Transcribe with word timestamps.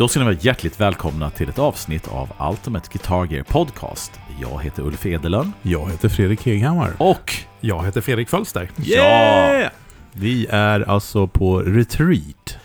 Då 0.00 0.08
ska 0.08 0.18
ni 0.20 0.24
vara 0.24 0.36
hjärtligt 0.40 0.80
välkomna 0.80 1.30
till 1.30 1.48
ett 1.48 1.58
avsnitt 1.58 2.08
av 2.08 2.28
Ultimate 2.50 2.88
Guitar 2.92 3.24
Gear 3.32 3.42
Podcast. 3.44 4.20
Jag 4.40 4.62
heter 4.62 4.82
Ulf 4.82 5.06
Edelön. 5.06 5.52
Jag 5.62 5.90
heter 5.90 6.08
Fredrik 6.08 6.46
Heghammar. 6.46 6.90
Och... 6.98 7.34
Jag 7.60 7.84
heter 7.84 8.00
Fredrik 8.00 8.28
Fölster. 8.28 8.70
Yeah! 8.84 9.70
Vi 10.12 10.46
är 10.50 10.88
alltså 10.90 11.26
på 11.26 11.58
retreat. 11.60 12.58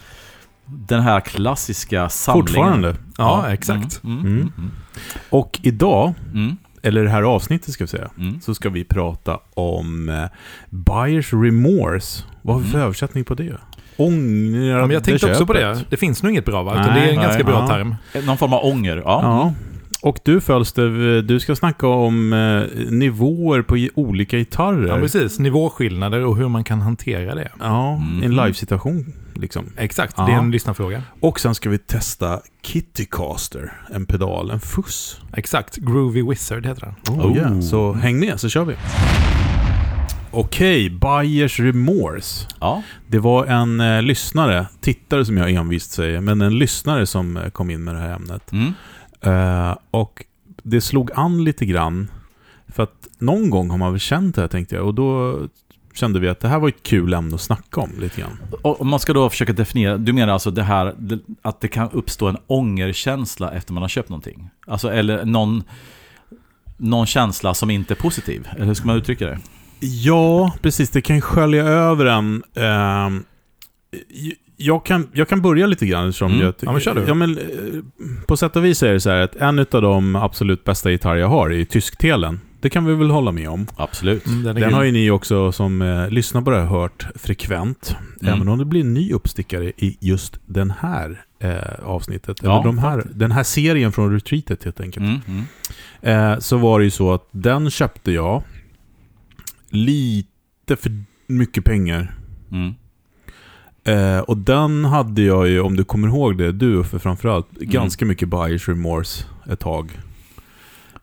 Den 0.65 1.01
här 1.01 1.19
klassiska 1.19 2.09
samlingen. 2.09 2.47
Fortfarande. 2.47 2.95
Ja, 3.17 3.49
exakt. 3.53 4.03
Mm, 4.03 4.19
mm, 4.19 4.31
Mm. 4.33 4.51
mm, 4.57 4.71
Och 5.29 5.59
idag, 5.63 6.13
mm, 6.33 6.57
eller 6.81 7.03
det 7.03 7.09
här 7.09 7.23
avsnittet 7.23 7.73
ska 7.73 7.83
vi 7.83 7.87
säga, 7.87 8.09
mm. 8.17 8.41
så 8.41 8.55
ska 8.55 8.69
vi 8.69 8.83
prata 8.83 9.39
om 9.53 10.09
eh, 10.09 10.25
Buyers 10.69 11.33
Remorse. 11.33 12.23
Vad 12.41 12.55
har 12.55 12.61
vi 12.61 12.67
för 12.69 12.77
Mm. 12.77 12.85
översättning 12.85 13.23
på 13.23 13.33
det? 13.35 13.57
Ångrade 13.97 14.65
Ja, 14.67 14.81
men 14.81 14.89
jag 14.91 15.03
tänkte 15.03 15.29
också 15.31 15.45
på 15.45 15.53
köpet. 15.53 15.77
det. 15.79 15.85
Det 15.89 15.97
finns 15.97 16.23
nog 16.23 16.31
inget 16.31 16.45
bra 16.45 16.63
va? 16.63 16.73
Nej, 16.73 16.83
det 16.83 16.99
är 16.99 17.09
en 17.09 17.15
nej, 17.15 17.25
ganska 17.25 17.43
bra 17.43 17.53
ja. 17.59 17.67
term. 17.67 17.95
Någon 18.25 18.37
form 18.37 18.53
av 18.53 18.65
ånger. 18.65 18.97
Ja. 18.97 19.03
Ja. 19.23 19.53
Och 20.01 20.19
du 20.25 20.41
Fölster, 20.41 21.21
du 21.21 21.39
ska 21.39 21.55
snacka 21.55 21.87
om 21.87 22.33
eh, 22.33 22.81
nivåer 22.91 23.61
på 23.61 23.87
olika 24.01 24.37
gitarrer. 24.37 24.87
Ja, 24.87 24.97
precis. 24.97 25.39
Nivåskillnader 25.39 26.25
och 26.25 26.37
hur 26.37 26.47
man 26.47 26.63
kan 26.63 26.81
hantera 26.81 27.35
det. 27.35 27.51
Ja, 27.59 27.95
Mhm. 27.97 28.23
en 28.23 28.35
livesituation 28.35 29.13
liksom. 29.33 29.65
Exakt, 29.77 30.13
Ja. 30.17 30.25
det 30.25 30.31
är 30.31 30.37
en 30.37 30.51
lyssnarfråga. 30.51 31.01
Och 31.19 31.39
sen 31.39 31.55
ska 31.55 31.69
vi 31.69 31.77
testa 31.77 32.39
Kittycaster, 32.63 33.73
en 33.93 34.05
pedal, 34.05 34.51
en 34.51 34.59
fuss. 34.59 35.21
Exakt, 35.37 35.75
Groovy 35.77 36.21
Wizard 36.29 36.65
heter 36.65 36.81
den. 36.81 37.15
Oh, 37.19 37.25
Oh. 37.25 37.37
yeah. 37.37 37.59
Så 37.59 37.93
häng 37.93 38.19
med 38.19 38.39
så 38.39 38.49
kör 38.49 38.65
vi. 38.65 38.75
Okej, 40.35 40.89
Buyers 40.89 41.59
Remorse. 41.59 42.47
ja. 42.59 42.83
Det 43.07 43.19
var 43.19 43.45
en 43.45 43.79
eh, 43.79 44.01
lyssnare, 44.01 44.67
tittare 44.81 45.25
som 45.25 45.37
jag 45.37 45.51
envist 45.51 45.91
säger, 45.91 46.21
men 46.21 46.41
en 46.41 46.57
lyssnare 46.57 47.05
som 47.05 47.37
eh, 47.37 47.49
kom 47.49 47.69
in 47.69 47.83
med 47.83 47.95
det 47.95 48.01
här 48.01 48.15
ämnet. 48.15 48.51
Mm. 48.51 48.73
Eh, 49.21 49.77
och 49.91 50.25
det 50.63 50.81
slog 50.81 51.11
an 51.15 51.43
lite 51.43 51.65
grann. 51.65 52.11
För 52.67 52.83
att 52.83 53.07
någon 53.17 53.49
gång 53.49 53.69
har 53.69 53.77
man 53.77 53.91
väl 53.91 53.99
känt 53.99 54.35
det 54.35 54.41
här 54.41 54.47
tänkte 54.47 54.75
jag. 54.75 54.85
Och 54.85 54.93
då 54.93 55.39
kände 55.93 56.19
vi 56.19 56.27
att 56.27 56.39
det 56.39 56.47
här 56.47 56.59
var 56.59 56.69
ett 56.69 56.83
kul 56.83 57.13
ämne 57.13 57.35
att 57.35 57.41
snacka 57.41 57.81
om 57.81 57.91
lite 57.99 58.21
grann. 58.21 58.37
Och 58.61 58.81
om 58.81 58.87
man 58.87 58.99
ska 58.99 59.13
då 59.13 59.29
försöka 59.29 59.53
definiera, 59.53 59.97
du 59.97 60.13
menar 60.13 60.33
alltså 60.33 60.51
det 60.51 60.63
här 60.63 60.95
att 61.41 61.61
det 61.61 61.67
kan 61.67 61.89
uppstå 61.91 62.27
en 62.27 62.37
ångerkänsla 62.47 63.51
efter 63.51 63.73
man 63.73 63.83
har 63.83 63.89
köpt 63.89 64.09
någonting? 64.09 64.49
Alltså 64.67 64.91
eller 64.91 65.25
någon, 65.25 65.63
någon 66.77 67.05
känsla 67.05 67.53
som 67.53 67.69
inte 67.69 67.93
är 67.93 67.95
positiv? 67.95 68.47
Eller 68.55 68.65
hur 68.65 68.73
ska 68.73 68.87
man 68.87 68.97
uttrycka 68.97 69.25
det? 69.25 69.39
Ja, 69.85 70.53
precis. 70.61 70.89
Det 70.89 71.01
kan 71.01 71.15
ju 71.15 71.21
skölja 71.21 71.63
över 71.63 72.05
en. 72.05 72.43
Ehm, 72.55 73.23
jag, 74.57 74.85
kan, 74.85 75.07
jag 75.13 75.29
kan 75.29 75.41
börja 75.41 75.67
lite 75.67 75.85
grann. 75.85 76.13
Som 76.13 76.31
Mm. 76.31 76.45
jag, 76.45 76.53
Ja, 76.59 76.71
men 76.71 76.81
kör 76.81 76.95
du. 76.95 77.03
Ja, 77.07 77.13
men, 77.13 77.37
eh, 77.37 77.43
på 78.27 78.37
sätt 78.37 78.55
och 78.55 78.65
vis 78.65 78.83
är 78.83 78.93
det 78.93 78.99
så 78.99 79.09
här 79.09 79.21
att 79.21 79.35
en 79.35 79.59
av 79.59 79.81
de 79.81 80.15
absolut 80.15 80.63
bästa 80.63 80.91
gitarrer 80.91 81.19
jag 81.19 81.27
har 81.27 81.49
är 81.53 81.65
tysktelen. 81.65 82.39
Det 82.61 82.69
kan 82.69 82.85
vi 82.85 82.95
väl 82.95 83.09
hålla 83.09 83.31
med 83.31 83.49
om. 83.49 83.67
Absolut. 83.75 84.27
Mm, 84.27 84.43
den 84.43 84.55
Den 84.55 84.73
har 84.73 84.83
ju 84.83 84.91
ni 84.91 85.11
också 85.11 85.51
som 85.51 85.81
eh, 85.81 86.09
lyssnar 86.09 86.41
på 86.41 86.51
det 86.51 86.57
här 86.59 86.65
hört 86.65 87.07
frekvent. 87.15 87.95
Mm. 88.21 88.33
Även 88.33 88.47
om 88.49 88.57
det 88.57 88.65
blir 88.65 88.81
en 88.81 88.93
ny 88.93 89.11
uppstickare 89.13 89.71
i 89.77 89.97
just 90.01 90.39
den 90.45 90.71
här 90.79 91.21
eh, 91.39 91.85
avsnittet. 91.85 92.37
Ja, 92.43 92.53
eller 92.53 92.63
de 92.63 92.77
här, 92.77 93.07
den 93.15 93.31
här 93.31 93.43
serien 93.43 93.91
från 93.91 94.13
Retreatet 94.13 94.63
helt 94.63 94.79
enkelt. 94.79 95.05
Mm, 95.05 95.19
mm. 96.01 96.31
Eh, 96.33 96.39
så 96.39 96.57
var 96.57 96.79
det 96.79 96.85
ju 96.85 96.91
så 96.91 97.13
att 97.13 97.27
den 97.31 97.69
köpte 97.69 98.11
jag 98.11 98.43
lite 99.75 100.75
för 100.77 101.03
mycket 101.27 101.65
pengar. 101.65 102.15
Mm. 102.51 102.73
Eh, 103.83 104.19
och 104.19 104.37
den 104.37 104.85
hade 104.85 105.21
jag 105.21 105.47
ju, 105.47 105.59
om 105.61 105.75
du 105.75 105.83
kommer 105.83 106.07
ihåg 106.07 106.37
det, 106.37 106.51
du 106.51 106.73
Uffe 106.75 106.99
framförallt, 106.99 107.47
Mm. 107.57 107.69
ganska 107.69 108.05
mycket 108.05 108.29
buyers 108.29 108.67
remorse 108.67 109.23
ett 109.49 109.59
tag. 109.59 109.99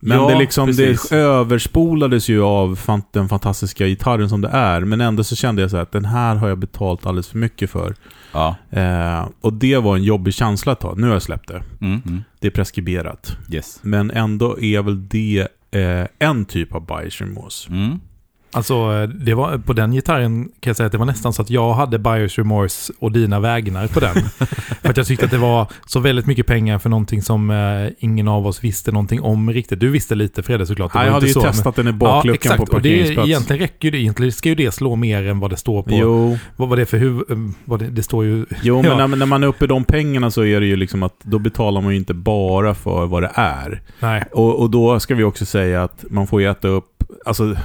Men 0.05 0.19
Ja, 0.19 0.29
det, 0.29 0.39
liksom, 0.39 0.67
precis. 0.67 1.09
det 1.09 1.17
överspolades 1.17 2.29
ju 2.29 2.43
av 2.43 2.79
den 3.13 3.29
fantastiska 3.29 3.87
gitarren 3.87 4.29
som 4.29 4.41
det 4.41 4.49
är. 4.49 4.81
Men 4.81 5.01
ändå 5.01 5.25
så 5.25 5.37
kände 5.37 5.63
jag 5.63 5.71
så 5.71 5.77
här 5.77 5.83
att 5.83 5.93
den 5.93 6.05
här 6.05 6.35
har 6.37 6.49
jag 6.49 6.59
betalt 6.59 7.07
alldeles 7.07 7.29
för 7.29 7.39
mycket 7.39 7.71
för. 7.71 7.95
Ja. 8.33 8.57
Eh, 8.71 9.29
och 9.41 9.53
det 9.53 9.77
var 9.79 9.97
en 9.97 10.03
jobbig 10.03 10.35
känsla 10.35 10.73
att 10.73 10.81
ta. 10.81 10.95
Nu 10.95 11.07
har 11.07 11.13
jag 11.13 11.23
släppt 11.23 11.49
det. 11.49 11.63
Mm, 11.81 12.03
mm. 12.07 12.23
Det 12.41 12.47
är 12.47 12.51
preskriberat. 12.51 13.37
Yes. 13.53 13.79
Men 13.83 14.11
ändå 14.11 14.61
är 14.61 14.83
väl 14.83 15.09
det 15.09 15.49
eh, 15.71 16.07
en 16.19 16.45
typ 16.45 16.75
av 16.75 16.87
buyers 16.87 17.21
remorse. 17.21 17.71
Mm. 17.71 18.01
Alltså, 18.55 19.07
det 19.07 19.35
var, 19.35 19.59
på 19.59 19.73
den 19.73 19.93
gitarren 19.93 20.45
kan 20.45 20.71
jag 20.71 20.77
säga 20.77 20.87
att 20.87 20.93
det 20.93 20.99
var 20.99 21.07
nästan 21.07 21.33
så 21.33 21.43
att 21.43 21.51
jag 21.51 21.73
hade 21.75 21.99
Buyers 21.99 22.39
Remorse 22.39 22.93
och 22.99 23.13
dina 23.13 23.41
vägnar 23.41 23.87
på 23.87 24.01
den. 24.01 24.15
för 24.83 24.89
att 24.91 24.97
jag 24.97 25.07
tyckte 25.07 25.25
att 25.25 25.31
det 25.31 25.39
var 25.39 25.67
så 25.87 26.01
väldigt 26.01 26.27
mycket 26.27 26.47
pengar 26.47 26.79
för 26.79 26.91
någonting 26.91 27.23
som 27.23 27.51
eh, 27.51 27.89
ingen 27.99 28.29
av 28.29 28.47
oss 28.47 28.65
visste 28.65 28.93
någonting 28.93 29.21
om 29.21 29.53
riktigt. 29.53 29.81
Du 29.81 29.91
visste 29.91 30.15
lite 30.15 30.43
Fredde 30.43 30.67
såklart. 30.67 30.93
det 30.93 30.99
Ja, 30.99 31.01
var 31.01 31.07
jag 31.07 31.13
hade 31.15 31.27
ju 31.27 31.33
så, 31.33 31.43
men- 31.43 31.53
testat 31.53 31.77
den 31.77 31.87
i 31.89 31.91
Ja, 31.91 31.95
bakluckan 31.97 32.35
exakt. 32.53 32.71
på 32.71 32.77
Och 32.77 32.83
det, 32.83 32.89
parkeringsplats. 32.91 33.29
egentligen 33.29 33.61
räcker 33.61 33.85
ju 33.87 33.91
det. 33.91 33.99
Egentligen 33.99 34.33
ska 34.33 34.49
ju 34.49 34.55
det 34.55 34.73
slå 34.75 34.97
mer 34.97 35.27
än 35.29 35.41
vad 35.41 35.51
det 35.51 35.57
står 35.57 35.83
på... 35.83 35.91
Jo, 35.93 36.39
Vad 36.57 36.69
var 36.69 36.77
det 36.77 36.87
för 36.87 36.99
huvud... 36.99 37.25
Vad 37.65 37.79
det, 37.81 37.87
det 37.91 38.03
står 38.03 38.25
ju... 38.25 38.47
jo 38.63 38.83
men 38.83 38.91
Ja. 38.99 39.07
när, 39.07 39.17
när 39.17 39.27
man 39.27 39.43
är 39.43 39.47
uppe 39.47 39.65
i 39.65 39.69
de 39.69 39.85
pengarna 39.85 40.31
så 40.31 40.45
är 40.45 40.61
det 40.61 40.67
ju 40.67 40.77
liksom 40.77 41.03
att 41.03 41.15
då 41.23 41.39
betalar 41.39 41.81
man 41.81 41.93
ju 41.93 41.99
inte 41.99 42.15
bara 42.15 42.75
för 42.75 43.07
vad 43.07 43.23
det 43.23 43.31
är. 43.35 43.81
Nej. 44.01 44.25
Och, 44.33 44.61
och 44.61 44.71
då 44.71 45.01
ska 45.01 45.15
vi 45.15 45.25
också 45.25 45.47
säga 45.47 45.83
att 45.85 46.05
man 46.11 46.27
får 46.27 46.41
ju 46.41 46.51
äta 46.51 46.69
upp, 46.69 47.05
alltså 47.27 47.57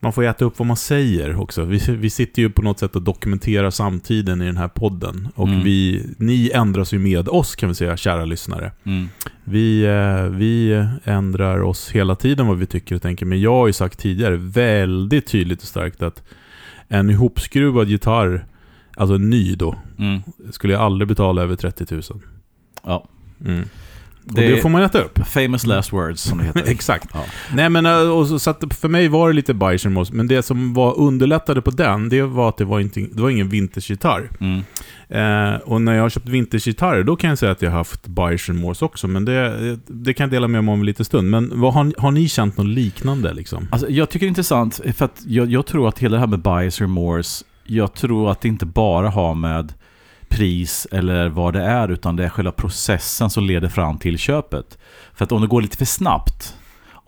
man 0.00 0.12
får 0.12 0.24
äta 0.24 0.44
upp 0.44 0.58
vad 0.58 0.66
man 0.66 0.76
säger 0.76 1.40
också. 1.40 1.64
Vi, 1.64 1.78
vi 1.88 2.10
sitter 2.10 2.42
ju 2.42 2.50
på 2.50 2.62
något 2.62 2.78
sätt 2.78 2.96
och 2.96 3.02
dokumenterar 3.02 3.70
samtiden 3.70 4.42
i 4.42 4.46
den 4.46 4.56
här 4.56 4.68
podden. 4.68 5.28
Och 5.34 5.48
Mm. 5.48 5.62
vi, 5.64 6.06
ni 6.18 6.50
ändras 6.54 6.94
ju 6.94 6.98
med 6.98 7.28
oss 7.28 7.56
kan 7.56 7.68
vi 7.68 7.74
säga, 7.74 7.96
kära 7.96 8.24
lyssnare. 8.24 8.72
Mm. 8.84 9.08
Vi, 9.44 9.84
eh, 9.84 10.22
vi 10.36 10.84
ändrar 11.04 11.62
oss 11.62 11.90
hela 11.90 12.14
tiden 12.16 12.46
vad 12.46 12.58
vi 12.58 12.66
tycker 12.66 12.94
och 12.94 13.02
tänker. 13.02 13.26
Men 13.26 13.40
jag 13.40 13.52
har 13.52 13.66
ju 13.66 13.72
sagt 13.72 13.98
tidigare 13.98 14.36
väldigt 14.36 15.26
tydligt 15.26 15.62
och 15.62 15.68
starkt 15.68 16.02
att 16.02 16.22
en 16.88 17.10
ihopskruvad 17.10 17.88
gitarr, 17.88 18.46
alltså 18.96 19.14
en 19.14 19.30
ny 19.30 19.54
då, 19.54 19.76
Mm. 19.98 20.20
skulle 20.50 20.72
jag 20.72 20.82
aldrig 20.82 21.08
betala 21.08 21.42
över 21.42 21.56
30 21.56 21.94
000. 21.94 22.02
Ja. 22.84 23.08
Och 24.26 24.32
Det 24.32 24.48
det 24.48 24.56
får 24.56 24.68
man 24.68 24.82
äta 24.82 24.98
upp. 25.00 25.18
famous 25.26 25.66
last 25.66 25.92
words 25.92 26.20
som 26.22 26.38
det 26.38 26.44
heter. 26.44 26.62
Exakt. 26.66 27.10
Ja. 27.14 27.24
Nej 27.54 27.68
men 27.70 27.86
eh, 27.86 28.10
och 28.10 28.26
så, 28.26 28.38
så 28.38 28.54
för 28.80 28.88
mig 28.88 29.08
var 29.08 29.28
det 29.28 29.34
lite 29.34 29.52
remorse, 29.52 30.14
men 30.14 30.28
det 30.28 30.42
som 30.42 30.74
var 30.74 30.98
underlättade 30.98 31.62
på 31.62 31.70
den, 31.70 32.08
det 32.08 32.22
var 32.22 32.48
att 32.48 32.56
det 32.56 32.64
var, 32.64 32.80
inte, 32.80 33.00
det 33.00 33.22
var 33.22 33.30
ingen 33.30 33.48
vintagegitarr. 33.48 34.30
Mm. 34.40 34.62
Eh, 35.08 35.60
och 35.60 35.82
när 35.82 35.94
jag 35.94 36.02
har 36.02 36.10
köpt 36.10 36.28
vintagegitarrer, 36.28 37.02
då 37.02 37.16
kan 37.16 37.30
jag 37.30 37.38
säga 37.38 37.52
att 37.52 37.62
jag 37.62 37.70
har 37.70 37.78
haft 37.78 38.00
remorse 38.48 38.84
också, 38.84 39.08
men 39.08 39.24
det, 39.24 39.78
det 39.86 40.14
kan 40.14 40.24
jag 40.24 40.30
dela 40.30 40.48
med 40.48 40.64
mig 40.64 40.72
om 40.72 40.80
en 40.80 40.86
liten 40.86 41.04
stund. 41.04 41.30
Men 41.30 41.52
vad, 41.60 41.74
har, 41.74 41.92
har 41.98 42.10
ni 42.10 42.28
känt 42.28 42.56
något 42.56 42.66
liknande 42.66 43.32
liksom? 43.32 43.68
Alltså, 43.70 43.90
jag 43.90 44.10
tycker 44.10 44.26
det 44.26 44.28
är 44.28 44.28
intressant, 44.28 44.80
för 44.96 45.08
jag, 45.26 45.50
jag 45.50 45.66
tror 45.66 45.88
att 45.88 45.98
hela 45.98 46.14
det 46.16 46.20
här 46.20 46.26
med 46.26 46.72
remorse, 46.80 47.44
jag 47.64 47.94
tror 47.94 48.30
att 48.30 48.40
det 48.40 48.48
inte 48.48 48.66
bara 48.66 49.08
har 49.08 49.34
med 49.34 49.72
pris 50.28 50.86
eller 50.92 51.28
vad 51.28 51.52
det 51.54 51.62
är, 51.62 51.88
utan 51.88 52.16
det 52.16 52.24
är 52.24 52.28
själva 52.28 52.52
processen 52.52 53.30
som 53.30 53.44
leder 53.44 53.68
fram 53.68 53.98
till 53.98 54.18
köpet. 54.18 54.78
För 55.14 55.24
att 55.24 55.32
om 55.32 55.40
det 55.40 55.46
går 55.46 55.62
lite 55.62 55.76
för 55.76 55.84
snabbt, 55.84 56.56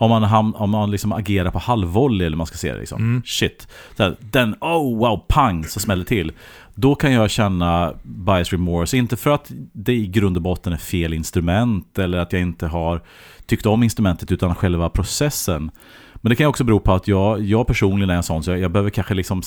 om 0.01 0.11
man, 0.11 0.25
ham- 0.25 0.55
om 0.55 0.71
man 0.71 0.91
liksom 0.91 1.13
agerar 1.13 1.51
på 1.51 1.59
halvvolley 1.59 2.27
eller 2.27 2.37
man 2.37 2.47
ska 2.47 2.57
säga 2.57 2.75
liksom, 2.75 3.03
Mm. 3.03 3.23
shit, 3.27 3.69
här, 3.99 4.17
den, 4.21 4.55
oh 4.61 4.99
wow, 4.99 5.25
pang, 5.29 5.65
så 5.65 5.81
smäller 5.81 6.05
det 6.05 6.09
till. 6.09 6.33
Då 6.75 6.95
kan 6.95 7.13
jag 7.13 7.31
känna 7.31 7.93
bias 8.03 8.53
remorse, 8.53 8.97
inte 8.97 9.17
för 9.17 9.31
att 9.31 9.51
det 9.73 9.93
i 9.95 10.07
grund 10.07 10.37
och 10.37 10.43
botten 10.43 10.73
är 10.73 10.77
fel 10.77 11.13
instrument 11.15 11.99
eller 11.99 12.19
att 12.19 12.33
jag 12.33 12.43
inte 12.43 12.67
har 12.67 13.03
tyckt 13.47 13.67
om 13.67 13.83
instrumentet 13.83 14.33
utan 14.33 14.55
själva 14.55 14.89
processen. 14.89 15.71
Men 16.21 16.31
det 16.31 16.37
kan 16.37 16.47
också 16.47 16.65
bero 16.65 16.81
på 16.81 16.93
att 16.93 17.09
jag, 17.09 17.41
jag 17.41 17.67
personligen 17.67 18.11
är 18.11 18.15
en 18.15 18.23
sån 18.23 18.43
så 18.43 18.51
jag, 18.51 18.59
jag 18.59 18.71
behöver 18.71 18.91
kanske 18.91 19.15
liksom 19.15 19.43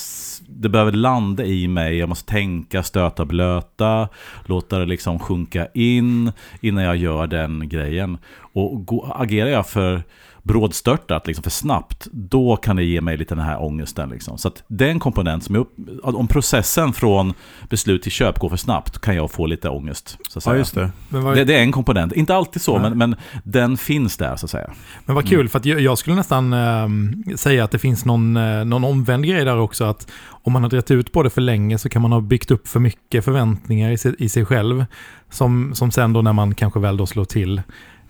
Det 0.47 0.69
behöver 0.69 0.91
landa 0.91 1.45
i 1.45 1.67
mig, 1.67 1.97
jag 1.97 2.09
måste 2.09 2.31
tänka, 2.31 2.83
stöta, 2.83 3.25
blöta 3.25 4.09
Låta 4.45 4.79
det 4.79 4.85
liksom 4.85 5.19
sjunka 5.19 5.67
in 5.73 6.31
innan 6.61 6.83
jag 6.83 6.95
gör 6.95 7.27
den 7.27 7.69
grejen. 7.69 8.17
Och 8.53 8.85
gå, 8.85 9.13
agerar 9.15 9.49
jag 9.49 9.67
för 9.67 10.03
brådstörtat, 10.43 11.27
liksom 11.27 11.43
för 11.43 11.49
snabbt 11.49 12.07
Då 12.11 12.55
kan 12.55 12.75
det 12.75 12.83
ge 12.83 13.01
mig 13.01 13.17
lite 13.17 13.35
den 13.35 13.43
här 13.45 13.61
ångesten 13.61 14.09
liksom. 14.09 14.37
Så 14.37 14.47
att 14.47 14.63
det 14.67 14.85
är 14.85 14.89
en 14.89 14.99
komponent 14.99 15.43
som 15.43 15.55
är 15.55 15.59
upp, 15.59 15.73
Om 16.03 16.27
processen 16.27 16.93
från 16.93 17.33
beslut 17.69 18.03
till 18.03 18.11
köp 18.11 18.39
går 18.39 18.49
för 18.49 18.57
snabbt 18.57 19.01
Kan 19.01 19.15
jag 19.15 19.31
få 19.31 19.45
lite 19.45 19.69
ångest 19.69 20.17
så 20.29 20.39
att 20.39 20.43
säga. 20.43 20.85
det. 20.85 20.91
Men 21.09 21.23
vad, 21.23 21.35
Det, 21.35 21.43
det 21.43 21.55
är 21.55 21.61
en 21.61 21.71
komponent, 21.71 22.13
inte 22.13 22.35
alltid 22.35 22.61
så, 22.61 22.79
men, 22.79 22.97
men 22.97 23.15
den 23.43 23.77
finns 23.77 24.17
där 24.17 24.35
så 24.35 24.45
att 24.45 24.49
säga. 24.49 24.71
men 25.05 25.15
vad 25.15 25.27
kul, 25.27 25.49
för 25.49 25.59
att 25.59 25.65
jag, 25.65 25.97
skulle 25.97 26.15
nästan 26.15 26.53
ehm, 26.53 27.23
säga 27.35 27.63
att 27.63 27.71
det 27.71 27.79
finns 27.79 28.05
någon, 28.05 28.37
eh, 28.37 28.65
någon 28.65 28.83
omvänd 28.83 29.25
grej 29.25 29.45
där 29.45 29.57
också. 29.57 29.83
Att 29.83 30.11
om 30.43 30.53
man 30.53 30.63
har 30.63 30.69
dragit 30.69 30.91
ut 30.91 31.11
på 31.11 31.23
det 31.23 31.29
för 31.29 31.41
länge 31.41 31.77
så 31.77 31.89
kan 31.89 32.01
man 32.01 32.11
ha 32.11 32.21
byggt 32.21 32.51
upp 32.51 32.67
för 32.67 32.79
mycket 32.79 33.25
förväntningar 33.25 33.91
i 33.91 33.97
sig, 33.97 34.15
i 34.17 34.29
sig 34.29 34.45
själv. 34.45 34.85
Som, 35.29 35.75
som 35.75 35.91
sen 35.91 36.13
då 36.13 36.21
när 36.21 36.33
man 36.33 36.55
kanske 36.55 36.79
väl 36.79 36.97
då 36.97 37.05
slår 37.05 37.25
till 37.25 37.61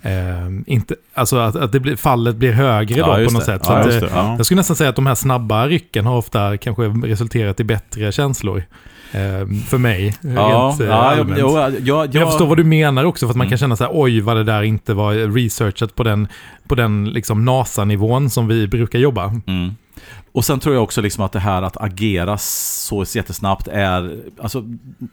Eh, 0.01 0.47
inte, 0.65 0.95
alltså 1.13 1.37
att, 1.37 1.55
att 1.55 1.71
det 1.71 1.79
blir, 1.79 1.95
fallet 1.95 2.35
blir 2.35 2.51
högre 2.51 2.99
Ja, 2.99 3.05
då 3.07 3.13
på 3.13 3.19
något 3.33 3.33
det. 3.33 3.45
sätt. 3.45 3.65
Så 3.65 3.71
Ja, 3.71 3.79
eh, 3.79 3.85
det. 3.87 4.09
Ja. 4.13 4.35
Jag 4.37 4.45
skulle 4.45 4.59
nästan 4.59 4.75
säga 4.75 4.89
att 4.89 4.95
de 4.95 5.05
här 5.07 5.15
snabba 5.15 5.67
rycken 5.67 6.05
har 6.05 6.17
ofta 6.17 6.57
kanske 6.57 6.83
resulterat 6.83 7.59
i 7.59 7.63
bättre 7.63 8.11
känslor. 8.11 8.63
Eh, 9.11 9.47
för 9.67 9.77
mig, 9.77 10.15
Ja, 10.21 10.29
rent 10.29 10.81
eh, 10.81 10.87
ja, 10.87 11.11
jag, 11.15 11.19
allmänt. 11.19 11.39
jag, 11.39 11.73
jag, 11.79 12.15
Jag 12.15 12.27
förstår 12.29 12.45
vad 12.47 12.57
du 12.57 12.63
menar 12.63 13.03
också, 13.03 13.25
för 13.27 13.31
att 13.31 13.37
man 13.37 13.45
Mm. 13.45 13.49
kan 13.51 13.57
känna 13.57 13.75
så 13.75 13.83
här, 13.83 13.91
oj 13.93 14.21
vad 14.21 14.35
det 14.37 14.43
där 14.43 14.61
inte 14.63 14.93
var 14.93 15.13
researchat 15.33 15.95
på 15.95 16.03
den, 16.03 16.27
på 16.67 16.75
den 16.75 17.09
liksom 17.09 17.45
NASA-nivån 17.45 18.29
som 18.29 18.47
vi 18.47 18.67
brukar 18.67 18.99
jobba. 18.99 19.25
Mm. 19.47 19.71
Och 20.33 20.45
sen 20.45 20.59
tror 20.59 20.75
jag 20.75 20.83
också 20.83 21.01
liksom 21.01 21.23
att 21.23 21.31
det 21.31 21.39
här 21.39 21.61
att 21.61 21.77
agera 21.81 22.37
så 22.37 23.05
jättesnabbt 23.15 23.67
är, 23.67 24.17
alltså, 24.41 24.63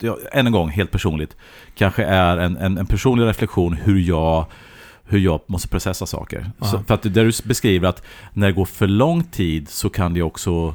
ja, 0.00 0.18
än 0.32 0.46
en 0.46 0.52
gång, 0.52 0.68
helt 0.70 0.90
personligt, 0.90 1.36
kanske 1.74 2.04
är 2.04 2.36
en, 2.38 2.56
en, 2.56 2.78
en 2.78 2.86
personlig 2.86 3.26
reflektion 3.26 3.72
hur 3.72 3.98
jag, 4.00 4.46
hur 5.08 5.18
jag 5.18 5.40
måste 5.46 5.68
processa 5.68 6.06
saker. 6.06 6.50
Så, 6.60 6.82
för 6.86 6.94
att 6.94 7.02
där 7.02 7.24
du 7.24 7.48
beskriver 7.48 7.88
att 7.88 8.02
när 8.32 8.46
det 8.46 8.52
går 8.52 8.64
för 8.64 8.86
lång 8.86 9.24
tid 9.24 9.68
så 9.68 9.90
kan 9.90 10.14
det 10.14 10.22
också 10.22 10.74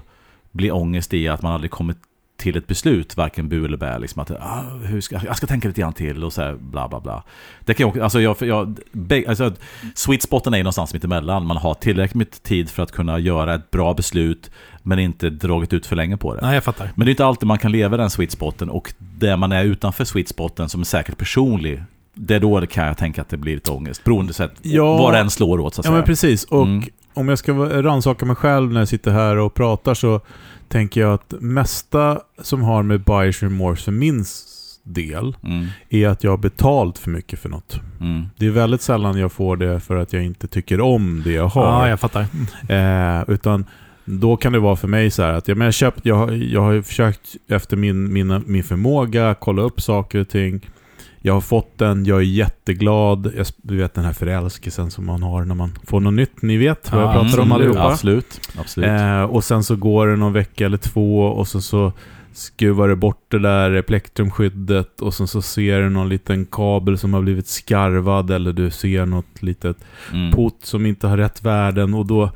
bli 0.52 0.72
ångest 0.72 1.14
i 1.14 1.28
att 1.28 1.42
man 1.42 1.54
aldrig 1.54 1.72
kommit 1.72 1.98
till 2.38 2.58
ett 2.58 2.68
beslut, 2.68 3.18
varken 3.18 3.50
bu 3.50 3.66
eller 3.66 3.78
bä. 3.78 4.00
Liksom 4.00 4.22
att, 4.22 4.32
ah, 4.32 4.64
hur 4.84 5.02
ska, 5.02 5.20
jag 5.26 5.38
ska 5.38 5.48
tänka 5.48 5.68
lite 5.68 5.82
grann 5.82 5.94
till 5.94 6.24
och 6.24 6.34
så 6.34 6.42
här, 6.42 6.54
bla 6.54 6.88
bla 6.88 7.00
bla. 7.00 7.24
Det 7.66 7.74
kan 7.74 7.88
jag, 7.88 8.00
alltså 8.00 8.22
jag, 8.22 8.36
jag, 8.42 8.80
alltså, 9.28 9.54
sweet 9.96 10.22
spoten 10.22 10.54
är 10.54 10.58
någonstans 10.58 10.94
mitt 10.94 11.04
emellan. 11.04 11.46
Man 11.46 11.58
har 11.58 11.74
tillräckligt 11.74 12.16
med 12.16 12.32
tid 12.44 12.70
för 12.70 12.84
att 12.84 12.92
kunna 12.92 13.20
göra 13.20 13.56
ett 13.56 13.72
bra 13.72 13.94
beslut, 13.94 14.52
men 14.84 15.00
inte 15.00 15.30
dragit 15.30 15.74
ut 15.74 15.86
för 15.86 15.96
länge 15.96 16.18
på 16.18 16.36
det. 16.36 16.42
Nej, 16.42 16.54
jag 16.54 16.64
fattar. 16.64 16.90
Men 16.96 17.06
det 17.06 17.10
är 17.10 17.14
inte 17.14 17.26
alltid 17.26 17.48
man 17.48 17.58
kan 17.58 17.72
leva 17.72 17.98
den 17.98 18.10
sweet 18.10 18.32
spoten 18.32 18.70
och 18.70 18.94
det 19.00 19.38
man 19.38 19.52
är 19.52 19.64
utanför 19.64 20.06
sweet 20.06 20.30
spoten 20.30 20.70
som 20.70 20.82
är 20.82 20.86
säkert 20.86 21.18
personlig, 21.18 21.84
det 22.14 22.36
är 22.36 22.40
då 22.40 22.60
det 22.60 22.68
kan 22.68 22.88
jag 22.88 22.98
tänka 22.98 23.22
att 23.22 23.30
det 23.30 23.38
blir 23.38 23.54
lite 23.54 23.72
ångest. 23.72 24.04
Beroende 24.04 24.34
på 24.34 24.48
Ja. 24.62 24.98
vad 24.98 25.14
den 25.14 25.30
slår 25.30 25.60
åt 25.60 25.74
så 25.76 25.82
att 25.82 25.86
Ja 25.86 25.90
säga. 25.90 25.98
men 25.98 26.06
precis. 26.06 26.44
Och 26.44 26.64
Mm. 26.64 26.84
om 27.14 27.30
jag 27.30 27.38
ska 27.38 27.54
rannsaka 27.82 28.26
mig 28.26 28.36
själv 28.36 28.72
när 28.74 28.82
jag 28.82 28.88
sitter 28.88 29.12
här 29.12 29.38
och 29.38 29.54
pratar 29.54 29.94
så 29.94 30.22
tänker 30.68 31.02
jag 31.02 31.14
att 31.14 31.34
mesta 31.40 32.20
som 32.42 32.62
har 32.62 32.84
med 32.84 33.02
buyers 33.04 33.44
remorse 33.44 33.84
för 33.84 33.92
min 33.92 34.26
del 34.84 35.36
Mm, 35.44 35.66
är 35.90 36.08
att 36.08 36.24
jag 36.24 36.32
har 36.32 36.38
betalt 36.38 36.98
för 36.98 37.10
mycket 37.10 37.40
för 37.40 37.50
något. 37.50 37.80
mm, 38.02 38.24
Det 38.38 38.46
är 38.46 38.50
väldigt 38.52 38.82
sällan 38.82 39.18
jag 39.18 39.32
får 39.32 39.58
det 39.58 39.80
för 39.80 39.96
att 39.96 40.14
jag 40.14 40.24
inte 40.24 40.48
tycker 40.48 40.82
om 40.82 41.22
det 41.26 41.32
jag 41.32 41.48
har. 41.48 41.64
Ja, 41.66 41.90
jag 41.90 42.00
fattar. 42.00 42.26
Eh, 42.70 43.24
utan 43.28 43.66
då 44.06 44.38
kan 44.38 44.54
det 44.54 44.60
vara 44.60 44.76
för 44.76 44.88
mig 44.88 45.12
så 45.12 45.24
här 45.24 45.34
att 45.34 45.48
ja, 45.48 45.56
men 45.56 45.66
jag, 45.66 45.74
köpt, 45.74 46.00
jag, 46.04 46.16
har- 46.16 46.32
jag 46.32 46.62
har 46.62 46.82
försökt 46.82 47.36
efter 47.50 47.78
min, 47.78 48.14
min, 48.14 48.44
min 48.46 48.64
förmåga 48.64 49.36
kolla 49.40 49.62
upp 49.62 49.82
saker 49.82 50.20
och 50.20 50.30
ting. 50.30 50.70
Jag 51.26 51.34
har 51.34 51.42
fått 51.42 51.78
den, 51.78 52.06
jag 52.06 52.18
är 52.18 52.22
jätteglad. 52.24 53.32
Jag, 53.38 53.46
du 53.58 53.78
vet 53.78 53.94
den 53.94 54.06
här 54.06 54.14
förälskelsen 54.14 54.92
som 54.92 55.06
man 55.06 55.24
har 55.24 55.46
när 55.46 55.56
man 55.56 55.72
får 55.88 56.00
något 56.00 56.14
nytt. 56.14 56.42
Ni 56.42 56.58
vet 56.58 56.92
vad 56.92 57.02
jag 57.02 57.10
Ja, 57.10 57.14
pratar 57.14 57.38
om 57.38 57.44
mm, 57.44 57.52
allihopa. 57.52 57.84
Absolut. 57.84 58.42
absolut. 58.60 58.90
Eh, 58.90 59.24
och 59.24 59.44
sen 59.44 59.64
så 59.64 59.76
går 59.76 60.08
det 60.08 60.16
någon 60.16 60.34
vecka 60.34 60.66
eller 60.66 60.78
två 60.78 61.20
och 61.22 61.48
så, 61.48 61.62
så 61.62 61.92
skruvar 62.34 62.88
det 62.88 62.96
bort 62.96 63.26
det 63.28 63.40
där 63.40 63.82
plektrumskyddet 63.82 65.02
och 65.02 65.14
sen 65.14 65.28
så 65.28 65.42
ser 65.42 65.80
du 65.82 65.90
någon 65.90 66.10
liten 66.10 66.46
kabel 66.46 66.98
som 66.98 67.14
har 67.14 67.22
blivit 67.22 67.48
skarvad 67.48 68.32
eller 68.32 68.54
du 68.54 68.72
ser 68.72 69.06
något 69.06 69.42
litet 69.44 69.78
Mm. 70.14 70.32
pott 70.32 70.58
som 70.62 70.86
inte 70.86 71.08
har 71.08 71.18
rätt 71.18 71.44
värden 71.44 71.94
och 71.94 72.06
då... 72.06 72.32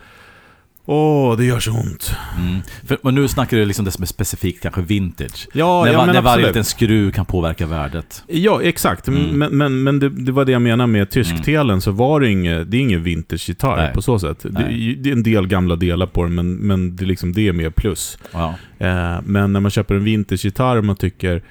Åh, 0.89 1.38
det 1.38 1.45
gör 1.45 1.60
så 1.60 1.72
ont. 1.72 2.16
Mm. 2.38 2.62
För, 2.86 2.98
men 3.04 3.16
nu 3.16 3.28
snackar 3.28 3.57
du 3.57 3.66
liksom 3.66 3.86
det 3.86 3.92
som 3.92 4.01
är 4.01 4.07
specifikt 4.07 4.63
kanske 4.63 4.81
vintage. 4.81 5.48
Ja, 5.54 5.86
när 5.86 5.94
ja 5.94 6.06
men 6.06 6.16
när 6.16 6.22
varje 6.22 6.48
liten 6.48 6.63
skruv 6.63 7.12
kan 7.12 7.25
påverka 7.25 7.66
värdet. 7.66 8.24
Ja, 8.28 8.62
exakt. 8.62 9.07
Mm. 9.07 9.24
Men, 9.24 9.57
men, 9.57 9.84
men 9.84 10.00
det, 10.00 10.10
det 10.10 10.31
var 10.31 10.45
det 10.45 10.51
jag 10.51 10.62
menade 10.62 10.88
med 10.88 11.10
tysktelen, 11.10 11.81
så 11.81 11.92
var 11.92 12.19
det 12.19 12.30
inget, 12.30 12.72
det 12.72 12.78
är 12.78 12.81
ingen 12.81 13.04
vintage-gitarr 13.04 13.94
på 13.94 14.01
så 14.01 14.19
sätt. 14.19 14.39
Det, 14.42 14.95
det 14.98 15.10
är 15.10 15.13
en 15.13 15.24
del 15.24 15.48
gamla 15.48 15.75
delar 15.75 16.06
på 16.06 16.24
den, 16.24 16.36
men, 16.36 16.56
men 16.56 16.95
det, 16.95 17.04
är 17.04 17.07
liksom, 17.07 17.33
det 17.33 17.48
är 17.48 17.54
mer 17.54 17.69
plus. 17.69 18.18
Ja. 18.31 18.56
Eh, 18.78 19.22
men 19.24 19.54
när 19.54 19.60
man 19.60 19.72
köper 19.72 19.95
en 19.95 20.04
vintage-gitarr 20.04 20.78
och 20.78 20.86
man 20.86 20.95
tycker... 20.95 21.42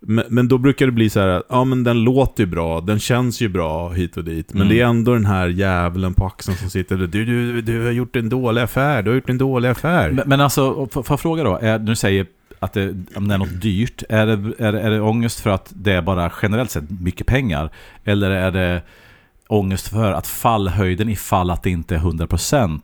Men, 0.00 0.24
men 0.28 0.48
då 0.48 0.58
brukar 0.58 0.86
det 0.86 0.92
bli 0.92 1.10
så 1.10 1.20
här 1.20 1.28
att 1.28 1.42
ja, 1.48 1.64
men 1.64 1.84
den 1.84 2.04
låter 2.04 2.42
ju 2.42 2.46
bra, 2.46 2.80
den 2.80 2.98
känns 2.98 3.40
ju 3.40 3.48
bra 3.48 3.88
hit 3.88 4.16
och 4.16 4.24
dit. 4.24 4.52
Men 4.52 4.62
Mm. 4.62 4.74
det 4.74 4.80
är 4.80 4.86
ändå 4.86 5.12
den 5.14 5.24
här 5.26 5.48
jävlen 5.48 6.14
på 6.14 6.26
axeln 6.26 6.56
som 6.58 6.70
sitter. 6.70 6.96
Du, 6.96 7.06
du, 7.06 7.60
du 7.62 7.84
har 7.84 7.90
gjort 7.92 8.16
en 8.16 8.28
dålig 8.28 8.62
affär, 8.62 9.02
du 9.02 9.10
har 9.10 9.14
gjort 9.14 9.30
en 9.30 9.38
dålig 9.38 9.68
affär. 9.68 10.10
Men, 10.10 10.28
men 10.28 10.40
alltså, 10.40 10.86
får 10.92 11.04
jag 11.08 11.20
fråga 11.20 11.44
då? 11.44 11.58
Är, 11.62 11.78
du 11.78 11.96
säger 11.96 12.26
att 12.58 12.72
det, 12.72 12.94
om 13.14 13.28
det 13.28 13.34
är 13.34 13.38
något 13.38 13.60
dyrt, 13.62 14.02
är 14.08 14.26
det, 14.26 14.54
är, 14.64 14.72
är 14.72 14.90
det 14.90 15.00
ångest 15.00 15.40
för 15.40 15.50
att 15.50 15.72
det 15.76 15.92
är 15.92 16.02
bara 16.02 16.32
generellt 16.42 16.70
sett 16.70 16.90
mycket 17.00 17.26
pengar? 17.26 17.70
Eller 18.04 18.30
är 18.30 18.50
det 18.50 18.82
ångest 19.46 19.88
för 19.88 20.12
att 20.12 20.26
fallhöjden 20.26 21.08
ifall 21.08 21.50
att 21.50 21.62
det 21.62 21.70
inte 21.70 21.94
är 21.94 21.98
100% 21.98 22.80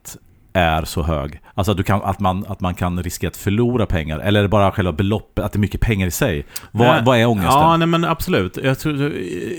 är 0.56 0.84
så 0.84 1.02
hög? 1.02 1.40
Alltså 1.54 1.70
att, 1.70 1.76
du 1.76 1.82
kan, 1.82 2.02
att, 2.02 2.20
man, 2.20 2.44
att 2.48 2.60
man 2.60 2.74
kan 2.74 3.02
riskera 3.02 3.28
att 3.28 3.36
förlora 3.36 3.86
pengar? 3.86 4.18
Eller 4.18 4.40
är 4.40 4.42
det 4.42 4.48
bara 4.48 4.72
själva 4.72 4.92
beloppet, 4.92 5.44
att 5.44 5.52
det 5.52 5.56
är 5.56 5.60
mycket 5.60 5.80
pengar 5.80 6.06
i 6.06 6.10
sig? 6.10 6.46
Vad, 6.70 6.88
Nej. 6.88 7.02
vad 7.04 7.18
är 7.18 7.26
ångesten? 7.26 7.52
Ja, 7.60 7.76
nej 7.76 7.88
men 7.88 8.04
absolut. 8.04 8.58
Jag 8.62 8.78
tror, 8.78 9.12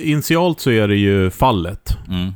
initialt 0.04 0.60
så 0.60 0.72
är 0.72 0.88
det 0.88 0.96
ju 0.96 1.30
fallet, 1.30 1.98
Mm, 2.10 2.32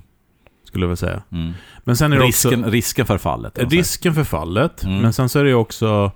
skulle 0.63 0.83
jag 0.83 0.87
vilja 0.87 0.95
säga. 0.97 1.21
mm. 1.31 1.53
Men 1.83 1.95
sen 1.97 2.13
är 2.13 2.17
det 2.17 2.23
Risken, 2.25 2.59
också... 2.59 2.71
risken 2.71 3.05
för 3.05 3.17
fallet? 3.17 3.59
alltså. 3.59 3.75
Risken 3.77 4.13
för 4.13 4.23
fallet, 4.23 4.83
Mm. 4.83 4.97
men 5.01 5.13
sen 5.13 5.29
så 5.29 5.39
är 5.39 5.43
det 5.43 5.49
ju 5.49 5.55
också 5.55 6.11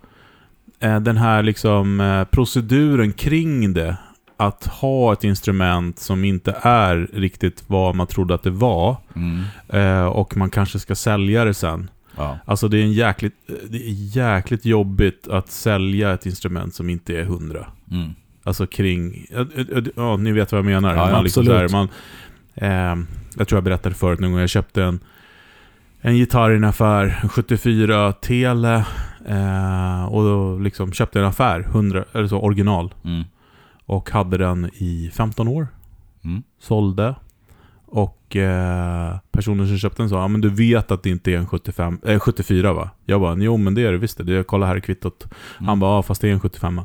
eh, 0.80 1.00
den 1.00 1.18
här 1.18 1.44
liksom 1.44 2.00
eh, 2.00 2.24
proceduren 2.24 3.14
kring 3.14 3.74
det. 3.74 3.98
Att 4.38 4.66
ha 4.68 5.14
ett 5.14 5.24
instrument 5.24 6.00
som 6.00 6.24
inte 6.24 6.56
är 6.62 7.08
riktigt 7.14 7.64
vad 7.68 7.96
man 7.96 8.08
trodde 8.08 8.34
att 8.36 8.44
det 8.44 8.50
var. 8.52 8.96
Mm, 9.16 9.44
Eh, 9.70 10.06
och 10.06 10.38
man 10.38 10.50
kanske 10.50 10.80
ska 10.80 10.96
sälja 10.96 11.46
det 11.46 11.54
sen. 11.54 11.90
ja. 12.18 12.40
Alltså 12.46 12.68
det 12.68 12.78
är, 12.78 12.84
en 12.84 12.94
jäkligt, 12.94 13.34
det 13.70 13.78
är 13.78 14.18
jäkligt 14.18 14.66
jobbigt 14.66 15.28
att 15.28 15.52
sälja 15.52 16.14
ett 16.14 16.26
instrument 16.26 16.76
som 16.76 16.90
inte 16.90 17.20
är 17.20 17.24
hundra. 17.24 17.68
Mm. 17.92 18.14
Alltså 18.44 18.68
kring... 18.68 19.26
Ja, 19.32 19.46
ja, 19.96 20.18
ni 20.18 20.32
vet 20.32 20.52
vad 20.52 20.60
jag 20.60 20.66
menar. 20.66 20.96
Ja, 20.96 21.12
man 21.12 21.24
liksom 21.24 21.48
här, 21.48 21.70
man, 21.70 21.90
ehm, 22.56 23.08
jag 23.38 23.48
tror 23.48 23.58
jag 23.58 23.64
berättade 23.64 23.96
förut 23.96 24.20
någon 24.20 24.32
gång. 24.32 24.40
Jag 24.40 24.50
köpte 24.50 24.84
en, 24.84 25.00
en 26.02 26.18
gitarr 26.18 26.52
i 26.52 26.56
en 26.56 26.64
affär. 26.64 27.20
En 27.24 27.30
74 27.30 28.12
Tele. 28.12 28.86
Eh, 29.28 30.06
och 30.06 30.24
då 30.24 30.60
liksom 30.60 30.94
köpte 30.94 31.20
en 31.20 31.26
affär. 31.26 31.60
100, 31.60 32.06
eller 32.14 32.28
så, 32.28 32.40
original. 32.40 32.94
Mm. 33.04 33.24
Och 33.86 34.10
hade 34.10 34.38
den 34.38 34.70
i 34.74 35.12
15 35.14 35.48
år. 35.48 35.68
Mm. 36.24 36.44
Sålde. 36.60 37.16
Och 37.96 38.36
eh, 38.36 39.18
personen 39.32 39.68
som 39.68 39.78
köpte 39.78 40.02
den 40.02 40.10
sa, 40.10 40.16
ja 40.16 40.28
men 40.28 40.42
du 40.42 40.50
vet 40.50 40.92
att 40.92 41.04
det 41.04 41.10
inte 41.10 41.32
är 41.32 41.38
en 41.38 41.48
75, 41.48 42.00
eh, 42.06 42.20
74 42.20 42.74
va? 42.74 42.90
Jag 43.06 43.22
bara, 43.22 43.36
jo 43.40 43.58
men 43.58 43.74
det 43.74 43.82
är 43.82 43.92
det 43.92 43.98
visst 43.98 44.18
det. 44.26 44.34
Jag 44.34 44.48
kollar 44.48 44.68
här 44.68 44.78
i 44.78 44.82
kvittot. 44.82 45.24
Mm. 45.24 45.68
Han 45.68 45.80
bara, 45.80 45.96
ja 45.96 46.04
fast 46.04 46.22
det 46.22 46.30
är 46.30 46.34
en 46.34 46.40
75 46.40 46.82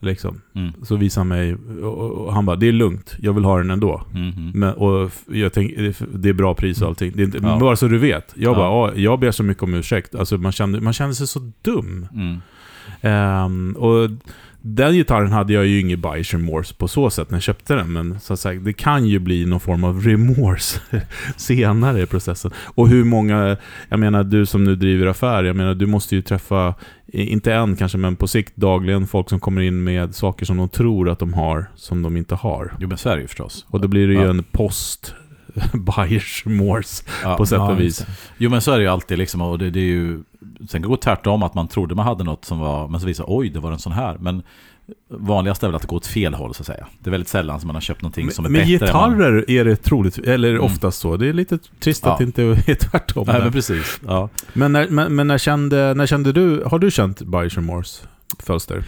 Liksom. 0.00 0.40
Mm. 0.54 0.72
Så 0.82 0.96
visade 0.96 1.20
han 1.20 1.28
mig, 1.28 1.54
och, 1.84 2.34
han 2.34 2.46
bara, 2.46 2.56
det 2.56 2.68
är 2.68 2.72
lugnt, 2.72 3.16
jag 3.18 3.32
vill 3.32 3.44
ha 3.44 3.58
den 3.58 3.70
ändå. 3.70 4.02
Mm. 4.14 4.28
Mm. 4.28 4.50
Men, 4.54 4.74
och 4.74 5.10
jag 5.26 5.52
tänk, 5.52 5.76
det 6.14 6.28
är 6.28 6.32
bra 6.32 6.54
pris 6.54 6.82
och 6.82 6.88
allting. 6.88 7.12
Det 7.14 7.22
är 7.22 7.24
inte, 7.24 7.38
Ja. 7.42 7.58
Bara 7.58 7.76
så 7.76 7.88
du 7.88 7.98
vet. 7.98 8.32
Jag 8.36 8.52
Ja. 8.52 8.56
bara, 8.56 8.68
ja, 8.68 8.94
jag 8.94 9.20
ber 9.20 9.30
så 9.30 9.42
mycket 9.42 9.62
om 9.62 9.74
ursäkt. 9.74 10.14
Alltså 10.14 10.36
man 10.38 10.52
kände, 10.52 10.80
man 10.80 10.92
kände 10.92 11.14
sig 11.14 11.26
så 11.26 11.50
dum. 11.62 12.06
Mm. 12.14 12.40
Ehm, 13.00 13.76
och 13.78 14.10
den 14.64 14.94
gitarren 14.94 15.32
hade 15.32 15.52
jag 15.52 15.66
ju 15.66 15.80
ingen 15.80 16.00
buyers 16.00 16.32
remorse 16.34 16.74
på 16.74 16.88
så 16.88 17.10
sätt 17.10 17.30
när 17.30 17.36
jag 17.36 17.42
köpte 17.42 17.74
den. 17.74 17.92
Men 17.92 18.20
så 18.20 18.32
att 18.32 18.40
säga, 18.40 18.60
det 18.60 18.72
kan 18.72 19.06
ju 19.06 19.18
bli 19.18 19.46
någon 19.46 19.60
form 19.60 19.84
av 19.84 20.02
remorse 20.02 20.80
senare 21.36 22.02
i 22.02 22.06
processen. 22.06 22.50
Och 22.64 22.88
hur 22.88 23.04
många, 23.04 23.56
jag 23.88 24.00
menar 24.00 24.24
du 24.24 24.46
som 24.46 24.64
nu 24.64 24.76
driver 24.76 25.06
affär, 25.06 25.44
jag 25.44 25.56
menar 25.56 25.74
du 25.74 25.86
måste 25.86 26.14
ju 26.16 26.22
träffa, 26.22 26.74
inte 27.12 27.54
än 27.54 27.76
kanske, 27.76 27.98
men 27.98 28.16
på 28.16 28.26
sikt 28.28 28.56
dagligen 28.56 29.06
folk 29.06 29.28
som 29.28 29.40
kommer 29.40 29.62
in 29.62 29.84
med 29.84 30.14
saker 30.14 30.46
som 30.46 30.56
de 30.56 30.68
tror 30.68 31.08
att 31.10 31.18
de 31.18 31.32
har, 31.34 31.66
som 31.74 32.02
de 32.02 32.16
inte 32.16 32.34
har. 32.34 32.74
Jo 32.80 32.88
men 32.88 32.98
så 32.98 33.08
är 33.08 33.16
det 33.16 33.22
ju 33.22 33.28
förstås. 33.28 33.66
Och 33.68 33.80
då 33.80 33.88
blir 33.88 34.06
det 34.08 34.14
ju 34.14 34.20
Ja. 34.22 34.30
en 34.30 34.42
post 34.42 35.14
buyers 35.74 36.42
remorse 36.46 37.04
Ja. 37.22 37.36
på 37.36 37.46
sätt 37.46 37.56
Ja, 37.58 37.70
och 37.72 37.80
vis. 37.80 38.06
Jo 38.38 38.50
men 38.50 38.60
så 38.60 38.72
är 38.72 38.76
det 38.76 38.82
ju 38.82 38.88
alltid 38.88 39.18
liksom 39.18 39.40
och 39.40 39.58
det, 39.58 39.70
det 39.70 39.80
är 39.80 39.84
ju 39.84 40.22
Sen 40.58 40.66
kan 40.68 40.82
det 40.82 40.88
gå 40.88 40.96
tvärtom 40.96 41.42
att 41.42 41.54
man 41.54 41.68
trodde 41.68 41.94
man 41.94 42.06
hade 42.06 42.24
något 42.24 42.44
som 42.44 42.58
var 42.58 42.88
Men 42.88 43.00
så 43.00 43.06
visar 43.06 43.24
oj 43.28 43.48
det 43.48 43.60
var 43.60 43.72
en 43.72 43.78
sån 43.78 43.92
här 43.92 44.16
Men 44.20 44.42
Vanligast 45.10 45.62
är 45.62 45.66
väl 45.68 45.74
att 45.76 45.82
det 45.82 45.88
går 45.88 45.96
åt 45.96 46.06
fel 46.06 46.34
håll 46.34 46.54
så 46.54 46.62
att 46.62 46.66
säga 46.66 46.86
Det 47.00 47.08
är 47.08 47.10
väldigt 47.10 47.28
sällan 47.28 47.60
som 47.60 47.66
man 47.66 47.76
har 47.76 47.80
köpt 47.80 48.02
någonting 48.02 48.30
som 48.30 48.44
är 48.44 48.48
Med 48.50 48.60
bättre 48.60 48.92
man- 48.92 49.10
gitarrer 49.10 49.50
är 49.50 49.64
det 49.64 49.76
troligt, 49.76 50.18
eller 50.18 50.50
Mm. 50.50 50.62
oftast 50.62 50.98
så. 50.98 51.16
Det 51.16 51.28
är 51.28 51.32
lite 51.32 51.58
trist 51.80 52.02
Ja. 52.06 52.12
att 52.12 52.18
det 52.18 52.24
inte 52.24 52.42
är 52.42 52.74
tvärtom. 52.90 53.24
Nej 53.26 53.34
där. 53.36 53.42
men 53.42 53.52
precis 53.52 54.00
ja. 54.06 54.28
Men, 54.52 54.72
när, 54.72 54.88
men, 54.88 55.14
men 55.16 55.26
när, 55.26 55.38
kände, 55.38 55.94
när 55.94 56.06
kände 56.06 56.32
du, 56.32 56.62
har 56.66 56.78
du 56.78 56.90
känt 56.90 57.22
buyers 57.22 57.56
remorse, 57.56 58.06
Fölster? 58.38 58.84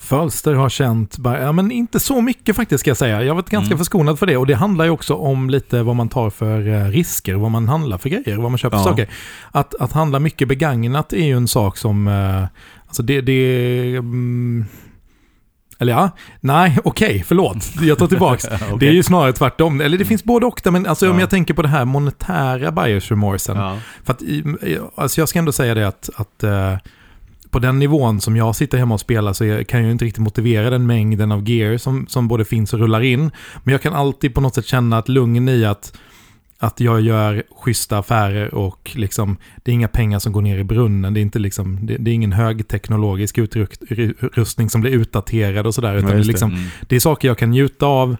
Fölster 0.00 0.54
har 0.54 0.68
känt, 0.68 1.18
bara- 1.18 1.40
ja 1.42 1.52
men 1.52 1.70
inte 1.70 2.00
så 2.00 2.20
mycket 2.20 2.56
faktiskt 2.56 2.80
ska 2.80 2.90
jag 2.90 2.96
säga. 2.96 3.22
Jag 3.22 3.28
har 3.30 3.34
varit 3.34 3.50
ganska 3.50 3.66
Mm. 3.66 3.78
förskonad 3.78 4.18
för 4.18 4.26
det 4.26 4.36
och 4.36 4.46
det 4.46 4.54
handlar 4.54 4.84
ju 4.84 4.90
också 4.90 5.14
om 5.14 5.50
lite 5.50 5.82
vad 5.82 5.96
man 5.96 6.08
tar 6.08 6.30
för 6.30 6.68
eh, 6.68 6.84
risker, 6.84 7.34
vad 7.34 7.50
man 7.50 7.68
handlar 7.68 7.98
för 7.98 8.08
grejer, 8.08 8.36
vad 8.36 8.50
man 8.50 8.58
köper 8.58 8.76
Ja. 8.76 8.84
saker. 8.84 9.08
Att, 9.50 9.74
att 9.74 9.92
handla 9.92 10.18
mycket 10.18 10.48
begagnat 10.48 11.12
är 11.12 11.24
ju 11.24 11.36
en 11.36 11.48
sak 11.48 11.76
som, 11.76 12.08
eh, 12.08 12.44
alltså 12.86 13.02
det, 13.02 13.20
det 13.20 13.96
mm, 13.96 14.64
Eller 15.78 15.92
ja, 15.92 16.10
nej, 16.40 16.78
okej, 16.84 17.24
förlåt. 17.26 17.56
Jag 17.80 17.98
tar 17.98 18.06
tillbaks. 18.06 18.44
Okej. 18.52 18.76
Det 18.80 18.88
är 18.88 18.92
ju 18.92 19.02
snarare 19.02 19.32
tvärtom. 19.32 19.80
Eller 19.80 19.98
det 19.98 20.04
finns 20.04 20.24
både 20.24 20.46
och 20.46 20.60
där, 20.64 20.70
men 20.70 20.86
alltså, 20.86 21.10
om 21.10 21.14
Ja. 21.14 21.20
jag 21.20 21.30
tänker 21.30 21.54
på 21.54 21.62
det 21.62 21.68
här 21.68 21.84
monetära 21.84 22.72
buyers 22.72 23.10
remorsen. 23.10 23.56
Ja. 23.56 23.78
För 24.04 24.12
att, 24.12 24.22
alltså 24.94 25.20
jag 25.20 25.28
ska 25.28 25.38
ändå 25.38 25.52
säga 25.52 25.74
det 25.74 25.88
att, 25.88 26.10
att 26.16 26.42
eh, 26.44 26.76
på 27.50 27.58
den 27.58 27.78
nivån 27.78 28.20
som 28.20 28.36
jag 28.36 28.56
sitter 28.56 28.78
hemma 28.78 28.94
och 28.94 29.00
spelar 29.00 29.32
så 29.32 29.64
kan 29.64 29.82
jag 29.82 29.90
inte 29.90 30.04
riktigt 30.04 30.22
motivera 30.22 30.70
den 30.70 30.86
mängden 30.86 31.32
av 31.32 31.48
gear 31.48 31.78
som, 31.78 32.06
som 32.06 32.28
både 32.28 32.44
finns 32.44 32.72
och 32.72 32.78
rullar 32.80 33.00
in. 33.00 33.30
Men 33.64 33.72
jag 33.72 33.82
kan 33.82 33.92
alltid 33.92 34.34
på 34.34 34.40
något 34.40 34.54
sätt 34.54 34.66
känna 34.66 34.98
ett 34.98 35.08
lugn 35.08 35.48
i 35.48 35.64
att, 35.64 35.98
att 36.58 36.80
jag 36.80 37.00
gör 37.00 37.42
schyssta 37.60 37.98
affärer 37.98 38.54
och 38.54 38.90
liksom, 38.94 39.36
det 39.56 39.70
är 39.70 39.74
inga 39.74 39.88
pengar 39.88 40.18
som 40.18 40.32
går 40.32 40.42
ner 40.42 40.58
i 40.58 40.64
brunnen. 40.64 41.14
Det 41.14 41.20
är, 41.20 41.22
inte 41.22 41.38
liksom, 41.38 41.86
det, 41.86 41.96
det 41.96 42.10
är 42.10 42.14
ingen 42.14 42.32
högteknologisk 42.32 43.38
utrustning 43.38 44.70
som 44.70 44.80
blir 44.80 44.92
utdaterad 44.92 45.66
och 45.66 45.74
sådär. 45.74 45.94
Utan 45.94 46.10
Ja, 46.10 46.16
det, 46.16 46.22
är 46.22 46.24
liksom, 46.24 46.50
Mm. 46.50 46.62
det 46.88 46.96
är 46.96 47.00
saker 47.00 47.28
jag 47.28 47.38
kan 47.38 47.50
njuta 47.50 47.86
av 47.86 48.16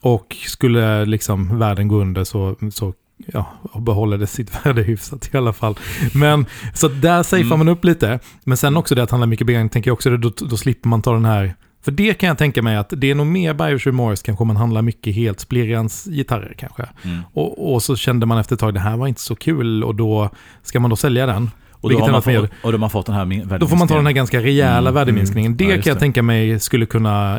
och 0.00 0.36
skulle 0.46 1.04
liksom 1.04 1.58
världen 1.58 1.88
gå 1.88 2.00
under 2.00 2.24
så, 2.24 2.56
så 2.72 2.94
ja, 3.26 3.46
behåller 3.78 4.18
det 4.18 4.26
sitt 4.26 4.50
värde 4.66 4.82
hyfsat 4.82 5.30
i 5.34 5.36
alla 5.36 5.52
fall. 5.52 5.78
Men 6.14 6.46
så 6.74 6.88
där 6.88 7.22
safear 7.22 7.44
Mm. 7.46 7.58
man 7.58 7.68
upp 7.68 7.84
lite. 7.84 8.18
Men 8.44 8.56
sen 8.56 8.76
också 8.76 8.94
det 8.94 9.02
att 9.02 9.10
handla 9.10 9.26
mycket 9.26 9.46
begagnat, 9.46 9.72
tänker 9.72 9.90
jag 9.90 9.94
också, 9.94 10.10
det, 10.10 10.16
då, 10.16 10.32
då 10.40 10.56
slipper 10.56 10.88
man 10.88 11.02
ta 11.02 11.12
den 11.12 11.24
här 11.24 11.54
för 11.84 11.92
det 11.92 12.14
kan 12.14 12.26
jag 12.28 12.38
tänka 12.38 12.62
mig 12.62 12.76
att 12.76 12.92
det 12.96 13.10
är 13.10 13.14
nog 13.14 13.26
mer 13.26 13.54
Buyers 13.54 13.86
Remorse 13.86 14.22
kanske 14.26 14.42
om 14.42 14.46
man 14.48 14.56
handlar 14.56 14.82
mycket 14.82 15.14
helt 15.14 15.40
Splirians 15.40 16.04
gitarrer 16.04 16.54
kanske. 16.58 16.86
Mm. 17.02 17.18
Och, 17.32 17.74
och 17.74 17.82
så 17.82 17.96
kände 17.96 18.26
man 18.26 18.38
efter 18.38 18.54
ett 18.54 18.60
tag 18.60 18.74
det 18.74 18.80
här 18.80 18.96
var 18.96 19.06
inte 19.06 19.20
så 19.20 19.34
kul 19.36 19.84
och 19.84 19.94
då 19.94 20.30
ska 20.62 20.80
man 20.80 20.90
då 20.90 20.96
sälja 20.96 21.26
den. 21.26 21.50
Och 21.80 21.90
då, 21.90 21.98
har 22.00 22.10
man 22.10 22.22
fått, 22.22 22.50
och 22.62 22.72
då 22.72 22.78
man 22.78 22.90
fått 22.90 23.06
den 23.06 23.14
här 23.14 23.24
min- 23.24 23.48
Då 23.60 23.66
får 23.66 23.76
man 23.76 23.88
ta 23.88 23.96
den 23.96 24.06
här 24.06 24.12
ganska 24.12 24.40
rejäla 24.42 24.78
Mm, 24.78 24.94
värdeminskningen. 24.94 25.56
Det 25.56 25.64
Ja, 25.64 25.70
kan 25.70 25.82
jag 25.84 25.96
det. 25.96 26.00
tänka 26.00 26.22
mig 26.22 26.60
skulle 26.60 26.86
kunna, 26.86 27.38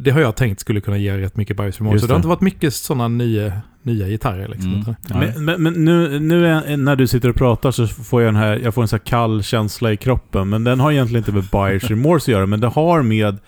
det 0.00 0.10
har 0.10 0.20
jag 0.20 0.36
tänkt 0.36 0.60
skulle 0.60 0.80
kunna 0.80 0.98
ge 0.98 1.18
rätt 1.18 1.36
mycket 1.36 1.56
Buyers 1.56 1.78
Remorse. 1.80 1.98
Så 2.00 2.06
det 2.06 2.12
har 2.12 2.16
det. 2.16 2.18
inte 2.18 2.28
varit 2.28 2.40
mycket 2.40 2.74
sådana 2.74 3.08
nya, 3.08 3.52
nya 3.88 4.08
gitarrer 4.08 4.48
liksom. 4.48 4.74
Mm. 4.74 4.94
Men, 5.08 5.44
men, 5.44 5.62
men 5.62 5.84
nu, 5.84 6.20
nu 6.20 6.46
är, 6.46 6.76
när 6.76 6.96
du 6.96 7.06
sitter 7.06 7.28
och 7.28 7.36
pratar 7.36 7.70
så 7.70 7.86
får 7.86 8.22
jag, 8.22 8.34
den 8.34 8.42
här, 8.42 8.60
jag 8.64 8.74
får 8.74 8.82
en 8.82 8.88
så 8.88 8.96
här 8.96 9.04
kall 9.04 9.42
känsla 9.42 9.92
i 9.92 9.96
kroppen. 9.96 10.48
Men 10.48 10.64
den 10.64 10.80
har 10.80 10.92
egentligen 10.92 11.20
inte 11.20 11.32
med 11.32 11.44
buyers 11.44 11.90
remorse 11.90 12.24
att 12.24 12.28
göra, 12.28 12.46
men 12.46 12.60
det 12.60 12.68
har 12.68 13.02
med 13.02 13.38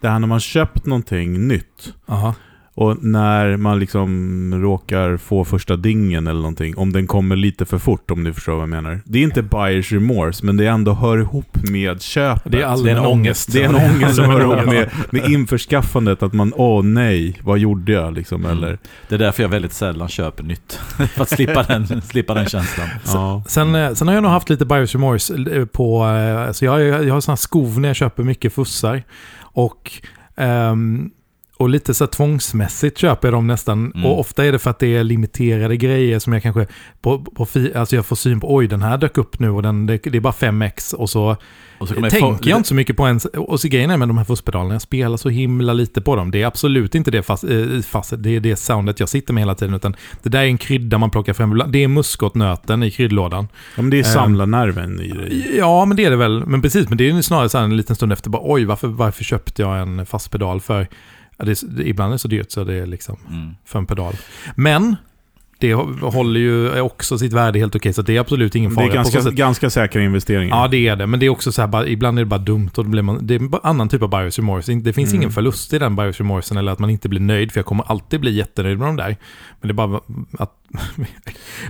det 0.00 0.08
här 0.08 0.18
när 0.18 0.26
man 0.26 0.40
köpt 0.40 0.86
någonting 0.86 1.48
nytt. 1.48 1.94
Aha. 2.06 2.34
Och 2.80 3.04
när 3.04 3.56
man 3.56 3.78
liksom 3.78 4.54
råkar 4.62 5.16
få 5.16 5.44
första 5.44 5.76
dingen 5.76 6.26
eller 6.26 6.40
någonting. 6.40 6.76
Om 6.76 6.92
den 6.92 7.06
kommer 7.06 7.36
lite 7.36 7.64
för 7.66 7.78
fort, 7.78 8.10
om 8.10 8.22
ni 8.22 8.32
förstår 8.32 8.52
vad 8.52 8.62
jag 8.62 8.68
menar. 8.68 9.00
Det 9.04 9.18
är 9.18 9.22
inte 9.22 9.42
buyers 9.42 9.92
remorse, 9.92 10.46
men 10.46 10.56
det 10.56 10.66
ändå 10.66 10.92
hör 10.92 11.18
ihop 11.18 11.56
med 11.70 12.02
köpet. 12.02 12.52
Det 12.52 12.60
är 12.62 12.66
allmän 12.66 12.96
en 12.96 13.04
ångest. 13.06 13.52
Det 13.52 13.62
är 13.62 13.68
en 13.68 13.74
ångest 13.74 14.14
som 14.16 14.24
hör 14.24 14.40
ihop 14.40 14.66
med, 14.66 14.90
med 15.10 15.30
införskaffandet. 15.30 16.22
Att 16.22 16.32
man, 16.32 16.52
åh 16.56 16.82
nej, 16.84 17.38
vad 17.44 17.58
gjorde 17.58 17.92
jag 17.92 18.14
liksom? 18.14 18.44
Mm. 18.44 18.58
Eller, 18.58 18.78
Det 19.08 19.14
är 19.14 19.18
därför 19.18 19.42
jag 19.42 19.48
väldigt 19.50 19.72
sällan 19.72 20.08
köper 20.08 20.42
nytt. 20.44 20.72
För 21.14 21.22
att 21.22 21.28
slippa 21.30 21.62
den, 21.62 22.02
slippa 22.02 22.34
den 22.34 22.46
känslan. 22.46 22.86
ja. 23.06 23.42
Sen, 23.48 23.74
eh, 23.74 23.92
sen 23.92 24.08
har 24.08 24.14
jag 24.14 24.22
nog 24.22 24.32
haft 24.32 24.50
lite 24.50 24.64
buyers 24.66 24.94
remorse 24.94 25.34
eh, 25.56 25.64
på, 25.64 26.04
eh, 26.06 26.46
alltså 26.48 26.64
jag, 26.64 26.72
har- 26.72 26.78
jag 26.80 27.14
har 27.14 27.20
sådana 27.20 27.36
skov 27.36 27.80
när 27.80 27.88
jag 27.88 27.96
köper 27.96 28.22
mycket 28.22 28.52
fussar. 28.54 29.02
Och, 29.40 29.92
ehm, 30.36 31.10
och 31.60 31.68
lite 31.68 31.94
så 31.94 32.06
tvångsmässigt 32.06 32.98
köper 32.98 33.28
jag 33.28 33.34
dem 33.34 33.46
nästan. 33.46 33.92
Mm. 33.94 34.06
Och 34.06 34.20
ofta 34.20 34.44
är 34.44 34.52
det 34.52 34.58
för 34.58 34.70
att 34.70 34.78
det 34.78 34.96
är 34.96 35.04
limiterade 35.04 35.76
grejer 35.76 36.18
som 36.18 36.32
jag 36.32 36.42
kanske, 36.42 36.66
på, 37.00 37.18
på, 37.18 37.46
fi- 37.46 37.74
alltså 37.74 37.96
jag 37.96 38.06
får 38.06 38.16
syn 38.16 38.40
på, 38.40 38.54
oj 38.54 38.66
den 38.66 38.82
här 38.82 38.98
dök 38.98 39.18
upp 39.18 39.38
nu 39.38 39.50
och 39.50 39.62
den, 39.62 39.86
det, 39.86 39.98
det 40.02 40.16
är 40.16 40.20
bara 40.20 40.32
5x 40.32 40.94
och 40.94 41.10
så 41.10 41.36
Och 41.78 41.88
så 41.88 41.94
tänker 41.94 42.18
få- 42.20 42.38
jag 42.42 42.56
inte 42.58 42.68
så 42.68 42.74
mycket 42.74 42.96
på 42.96 43.06
ens, 43.06 43.24
och 43.24 43.60
så 43.60 43.68
grejen 43.68 43.90
är 43.90 43.96
med 43.96 44.08
de 44.08 44.18
här 44.18 44.24
fusspedalerna, 44.24 44.74
jag 44.74 44.82
spelar 44.82 45.16
så 45.16 45.28
himla 45.28 45.72
lite 45.72 46.00
på 46.00 46.16
dem. 46.16 46.30
Det 46.30 46.42
är 46.42 46.46
absolut 46.46 46.94
inte 46.94 47.10
det, 47.10 47.22
fast, 47.22 47.44
eh, 47.44 47.80
fast, 47.86 48.12
det, 48.18 48.30
är 48.36 48.40
det 48.40 48.56
soundet 48.56 49.00
jag 49.00 49.08
sitter 49.08 49.34
med 49.34 49.40
hela 49.40 49.54
tiden, 49.54 49.74
utan 49.74 49.96
det 50.22 50.28
där 50.28 50.40
är 50.40 50.46
en 50.46 50.58
krydda 50.58 50.98
man 50.98 51.10
plockar 51.10 51.32
fram. 51.32 51.62
Det 51.68 51.84
är 51.84 51.88
muskotnöten 51.88 52.82
i 52.82 52.90
kryddlådan. 52.90 53.48
ja, 53.76 53.82
men 53.82 53.90
det 53.90 53.96
är 53.96 54.04
Ehm. 54.04 54.12
samlarnerven 54.14 55.00
i 55.00 55.08
det. 55.08 55.56
Ja, 55.56 55.84
men 55.84 55.96
det 55.96 56.04
är 56.04 56.10
det 56.10 56.16
väl. 56.16 56.46
Men 56.46 56.62
precis, 56.62 56.88
men 56.88 56.98
det 56.98 57.08
är 57.10 57.12
ju 57.14 57.22
snarare 57.22 57.48
så 57.48 57.58
här 57.58 57.64
en 57.64 57.76
liten 57.76 57.96
stund 57.96 58.12
efter, 58.12 58.30
bara, 58.30 58.42
oj, 58.44 58.64
varför, 58.64 58.88
varför 58.88 59.24
köpte 59.24 59.62
jag 59.62 59.80
en 59.80 60.06
fast 60.06 60.30
pedal 60.30 60.60
för? 60.60 60.86
Ja, 61.40 61.46
det, 61.46 61.62
är- 61.62 61.66
det, 61.76 61.88
ibland 61.88 62.10
är 62.10 62.14
det 62.14 62.18
så 62.18 62.28
dyrt 62.28 62.50
så 62.50 62.64
det 62.64 62.74
är 62.74 62.86
liksom 62.86 63.16
Mm. 63.30 63.50
för 63.64 63.78
en 63.78 63.86
pedal. 63.86 64.14
Men 64.54 64.96
det 65.58 65.72
håller 65.74 66.40
ju 66.40 66.80
också 66.80 67.18
sitt 67.18 67.32
värde 67.32 67.58
helt 67.58 67.74
okej, 67.76 67.92
så 67.92 68.02
det 68.02 68.16
är 68.16 68.20
absolut 68.20 68.54
ingen 68.54 68.70
Det 68.70 68.74
fara. 68.74 68.84
är 68.84 68.88
på 68.88 68.94
ganska, 68.94 69.30
ganska 69.30 69.70
säkra 69.70 70.02
investeringar. 70.02 70.56
Ja, 70.56 70.68
det 70.68 70.88
är 70.88 70.96
det. 70.96 71.06
Men 71.06 71.20
det 71.20 71.26
är 71.26 71.30
också 71.30 71.52
så 71.52 71.60
här, 71.62 71.68
bara, 71.68 71.86
ibland 71.86 72.18
är 72.18 72.22
det 72.22 72.26
bara 72.26 72.38
dumt 72.40 72.70
och 72.76 72.84
då 72.84 72.90
blir 72.90 73.02
man, 73.02 73.26
det 73.26 73.34
är 73.34 73.38
bara 73.38 73.60
annan 73.64 73.88
typ 73.88 74.02
av 74.02 74.08
buyers 74.10 74.38
remorse. 74.38 74.74
Det 74.74 74.92
finns 74.92 75.10
Mm. 75.10 75.20
ingen 75.22 75.32
förlust 75.32 75.72
i 75.72 75.78
den 75.78 75.96
buyers 75.96 76.18
remorsen 76.20 76.56
eller 76.56 76.72
att 76.72 76.78
man 76.78 76.90
inte 76.90 77.08
blir 77.08 77.20
nöjd, 77.20 77.52
för 77.52 77.58
jag 77.58 77.66
kommer 77.66 77.84
alltid 77.90 78.20
bli 78.20 78.30
jättenöjd 78.34 78.78
med 78.78 78.88
de 78.88 78.96
där. 78.96 79.16
Men 79.60 79.68
det 79.68 79.72
är 79.72 79.74
bara 79.88 80.00
att 80.38 80.52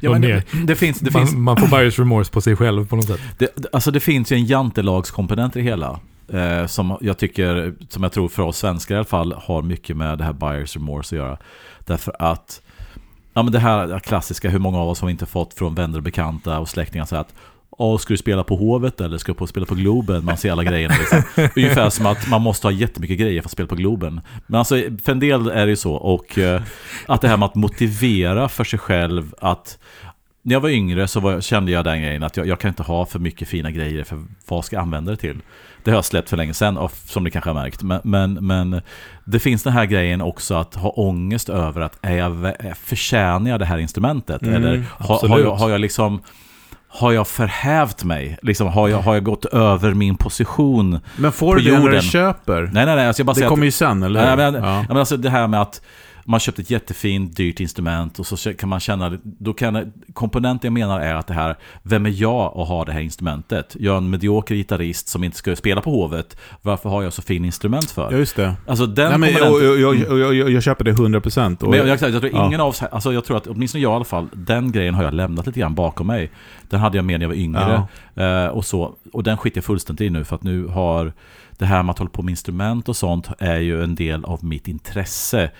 Ja, 0.00 0.10
men 0.10 0.20
det, 0.22 0.44
det, 0.66 0.76
finns, 0.76 0.98
det, 0.98 1.12
man, 1.12 1.26
finns, 1.26 1.36
man 1.38 1.56
får 1.56 1.68
buyers 1.68 1.98
remorse 1.98 2.32
på 2.32 2.40
sig 2.40 2.56
själv 2.56 2.86
på 2.86 2.96
något 2.96 3.04
sätt. 3.06 3.20
det, 3.38 3.66
alltså 3.72 3.90
det 3.90 4.00
finns 4.00 4.32
ju 4.32 4.36
en 4.36 4.44
jantelagskomponent 4.46 5.56
i 5.56 5.58
det 5.58 5.64
hela. 5.64 6.00
Eh, 6.32 6.66
som 6.66 6.98
jag 7.00 7.18
tycker, 7.18 7.74
som 7.88 8.02
jag 8.02 8.12
tror 8.12 8.28
för 8.28 8.42
oss 8.42 8.58
svenskar 8.58 8.94
i 8.94 8.98
alla 8.98 9.04
fall, 9.04 9.32
har 9.32 9.62
mycket 9.62 9.96
med 9.96 10.18
det 10.18 10.24
här 10.24 10.32
buyers 10.32 10.76
remorse 10.76 11.16
att 11.16 11.18
göra. 11.18 11.38
Därför 11.84 12.16
att, 12.18 12.62
ja 13.34 13.42
men 13.42 13.52
det 13.52 13.58
här 13.58 13.98
klassiska, 13.98 14.50
hur 14.50 14.58
många 14.58 14.78
av 14.78 14.88
oss 14.88 15.00
har 15.00 15.10
inte 15.10 15.26
fått 15.26 15.54
från 15.54 15.74
vänner 15.74 15.98
och 15.98 16.04
bekanta 16.04 16.58
och 16.58 16.68
släktingar 16.68 17.04
så 17.04 17.16
att 17.16 17.34
Åh, 17.82 17.98
ska 17.98 18.14
du 18.14 18.18
spela 18.18 18.44
på 18.44 18.56
Hovet 18.56 19.00
eller 19.00 19.18
ska 19.18 19.32
du 19.32 19.38
på 19.38 19.46
spela 19.46 19.66
på 19.66 19.74
Globen? 19.74 20.24
Man 20.24 20.36
ser 20.36 20.52
alla 20.52 20.64
grejerna 20.64 20.94
liksom. 20.98 21.22
Ungefär 21.56 21.90
som 21.90 22.06
att 22.06 22.28
man 22.28 22.42
måste 22.42 22.66
ha 22.66 22.72
jättemycket 22.72 23.18
grejer 23.18 23.42
för 23.42 23.48
att 23.48 23.52
spela 23.52 23.66
på 23.66 23.74
Globen. 23.74 24.20
Men 24.46 24.58
alltså, 24.58 24.74
för 25.04 25.12
en 25.12 25.20
del 25.20 25.46
är 25.46 25.66
det 25.66 25.70
ju 25.70 25.76
så. 25.76 25.92
Och 25.92 26.38
eh, 26.38 26.62
att 27.06 27.20
det 27.20 27.28
här 27.28 27.36
med 27.36 27.46
att 27.46 27.54
motivera 27.54 28.48
för 28.48 28.64
sig 28.64 28.78
själv 28.78 29.34
att 29.38 29.78
när 30.42 30.54
jag 30.54 30.60
var 30.60 30.68
yngre 30.68 31.08
så 31.08 31.20
var, 31.20 31.40
kände 31.40 31.72
jag 31.72 31.84
den 31.84 32.02
grejen 32.02 32.22
att 32.22 32.36
jag, 32.36 32.46
jag 32.46 32.60
kan 32.60 32.68
inte 32.68 32.82
ha 32.82 33.06
för 33.06 33.18
mycket 33.18 33.48
fina 33.48 33.70
grejer 33.70 34.04
för 34.04 34.24
vad 34.48 34.64
ska 34.64 34.76
jag 34.76 34.82
använda 34.82 35.10
det 35.10 35.16
till? 35.16 35.40
Det 35.84 35.90
har 35.90 35.96
jag 35.96 36.04
släppt 36.04 36.30
för 36.30 36.36
länge 36.36 36.54
sedan, 36.54 36.88
som 37.04 37.24
ni 37.24 37.30
kanske 37.30 37.50
har 37.50 37.54
märkt. 37.54 37.82
Men, 37.82 38.00
men, 38.04 38.32
men 38.34 38.82
det 39.24 39.38
finns 39.38 39.62
den 39.62 39.72
här 39.72 39.84
grejen 39.84 40.20
också 40.20 40.54
att 40.54 40.74
ha 40.74 40.90
ångest 40.90 41.48
över 41.48 41.80
att 41.80 41.98
är 42.02 42.16
jag, 42.16 42.54
förtjänar 42.84 43.50
jag 43.50 43.60
det 43.60 43.66
här 43.66 43.78
instrumentet? 43.78 44.42
Mm, 44.42 44.54
Eller 44.54 44.84
har, 44.98 45.28
har, 45.28 45.38
jag, 45.38 45.54
har 45.54 45.70
jag 45.70 45.80
liksom 45.80 46.20
har 46.92 47.12
jag 47.12 47.28
förhävt 47.28 48.04
mig? 48.04 48.38
Liksom, 48.42 48.68
har, 48.68 48.88
jag, 48.88 48.98
har 48.98 49.14
jag 49.14 49.24
gått 49.24 49.44
över 49.44 49.94
min 49.94 50.16
position? 50.16 51.00
Men 51.16 51.32
får 51.32 51.54
På 51.54 51.60
du 51.60 51.70
det 51.70 51.78
när 51.78 51.90
du 51.90 52.00
köper? 52.00 52.62
Nej, 52.72 52.86
nej, 52.86 52.96
nej. 52.96 53.06
Alltså 53.06 53.20
jag 53.20 53.26
bara 53.26 53.32
det 53.32 53.46
kommer 53.46 53.62
att, 53.62 53.66
ju 53.66 53.70
sen, 53.70 54.02
eller 54.02 54.20
Nej, 54.20 54.30
hur? 54.30 54.36
men, 54.36 54.54
ja. 54.54 54.76
ja. 54.76 54.84
men 54.88 54.96
alltså 54.96 55.16
det 55.16 55.30
här 55.30 55.46
med 55.46 55.60
att 55.62 55.82
man 56.30 56.40
köpt 56.40 56.58
ett 56.58 56.70
jättefint, 56.70 57.36
dyrt 57.36 57.60
instrument 57.60 58.18
och 58.18 58.26
så 58.26 58.54
kan 58.54 58.68
man 58.68 58.80
känna, 58.80 59.18
då 59.22 59.52
kan, 59.52 59.92
komponenten 60.12 60.68
jag 60.68 60.72
menar 60.72 61.00
är 61.00 61.14
att 61.14 61.26
det 61.26 61.34
här, 61.34 61.56
vem 61.82 62.06
är 62.06 62.22
jag 62.22 62.58
att 62.58 62.68
ha 62.68 62.84
det 62.84 62.92
här 62.92 63.00
instrumentet? 63.00 63.76
Jag 63.80 63.92
är 63.92 63.98
en 63.98 64.10
medioker 64.10 64.54
gitarrist 64.54 65.08
som 65.08 65.24
inte 65.24 65.36
ska 65.36 65.56
spela 65.56 65.80
på 65.80 65.90
Hovet, 65.90 66.36
varför 66.62 66.88
har 66.88 67.02
jag 67.02 67.12
så 67.12 67.22
fin 67.22 67.44
instrument 67.44 67.90
för? 67.90 68.12
ja, 68.12 68.18
just 68.18 68.36
det. 68.36 68.54
Alltså 68.66 68.86
den 68.86 69.10
Nej, 69.10 69.18
men, 69.18 69.32
jag, 69.32 69.80
jag, 69.80 70.34
jag, 70.34 70.50
jag, 70.50 70.62
köper 70.62 70.84
det 70.84 70.92
100%. 70.92 71.62
Och, 71.64 71.70
Men 71.70 71.78
jag, 71.78 71.88
jag, 71.88 71.98
tror 71.98 72.30
Ja. 72.32 72.46
ingen 72.46 72.60
av 72.60 72.68
oss, 72.68 72.82
alltså 72.82 73.12
jag 73.12 73.24
tror 73.24 73.36
att 73.36 73.46
åtminstone 73.46 73.82
jag 73.82 73.92
i 73.92 73.94
alla 73.94 74.04
fall, 74.04 74.28
den 74.32 74.72
grejen 74.72 74.94
har 74.94 75.04
jag 75.04 75.14
lämnat 75.14 75.46
lite 75.46 75.60
grann 75.60 75.74
bakom 75.74 76.06
mig. 76.06 76.30
Den 76.68 76.80
hade 76.80 76.98
jag 76.98 77.04
med 77.04 77.20
när 77.20 77.24
jag 77.24 77.28
var 77.28 77.36
yngre. 77.36 77.82
Eh, 78.14 78.46
och, 78.46 78.64
så, 78.64 78.94
och 79.12 79.22
den 79.22 79.36
skiter 79.36 79.58
jag 79.58 79.64
fullständigt 79.64 80.06
i 80.06 80.10
nu 80.10 80.24
för 80.24 80.36
att 80.36 80.42
nu 80.42 80.66
har 80.66 81.12
det 81.58 81.66
här 81.66 81.82
med 81.82 81.90
att 81.90 81.98
hålla 81.98 82.10
på 82.10 82.22
med 82.22 82.30
instrument 82.32 82.88
och 82.88 82.96
sånt 82.96 83.28
är 83.38 83.58
ju 83.58 83.82
en 83.84 83.94
del 83.94 84.24
av 84.24 84.44
mitt 84.44 84.68
intresse. 84.68 85.50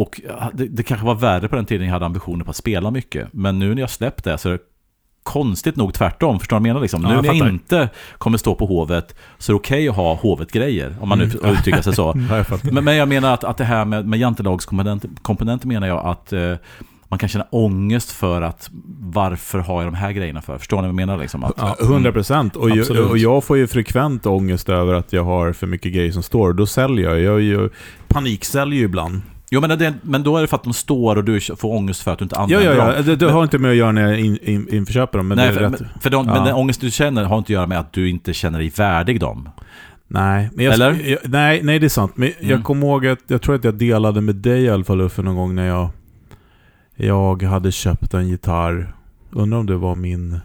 Och 0.00 0.20
det, 0.52 0.64
det 0.68 0.82
kanske 0.82 1.06
var 1.06 1.14
värre 1.14 1.48
på 1.48 1.56
den 1.56 1.64
tiden 1.66 1.86
jag 1.86 1.92
hade 1.92 2.06
ambitioner 2.06 2.44
på 2.44 2.50
att 2.50 2.56
spela 2.56 2.90
mycket. 2.90 3.28
Men 3.32 3.58
nu 3.58 3.74
när 3.74 3.80
jag 3.80 3.90
släppt 3.90 4.24
det 4.24 4.38
så 4.38 4.48
är 4.48 4.52
det 4.52 4.58
konstigt 5.22 5.76
nog 5.76 5.94
tvärtom. 5.94 6.38
Förstår 6.38 6.56
du 6.56 6.60
vad 6.60 6.68
jag 6.68 6.72
menar? 6.74 6.80
Liksom? 6.82 7.02
Ja, 7.02 7.08
nu 7.08 7.14
jag 7.14 7.22
när 7.22 7.34
jag 7.34 7.48
inte 7.48 7.88
kommer 8.18 8.38
stå 8.38 8.54
på 8.54 8.66
Hovet 8.66 9.14
så 9.38 9.52
är 9.52 9.54
det 9.54 9.58
okej 9.58 9.88
att 9.88 9.96
ha 9.96 10.14
Hovet-grejer. 10.14 10.96
Om 11.00 11.08
man 11.08 11.18
nu 11.18 11.24
Mm. 11.24 11.52
uttrycker 11.58 11.82
sig 11.82 11.94
så. 11.94 12.14
Ja, 12.30 12.36
jag. 12.50 12.72
Men, 12.72 12.84
men 12.84 12.96
jag 12.96 13.08
menar 13.08 13.34
att, 13.34 13.44
att 13.44 13.56
det 13.56 13.64
här 13.64 13.84
med, 13.84 14.06
med 14.08 14.18
jantelagskomponenter 14.18 15.10
komponenter 15.22 15.68
menar 15.68 15.86
jag 15.86 16.06
att 16.06 16.32
eh, 16.32 16.54
man 17.08 17.18
kan 17.18 17.28
känna 17.28 17.46
ångest 17.50 18.10
för 18.10 18.42
att 18.42 18.70
varför 19.00 19.58
har 19.58 19.82
jag 19.82 19.92
de 19.92 19.96
här 19.96 20.12
grejerna 20.12 20.42
för? 20.42 20.58
Förstår 20.58 20.76
ni 20.76 20.80
vad 20.82 20.88
jag 20.88 20.94
menar? 20.94 21.18
Liksom? 21.18 21.44
Att, 21.44 21.52
Ja. 21.56 21.76
100 21.80 22.12
procent. 22.12 22.56
Och, 22.56 22.70
och 23.10 23.18
jag 23.18 23.44
får 23.44 23.56
ju 23.56 23.66
frekvent 23.66 24.26
ångest 24.26 24.68
över 24.68 24.94
att 24.94 25.12
jag 25.12 25.24
har 25.24 25.52
för 25.52 25.66
mycket 25.66 25.92
grejer 25.92 26.12
som 26.12 26.22
står. 26.22 26.52
Då 26.52 26.66
säljer 26.66 27.10
jag. 27.10 27.20
Jag, 27.20 27.40
jag 27.42 27.70
paniksäljer 28.08 28.78
ju 28.78 28.84
ibland. 28.84 29.22
Jo, 29.52 29.60
men, 29.60 29.78
det, 29.78 29.94
men 30.02 30.22
då 30.22 30.36
är 30.36 30.40
det 30.40 30.46
för 30.46 30.56
att 30.56 30.64
de 30.64 30.72
står 30.72 31.16
och 31.16 31.24
du 31.24 31.40
får 31.40 31.74
ångest 31.74 32.02
för 32.02 32.12
att 32.12 32.18
du 32.18 32.22
inte 32.22 32.36
Ja, 32.36 32.42
använder 32.42 32.70
ja, 32.76 32.84
dem. 32.84 32.94
ja. 32.96 33.02
Det, 33.02 33.16
det 33.16 33.30
har 33.30 33.42
inte 33.42 33.58
med 33.58 33.70
att 33.70 33.76
göra 33.76 33.92
när 33.92 34.02
jag 34.08 34.20
in, 34.20 34.38
in, 34.42 34.68
införköper 34.74 35.18
dem. 35.18 35.28
Men 35.28 35.36
Nej, 35.36 35.52
för, 35.52 35.60
men, 35.68 35.86
för 36.00 36.10
de, 36.10 36.26
Ja. 36.26 36.34
men 36.34 36.44
den 36.44 36.54
ångest 36.54 36.80
du 36.80 36.90
känner 36.90 37.24
har 37.24 37.38
inte 37.38 37.46
att 37.46 37.50
göra 37.54 37.66
med 37.66 37.78
att 37.78 37.92
du 37.92 38.08
inte 38.08 38.34
känner 38.34 38.58
dig 38.58 38.68
värdig 38.76 39.20
dem. 39.20 39.48
Nej, 40.08 40.50
men 40.54 40.64
jag, 40.64 40.74
Eller? 40.74 41.08
Jag, 41.10 41.18
nej, 41.24 41.60
nej, 41.62 41.78
det 41.78 41.86
är 41.86 41.88
sant. 41.88 42.12
Men 42.14 42.28
Mm. 42.40 42.50
jag 42.50 42.64
kommer 42.64 42.86
ihåg 42.86 43.06
att, 43.06 43.18
jag 43.26 43.42
tror 43.42 43.54
att 43.54 43.64
jag 43.64 43.74
delade 43.74 44.20
med 44.20 44.34
dig 44.36 44.62
i 44.62 44.70
alla 44.70 44.84
fall 44.84 45.00
Uffe 45.00 45.22
någon 45.22 45.36
gång 45.36 45.54
när 45.54 45.66
jag, 45.66 45.88
jag 46.96 47.42
hade 47.42 47.72
köpt 47.72 48.14
en 48.14 48.28
gitarr. 48.28 48.94
Undrar 49.32 49.58
om 49.58 49.66
det 49.66 49.76
var 49.76 49.96
min 49.96 50.40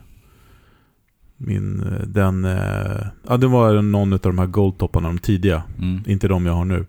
min 1.38 1.80
eh, 1.84 2.08
den, 2.08 2.46
eh, 2.46 3.06
ja 3.28 3.38
det 3.38 3.48
var 3.48 3.82
någon 3.82 4.14
av 4.14 4.20
de 4.20 4.40
här 4.40 4.46
goldtopparna, 4.46 5.08
de 5.08 5.18
tidiga. 5.18 5.64
Mm. 5.80 6.04
Inte 6.08 6.28
de 6.28 6.46
jag 6.46 6.54
har 6.54 6.66
nu. 6.66 6.86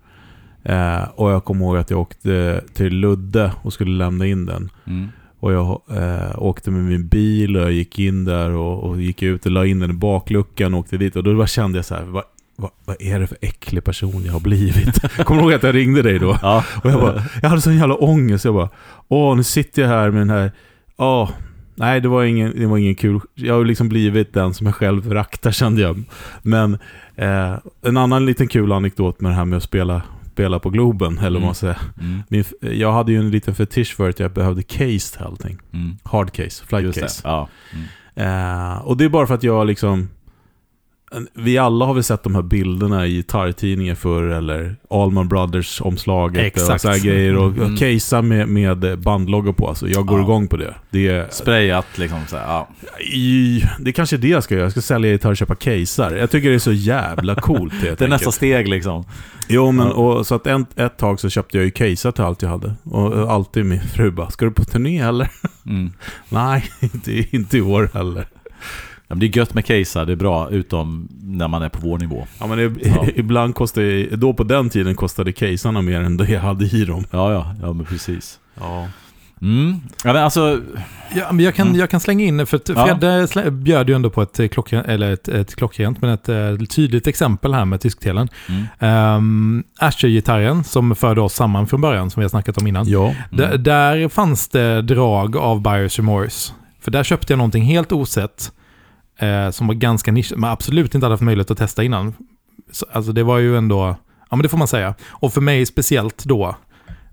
Eh, 0.69 1.09
och 1.15 1.31
jag 1.31 1.45
kommer 1.45 1.65
ihåg 1.65 1.77
att 1.77 1.91
jag 1.91 2.01
åkte 2.01 2.65
till 2.75 2.93
Ludde 2.97 3.53
och 3.63 3.73
skulle 3.73 3.91
lämna 3.91 4.27
in 4.27 4.47
den. 4.47 4.71
Mm. 4.87 5.09
Och 5.41 5.53
jag 5.53 5.81
eh, 5.91 6.43
åkte 6.43 6.71
med 6.71 6.85
min 6.85 7.09
bil 7.09 7.57
och 7.57 7.63
jag 7.63 7.73
gick 7.73 7.99
in 7.99 8.25
där 8.25 8.51
och, 8.51 8.91
och 8.91 9.01
gick 9.03 9.23
ut 9.23 9.47
och 9.47 9.53
la 9.53 9.67
in 9.67 9.79
den 9.79 9.91
i 9.91 9.95
bakluckan 9.95 10.75
och 10.75 10.81
åkte 10.81 10.97
dit. 10.97 11.17
Och 11.17 11.25
då 11.25 11.37
bara 11.37 11.47
kände 11.47 11.79
jag 11.79 11.85
så 11.85 11.95
här, 11.95 12.03
vad, 12.03 12.25
vad, 12.57 12.71
vad 12.85 12.97
är 13.01 13.21
det 13.21 13.27
för 13.27 13.39
äcklig 13.41 13.85
person 13.85 14.23
jag 14.25 14.33
har 14.33 14.41
blivit? 14.41 15.01
kommer 15.25 15.41
du 15.41 15.49
ihåg 15.49 15.55
att 15.55 15.63
jag 15.63 15.75
ringde 15.75 16.03
dig 16.03 16.19
då? 16.19 16.39
Ja. 16.43 16.65
Och 16.85 16.91
jag 16.91 17.01
bara, 17.01 17.23
jag 17.43 17.49
hade 17.49 17.61
sån 17.61 17.77
jävla 17.77 17.95
ångest. 17.95 18.45
Jag 18.45 18.55
bara, 18.55 18.69
åh 19.09 19.37
nu 19.37 19.43
sitter 19.43 19.83
jag 19.83 19.89
här 19.89 20.11
med 20.11 20.21
den 20.21 20.31
här, 20.31 20.53
åh, 20.97 21.31
nej 21.75 22.01
det 22.01 22.09
var 22.09 22.25
ingen, 22.25 22.53
det 22.61 22.67
var 22.67 22.79
ingen 22.79 22.95
kul. 22.95 23.21
Jag 23.35 23.55
har 23.55 23.65
liksom 23.65 23.89
blivit 23.89 24.35
den 24.35 24.55
som 24.55 24.67
jag 24.67 24.75
själv 24.75 25.03
föraktar 25.09 25.51
kände 25.51 25.83
jag. 25.83 26.03
Men 26.43 26.79
eh, 27.15 27.55
en 27.83 27.97
annan 27.97 28.27
liten 28.27 28.49
kul 28.49 28.73
anekdot 28.73 29.21
med 29.21 29.31
det 29.31 29.37
här 29.37 29.45
med 29.45 29.57
att 29.57 29.63
spela, 29.63 30.03
spela 30.37 30.59
på 30.59 30.71
Globen, 30.71 31.19
eller 31.19 31.41
vad 31.41 31.47
man 31.47 31.55
säger. 31.55 31.79
Mm. 32.01 32.23
Min, 32.29 32.45
jag 32.61 32.93
hade 32.93 33.13
ju 33.13 33.19
en 33.19 33.31
liten 33.31 33.55
fetisch 33.55 33.97
för 33.97 34.09
att 34.11 34.21
jag 34.21 34.33
behövde 34.33 34.63
case 34.63 35.17
till 35.17 35.23
allting. 35.27 35.59
Mm. 35.73 35.97
Hard 36.03 36.33
case, 36.33 36.65
flight 36.67 36.85
Just 36.85 37.01
case. 37.01 37.23
det. 37.23 37.29
Ja. 37.29 37.49
Mm. 37.73 38.73
Eh, 38.73 38.79
och 38.79 38.97
det 38.97 39.05
är 39.05 39.09
bara 39.09 39.27
för 39.27 39.35
att 39.35 39.43
jag 39.43 39.67
liksom... 39.67 40.09
Vi 41.35 41.59
alla 41.59 41.85
har 41.85 41.95
väl 41.95 42.03
sett 42.05 42.23
de 42.23 42.35
här 42.35 42.43
bilderna 42.43 43.07
i 43.07 43.11
gitarrtidningar 43.15 43.95
förr, 43.95 44.23
eller 44.23 44.77
Allman 44.91 45.29
Brothers-omslaget 45.29 46.55
och 46.75 46.81
så 46.81 46.89
grejer. 47.03 47.37
Och, 47.37 47.53
Mm. 47.57 48.29
med, 48.29 48.49
med 48.49 48.99
bandloggor 48.99 49.53
på. 49.53 49.69
Alltså, 49.69 49.89
jag 49.89 50.07
går 50.07 50.19
Ja. 50.19 50.25
igång 50.25 50.49
på 50.49 50.57
det. 50.57 50.75
Det 50.91 51.09
är, 51.09 51.27
Sprayat 51.31 51.87
liksom 51.99 52.19
så 52.29 52.37
här, 52.37 52.45
ja. 52.47 52.69
i, 53.13 53.63
det 53.81 53.91
är 53.91 53.93
kanske 53.93 54.17
är 54.17 54.19
det 54.19 54.29
jag 54.29 54.45
ska 54.45 54.55
göra. 54.55 54.65
Jag 54.65 54.73
ska 54.73 54.81
sälja 54.81 55.11
gitarr 55.11 55.31
och 55.31 55.37
köpa 55.37 55.55
casear. 55.55 56.13
Jag 56.17 56.31
tycker 56.31 56.49
det 56.49 56.55
är 56.55 56.59
så 56.59 56.73
jävla 56.73 57.35
coolt. 57.35 57.75
Det 57.83 58.01
är 58.01 58.09
nästa 58.09 58.33
steg 58.33 58.69
liksom. 58.69 59.05
Jo, 59.49 59.73
men 59.73 59.87
och, 59.93 60.27
så 60.27 60.35
att 60.35 60.47
en, 60.47 60.67
ett 60.77 60.99
tag 60.99 61.21
så 61.21 61.29
köpte 61.29 61.57
jag 61.59 61.65
ju 61.65 61.71
casear 61.71 62.13
till 62.13 62.25
allt 62.25 62.43
jag 62.43 62.49
hade. 62.49 62.75
Och, 62.85 63.13
och 63.13 63.33
alltid 63.33 63.65
min 63.67 63.81
fru 63.81 64.11
bara, 64.11 64.31
ska 64.31 64.45
du 64.45 64.51
på 64.51 64.65
turné 64.65 64.99
eller? 65.01 65.29
Mm. 65.67 65.93
Nej, 66.29 66.65
inte, 66.81 67.37
inte 67.37 67.59
i 67.59 67.61
år 67.61 67.91
heller. 67.95 68.27
Ja, 69.09 69.15
men 69.15 69.19
det 69.19 69.27
är 69.27 69.37
gött 69.37 69.55
med 69.55 69.65
casear, 69.65 70.07
det 70.07 70.13
är 70.13 70.17
bra, 70.17 70.51
utom 70.51 71.09
när 71.23 71.49
man 71.49 71.63
är 71.63 71.69
på 71.69 71.79
vår 71.83 71.99
nivå. 71.99 72.27
Ja 72.41 72.47
men 72.47 72.59
det, 72.59 72.89
Ja. 72.89 73.07
ibland 73.15 73.55
kostade, 73.55 74.17
då 74.17 74.35
på 74.35 74.45
den 74.45 74.71
tiden 74.71 74.95
kostade 74.95 75.33
casearna 75.33 75.83
mer 75.83 76.01
än 76.01 76.17
det 76.17 76.29
jag 76.29 76.41
hade 76.41 76.65
i 76.65 76.85
dem. 76.85 77.05
Ja, 77.11 77.33
ja, 77.33 77.55
ja 77.63 77.73
men 77.73 77.87
precis. 77.87 78.39
Ja. 78.61 78.89
Mm. 79.43 79.75
Ja, 80.05 80.13
men 80.13 80.23
alltså, 80.25 80.61
Ja, 81.15 81.33
men 81.33 81.45
jag, 81.45 81.55
kan, 81.55 81.67
Mm. 81.67 81.79
jag 81.81 81.91
kan 81.91 82.01
slänga 82.01 82.25
in, 82.25 82.47
för 82.47 82.57
att 82.57 82.69
Ja. 82.69 83.43
Eh, 83.45 83.51
bjöd 83.51 83.89
ju 83.89 83.95
ändå 83.95 84.11
på 84.11 84.23
ett, 84.23 84.41
eh, 84.41 84.49
klockrent, 84.49 84.87
eller 84.87 85.13
ett, 85.13 85.29
ett 85.29 85.57
klockrent, 85.57 86.01
men 86.01 86.11
ett 86.11 86.29
eh, 86.29 86.57
tydligt 86.57 87.07
exempel 87.07 87.55
här 87.55 87.65
med 87.65 87.81
tysktelen. 87.81 88.29
mm. 88.81 89.17
Um, 89.17 89.65
Asher-gitarren 89.79 90.65
som 90.65 90.95
förde 90.97 91.21
oss 91.21 91.35
samman 91.35 91.67
från 91.67 91.81
början, 91.81 92.11
som 92.11 92.21
vi 92.21 92.25
har 92.25 92.29
snackat 92.29 92.59
om 92.59 92.67
innan. 92.67 92.89
Ja. 92.89 93.15
Mm. 93.33 93.63
där 93.63 94.09
fanns 94.09 94.49
det 94.49 94.83
drag 94.83 95.37
av 95.37 95.61
Buyers 95.63 95.99
Remorse. 95.99 96.53
För 96.81 96.91
där 96.91 97.05
köpte 97.05 97.33
jag 97.33 97.39
någonting 97.39 97.65
helt 97.65 97.93
osett, 97.93 98.53
eh, 99.19 99.51
som 99.51 99.67
var 99.67 99.75
ganska 99.75 100.13
nisch, 100.13 100.33
men 100.37 100.51
absolut 100.51 100.95
inte 100.95 101.05
hade 101.05 101.13
haft 101.13 101.23
möjlighet 101.23 101.51
att 101.51 101.59
testa 101.59 101.85
innan. 101.85 102.15
Så, 102.71 102.87
alltså 102.93 103.13
det 103.13 103.23
var 103.23 103.39
ju 103.39 103.57
ändå, 103.57 103.97
ja 104.31 104.37
men 104.37 104.43
det 104.43 104.49
får 104.49 104.59
man 104.59 104.69
säga. 104.69 104.95
Och 105.09 105.35
för 105.35 105.41
mig 105.41 105.67
speciellt 105.67 106.25
då, 106.25 106.57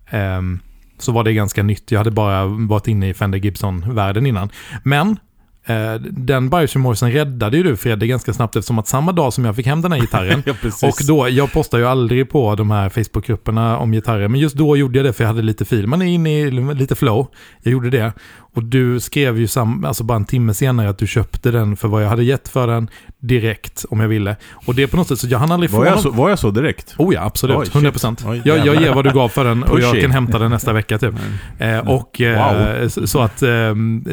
ehm, 0.09 0.59
så 0.97 1.11
var 1.11 1.23
det 1.23 1.33
ganska 1.33 1.63
nytt. 1.63 1.91
Jag 1.91 1.99
hade 1.99 2.11
bara 2.11 2.45
varit 2.45 2.87
inne 2.87 3.09
i 3.09 3.13
Fender 3.13 3.39
Gibson-världen 3.39 4.25
innan. 4.25 4.49
Men 4.83 5.19
eh, 5.65 5.93
den 6.01 6.51
Remorsen 6.51 7.11
räddade 7.11 7.57
ju 7.57 7.63
du 7.63 7.77
Fredde 7.77 8.07
ganska 8.07 8.33
snabbt 8.33 8.55
eftersom 8.55 8.79
att 8.79 8.87
samma 8.87 9.11
dag 9.11 9.33
som 9.33 9.45
jag 9.45 9.55
fick 9.55 9.65
hem 9.65 9.81
den 9.81 9.91
här 9.91 9.99
gitarren 9.99 10.43
ja, 10.81 10.87
och 10.87 10.97
då, 11.07 11.29
jag 11.29 11.51
postar 11.51 11.77
ju 11.77 11.85
aldrig 11.85 12.29
på 12.29 12.55
de 12.55 12.71
här 12.71 12.89
Facebookgrupperna 12.89 13.77
om 13.77 13.91
gitarrer, 13.91 14.27
men 14.27 14.39
just 14.39 14.55
då 14.55 14.77
gjorde 14.77 14.99
jag 14.99 15.05
det 15.05 15.13
för 15.13 15.23
jag 15.23 15.29
hade 15.29 15.41
lite 15.41 15.65
fil. 15.65 15.87
Man 15.87 16.01
är 16.01 16.05
inne 16.05 16.39
i 16.39 16.51
lite 16.51 16.95
flow. 16.95 17.27
Jag 17.61 17.71
gjorde 17.71 17.89
det. 17.89 18.13
Och 18.55 18.63
du 18.63 18.99
skrev 18.99 19.39
ju 19.39 19.47
sam, 19.47 19.85
alltså 19.85 20.03
bara 20.03 20.15
en 20.15 20.25
timme 20.25 20.53
senare 20.53 20.89
att 20.89 20.97
du 20.97 21.07
köpte 21.07 21.51
den 21.51 21.77
för 21.77 21.87
vad 21.87 22.03
jag 22.03 22.09
hade 22.09 22.23
gett 22.23 22.47
för 22.49 22.67
den 22.67 22.89
direkt 23.19 23.85
om 23.89 23.99
jag 23.99 24.07
ville. 24.07 24.35
Och 24.65 24.75
det 24.75 24.83
är 24.83 24.87
på 24.87 24.97
något 24.97 25.07
sätt 25.07 25.19
så 25.19 25.27
jag 25.27 25.39
hann 25.39 25.51
aldrig 25.51 25.71
få 25.71 25.77
var, 25.77 25.85
jag 25.85 25.91
någon- 25.93 26.01
så, 26.03 26.09
var 26.11 26.29
jag 26.29 26.39
så 26.39 26.51
direkt? 26.51 26.95
Oh 26.97 27.13
ja, 27.13 27.21
absolut. 27.25 27.57
Oj, 27.57 27.65
shit. 27.65 27.75
100 27.75 27.91
procent. 27.91 28.23
Oj, 28.27 28.41
Jag, 28.45 28.65
jag 28.67 28.81
ger 28.81 28.93
vad 28.93 29.03
du 29.03 29.11
gav 29.11 29.29
för 29.29 29.43
den 29.45 29.63
och 29.63 29.79
jag 29.79 30.01
kan 30.01 30.11
hämta 30.11 30.39
den 30.39 30.51
nästa 30.51 30.73
vecka 30.73 30.97
typ. 30.97 31.13
Eh, 31.57 31.77
och 31.77 32.21
eh, 32.21 32.87
så, 32.87 33.07
så 33.07 33.21
att 33.21 33.41
eh, 33.41 33.49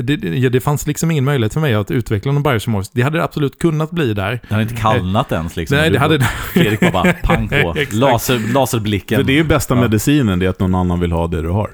det, 0.03 0.17
det, 0.17 0.49
det 0.49 0.61
fanns 0.61 0.87
liksom 0.87 1.11
ingen 1.11 1.25
möjlighet 1.25 1.53
för 1.53 1.61
mig 1.61 1.75
att 1.75 1.91
utveckla 1.91 2.33
någon 2.33 2.45
Remorse. 2.45 2.91
Det 2.95 3.03
hade 3.03 3.19
det 3.19 3.25
absolut 3.25 3.59
kunnat 3.59 3.91
bli 3.91 4.15
där. 4.15 4.41
Det 4.49 4.55
hade 4.55 4.63
inte 4.63 4.77
kallnat 4.77 5.33
ens 5.33 5.57
liksom. 5.57 5.77
Nej, 5.79 5.91
det 5.91 5.99
hade... 5.99 6.21
Fredrik 6.55 6.83
var 6.83 6.91
bara 6.91 7.13
pang 7.13 7.49
på. 7.49 7.75
Laser, 7.93 8.53
laserblicken. 8.55 9.27
Det 9.27 9.33
är 9.33 9.35
ju 9.35 9.45
bästa 9.45 9.75
Ja. 9.75 9.81
medicinen, 9.81 10.39
det 10.39 10.47
är 10.47 10.51
att 10.51 10.61
någon 10.61 10.75
annan 10.75 11.01
vill 11.01 11.13
ha 11.13 11.27
det 11.27 11.43
du 11.43 11.49
har. 11.49 11.71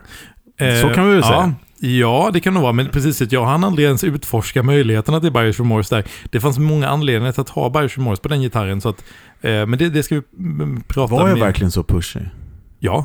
Eh, 0.61 0.81
Så 0.83 0.89
kan 0.95 1.07
vi 1.09 1.13
väl 1.15 1.21
ja, 1.25 1.29
säga. 1.29 1.55
Ja, 1.79 2.31
det 2.33 2.41
kan 2.41 2.55
nog 2.55 2.63
vara. 2.63 2.73
Men 2.73 2.89
precis, 2.89 3.33
jag 3.33 3.45
hann 3.45 3.65
aldrig 3.65 3.87
ens 3.87 4.05
utforska 4.05 4.63
möjligheterna 4.63 5.21
till 5.21 5.33
Buyers 5.33 5.59
Remorse 5.61 5.97
där. 5.97 6.05
Det 6.31 6.41
fanns 6.41 6.59
många 6.59 6.89
anledningar 6.89 7.33
till 7.33 7.41
att 7.41 7.49
ha 7.49 7.71
Buyers 7.71 7.97
Remorse 7.99 8.23
på 8.23 8.29
den 8.29 8.41
gitarren. 8.43 8.81
Så 8.81 8.89
att, 8.89 9.05
eh, 9.41 9.51
men 9.67 9.79
det, 9.79 9.89
det 9.89 10.03
ska 10.03 10.15
vi 10.15 10.23
mm, 10.39 10.83
prata 10.89 11.15
Var 11.15 11.29
jag 11.29 11.39
mer- 11.39 11.45
verkligen 11.45 11.71
så 11.71 11.83
pushy? 11.83 12.21
Ja. 12.79 13.05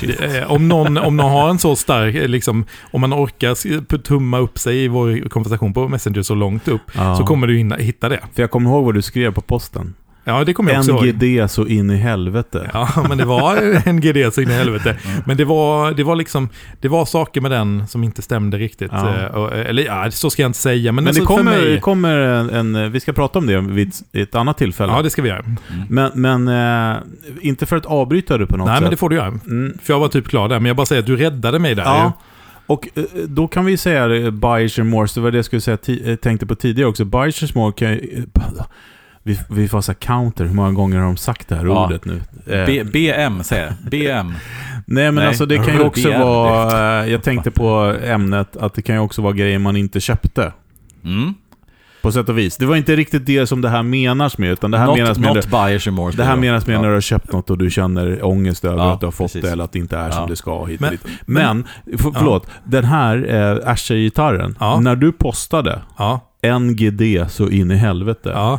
Det, 0.00 0.38
eh, 0.38 0.52
om, 0.52 0.68
någon, 0.68 0.98
om 0.98 1.16
någon 1.16 1.30
har 1.30 1.50
en 1.50 1.58
så 1.58 1.76
stark, 1.76 2.14
eh, 2.14 2.28
liksom, 2.28 2.64
om 2.90 3.00
man 3.00 3.14
orkar 3.14 3.52
s- 3.52 3.66
tumma 4.04 4.38
upp 4.38 4.58
sig 4.58 4.84
i 4.84 4.88
vår 4.88 5.28
konversation 5.28 5.74
på 5.74 5.88
Messenger 5.88 6.22
så 6.22 6.34
långt 6.34 6.68
upp, 6.68 6.80
Ja. 6.94 7.16
så 7.16 7.24
kommer 7.24 7.46
du 7.46 7.56
hinna, 7.56 7.76
hitta 7.76 8.08
det. 8.08 8.20
För 8.34 8.42
jag 8.42 8.50
kommer 8.50 8.70
ihåg 8.70 8.84
vad 8.84 8.94
du 8.94 9.02
skrev 9.02 9.32
på 9.34 9.40
posten. 9.40 9.94
Ja, 10.24 10.44
det 10.44 10.52
kommer 10.54 10.70
jag 10.72 10.78
också 10.78 10.90
ihåg. 10.90 11.14
NGD 11.14 11.50
så 11.50 11.66
in 11.66 11.90
i 11.90 11.96
helvete. 11.96 12.70
Ja, 12.72 12.88
men 13.08 13.18
det 13.18 13.24
var 13.24 13.56
en 13.88 14.00
GD 14.00 14.32
så 14.34 14.40
in 14.40 14.48
i 14.50 14.52
helvete. 14.52 14.96
Men 15.26 15.36
det 15.36 15.44
var, 15.44 15.92
det 15.92 16.04
var 16.04 16.16
liksom, 16.16 16.48
det 16.80 16.88
var 16.88 17.04
saker 17.04 17.40
med 17.40 17.50
den 17.50 17.86
som 17.88 18.04
inte 18.04 18.22
stämde 18.22 18.58
riktigt. 18.58 18.90
Ja. 18.92 19.18
Eh, 19.20 19.24
och, 19.26 19.52
eller 19.52 19.82
ja, 19.84 20.10
så 20.10 20.30
ska 20.30 20.42
jag 20.42 20.48
inte 20.48 20.58
säga. 20.58 20.92
Men, 20.92 21.04
Men 21.04 21.14
det 21.14 21.20
alltså, 21.20 21.26
för 21.26 21.36
kommer, 21.36 21.58
mig, 21.58 21.70
det 21.74 21.80
kommer 21.80 22.16
en, 22.18 22.74
en, 22.76 22.92
vi 22.92 23.00
ska 23.00 23.12
prata 23.12 23.38
om 23.38 23.46
det 23.46 23.60
vid 23.60 23.92
ett 24.12 24.34
annat 24.34 24.58
tillfälle. 24.58 24.92
Ja, 24.92 25.02
det 25.02 25.10
ska 25.10 25.22
vi 25.22 25.28
göra. 25.28 25.44
Men, 25.88 26.10
men 26.14 26.48
eh, 26.92 26.96
inte 27.40 27.66
för 27.66 27.76
att 27.76 27.86
avbryta 27.86 28.38
det 28.38 28.46
på 28.46 28.56
något 28.56 28.66
Nej, 28.66 28.76
sätt. 28.76 28.82
men 28.82 28.90
det 28.90 28.96
får 28.96 29.08
du 29.08 29.16
göra. 29.16 29.26
Mm. 29.28 29.78
För 29.82 29.92
jag 29.92 30.00
var 30.00 30.08
typ 30.08 30.28
klar 30.28 30.48
där. 30.48 30.60
Men 30.60 30.66
jag 30.66 30.76
bara 30.76 30.86
säger 30.86 31.00
att 31.02 31.06
du 31.06 31.16
räddade 31.16 31.58
mig 31.58 31.74
där. 31.74 31.82
Ja. 31.84 32.12
Och 32.66 32.88
eh, 32.94 33.04
då 33.28 33.48
kan 33.48 33.64
vi 33.64 33.76
säga 33.76 34.06
det, 34.08 34.30
Buyers 34.30 34.78
remorse, 34.78 35.20
det 35.20 35.24
var 35.24 35.30
det 35.30 35.38
jag 35.38 35.44
skulle 35.44 35.60
säga, 35.60 35.78
eh, 36.04 36.16
tänkte 36.16 36.46
på 36.46 36.54
tidigare 36.54 36.88
också. 36.88 37.04
Buyers 37.04 37.42
remorse 37.42 37.78
kan 37.78 37.90
ju- 37.92 38.24
eh, 38.34 38.64
vi, 39.22 39.38
vi 39.50 39.68
får 39.68 39.80
så 39.80 39.94
counter, 39.94 40.44
hur 40.44 40.54
många 40.54 40.72
gånger 40.72 40.98
har 40.98 41.04
de 41.06 41.16
sagt 41.16 41.48
det 41.48 41.56
här 41.56 41.64
Ja. 41.66 41.86
ordet 41.86 42.04
nu? 42.04 42.20
Eh, 42.46 42.66
B, 42.66 42.84
BM 42.84 43.42
säger 43.44 43.64
jag. 43.64 43.90
BM. 43.90 44.26
Nej 44.86 45.04
men 45.04 45.14
Nej. 45.14 45.26
alltså 45.26 45.46
det 45.46 45.56
kan 45.56 45.74
ju 45.74 45.80
också 45.84 46.08
BM. 46.08 46.20
vara, 46.20 47.00
eh, 47.04 47.10
jag 47.12 47.22
tänkte 47.22 47.50
på 47.50 47.96
ämnet, 48.04 48.56
att 48.56 48.74
det 48.74 48.82
kan 48.82 48.94
ju 48.94 49.00
också 49.00 49.22
vara 49.22 49.32
grejer 49.32 49.58
man 49.58 49.76
inte 49.76 50.00
köpte. 50.00 50.52
Mm. 51.04 51.34
På 52.02 52.12
sätt 52.12 52.28
och 52.28 52.38
vis. 52.38 52.56
Det 52.56 52.66
var 52.66 52.76
inte 52.76 52.96
riktigt 52.96 53.26
det 53.26 53.46
som 53.46 53.60
det 53.60 53.68
här 53.68 53.82
menas 53.82 54.38
med, 54.38 54.50
utan 54.52 54.70
det 54.70 54.78
här 54.78 54.94
menas 54.94 55.18
Not, 55.18 55.26
med... 55.26 55.34
not 55.36 55.46
buyers 55.50 55.86
remorse. 55.86 56.16
det 56.16 56.24
här 56.24 56.34
då. 56.34 56.40
menas 56.40 56.66
med 56.66 56.76
Ja. 56.76 56.80
när 56.80 56.88
du 56.88 56.94
har 56.94 57.00
köpt 57.00 57.32
något 57.32 57.50
och 57.50 57.58
du 57.58 57.70
känner 57.70 58.24
ångest 58.26 58.64
över 58.64 58.76
Ja, 58.78 58.92
att 58.92 59.00
du 59.00 59.06
har 59.06 59.10
fått 59.10 59.26
precis. 59.32 59.42
det 59.42 59.50
eller 59.50 59.64
att 59.64 59.72
det 59.72 59.78
inte 59.78 59.96
är 59.96 60.10
som 60.10 60.20
Ja. 60.22 60.26
det 60.28 60.36
ska 60.36 60.64
hit 60.64 60.80
Men- 60.80 60.90
dit. 60.90 61.00
Men, 61.26 61.64
f- 61.92 62.00
förlåt, 62.14 62.46
den 62.64 62.84
här 62.84 63.34
eh, 63.34 63.70
Asher-gitarren, 63.72 64.56
när 64.80 64.96
du 64.96 65.12
postade 65.12 65.78
NGD 66.60 67.26
så 67.30 67.48
in 67.48 67.70
i 67.70 67.76
helvete 67.76 68.58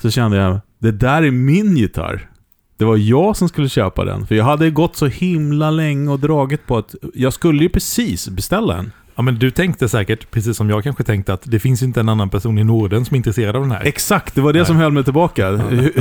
så 0.00 0.10
kände 0.10 0.36
jag, 0.36 0.60
det 0.78 0.92
där 0.92 1.22
är 1.22 1.30
min 1.30 1.76
gitarr. 1.76 2.30
Det 2.76 2.84
var 2.84 2.96
jag 2.96 3.36
som 3.36 3.48
skulle 3.48 3.68
köpa 3.68 4.04
den. 4.04 4.26
För 4.26 4.34
jag 4.34 4.44
hade 4.44 4.70
gått 4.70 4.96
så 4.96 5.06
himla 5.06 5.70
länge 5.70 6.10
och 6.10 6.20
dragit 6.20 6.66
på 6.66 6.78
att 6.78 6.94
jag 7.14 7.32
skulle 7.32 7.62
ju 7.62 7.68
precis 7.68 8.28
beställa 8.28 8.76
en 8.76 8.92
ja, 9.18 9.22
men 9.22 9.38
du 9.38 9.50
tänkte 9.50 9.88
säkert, 9.88 10.30
precis 10.30 10.56
som 10.56 10.70
jag 10.70 10.84
kanske 10.84 11.04
tänkte, 11.04 11.32
att 11.32 11.42
det 11.44 11.58
finns 11.58 11.82
inte 11.82 12.00
en 12.00 12.08
annan 12.08 12.28
person 12.30 12.58
i 12.58 12.64
Norden 12.64 13.04
som 13.04 13.14
är 13.14 13.16
intresserad 13.16 13.56
av 13.56 13.62
den 13.62 13.70
här. 13.70 13.82
Exakt, 13.84 14.34
det 14.34 14.40
var 14.40 14.52
det 14.52 14.58
Nej. 14.58 14.66
som 14.66 14.76
höll 14.76 14.92
mig 14.92 15.04
tillbaka. 15.04 15.50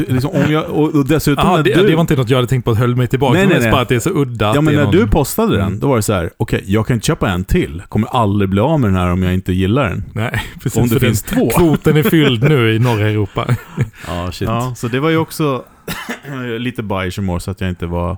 Liksom, 0.07 0.29
om 0.31 0.51
jag, 0.51 0.69
och, 0.69 0.95
och 0.95 1.07
dessutom 1.07 1.47
när 1.47 1.63
det, 1.63 1.73
du... 1.73 1.87
det 1.87 1.95
var 1.95 2.01
inte 2.01 2.15
något 2.15 2.29
jag 2.29 2.37
hade 2.37 2.47
tänkt 2.47 2.65
på 2.65 2.71
att 2.71 2.77
höll 2.77 2.95
mig 2.95 3.07
tillbaka. 3.07 3.33
Nej, 3.33 3.47
Nej, 3.47 3.59
nej, 3.59 3.71
bara 3.71 3.81
att 3.81 3.89
det 3.89 3.95
är 3.95 3.99
så 3.99 4.09
udda. 4.09 4.51
Ja 4.55 4.61
men 4.61 4.75
när 4.75 4.83
någon... 4.83 4.91
du 4.91 5.07
postade 5.07 5.57
den, 5.57 5.67
Mm. 5.67 5.79
då 5.79 5.87
var 5.87 5.95
det 5.95 6.01
så 6.01 6.13
här: 6.13 6.31
okej, 6.37 6.63
jag 6.65 6.87
kan 6.87 6.93
inte 6.93 7.07
köpa 7.07 7.29
en 7.29 7.43
till. 7.43 7.83
Kommer 7.89 8.07
aldrig 8.07 8.49
bli 8.49 8.61
av 8.61 8.79
med 8.79 8.89
den 8.89 8.97
här 8.97 9.11
om 9.11 9.23
jag 9.23 9.33
inte 9.33 9.53
gillar 9.53 9.89
den. 9.89 10.03
Nej, 10.13 10.41
precis. 10.63 10.77
Om 10.77 10.83
det 10.83 10.89
för 10.89 10.99
den 10.99 11.09
finns 11.09 11.23
två. 11.23 11.49
Kvoten 11.49 11.97
är 11.97 12.03
fylld 12.03 12.43
nu 12.43 12.75
i 12.75 12.79
norra 12.79 13.09
Europa. 13.09 13.45
Ja, 14.07 14.31
shit. 14.31 14.47
Ja, 14.47 14.73
så 14.75 14.87
det 14.87 14.99
var 14.99 15.09
ju 15.09 15.17
också 15.17 15.63
lite 16.59 16.83
bias 16.83 17.17
i 17.17 17.37
så 17.39 17.51
att 17.51 17.61
jag 17.61 17.69
inte 17.69 17.85
var 17.85 18.17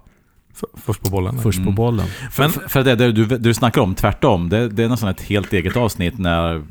Först 0.86 1.02
på 1.04 1.10
bollen. 1.10 1.38
först 1.42 1.58
på 1.58 1.62
Mm. 1.64 1.76
bollen. 1.76 2.06
För, 2.32 2.44
Men- 2.44 2.70
för 2.70 2.84
det, 2.84 2.96
det 2.96 3.12
du, 3.12 3.26
du 3.26 3.54
snackar 3.54 3.82
om, 3.82 3.96
tvärtom. 3.96 4.50
Det, 4.50 4.70
det 4.70 4.84
är 4.84 4.90
nästan 4.90 5.10
ett 5.10 5.22
helt 5.22 5.54
eget 5.54 5.78
avsnitt 5.78 6.18
när, 6.18 6.62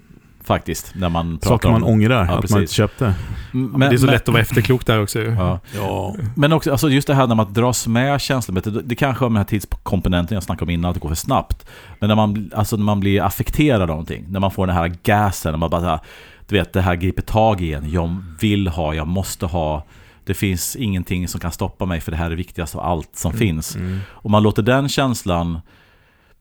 faktiskt, 0.44 0.92
när 0.94 1.09
man 1.09 1.38
pratar 1.38 1.48
Saker 1.57 1.68
man 1.70 1.83
om... 1.83 1.88
ångrar, 1.92 2.14
Ja, 2.14 2.20
att 2.22 2.29
man 2.31 2.40
precis. 2.40 2.57
inte 2.57 2.74
köpte. 2.74 3.14
Men, 3.53 3.81
det 3.81 3.87
är 3.87 3.96
så 3.96 4.05
men- 4.07 4.14
lätt 4.14 4.22
att 4.22 4.33
vara 4.33 4.42
efterklok 4.42 4.87
där 4.87 5.03
också. 5.03 5.20
Ja. 5.22 5.61
Ja. 5.77 6.14
Men 6.37 6.53
också 6.53 6.70
alltså 6.70 6.88
just 6.90 7.07
det 7.07 7.14
här 7.14 7.27
när 7.27 7.35
man 7.35 7.53
dras 7.53 7.87
med 7.87 8.20
känslomässigt. 8.20 8.74
Det, 8.74 8.83
det 8.83 8.94
kanske 8.94 9.24
har 9.24 9.31
med 9.31 9.35
den 9.40 9.44
här 9.44 9.48
tidskomponenten 9.48 10.35
jag 10.35 10.42
snackade 10.42 10.64
om 10.64 10.70
innan, 10.70 10.88
att 10.88 10.94
det 10.94 11.01
går 11.01 11.09
för 11.09 11.16
snabbt. 11.16 11.66
Men 12.01 12.09
när 12.09 12.16
man, 12.16 12.51
alltså 12.55 12.77
när 12.77 12.85
man 12.85 13.01
blir 13.01 13.22
affekterad 13.22 13.83
av 13.83 13.88
någonting. 13.88 14.24
När 14.29 14.40
man 14.40 14.51
får 14.51 14.66
den 14.66 14.77
här 14.77 14.92
gasen, 15.03 15.53
när 15.53 15.59
man 15.59 15.70
bara 15.70 16.01
du 16.48 16.57
vet, 16.57 16.72
det 16.72 16.81
här 16.81 16.94
griper 16.94 17.22
tag 17.22 17.61
i 17.61 17.72
en. 17.72 17.90
Jag 17.90 18.16
vill 18.40 18.68
ha, 18.68 18.94
jag 18.94 19.07
måste 19.07 19.46
ha. 19.46 19.85
Det 20.29 20.35
finns 20.35 20.77
ingenting 20.77 21.29
som 21.29 21.41
kan 21.41 21.53
stoppa 21.53 21.87
mig 21.87 22.01
för 22.01 22.11
det 22.11 22.17
här 22.17 22.27
är 22.27 22.31
det 22.31 22.37
viktigaste 22.37 22.79
av 22.79 22.85
allt 22.85 23.17
som 23.17 23.31
Mm. 23.31 23.38
finns. 23.38 23.77
Och 24.09 24.31
man 24.31 24.43
låter 24.43 24.62
den 24.62 24.88
känslan 24.88 25.61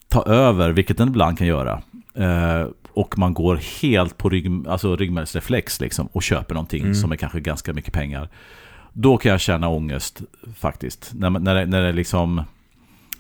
ta 0.08 0.24
över, 0.24 0.70
vilket 0.70 0.98
den 0.98 1.08
ibland 1.08 1.38
kan 1.38 1.48
göra. 1.48 1.82
Eh, 2.16 2.68
och 2.94 3.18
man 3.18 3.34
går 3.34 3.60
helt 3.82 4.18
på 4.18 4.30
rygg, 4.30 4.68
alltså 4.68 4.96
ryggmärgsreflex 4.96 5.80
liksom, 5.82 6.08
och 6.12 6.24
köper 6.24 6.54
någonting 6.56 6.82
Mm. 6.82 6.96
som 6.96 7.12
är 7.12 7.16
kanske 7.16 7.40
ganska 7.40 7.74
mycket 7.74 7.94
pengar. 7.94 8.30
Då 8.94 9.18
kan 9.18 9.32
jag 9.32 9.42
känna 9.42 9.68
ångest 9.70 10.22
faktiskt. 10.58 11.12
När, 11.14 11.30
när, 11.30 11.56
det, 11.56 11.66
när 11.66 11.82
det 11.84 11.92
liksom... 11.92 12.44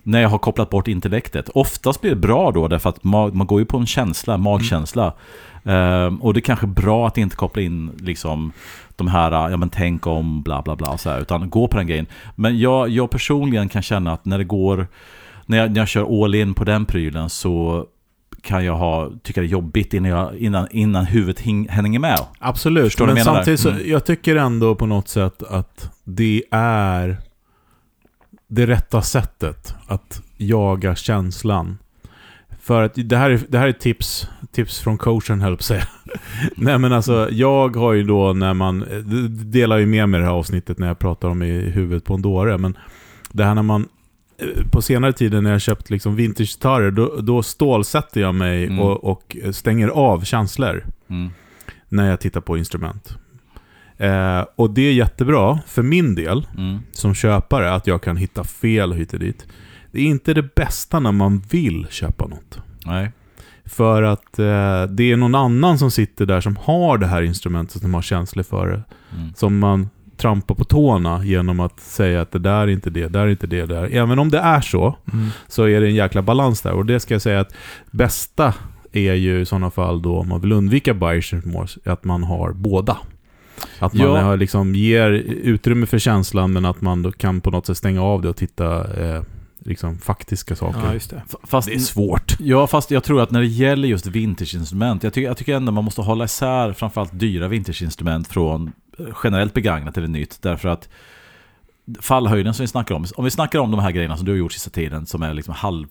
När 0.07 0.21
jag 0.21 0.29
har 0.29 0.37
kopplat 0.37 0.69
bort 0.69 0.87
intellektet. 0.87 1.49
Oftast 1.49 2.01
blir 2.01 2.11
det 2.11 2.17
bra 2.17 2.51
då, 2.51 2.67
därför 2.67 2.89
att 2.89 3.03
man, 3.03 3.37
man 3.37 3.47
går 3.47 3.59
ju 3.59 3.65
på 3.65 3.77
en 3.77 3.85
känsla, 3.85 4.37
magkänsla. 4.37 5.13
Ehm, 5.63 6.21
och 6.21 6.33
det 6.33 6.39
är 6.39 6.41
kanske 6.41 6.67
bra 6.67 7.07
att 7.07 7.17
inte 7.17 7.35
koppla 7.35 7.61
in 7.61 7.91
liksom 7.99 8.51
de 8.95 9.07
här, 9.07 9.49
ja 9.49 9.57
men 9.57 9.69
tänk 9.69 10.07
om, 10.07 10.41
bla 10.41 10.61
bla 10.61 10.75
bla, 10.75 10.97
så 10.97 11.09
här, 11.09 11.21
utan 11.21 11.49
gå 11.49 11.67
på 11.67 11.77
den 11.77 11.87
grejen. 11.87 12.05
Men 12.35 12.59
jag, 12.59 12.89
jag 12.89 13.09
personligen 13.09 13.69
kan 13.69 13.81
känna 13.81 14.13
att 14.13 14.25
när 14.25 14.37
det 14.37 14.43
går, 14.43 14.87
när 15.45 15.57
jag, 15.57 15.71
när 15.71 15.79
jag 15.79 15.87
kör 15.87 16.23
all 16.23 16.35
in 16.35 16.53
på 16.53 16.63
den 16.63 16.85
prylen 16.85 17.29
så 17.29 17.85
kan 18.41 18.65
jag 18.65 18.75
ha, 18.75 19.11
tycka 19.23 19.41
det 19.41 19.47
är 19.47 19.49
jobbigt 19.49 19.93
innan, 19.93 20.11
jag, 20.11 20.37
innan, 20.37 20.67
innan 20.71 21.05
huvudet 21.05 21.39
hänger 21.69 21.99
med. 21.99 22.19
Absolut, 22.39 22.83
Förstår 22.83 23.07
men 23.07 23.23
samtidigt 23.23 23.59
så? 23.59 23.69
Mm. 23.69 23.89
jag 23.89 24.05
tycker 24.05 24.35
ändå 24.35 24.75
på 24.75 24.85
något 24.85 25.07
sätt 25.07 25.43
att 25.43 25.91
det 26.03 26.43
är 26.51 27.17
det 28.47 28.65
rätta 28.65 29.01
sättet 29.01 29.75
att 29.87 30.21
jaga 30.37 30.95
känslan. 30.95 31.77
För 32.61 32.83
att 32.83 32.91
det 32.95 33.17
här 33.17 33.29
är, 33.29 33.39
det 33.49 33.57
här 33.57 33.67
är 33.67 33.71
tips, 33.71 34.27
tips 34.51 34.79
från 34.79 34.97
coachen 34.97 35.41
höll 35.41 35.51
jag 35.51 35.63
säga. 35.63 35.87
Nej 36.55 36.77
men 36.79 36.93
alltså, 36.93 37.29
jag 37.31 37.75
har 37.75 37.93
ju 37.93 38.03
då 38.03 38.33
när 38.33 38.53
man, 38.53 38.85
delar 39.29 39.77
ju 39.77 39.85
med 39.85 40.09
mig 40.09 40.19
det 40.19 40.25
här 40.25 40.33
avsnittet 40.33 40.79
när 40.79 40.87
jag 40.87 40.99
pratar 40.99 41.27
om 41.27 41.43
i 41.43 41.51
huvudet 41.59 42.03
på 42.03 42.13
en 42.13 42.21
dåre, 42.21 42.57
men 42.57 42.77
det 43.31 43.43
här 43.43 43.55
när 43.55 43.63
man 43.63 43.87
eh, 44.37 44.67
på 44.71 44.81
senare 44.81 45.13
tiden 45.13 45.43
när 45.43 45.51
jag 45.51 45.61
köpt 45.61 45.89
liksom 45.89 46.15
vintage-gitarrer, 46.15 46.91
då, 46.91 47.15
då 47.21 47.43
stålsätter 47.43 48.21
jag 48.21 48.35
mig 48.35 48.65
Mm. 48.65 48.79
och, 48.79 49.03
och 49.03 49.37
stänger 49.51 49.87
av 49.87 50.21
känslor 50.23 50.85
Mm. 51.09 51.29
när 51.89 52.09
jag 52.09 52.19
tittar 52.19 52.41
på 52.41 52.57
instrument. 52.57 53.17
Eh, 53.97 54.45
och 54.55 54.69
det 54.69 54.81
är 54.81 54.93
jättebra 54.93 55.59
för 55.67 55.83
min 55.83 56.15
del, 56.15 56.47
Mm. 56.57 56.79
som 56.91 57.13
köpare, 57.13 57.73
att 57.73 57.87
jag 57.87 58.01
kan 58.01 58.17
hitta 58.17 58.43
fel 58.43 58.93
hit 58.93 59.13
och 59.13 59.19
dit. 59.19 59.47
Det 59.91 59.99
är 60.01 60.05
inte 60.05 60.33
det 60.33 60.55
bästa 60.55 60.99
när 60.99 61.11
man 61.11 61.39
vill 61.51 61.87
köpa 61.89 62.27
något. 62.27 62.59
Nej. 62.85 63.11
För 63.65 64.03
att 64.03 64.39
eh, 64.39 64.83
det 64.89 65.11
är 65.11 65.17
någon 65.17 65.35
annan 65.35 65.77
som 65.79 65.91
sitter 65.91 66.25
där 66.25 66.41
som 66.41 66.55
har 66.61 66.97
det 66.97 67.07
här 67.07 67.21
instrumentet, 67.21 67.81
som 67.81 67.93
har 67.93 68.01
känslor 68.01 68.43
för 68.43 68.67
det. 68.67 68.83
Mm. 69.17 69.33
Som 69.35 69.59
man 69.59 69.89
trampar 70.17 70.55
på 70.55 70.63
tårna 70.63 71.25
genom 71.25 71.59
att 71.59 71.79
säga 71.79 72.21
att 72.21 72.31
det 72.31 72.39
där 72.39 72.61
är 72.61 72.67
inte 72.67 72.89
det, 72.89 73.01
det 73.01 73.07
där 73.09 73.19
är 73.21 73.27
inte 73.27 73.47
det, 73.47 73.65
det 73.65 73.75
där. 73.75 73.89
Även 73.91 74.19
om 74.19 74.29
det 74.29 74.39
är 74.39 74.61
så, 74.61 74.95
Mm. 75.13 75.27
så 75.47 75.63
är 75.63 75.81
det 75.81 75.87
en 75.87 75.95
jäkla 75.95 76.21
balans 76.21 76.61
där. 76.61 76.71
Och 76.71 76.85
det 76.85 76.99
ska 76.99 77.13
jag 77.13 77.21
säga 77.21 77.39
att 77.39 77.53
bästa 77.91 78.53
är 78.91 79.13
ju 79.13 79.39
i 79.41 79.45
sådana 79.45 79.71
fall 79.71 80.01
då, 80.01 80.17
om 80.19 80.27
man 80.29 80.41
vill 80.41 80.51
undvika 80.51 80.93
buyers 80.93 81.33
remorse, 81.33 81.79
att 81.85 82.03
man 82.03 82.23
har 82.23 82.53
båda. 82.53 82.97
Att 83.79 83.93
man 83.93 84.07
Ja. 84.07 84.21
har 84.21 84.37
liksom 84.37 84.75
ger 84.75 85.11
utrymme 85.27 85.85
för 85.85 85.99
känslan, 85.99 86.53
men 86.53 86.65
att 86.65 86.81
man 86.81 87.01
då 87.01 87.11
kan 87.11 87.41
på 87.41 87.51
något 87.51 87.65
sätt 87.65 87.77
stänga 87.77 88.03
av 88.03 88.21
det 88.21 88.29
och 88.29 88.35
titta 88.35 88.93
eh, 89.15 89.23
liksom 89.59 89.97
faktiska 89.97 90.55
saker. 90.55 90.81
Ja, 90.85 90.93
just 90.93 91.09
det. 91.09 91.21
Fast 91.43 91.67
det 91.67 91.73
är 91.75 91.79
svårt. 91.79 92.35
Ja, 92.39 92.67
fast 92.67 92.91
jag 92.91 93.03
tror 93.03 93.21
att 93.21 93.31
när 93.31 93.39
det 93.41 93.47
gäller 93.47 93.87
just 93.87 94.05
vintageinstrument, 94.05 95.03
jag 95.03 95.13
tycker, 95.13 95.27
jag 95.27 95.37
tycker 95.37 95.55
ändå 95.55 95.71
man 95.71 95.83
måste 95.83 96.01
hålla 96.01 96.25
isär 96.25 96.73
framförallt 96.73 97.19
dyra 97.19 97.47
vintageinstrument 97.47 98.27
från 98.27 98.71
eh, 98.99 99.05
generellt 99.23 99.53
begagnat 99.53 99.97
eller 99.97 100.07
nytt. 100.07 100.41
Därför 100.41 100.69
att 100.69 100.89
fallhöjden 102.01 102.53
som 102.53 102.63
vi 102.63 102.67
snackar 102.67 102.95
om, 102.95 103.05
om 103.15 103.23
vi 103.25 103.31
snackar 103.31 103.59
om 103.59 103.71
de 103.71 103.79
här 103.79 103.91
grejerna 103.91 104.17
som 104.17 104.25
du 104.25 104.31
har 104.31 104.37
gjort 104.37 104.51
sista 104.53 104.69
tiden, 104.69 105.05
som 105.05 105.23
är 105.23 105.33
liksom 105.33 105.53
halv, 105.53 105.87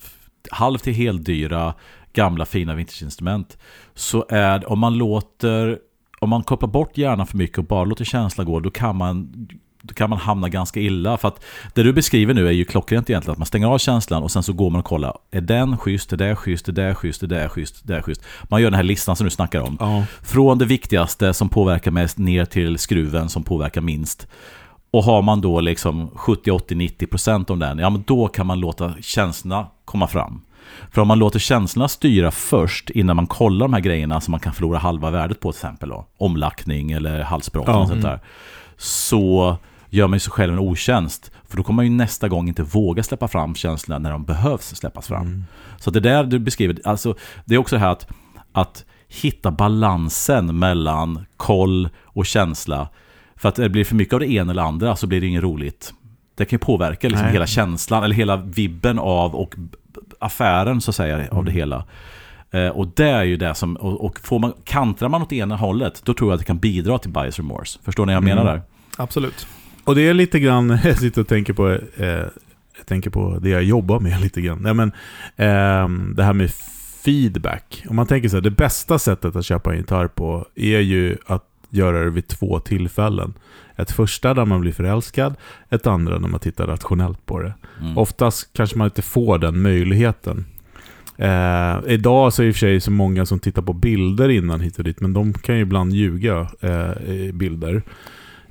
halv 0.50 0.78
till 0.78 0.94
helt 0.94 1.24
dyra 1.24 1.74
gamla 2.12 2.44
fina 2.46 2.74
vintageinstrument, 2.74 3.58
så 3.94 4.26
är 4.28 4.70
om 4.72 4.78
man 4.78 4.98
låter, 4.98 5.78
om 6.20 6.30
man 6.30 6.42
kopplar 6.42 6.68
bort 6.68 6.98
hjärnan 6.98 7.26
för 7.26 7.36
mycket 7.36 7.58
och 7.58 7.64
bara 7.64 7.84
låter 7.84 8.04
känslan 8.04 8.46
gå, 8.46 8.60
då 8.60 8.70
kan 8.70 8.96
man 8.96 9.32
då 9.86 9.94
kan 9.94 10.10
man 10.10 10.18
hamna 10.18 10.48
ganska 10.48 10.80
illa. 10.80 11.16
För 11.16 11.28
att 11.28 11.44
det 11.74 11.82
du 11.82 11.92
beskriver 11.92 12.34
nu 12.34 12.48
är 12.48 12.52
ju 12.52 12.64
klockrent 12.64 13.10
egentligen. 13.10 13.32
Att 13.32 13.38
man 13.38 13.46
stänger 13.46 13.66
av 13.66 13.78
känslan 13.78 14.22
och 14.22 14.30
sen 14.30 14.42
så 14.42 14.52
går 14.52 14.70
man 14.70 14.78
och 14.78 14.84
kollar. 14.84 15.18
Är 15.30 15.40
den 15.40 15.78
schysst? 15.78 16.12
Är 16.12 16.16
det 16.16 16.36
schysst? 16.36 16.68
Är 16.68 16.72
det 16.72 16.94
schysst? 16.94 17.22
Är 17.22 17.26
det 17.26 17.48
schysst? 17.48 17.90
Är 17.90 17.94
det 17.94 18.02
schysst? 18.02 18.22
Man 18.42 18.62
gör 18.62 18.70
den 18.70 18.76
här 18.76 18.84
listan 18.84 19.16
som 19.16 19.24
du 19.24 19.30
snackar 19.30 19.60
om. 19.60 19.76
Ja. 19.80 20.04
Från 20.22 20.58
det 20.58 20.64
viktigaste 20.64 21.34
som 21.34 21.48
påverkar 21.48 21.90
mest 21.90 22.18
ner 22.18 22.44
till 22.44 22.78
skruven 22.78 23.28
som 23.28 23.42
påverkar 23.42 23.80
minst. 23.80 24.26
Och 24.90 25.04
har 25.04 25.22
man 25.22 25.40
då 25.40 25.60
liksom 25.60 26.10
70, 26.14 26.50
80, 26.50 26.74
90 26.74 27.06
procent 27.06 27.50
om 27.50 27.58
den, 27.58 27.78
ja 27.78 27.90
men 27.90 28.04
då 28.06 28.28
kan 28.28 28.46
man 28.46 28.60
låta 28.60 28.94
känslorna 29.00 29.66
komma 29.84 30.06
fram. 30.06 30.40
För 30.90 31.02
om 31.02 31.08
man 31.08 31.18
låter 31.18 31.38
känslorna 31.38 31.88
styra 31.88 32.30
först 32.30 32.90
innan 32.90 33.16
man 33.16 33.26
kollar 33.26 33.66
de 33.66 33.72
här 33.72 33.80
grejerna 33.80 34.20
som 34.20 34.30
man 34.30 34.40
kan 34.40 34.52
förlora 34.52 34.78
halva 34.78 35.10
värdet 35.10 35.40
på 35.40 35.52
till 35.52 35.58
exempel 35.58 35.88
då, 35.88 36.06
omlackning 36.18 36.92
eller 36.92 37.22
halsbrott 37.22 37.64
Ja. 37.68 37.76
och 37.76 37.88
sånt 37.88 38.02
där. 38.02 38.20
Så 38.76 39.56
gör 39.90 40.06
man 40.06 40.16
ju 40.16 40.20
sig 40.20 40.32
själv 40.32 40.52
en 40.52 40.58
otjänst. 40.58 41.30
För 41.48 41.56
då 41.56 41.62
kommer 41.62 41.76
man 41.76 41.84
ju 41.84 41.90
nästa 41.90 42.28
gång 42.28 42.48
inte 42.48 42.62
våga 42.62 43.02
släppa 43.02 43.28
fram 43.28 43.54
känslorna 43.54 43.98
när 43.98 44.10
de 44.10 44.24
behövs 44.24 44.74
släppas 44.74 45.06
fram. 45.06 45.26
Mm. 45.26 45.44
Så 45.78 45.90
det 45.90 46.00
där 46.00 46.24
du 46.24 46.38
beskriver, 46.38 46.80
alltså 46.84 47.14
det 47.44 47.54
är 47.54 47.58
också 47.58 47.76
det 47.76 47.80
här 47.80 47.90
att, 47.92 48.08
att 48.52 48.84
hitta 49.08 49.50
balansen 49.50 50.58
mellan 50.58 51.26
koll 51.36 51.88
och 52.04 52.26
känsla. 52.26 52.88
För 53.36 53.48
att 53.48 53.54
det 53.54 53.68
blir 53.68 53.84
för 53.84 53.94
mycket 53.94 54.14
av 54.14 54.20
det 54.20 54.32
ena 54.32 54.52
eller 54.52 54.62
andra 54.62 54.96
så 54.96 55.06
blir 55.06 55.20
det 55.20 55.26
inget 55.26 55.42
roligt. 55.42 55.94
Det 56.34 56.44
kan 56.44 56.56
ju 56.56 56.58
påverka 56.58 57.08
liksom 57.08 57.28
hela 57.28 57.46
känslan 57.46 58.04
eller 58.04 58.14
hela 58.14 58.36
vibben 58.36 58.98
av 58.98 59.34
och 59.34 59.54
affären 60.18 60.80
så 60.80 60.90
att 60.90 60.94
säga 60.94 61.16
av 61.16 61.20
Mm. 61.32 61.44
det 61.44 61.50
hela. 61.52 61.84
Eh, 62.50 62.68
och 62.68 62.88
det 62.96 63.08
är 63.08 63.24
ju 63.24 63.36
det 63.36 63.54
som, 63.54 63.76
och, 63.76 64.04
och 64.04 64.20
får 64.20 64.38
man, 64.38 64.52
kantrar 64.64 65.08
man 65.08 65.22
åt 65.22 65.32
ena 65.32 65.56
hållet, 65.56 66.02
då 66.04 66.14
tror 66.14 66.30
jag 66.30 66.34
att 66.34 66.40
det 66.40 66.46
kan 66.46 66.58
bidra 66.58 66.98
till 66.98 67.10
bias 67.10 67.38
remorse. 67.38 67.78
Förstår 67.84 68.06
ni 68.06 68.12
vad 68.12 68.16
jag 68.16 68.24
menar 68.24 68.42
Mm. 68.42 68.54
där? 68.54 68.62
Absolut. 68.96 69.46
Och 69.84 69.94
det 69.94 70.02
är 70.08 70.14
lite 70.14 70.40
grann, 70.40 70.78
jag 70.84 70.98
sitter 70.98 71.20
och 71.20 71.28
tänker 71.28 71.52
på, 71.52 71.70
eh, 71.96 72.06
jag 72.78 72.86
tänker 72.86 73.10
på 73.10 73.38
det 73.42 73.48
jag 73.48 73.62
jobbar 73.62 74.00
med 74.00 74.20
lite 74.20 74.40
grann. 74.40 74.58
Nej, 74.62 74.74
men, 74.74 74.92
ehm, 75.36 76.14
det 76.16 76.22
här 76.24 76.32
med 76.32 76.50
feedback. 77.04 77.84
Om 77.88 77.96
man 77.96 78.06
tänker 78.06 78.28
så 78.28 78.36
här, 78.36 78.40
det 78.42 78.50
bästa 78.50 78.98
sättet 78.98 79.36
att 79.36 79.44
köpa 79.44 79.70
en 79.72 79.76
gitarr 79.78 80.06
på 80.08 80.46
är 80.54 80.80
ju 80.80 81.16
att 81.26 81.44
göra 81.70 82.04
det 82.04 82.10
vid 82.10 82.28
två 82.28 82.60
tillfällen. 82.60 83.34
Ett 83.76 83.90
första 83.90 84.34
där 84.34 84.44
man 84.44 84.60
blir 84.60 84.72
förälskad, 84.72 85.34
ett 85.70 85.86
andra 85.86 86.18
när 86.18 86.28
man 86.28 86.40
tittar 86.40 86.66
rationellt 86.66 87.26
på 87.26 87.40
det. 87.40 87.54
Mm. 87.80 87.98
Oftast 87.98 88.52
kanske 88.52 88.78
man 88.78 88.84
inte 88.84 89.02
får 89.02 89.38
den 89.38 89.62
möjligheten. 89.62 90.44
Eh, 91.18 91.76
idag 91.86 92.32
så 92.32 92.42
är 92.42 92.44
det 92.44 92.48
i 92.48 92.52
och 92.52 92.54
för 92.54 92.60
sig 92.60 92.80
så 92.80 92.90
många 92.90 93.26
som 93.26 93.38
tittar 93.38 93.62
på 93.62 93.72
bilder 93.72 94.28
innan 94.28 94.60
hit 94.60 94.78
och 94.78 94.84
dit, 94.84 95.00
men 95.00 95.12
de 95.12 95.32
kan 95.32 95.56
ju 95.56 95.62
ibland 95.62 95.92
ljuga 95.92 96.48
eh, 96.60 97.32
bilder. 97.32 97.82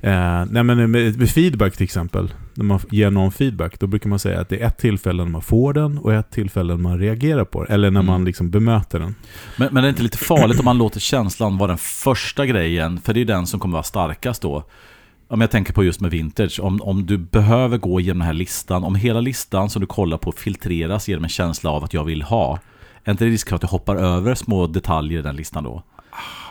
Eh, 0.00 0.44
nej 0.50 0.62
men 0.64 0.90
med, 0.90 1.18
med 1.18 1.30
feedback 1.30 1.76
till 1.76 1.84
exempel, 1.84 2.32
när 2.56 2.64
man 2.64 2.80
ger 2.90 3.10
någon 3.10 3.32
feedback, 3.32 3.80
då 3.80 3.86
brukar 3.86 4.08
man 4.10 4.18
säga 4.18 4.40
att 4.40 4.48
det 4.48 4.62
är 4.62 4.66
ett 4.66 4.78
tillfälle 4.78 5.24
när 5.24 5.30
man 5.30 5.42
får 5.42 5.72
den 5.72 5.98
och 5.98 6.14
ett 6.14 6.30
tillfälle 6.30 6.72
när 6.74 6.82
man 6.82 6.98
reagerar 6.98 7.44
på 7.44 7.64
den, 7.64 7.74
eller 7.74 7.90
när 7.90 8.00
Mm. 8.00 8.06
man 8.12 8.24
liksom 8.24 8.50
bemöter 8.50 8.98
den. 8.98 9.14
Men, 9.56 9.68
men 9.72 9.82
det 9.82 9.86
är 9.86 9.90
inte 9.90 10.02
lite 10.02 10.18
farligt 10.18 10.58
om 10.58 10.64
man 10.64 10.78
låter 10.78 11.00
känslan 11.00 11.58
vara 11.58 11.68
den 11.68 11.78
första 11.78 12.46
grejen? 12.46 13.00
För 13.00 13.14
det 13.14 13.20
är 13.20 13.24
den 13.24 13.46
som 13.46 13.60
kommer 13.60 13.72
vara 13.72 13.82
starkast 13.82 14.42
då. 14.42 14.62
Om 15.28 15.40
jag 15.40 15.50
tänker 15.50 15.72
på 15.72 15.84
just 15.84 16.00
med 16.00 16.10
vintage, 16.10 16.60
om, 16.62 16.82
om 16.82 17.06
du 17.06 17.18
behöver 17.18 17.78
gå 17.78 18.00
igenom 18.00 18.18
den 18.18 18.26
här 18.26 18.34
listan, 18.34 18.84
om 18.84 18.94
hela 18.94 19.20
listan 19.20 19.70
som 19.70 19.80
du 19.80 19.86
kollar 19.86 20.18
på 20.18 20.32
filtreras 20.32 21.08
genom 21.08 21.24
en 21.24 21.30
känsla 21.30 21.70
av 21.70 21.84
att 21.84 21.94
jag 21.94 22.04
vill 22.04 22.22
ha, 22.22 22.58
är 23.04 23.10
inte 23.10 23.24
det 23.24 23.30
risk 23.30 23.48
för 23.48 23.54
att 23.54 23.60
du 23.60 23.66
hoppar 23.66 23.96
över 23.96 24.34
små 24.34 24.66
detaljer 24.66 25.18
i 25.18 25.22
den 25.22 25.36
listan 25.36 25.64
då? 25.64 25.82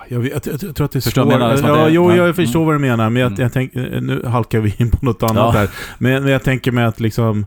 Jag, 0.08 0.20
vet, 0.20 0.46
jag, 0.46 0.64
jag 0.64 0.76
tror 0.76 0.86
att 0.86 0.92
det 0.92 1.00
är 1.00 1.02
Förstår 1.02 1.22
svårt. 1.22 1.34
menar? 1.34 1.54
Att 1.54 1.62
Ja, 1.62 1.90
jo, 1.90 2.12
ja. 2.12 2.16
jag 2.26 2.36
förstår 2.36 2.60
Mm. 2.60 2.66
vad 2.68 2.76
du 2.76 2.80
menar, 2.80 3.10
men 3.10 3.22
jag, 3.22 3.28
Mm. 3.32 3.42
jag 3.42 3.54
tänker, 3.54 4.02
nu 4.02 4.26
halkar 4.26 4.60
vi 4.60 4.76
in 4.78 4.92
på 4.92 5.06
något 5.06 5.24
annat 5.24 5.56
Ja. 5.56 5.62
där. 5.62 5.70
Men, 5.98 6.24
men 6.24 6.32
jag 6.32 6.44
tänker 6.44 6.72
mig 6.72 6.86
att 6.86 7.00
liksom, 7.00 7.46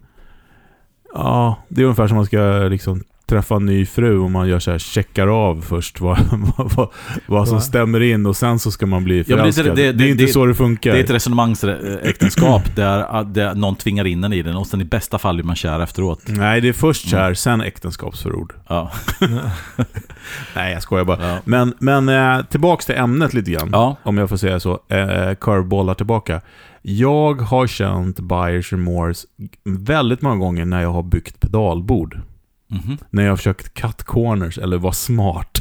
ja, 1.14 1.56
det 1.68 1.80
är 1.80 1.84
ungefär 1.84 2.06
som 2.08 2.16
man 2.16 2.26
ska 2.26 2.38
liksom 2.70 3.04
träffa 3.28 3.54
en 3.56 3.66
ny 3.66 3.86
fru 3.86 4.18
och 4.18 4.30
man 4.30 4.48
gör 4.48 4.58
så 4.58 4.70
här, 4.70 4.78
checkar 4.78 5.26
av 5.26 5.60
först 5.68 6.00
vad, 6.00 6.18
vad, 6.56 6.88
vad, 7.26 7.48
som 7.48 7.56
Ja. 7.56 7.60
stämmer 7.60 8.00
in 8.02 8.26
och 8.26 8.36
sen 8.36 8.58
så 8.58 8.70
ska 8.70 8.86
man 8.86 9.04
bli 9.04 9.24
Ja, 9.26 9.36
men 9.36 9.46
det- 9.46 9.52
förälskad. 9.52 9.76
det, 9.76 9.92
det- 9.92 10.04
är 10.04 10.08
inte 10.08 10.24
det- 10.24 10.28
så 10.32 10.46
det 10.46 10.54
funkar. 10.54 10.92
Det 10.92 10.98
är 10.98 11.04
ett 11.04 11.10
resonemangsäktenskap 11.10 12.62
där, 12.76 13.24
där 13.24 13.54
någon 13.54 13.76
tvingar 13.76 14.06
in 14.06 14.24
en 14.24 14.32
i 14.32 14.42
den 14.42 14.56
och 14.56 14.66
sen 14.66 14.80
i 14.80 14.84
bästa 14.84 15.18
fall 15.18 15.34
blir 15.36 15.44
man 15.44 15.56
kär 15.56 15.80
efteråt. 15.80 16.22
Nej, 16.26 16.60
det 16.60 16.68
är 16.68 16.72
först 16.72 17.08
kär, 17.08 17.22
Mm. 17.22 17.34
sen 17.34 17.60
äktenskapsförord. 17.60 18.52
Ja. 18.68 18.92
Nej, 20.56 20.72
jag 20.72 20.82
skojar 20.82 21.04
bara. 21.04 21.28
Ja. 21.28 21.38
Men, 21.44 21.74
men 21.78 22.08
eh, 22.08 22.44
tillbaks 22.46 22.86
till 22.86 22.94
ämnet 22.94 23.34
lite 23.34 23.50
grann. 23.50 23.68
ja. 23.72 23.96
Om 24.02 24.18
jag 24.18 24.28
får 24.28 24.36
säga 24.36 24.60
så. 24.60 24.72
Eh, 24.88 25.34
curvebollar 25.40 25.94
tillbaka. 25.94 26.40
Jag 26.82 27.40
har 27.40 27.66
känt 27.66 28.20
buyers 28.20 28.72
remorse 28.72 29.26
väldigt 29.64 30.22
många 30.22 30.36
gånger 30.36 30.64
när 30.64 30.82
jag 30.82 30.92
har 30.92 31.02
byggt 31.02 31.40
pedalbord. 31.40 32.20
Mhm. 32.70 32.98
När 33.10 33.22
jag 33.22 33.32
har 33.32 33.36
försökt 33.36 33.74
cut 33.74 34.02
corners 34.02 34.58
eller 34.58 34.78
vara 34.78 34.92
smart. 34.92 35.58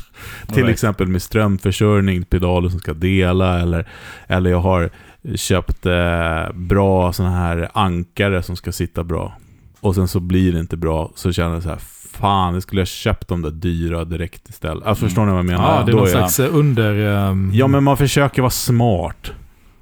Till 0.48 0.56
Right. 0.58 0.70
exempel 0.70 1.08
med 1.08 1.22
strömförsörjning, 1.22 2.24
pedaler 2.24 2.70
som 2.70 2.80
ska 2.80 2.94
dela 2.94 3.60
eller, 3.60 3.88
eller 4.28 4.50
jag 4.50 4.62
har 4.62 4.90
köpt 5.36 5.86
eh, 5.86 6.54
bra 6.54 7.14
sådana 7.14 7.36
här 7.38 7.70
ankare 7.74 8.44
som 8.44 8.56
ska 8.56 8.72
sitta 8.72 9.04
bra. 9.04 9.38
Och 9.80 9.96
sen 9.96 10.08
så 10.08 10.20
blir 10.20 10.52
det 10.54 10.60
inte 10.60 10.78
bra, 10.78 11.12
så 11.16 11.32
känner 11.32 11.54
jag 11.54 11.64
så 11.64 11.70
här, 11.70 11.80
fan, 12.12 12.54
det 12.54 12.62
skulle 12.62 12.82
jag 12.82 12.88
köpt 12.88 13.28
de 13.28 13.42
där 13.42 13.52
dyra 13.52 14.06
direkt 14.06 14.50
istället. 14.50 14.84
Alltså, 14.86 15.06
förstår 15.06 15.26
ni 15.26 15.32
vad 15.32 15.40
jag 15.40 15.46
menar? 15.46 15.76
Ja, 15.80 15.84
det 15.86 15.92
är 15.92 15.94
Då 15.94 15.98
någon 16.00 16.08
slags 16.08 16.40
eh, 16.40 16.56
under... 16.56 16.94
ehm, 17.30 17.52
Ja, 17.54 17.68
men 17.68 17.84
man 17.84 17.98
försöker 17.98 18.42
vara 18.42 18.50
smart. 18.50 19.32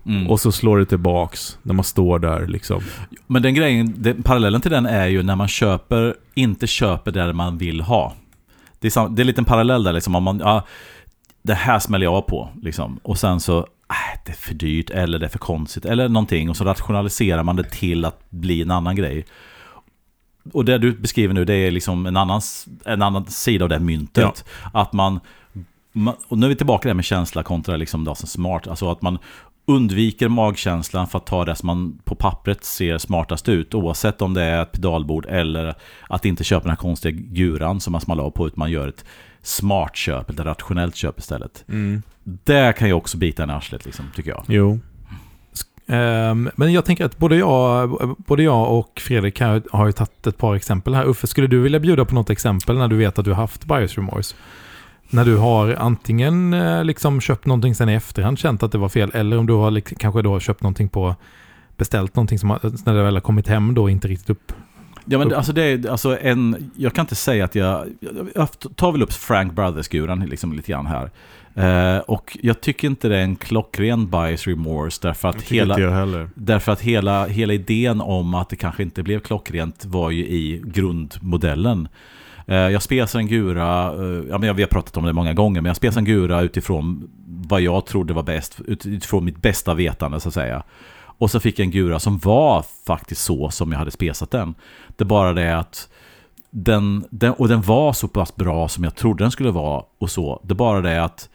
Mm. 0.06 0.30
Och 0.30 0.40
så 0.40 0.52
slår 0.52 0.78
det 0.78 0.86
tillbaks 0.86 1.58
när 1.62 1.74
man 1.74 1.84
står 1.84 2.20
där 2.20 2.48
liksom. 2.48 2.82
Men 3.28 3.42
den 3.42 3.54
grejen, 3.54 3.94
det, 3.98 4.24
parallellen 4.24 4.62
till 4.62 4.72
den 4.72 4.86
är 4.86 5.08
ju 5.08 5.24
när 5.24 5.36
man 5.36 5.48
köper, 5.48 6.16
inte 6.34 6.68
köper 6.68 7.12
det 7.12 7.34
man 7.34 7.58
vill 7.58 7.82
ha. 7.82 8.14
Det 8.80 8.88
är, 8.88 8.92
sam, 8.92 9.16
det 9.16 9.20
är 9.20 9.24
en 9.24 9.28
liten 9.28 9.46
parallell 9.46 9.84
där 9.84 9.94
liksom. 9.94 10.16
Om 10.16 10.24
man, 10.24 10.40
ja, 10.40 10.66
det 11.42 11.54
här 11.54 11.80
smäller 11.80 12.06
jag 12.06 12.28
på. 12.28 12.50
Liksom. 12.62 13.00
Och 13.04 13.18
sen 13.18 13.40
så, 13.40 13.58
äh, 13.60 14.20
det 14.26 14.32
är 14.32 14.36
för 14.36 14.54
dyrt 14.54 14.90
eller 14.90 15.20
det 15.20 15.26
är 15.26 15.30
för 15.30 15.40
konstigt 15.40 15.86
eller 15.86 16.10
någonting. 16.10 16.50
Och 16.50 16.58
så 16.58 16.64
rationaliserar 16.64 17.44
man 17.44 17.56
det 17.56 17.70
till 17.70 18.06
att 18.06 18.30
bli 18.30 18.62
en 18.62 18.72
annan 18.72 18.96
grej. 18.96 19.26
Och 20.54 20.66
det 20.66 20.78
du 20.78 20.92
beskriver 20.92 21.34
nu, 21.34 21.46
det 21.46 21.54
är 21.54 21.72
liksom 21.72 22.06
en 22.06 22.18
annan, 22.18 22.42
en 22.86 23.02
annan 23.02 23.26
sida 23.26 23.66
av 23.66 23.70
det 23.70 23.80
myntet. 23.80 24.46
Att 24.74 24.94
man, 24.94 25.20
och 26.28 26.38
nu 26.38 26.46
är 26.46 26.50
vi 26.50 26.56
tillbaka 26.56 26.88
där 26.88 26.94
med 26.94 27.06
känsla 27.06 27.44
kontra 27.44 27.78
liksom 27.78 28.04
det 28.04 28.16
som 28.16 28.28
smart. 28.28 28.68
Alltså 28.68 28.92
att 28.92 29.02
man 29.02 29.18
undviker 29.66 30.30
magkänslan 30.30 31.08
för 31.08 31.18
att 31.18 31.26
ta 31.26 31.46
det 31.46 31.56
som 31.56 31.68
man 31.68 32.00
på 32.04 32.16
pappret 32.16 32.64
ser 32.66 32.98
smartast 32.98 33.50
ut. 33.50 33.74
Oavsett 33.74 34.22
om 34.22 34.34
det 34.34 34.42
är 34.42 34.62
ett 34.62 34.72
pedalbord 34.72 35.26
eller 35.26 35.76
att 36.10 36.26
inte 36.26 36.44
köpa 36.44 36.62
den 36.62 36.70
här 36.70 36.78
konstiga 36.78 37.12
guran 37.12 37.80
som 37.80 37.92
man 37.92 38.02
smallar 38.02 38.24
av 38.24 38.30
på. 38.32 38.48
Utan 38.48 38.60
man 38.60 38.72
gör 38.72 38.88
ett 38.88 39.06
smart 39.42 39.96
köp, 39.96 40.30
ett 40.30 40.40
rationellt 40.40 40.96
köp 40.96 41.20
istället. 41.20 41.64
Det 42.24 42.74
kan 42.78 42.88
ju 42.88 42.94
också 42.94 43.18
bita 43.18 43.44
en 43.44 43.50
i 43.50 43.54
arslet 43.54 43.86
liksom, 43.86 44.06
tycker 44.16 44.30
jag. 44.30 44.44
Jo. 44.48 44.80
Ehm, 45.88 46.50
Men 46.56 46.74
jag 46.74 46.86
tänker 46.86 47.06
att 47.06 47.18
både 47.18 47.36
jag, 47.36 48.16
både 48.18 48.44
jag 48.44 48.72
och 48.72 49.02
Fredrik 49.06 49.40
har 49.72 49.86
ju 49.86 49.92
tagit 49.92 50.28
ett 50.28 50.38
par 50.38 50.56
exempel 50.56 50.94
här. 50.96 51.06
Uffe, 51.06 51.28
skulle 51.28 51.48
du 51.48 51.60
vilja 51.60 51.80
bjuda 51.80 52.06
på 52.06 52.16
något 52.16 52.30
exempel 52.30 52.78
när 52.78 52.88
du 52.88 52.98
vet 52.98 53.20
att 53.20 53.26
du 53.26 53.32
har 53.32 53.42
haft 53.42 53.66
bias 53.66 53.96
remorse? 53.96 54.36
När 55.16 55.26
du 55.26 55.38
har 55.38 55.74
antingen 55.80 56.54
eh, 56.54 56.84
liksom 56.84 57.22
köpt 57.22 57.46
någonting 57.46 57.76
sen 57.76 57.90
i 57.90 57.94
efterhand, 57.94 58.40
känt 58.40 58.64
att 58.64 58.72
det 58.72 58.78
var 58.78 58.90
fel, 58.90 59.12
eller 59.14 59.38
om 59.38 59.46
du 59.46 59.54
har 59.54 59.72
lik- 59.72 59.98
kanske 60.00 60.22
då 60.22 60.40
köpt 60.40 60.62
någonting 60.64 60.90
på 60.90 61.16
beställt 61.78 62.16
någonting 62.16 62.40
som 62.40 62.50
har- 62.50 62.60
när 62.86 62.94
det 62.94 63.04
väl 63.04 63.14
har 63.14 63.22
kommit 63.22 63.48
hem 63.48 63.74
då 63.74 63.90
inte 63.90 64.08
riktigt 64.08 64.30
upp. 64.30 64.52
Ja 65.06 65.18
men 65.18 65.30
det- 65.30 65.38
alltså 65.38 65.54
det 65.54 65.64
är 65.64 65.90
alltså 65.90 66.18
en, 66.22 66.72
jag 66.76 66.94
kan 66.94 67.04
inte 67.04 67.16
säga 67.16 67.46
att 67.46 67.56
jag, 67.56 67.86
jag 68.36 68.48
tar 68.76 68.92
väl 68.92 69.02
upp 69.04 69.14
Frank 69.14 69.54
Brothers-guran 69.54 70.26
liksom 70.26 70.54
lite 70.54 70.72
grann 70.72 70.86
här. 70.86 71.12
Eh, 71.56 72.00
och 72.00 72.38
jag 72.42 72.62
tycker 72.62 72.88
inte 72.88 73.08
det 73.08 73.18
är 73.18 73.22
en 73.24 73.36
klockren 73.36 74.08
bias 74.10 74.48
remorse 74.48 75.00
därför 75.02 75.30
att 75.30 75.42
hela... 75.42 75.76
Därför 76.36 76.72
att 76.72 76.82
hela, 76.82 77.26
hela 77.28 77.54
idén 77.54 78.02
om 78.02 78.34
att 78.36 78.50
det 78.50 78.56
kanske 78.56 78.84
inte 78.84 79.04
blev 79.04 79.20
klockrent 79.20 79.86
var 79.86 80.12
ju 80.12 80.26
i 80.26 80.62
grundmodellen. 80.66 81.88
Eh, 82.46 82.56
jag 82.56 82.82
spesar 82.82 83.20
en 83.20 83.28
gura, 83.28 83.94
eh, 83.94 84.24
ja, 84.30 84.38
men 84.38 84.56
vi 84.56 84.62
har 84.62 84.70
pratat 84.70 84.98
om 84.98 85.06
det 85.06 85.14
många 85.14 85.34
gånger, 85.34 85.62
men 85.62 85.70
jag 85.70 85.76
spesar 85.76 86.00
en 86.00 86.06
gura 86.06 86.42
utifrån 86.42 87.10
vad 87.26 87.62
jag 87.62 87.86
trodde 87.86 88.14
var 88.14 88.24
bäst, 88.24 88.58
utifrån 88.68 89.26
mitt 89.26 89.42
bästa 89.42 89.74
vetande 89.74 90.20
så 90.20 90.28
att 90.28 90.34
säga. 90.34 90.64
Och 91.18 91.32
så 91.32 91.40
fick 91.40 91.60
jag 91.60 91.66
en 91.66 91.72
gura 91.72 92.00
som 92.00 92.18
var 92.18 92.66
faktiskt 92.88 93.22
så 93.22 93.50
som 93.50 93.72
jag 93.72 93.80
hade 93.80 93.92
spesat 93.92 94.32
den. 94.32 94.56
Det 94.98 95.04
är 95.04 95.06
bara 95.06 95.34
det 95.34 95.58
att 95.58 95.90
den, 96.50 97.06
den, 97.10 97.34
och 97.34 97.48
den 97.48 97.62
var 97.62 97.94
så 97.94 98.08
pass 98.08 98.36
bra 98.36 98.68
som 98.68 98.84
jag 98.84 98.96
trodde 98.96 99.24
den 99.24 99.32
skulle 99.32 99.52
vara 99.52 99.84
och 99.98 100.10
så. 100.10 100.42
Det 100.44 100.54
är 100.54 100.56
bara 100.56 100.82
det 100.82 101.04
att 101.04 101.30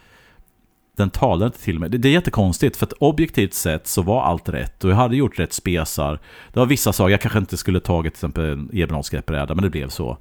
den 0.97 1.11
talade 1.11 1.47
inte 1.47 1.61
till 1.61 1.79
mig. 1.79 1.91
Det, 1.91 1.99
det 1.99 2.09
är 2.09 2.13
jättekonstigt 2.13 2.77
för 2.77 2.87
att 2.87 2.93
objektivt 2.93 3.55
sett 3.55 3.87
så 3.87 4.03
var 4.03 4.23
allt 4.23 4.49
rätt 4.49 4.85
och 4.85 4.91
jag 4.91 4.97
hade 4.97 5.17
gjort 5.17 5.39
rätt 5.39 5.53
spesar. 5.53 6.21
Det 6.53 6.59
var 6.59 6.67
vissa 6.67 6.93
saker, 6.93 7.11
jag 7.11 7.21
kanske 7.21 7.39
inte 7.39 7.57
skulle 7.57 7.81
tagit 7.81 8.15
till 8.15 8.19
exempel 8.19 8.45
en 8.45 8.71
Ebenholts-greppbräda 8.73 9.55
men 9.55 9.63
det 9.63 9.71
blev 9.71 9.89
så. 9.89 10.19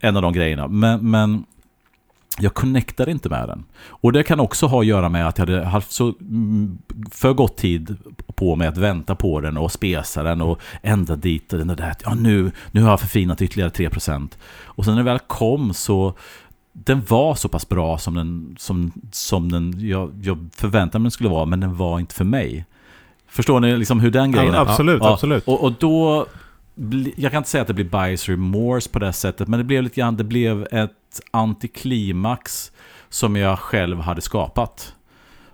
En 0.00 0.16
av 0.16 0.22
de 0.22 0.32
grejerna. 0.32 0.68
Men, 0.68 1.10
men 1.10 1.44
jag 2.38 2.54
connectade 2.54 3.10
inte 3.10 3.28
med 3.28 3.48
den. 3.48 3.64
Och 3.88 4.12
det 4.12 4.22
kan 4.22 4.40
också 4.40 4.66
ha 4.66 4.80
att 4.80 4.86
göra 4.86 5.08
med 5.08 5.28
att 5.28 5.38
jag 5.38 5.46
hade 5.46 5.64
haft 5.64 5.92
så 5.92 6.14
mm, 6.20 6.78
för 7.10 7.32
gott 7.32 7.56
tid 7.56 7.96
på 8.34 8.56
mig 8.56 8.68
att 8.68 8.76
vänta 8.76 9.14
på 9.14 9.40
den 9.40 9.56
och 9.56 9.72
spesa 9.72 10.22
den 10.22 10.40
och 10.40 10.60
ändra 10.82 11.16
dit 11.16 11.52
och 11.52 11.58
den 11.58 11.68
där. 11.68 11.94
Ja, 12.04 12.14
nu, 12.14 12.52
nu 12.70 12.82
har 12.82 12.90
jag 12.90 13.00
förfinat 13.00 13.42
ytterligare 13.42 13.70
3%. 13.70 14.28
Och 14.64 14.84
sen 14.84 14.94
när 14.94 15.02
det 15.02 15.10
väl 15.10 15.18
kom 15.18 15.74
så 15.74 16.14
den 16.72 17.02
var 17.08 17.34
så 17.34 17.48
pass 17.48 17.68
bra 17.68 17.98
som 17.98 18.14
den, 18.14 18.56
som, 18.58 18.92
som 19.12 19.52
den 19.52 19.88
jag, 19.88 20.12
jag 20.22 20.48
förväntade 20.56 20.98
mig 20.98 21.04
den 21.04 21.10
skulle 21.10 21.30
vara, 21.30 21.46
men 21.46 21.60
den 21.60 21.76
var 21.76 22.00
inte 22.00 22.14
för 22.14 22.24
mig. 22.24 22.64
Förstår 23.28 23.60
ni 23.60 23.76
liksom 23.76 24.00
hur 24.00 24.10
den 24.10 24.32
grejen 24.32 24.54
Ja, 24.54 24.60
är? 24.60 24.70
absolut, 24.70 25.02
Ja, 25.02 25.12
absolut. 25.12 25.48
Och, 25.48 25.64
och 25.64 25.72
då, 25.78 26.26
jag 27.16 27.32
kan 27.32 27.38
inte 27.38 27.50
säga 27.50 27.62
att 27.62 27.68
det 27.68 27.74
blir 27.74 27.84
bias 27.84 28.28
remorse 28.28 28.90
på 28.90 28.98
det 28.98 29.12
sättet, 29.12 29.48
men 29.48 29.58
det 29.58 29.64
blev 29.64 29.82
lite 29.82 30.00
grann, 30.00 30.16
det 30.16 30.24
blev 30.24 30.66
ett 30.70 31.20
antiklimax 31.30 32.72
som 33.08 33.36
jag 33.36 33.58
själv 33.58 34.00
hade 34.00 34.20
skapat. 34.20 34.94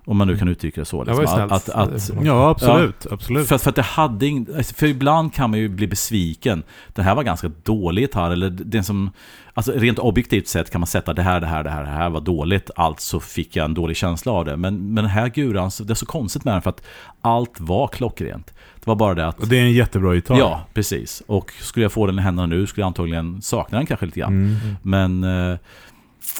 Om 0.09 0.17
man 0.17 0.29
nu 0.29 0.39
kan 0.39 0.49
uttrycka 0.49 0.81
det 0.81 0.85
så. 0.85 1.05
Det 1.05 1.13
var 1.13 1.21
ju 1.21 1.27
Liksom. 1.27 1.43
Att, 1.43 1.69
att, 1.69 1.95
att, 1.95 2.11
Ja, 2.23 2.51
absolut. 2.51 3.07
absolut. 3.11 3.49
för, 3.49 3.59
för 3.59 3.71
att 3.71 3.77
det 3.77 3.83
hade 3.83 4.27
ing, 4.27 4.47
alltså, 4.57 4.75
För 4.75 4.87
ibland 4.87 5.35
kan 5.35 5.51
man 5.51 5.59
ju 5.59 5.69
bli 5.69 5.87
besviken. 5.87 6.63
Den 6.89 7.05
här 7.05 7.15
var 7.15 7.23
ganska 7.23 7.51
dålig 7.63 8.03
gitarr. 8.03 8.31
Eller 8.31 8.51
den 8.51 8.85
som, 8.85 9.11
alltså 9.55 9.73
rent 9.73 9.99
objektivt 9.99 10.49
sett 10.49 10.71
kan 10.71 10.81
man 10.81 10.87
sätta 10.87 11.13
det 11.13 11.23
här, 11.23 11.41
det 11.41 11.47
här, 11.47 11.65
det 11.65 11.71
här, 11.71 11.83
det 11.85 11.91
här 11.91 12.11
var 12.11 12.21
dåligt. 12.21 12.71
Alltså 12.77 13.21
fick 13.21 13.57
jag 13.57 13.65
en 13.65 13.75
dålig 13.75 13.97
känsla 13.97 14.33
av 14.33 14.45
det. 14.45 14.57
Men, 14.57 14.95
men 14.95 15.05
den 15.05 15.11
här 15.11 15.29
guran, 15.29 15.71
det 15.81 15.93
är 15.93 15.95
så 15.95 16.07
konstigt 16.07 16.45
med 16.45 16.55
den 16.55 16.63
för 16.63 16.71
att 16.71 16.83
allt 17.21 17.61
var 17.61 17.89
klockrent. 17.89 18.47
Det 18.77 18.87
var 18.87 18.97
bara 18.97 19.15
det 19.15 19.27
att... 19.27 19.41
Och 19.41 19.49
det 19.49 19.59
är 19.59 19.63
en 19.63 19.73
jättebra 19.73 20.15
gitarr. 20.15 20.39
Ja, 20.39 20.67
precis. 20.75 21.23
Och 21.27 21.53
skulle 21.61 21.85
jag 21.85 21.93
få 21.93 22.07
den 22.07 22.19
i 22.19 22.23
händerna 22.23 22.47
nu 22.47 22.67
skulle 22.67 22.83
jag 22.83 22.87
antagligen 22.87 23.43
sakna 23.43 23.79
den 23.79 23.87
kanske 23.87 24.07
lite 24.07 24.21
grann. 24.21 24.33
Mm. 24.33 24.77
Men, 24.83 25.59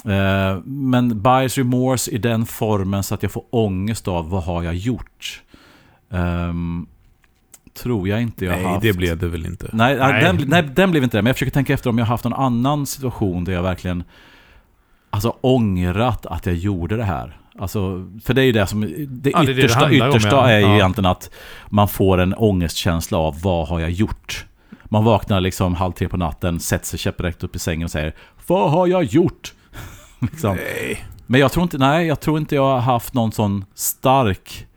eh, 0.05 0.47
eh, 0.49 0.57
men 0.65 1.21
bias 1.21 1.57
remorse 1.57 2.11
i 2.11 2.17
den 2.17 2.45
formen 2.45 3.03
så 3.03 3.13
att 3.15 3.23
jag 3.23 3.31
får 3.31 3.43
ångest 3.49 4.07
av 4.07 4.29
vad 4.29 4.43
har 4.43 4.63
jag 4.63 4.75
gjort? 4.75 5.41
Ehm, 6.11 6.87
tror 7.83 8.07
jag 8.07 8.21
inte 8.21 8.45
jag 8.45 8.51
har 8.51 8.59
Nej, 8.61 8.67
haft. 8.71 8.81
det 8.81 8.93
blev 8.93 9.17
det 9.17 9.27
väl 9.27 9.45
inte. 9.45 9.69
Nej, 9.73 9.97
nej. 9.97 10.11
Nej. 10.13 10.23
Den, 10.23 10.49
nej, 10.49 10.63
den 10.63 10.91
blev 10.91 11.03
inte 11.03 11.17
det. 11.17 11.21
Men 11.21 11.27
jag 11.29 11.35
försöker 11.35 11.51
tänka 11.51 11.73
efter 11.73 11.89
om 11.89 11.97
jag 11.97 12.05
har 12.05 12.09
haft 12.13 12.23
någon 12.23 12.33
annan 12.33 12.85
situation 12.85 13.43
där 13.43 13.53
jag 13.53 13.63
verkligen 13.63 14.03
alltså, 15.09 15.35
ångrat 15.41 16.25
att 16.25 16.45
jag 16.45 16.55
gjorde 16.55 16.97
det 16.97 17.03
här. 17.03 17.37
Alltså, 17.59 18.07
för 18.23 18.33
det 18.33 18.41
är 18.41 18.45
ju 18.45 18.51
det 18.51 18.67
som... 18.67 18.81
Det 18.81 19.29
Ja, 19.29 19.43
det 19.43 19.43
är 19.43 19.45
det 19.45 19.53
det 19.53 19.59
yttersta, 19.63 19.85
om, 19.85 19.91
yttersta 19.91 20.29
ja. 20.29 20.49
är 20.49 20.59
ju 20.59 20.65
Ja. 20.65 20.73
egentligen 20.75 21.05
att 21.11 21.29
man 21.69 21.87
får 21.87 22.17
en 22.17 22.33
ångestkänsla 22.33 23.17
av 23.17 23.41
vad 23.41 23.67
har 23.67 23.79
jag 23.79 23.91
gjort? 23.91 24.45
Man 24.83 25.03
vaknar 25.03 25.41
liksom 25.41 25.75
halv 25.75 25.91
tre 25.91 26.07
på 26.09 26.17
natten, 26.17 26.59
sätter 26.59 26.85
sig 26.85 26.99
käpprätt 26.99 27.43
upp 27.43 27.55
i 27.55 27.59
sängen 27.59 27.83
och 27.83 27.91
säger 27.91 28.13
Vad 28.47 28.71
har 28.71 28.87
jag 28.87 29.03
gjort? 29.03 29.53
liksom. 30.31 30.55
Nej. 30.55 31.05
Men 31.25 31.39
jag 31.41 31.51
tror 31.51 31.63
inte, 31.63 31.77
nej, 31.77 32.07
jag 32.07 32.19
tror 32.19 32.37
inte 32.37 32.55
jag 32.55 32.63
har 32.63 32.79
haft 32.79 33.13
någon 33.13 33.31
sån 33.31 33.65
stark... 33.73 34.67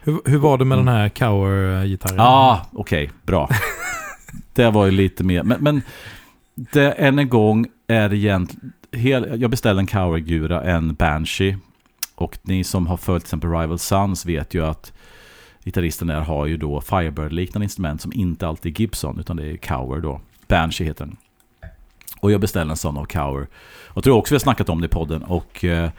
Hur, 0.00 0.20
hur 0.24 0.38
var 0.38 0.58
det 0.58 0.64
med 0.64 0.78
den 0.78 0.88
här 0.88 1.08
Cower-gitarren? 1.08 2.16
Ja, 2.16 2.24
ah, 2.24 2.66
okej, 2.72 3.10
bra. 3.22 3.48
det 4.54 4.70
var 4.70 4.84
ju 4.84 4.90
lite 4.90 5.24
mer, 5.24 5.42
men, 5.42 5.62
men 5.62 5.82
det 6.54 6.92
än 6.92 7.18
en 7.18 7.28
gång 7.28 7.66
är 7.86 8.14
egentligen... 8.14 8.72
Hel, 8.92 9.40
jag 9.40 9.50
beställde 9.50 9.80
en 9.80 9.86
Cower-gura, 9.86 10.62
en 10.62 10.94
Banshee. 10.94 11.58
Och 12.14 12.38
ni 12.42 12.64
som 12.64 12.86
har 12.86 12.96
följt 12.96 13.22
till 13.22 13.26
exempel 13.26 13.50
Rival 13.50 13.78
Sons 13.78 14.26
vet 14.26 14.54
ju 14.54 14.66
att 14.66 14.92
gitarristen 15.64 16.08
där 16.08 16.20
har 16.20 16.46
ju 16.46 16.56
då 16.56 16.80
Firebird-liknande 16.80 17.64
instrument 17.64 18.00
som 18.00 18.12
inte 18.12 18.48
alltid 18.48 18.76
är 18.76 18.80
Gibson 18.80 19.18
utan 19.20 19.36
det 19.36 19.46
är 19.46 19.56
Cower 19.56 20.00
då. 20.00 20.20
Banshee 20.48 20.86
heter 20.86 21.04
den. 21.04 21.16
Och 22.24 22.32
jag 22.32 22.40
beställde 22.40 22.72
en 22.72 22.76
sån 22.76 22.96
av 22.96 23.04
Cower. 23.04 23.46
Och 23.88 23.96
jag 23.96 24.04
tror 24.04 24.16
också 24.16 24.34
vi 24.34 24.36
har 24.36 24.40
snackat 24.40 24.68
om 24.68 24.80
det 24.80 24.84
i 24.84 24.88
podden 24.88 25.22
och 25.22 25.64
eh, 25.64 25.90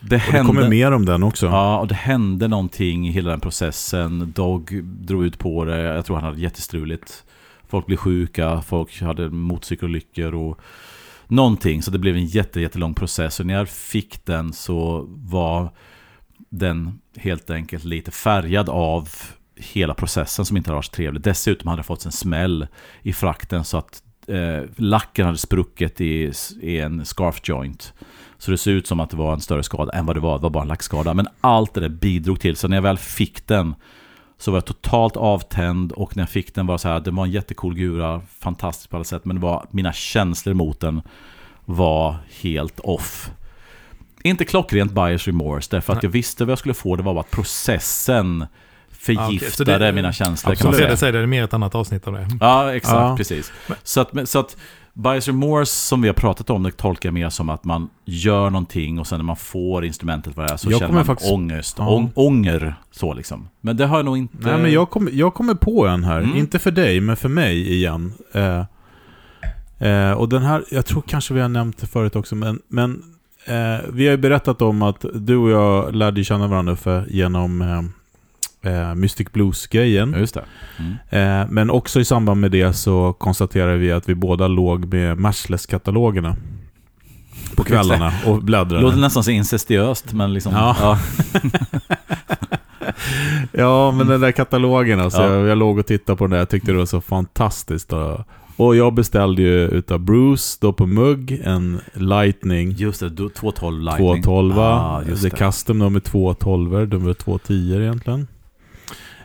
det 0.00 0.18
hände... 0.18 0.38
det 0.38 0.46
kommer 0.46 0.68
mer 0.68 0.92
om 0.92 1.04
den 1.04 1.22
också. 1.22 1.46
Ja, 1.46 1.78
och 1.78 1.88
det 1.88 1.94
hände 1.94 2.48
någonting 2.48 3.08
i 3.08 3.10
hela 3.10 3.30
den 3.30 3.40
processen. 3.40 4.32
Dog 4.32 4.84
drog 4.84 5.24
ut 5.24 5.38
på 5.38 5.64
det. 5.64 5.80
Jag 5.80 6.04
tror 6.04 6.16
han 6.16 6.24
hade 6.24 6.40
jättestruligt. 6.40 7.24
Folk 7.68 7.86
blev 7.86 7.96
sjuka, 7.96 8.62
folk 8.62 9.02
hade 9.02 9.30
motorcykelolyckor 9.30 10.34
och 10.34 10.60
någonting. 11.26 11.82
Så 11.82 11.90
det 11.90 11.98
blev 11.98 12.16
en 12.16 12.26
jätte, 12.26 12.60
jättelång 12.60 12.94
process. 12.94 13.40
Och 13.40 13.46
när 13.46 13.54
jag 13.54 13.68
fick 13.68 14.24
den 14.24 14.52
så 14.52 15.06
var 15.08 15.72
den 16.48 17.00
helt 17.16 17.50
enkelt 17.50 17.84
lite 17.84 18.10
färgad 18.10 18.68
av 18.68 19.08
hela 19.56 19.94
processen 19.94 20.44
som 20.44 20.56
inte 20.56 20.70
hade 20.70 20.76
varit 20.76 20.84
så 20.84 20.92
trevlig. 20.92 21.22
Dessutom 21.22 21.68
hade 21.68 21.80
det 21.80 21.86
fått 21.86 22.04
en 22.04 22.12
smäll 22.12 22.66
i 23.02 23.12
frakten 23.12 23.64
så 23.64 23.76
att 23.76 24.03
eh, 24.28 24.62
lacken 24.76 25.26
hade 25.26 25.38
spruckit 25.38 26.00
i, 26.00 26.32
i 26.60 26.80
en 26.80 27.04
scarf 27.04 27.40
joint. 27.42 27.92
Så 28.38 28.50
det 28.50 28.58
ser 28.58 28.70
ut 28.70 28.86
som 28.86 29.00
att 29.00 29.10
det 29.10 29.16
var 29.16 29.32
en 29.32 29.40
större 29.40 29.62
skada 29.62 29.92
än 29.92 30.06
vad 30.06 30.16
det 30.16 30.20
var. 30.20 30.38
Det 30.38 30.42
var 30.42 30.50
bara 30.50 30.62
en 30.62 30.68
lackskada. 30.68 31.14
Men 31.14 31.28
allt 31.40 31.74
det 31.74 31.80
där 31.80 31.88
bidrog 31.88 32.40
till. 32.40 32.56
Så 32.56 32.68
när 32.68 32.76
jag 32.76 32.82
väl 32.82 32.98
fick 32.98 33.46
den 33.46 33.74
så 34.38 34.50
var 34.50 34.56
jag 34.56 34.64
totalt 34.64 35.16
avtänd. 35.16 35.92
Och 35.92 36.16
när 36.16 36.22
jag 36.22 36.30
fick 36.30 36.54
den 36.54 36.66
var 36.66 36.74
det 36.74 36.78
så 36.78 36.88
här. 36.88 37.00
Det 37.00 37.10
var 37.10 37.24
en 37.24 37.30
jättecool 37.30 37.74
gura. 37.74 38.22
Fantastisk 38.38 38.90
på 38.90 38.96
alla 38.96 39.04
sätt. 39.04 39.24
Men 39.24 39.36
det 39.36 39.42
var, 39.42 39.66
mina 39.70 39.92
känslor 39.92 40.54
mot 40.54 40.80
den 40.80 41.02
var 41.64 42.16
helt 42.42 42.80
off. 42.80 43.30
inte 44.22 44.44
klockrent 44.44 44.92
bias 44.92 45.26
remorse, 45.26 45.68
därför 45.70 45.92
att 45.92 46.02
jag 46.02 46.10
visste 46.10 46.44
vad 46.44 46.52
jag 46.52 46.58
skulle 46.58 46.74
få. 46.74 46.96
Det 46.96 47.02
var 47.02 47.14
bara 47.14 47.20
att 47.20 47.30
processen 49.06 49.14
Ja, 49.34 49.38
förgiftade 49.40 49.78
det- 49.78 49.92
mina 49.92 50.12
känslor 50.12 50.54
Som 50.54 50.62
kan 50.62 50.70
man 50.70 50.74
säga. 50.80 50.96
säger, 50.96 51.12
det 51.12 51.18
är 51.18 51.26
mer 51.26 51.44
ett 51.44 51.54
annat 51.54 51.74
avsnitt 51.74 52.06
av 52.06 52.12
det. 52.14 52.28
Ja, 52.40 52.74
exakt, 52.74 52.94
Ja. 52.94 53.16
precis. 53.16 53.52
Så 53.82 54.00
att, 54.00 54.28
så 54.28 54.38
att 54.38 54.56
bias 54.92 55.26
remorse 55.26 55.72
som 55.72 56.02
vi 56.02 56.08
har 56.08 56.14
pratat 56.14 56.50
om, 56.50 56.62
det 56.62 56.70
tolkar 56.70 57.08
jag 57.08 57.14
mer 57.14 57.28
som 57.30 57.48
att 57.50 57.64
man 57.64 57.88
gör 58.04 58.50
någonting 58.50 58.98
och 58.98 59.06
sen 59.06 59.18
när 59.18 59.24
man 59.24 59.36
får 59.36 59.84
instrumentet 59.84 60.36
vad 60.36 60.46
det 60.46 60.52
är 60.52 60.56
så 60.56 60.70
Jag 60.70 60.78
känner 60.80 60.94
man 60.94 61.04
faktiskt- 61.04 61.32
ångest. 61.32 61.76
Ja. 61.78 61.88
Ång, 61.88 62.10
ånger, 62.14 62.74
så 62.90 63.14
liksom. 63.14 63.48
Men 63.60 63.76
det 63.76 63.86
har 63.86 63.96
jag 63.98 64.04
nog 64.04 64.18
inte... 64.18 64.36
Nej, 64.40 64.58
men 64.58 64.72
jag 64.72 64.90
kommer 64.90 65.10
jag 65.12 65.34
kommer 65.34 65.54
på 65.54 65.86
en 65.86 66.04
här. 66.04 66.18
Mm. 66.20 66.36
Inte 66.36 66.58
för 66.58 66.70
dig, 66.70 67.00
men 67.00 67.16
för 67.16 67.28
mig 67.28 67.72
igen. 67.72 68.12
Eh, 68.32 68.64
eh, 69.88 70.12
och 70.12 70.28
den 70.28 70.42
här, 70.42 70.64
jag 70.70 70.86
tror 70.86 71.02
kanske 71.06 71.34
vi 71.34 71.40
har 71.40 71.48
nämnt 71.48 71.78
det 71.78 71.86
förut 71.86 72.16
också, 72.16 72.34
men, 72.34 72.60
men 72.68 73.02
eh, 73.46 73.80
vi 73.92 74.04
har 74.06 74.10
ju 74.10 74.16
berättat 74.16 74.62
om 74.62 74.82
att 74.82 75.04
du 75.14 75.36
och 75.36 75.50
jag 75.50 75.94
lärde 75.94 76.24
känna 76.24 76.46
varandra 76.46 76.72
Uffe, 76.72 77.04
genom 77.08 77.62
eh, 78.64 78.94
Mystic 78.94 79.28
Blues-grejen. 79.32 80.12
Ja, 80.12 80.18
just 80.18 80.34
det. 80.34 80.44
Mm. 80.78 81.40
Eh, 81.42 81.46
men 81.50 81.70
också 81.70 82.00
i 82.00 82.04
samband 82.04 82.40
med 82.40 82.50
det 82.50 82.72
så 82.72 83.12
konstaterade 83.12 83.76
vi 83.76 83.92
att 83.92 84.08
vi 84.08 84.14
båda 84.14 84.46
låg 84.48 84.84
med 84.94 85.18
Matchless-katalogerna. 85.18 86.36
På 87.56 87.64
kvällarna 87.64 88.12
och 88.26 88.42
bläddrade. 88.42 88.82
låter 88.82 88.98
nästan 88.98 89.24
så 89.24 89.30
incestiöst, 89.30 90.12
men 90.12 90.34
liksom... 90.34 90.52
Ja. 90.52 90.76
Ja. 90.80 90.98
Ja, 93.52 93.90
men 93.90 94.06
den 94.06 94.20
där 94.20 94.32
katalogen 94.32 95.00
alltså. 95.00 95.22
Ja. 95.22 95.30
Jag, 95.34 95.46
jag 95.46 95.58
låg 95.58 95.78
och 95.78 95.86
tittade 95.86 96.16
på 96.16 96.24
den 96.24 96.30
där. 96.30 96.38
Jag 96.38 96.48
tyckte 96.48 96.72
det 96.72 96.78
var 96.78 96.86
så 96.86 97.00
fantastiskt. 97.00 97.88
Då. 97.88 98.24
Och 98.56 98.76
jag 98.76 98.94
beställde 98.94 99.42
ju 99.42 99.68
utav 99.68 99.98
Bruce, 100.00 100.58
då 100.60 100.72
på 100.72 100.86
mugg, 100.86 101.40
en 101.44 101.80
Lightning 101.92 102.70
Just 102.70 103.00
det, 103.00 103.08
du- 103.08 103.28
212 103.28 103.80
Lightning. 103.82 104.22
212. 104.22 104.58
Ah, 104.58 105.00
det 105.06 105.22
det. 105.22 105.30
custom, 105.30 105.78
de 105.78 105.96
är 105.96 106.00
212, 106.00 106.88
de 106.88 107.08
är 107.08 107.14
210 107.14 107.80
egentligen. 107.80 108.26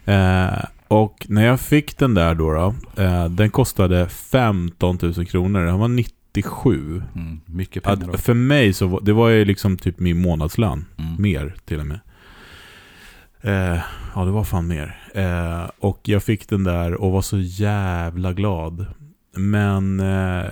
Eh, 0.09 0.65
och 0.87 1.25
när 1.29 1.45
jag 1.45 1.59
fick 1.59 1.97
den 1.97 2.13
där 2.13 2.35
då, 2.35 2.51
då 2.53 3.03
eh, 3.03 3.25
den 3.25 3.49
kostade 3.49 4.09
15 4.09 4.97
000 5.01 5.25
kronor. 5.25 5.65
Den 5.65 5.79
var 5.79 5.87
97. 5.87 7.01
Mm, 7.15 7.41
mycket 7.45 7.83
pengar 7.83 8.07
då. 8.07 8.13
Att 8.13 8.21
för 8.21 8.33
mig 8.33 8.73
så 8.73 8.87
var 8.87 9.01
det 9.01 9.13
var 9.13 9.29
ju 9.29 9.45
liksom 9.45 9.77
typ 9.77 9.99
min 9.99 10.21
månadslön. 10.21 10.85
Mm. 10.97 11.21
Mer 11.21 11.55
till 11.65 11.79
och 11.79 11.85
med. 11.85 11.99
Eh, 13.41 13.79
ja, 14.15 14.25
det 14.25 14.31
var 14.31 14.43
fan 14.43 14.67
mer. 14.67 14.97
Eh, 15.13 15.69
och 15.79 15.99
jag 16.03 16.23
fick 16.23 16.49
den 16.49 16.63
där 16.63 16.93
och 16.93 17.11
var 17.11 17.21
så 17.21 17.37
jävla 17.39 18.33
glad. 18.33 18.85
Men 19.37 19.99
eh, 19.99 20.45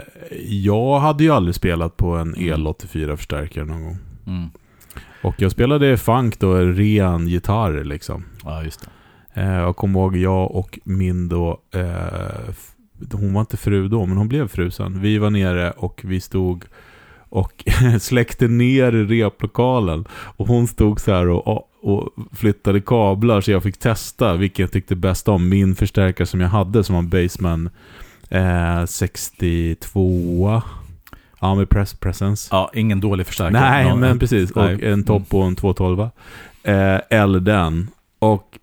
jag 0.47 0.99
hade 0.99 1.23
ju 1.23 1.31
aldrig 1.31 1.55
spelat 1.55 1.97
på 1.97 2.15
en 2.15 2.35
Mm. 2.35 2.53
El84-förstärkare 2.53 3.65
någon 3.65 3.83
gång. 3.83 3.97
Mm. 4.27 4.49
Och 5.21 5.35
jag 5.37 5.51
spelade 5.51 5.97
funk 5.97 6.39
då, 6.39 6.55
en 6.55 6.75
ren 6.75 7.27
gitarr 7.27 7.83
liksom. 7.83 8.25
Ja, 8.43 8.63
just 8.63 8.81
det. 8.81 8.87
Eh, 9.37 9.53
jag 9.53 9.75
kommer 9.75 9.99
ihåg 9.99 10.17
jag 10.17 10.51
och 10.51 10.79
min 10.83 11.29
då, 11.29 11.61
eh, 11.73 12.53
hon 13.11 13.33
var 13.33 13.41
inte 13.41 13.57
fru 13.57 13.87
då, 13.87 14.05
men 14.05 14.17
hon 14.17 14.27
blev 14.27 14.47
fru 14.47 14.71
sen. 14.71 15.01
Vi 15.01 15.17
var 15.17 15.29
nere 15.29 15.71
och 15.71 16.01
vi 16.03 16.19
stod 16.21 16.65
och 17.29 17.63
släckte 17.99 18.47
ner 18.47 18.91
replokalen. 18.91 20.05
Och 20.11 20.47
hon 20.47 20.67
stod 20.67 20.99
så 20.99 21.11
här 21.13 21.27
och, 21.27 21.69
och 21.81 22.09
flyttade 22.33 22.81
kablar 22.81 23.41
så 23.41 23.51
jag 23.51 23.63
fick 23.63 23.77
testa 23.77 24.35
vilken 24.35 24.63
jag 24.63 24.71
tyckte 24.71 24.95
bäst 24.95 25.27
om. 25.27 25.49
Min 25.49 25.75
förstärkare 25.75 26.27
som 26.27 26.41
jag 26.41 26.49
hade 26.49 26.83
som 26.83 26.95
var 26.95 27.01
en 27.01 27.09
Baseman 27.09 27.69
eh, 28.29 28.85
62 28.85 30.61
Ja, 31.39 31.55
med 31.55 31.69
press 31.69 31.93
presence. 31.93 32.49
Ja, 32.51 32.71
ingen 32.73 32.99
dålig 32.99 33.27
förstärkare. 33.27 33.61
Nej, 33.61 33.95
men 33.95 34.19
precis. 34.19 34.51
Och 34.51 34.65
Nej. 34.65 34.85
en 34.85 35.03
topp 35.03 35.33
och 35.33 35.45
en 35.45 35.55
212. 35.55 35.99
Eh, 36.63 36.99
eller 37.09 37.39
den. 37.39 37.87
Och 38.19 38.57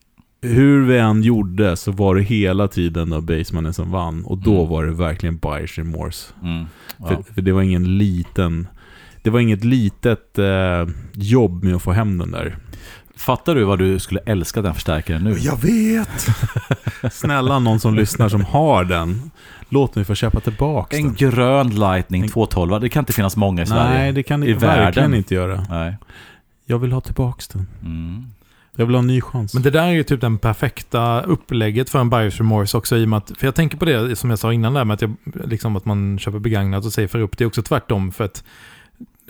hur 0.48 0.86
vi 0.86 0.98
än 0.98 1.22
gjorde 1.22 1.76
så 1.76 1.92
var 1.92 2.14
det 2.14 2.22
hela 2.22 2.68
tiden 2.68 3.10
då 3.10 3.20
Basemanen 3.20 3.74
som 3.74 3.90
vann. 3.90 4.24
Och 4.24 4.38
då 4.38 4.56
Mm. 4.58 4.68
var 4.70 4.84
det 4.84 4.92
verkligen 4.92 5.36
buyers 5.36 5.78
remorse. 5.78 6.32
Mm. 6.42 6.64
Ja. 6.98 7.06
För, 7.08 7.22
för 7.34 7.42
det 7.42 7.52
var 7.52 7.62
ingen 7.62 7.98
liten... 7.98 8.66
Det 9.22 9.30
var 9.30 9.40
inget 9.40 9.64
litet 9.64 10.38
eh, 10.38 10.86
jobb 11.14 11.64
med 11.64 11.74
att 11.74 11.82
få 11.82 11.92
hem 11.92 12.18
den 12.18 12.30
där. 12.30 12.56
Fattar 13.16 13.54
du 13.54 13.64
vad 13.64 13.78
du 13.78 13.98
skulle 13.98 14.20
älska 14.26 14.62
den 14.62 14.74
förstärkaren 14.74 15.24
nu? 15.24 15.36
Jag 15.38 15.56
vet! 15.62 16.28
Snälla 17.12 17.58
någon 17.58 17.80
som 17.80 17.94
lyssnar 17.94 18.28
som 18.28 18.44
har 18.44 18.84
den. 18.84 19.30
Låt 19.68 19.94
mig 19.96 20.04
få 20.04 20.14
köpa 20.14 20.40
tillbaka 20.40 20.96
En 20.96 21.02
den. 21.02 21.14
grön 21.14 21.70
Lightning 21.70 22.22
En- 22.22 22.28
212, 22.28 22.80
det 22.80 22.88
kan 22.88 23.00
inte 23.00 23.12
finnas 23.12 23.36
många 23.36 23.62
i 23.62 23.66
Sverige. 23.66 23.98
Nej, 23.98 24.12
det 24.12 24.22
kan 24.22 24.42
I 24.42 24.46
ni 24.46 24.52
verkligen 24.52 24.84
världen. 24.84 25.14
inte 25.14 25.34
göra. 25.34 25.66
Nej. 25.70 25.96
Jag 26.66 26.78
vill 26.78 26.92
ha 26.92 27.00
tillbaka 27.00 27.42
den. 27.52 27.66
Mm. 27.82 28.24
Jag 28.76 28.86
vill 28.86 28.94
ha 28.94 29.00
en 29.00 29.06
ny 29.06 29.20
chans. 29.20 29.54
Men 29.54 29.62
det 29.62 29.70
där 29.70 29.82
är 29.86 29.92
ju 29.92 30.02
typ 30.02 30.20
den 30.20 30.38
perfekta 30.38 31.20
upplägget 31.22 31.90
för 31.90 31.98
en 31.98 32.10
buyers 32.10 32.38
remorse 32.38 32.76
också 32.76 32.96
i 32.96 33.04
och 33.04 33.08
med 33.08 33.16
att, 33.16 33.32
för 33.38 33.46
jag 33.46 33.54
tänker 33.54 33.76
på 33.76 33.84
det 33.84 34.16
som 34.16 34.30
jag 34.30 34.38
sa 34.38 34.52
innan 34.52 34.74
där 34.74 34.84
med 34.84 34.94
att, 34.94 35.02
jag, 35.02 35.14
liksom 35.44 35.76
att 35.76 35.84
man 35.84 36.18
köper 36.18 36.38
begagnat 36.38 36.84
och 36.84 36.92
safear 36.92 37.22
upp. 37.22 37.38
Det 37.38 37.44
är 37.44 37.46
också 37.46 37.62
tvärtom 37.62 38.12
för 38.12 38.24
att 38.24 38.44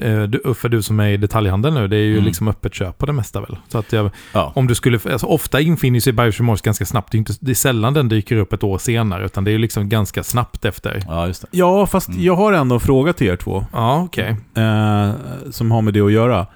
eh, 0.01 0.23
du, 0.23 0.41
Uffe, 0.45 0.69
du 0.69 0.83
som 0.83 1.01
är 1.01 1.09
i 1.09 1.17
detaljhandeln 1.17 1.75
nu, 1.75 1.89
det 1.89 1.97
är 1.97 2.01
ju 2.01 2.13
Mm. 2.13 2.25
liksom 2.25 2.49
öppet 2.49 2.75
köp 2.75 2.99
på 2.99 3.07
det 3.07 3.13
mesta 3.13 3.41
väl. 3.41 3.57
Så 3.69 3.79
att 3.79 3.93
jag, 3.93 4.11
Ja. 4.33 4.53
om 4.55 4.67
du 4.67 4.75
skulle, 4.75 4.99
alltså 5.13 5.27
ofta 5.27 5.61
infinner 5.61 6.01
sig 6.01 6.13
buyers 6.13 6.41
remorse 6.41 6.63
ganska 6.65 6.85
snabbt. 6.87 7.13
Det 7.13 7.17
är, 7.17 7.19
inte, 7.19 7.33
det 7.41 7.51
är 7.51 7.55
sällan 7.55 7.95
den 7.95 8.09
dyker 8.09 8.37
upp 8.37 8.53
ett 8.53 8.63
år 8.63 8.79
senare, 8.79 9.25
utan 9.27 9.45
det 9.45 9.51
är 9.51 9.53
ju 9.53 9.59
liksom 9.59 9.89
ganska 9.89 10.23
snabbt 10.23 10.65
efter. 10.65 11.03
ja, 11.09 11.27
just 11.27 11.43
det. 11.43 11.49
Ja, 11.51 11.87
fast 11.87 12.09
Mm. 12.09 12.23
jag 12.23 12.37
har 12.37 12.53
ändå 12.53 12.75
en 12.75 12.81
fråga 12.81 13.13
till 13.13 13.27
er 13.27 13.37
två. 13.37 13.67
Ja, 13.73 14.03
okej. 14.03 14.37
Eh, 14.55 15.11
som 15.51 15.71
har 15.71 15.83
med 15.83 15.95
det 15.95 16.01
att 16.01 16.13
göra. 16.13 16.47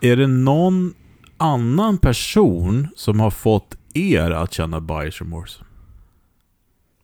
Är 0.00 0.16
det 0.16 0.26
någon 0.26 0.94
annan 1.42 1.98
person 1.98 2.88
som 2.96 3.20
har 3.20 3.30
fått 3.30 3.76
er 3.94 4.30
att 4.30 4.52
känna 4.52 4.80
buyers 4.80 5.20
remorse? 5.20 5.64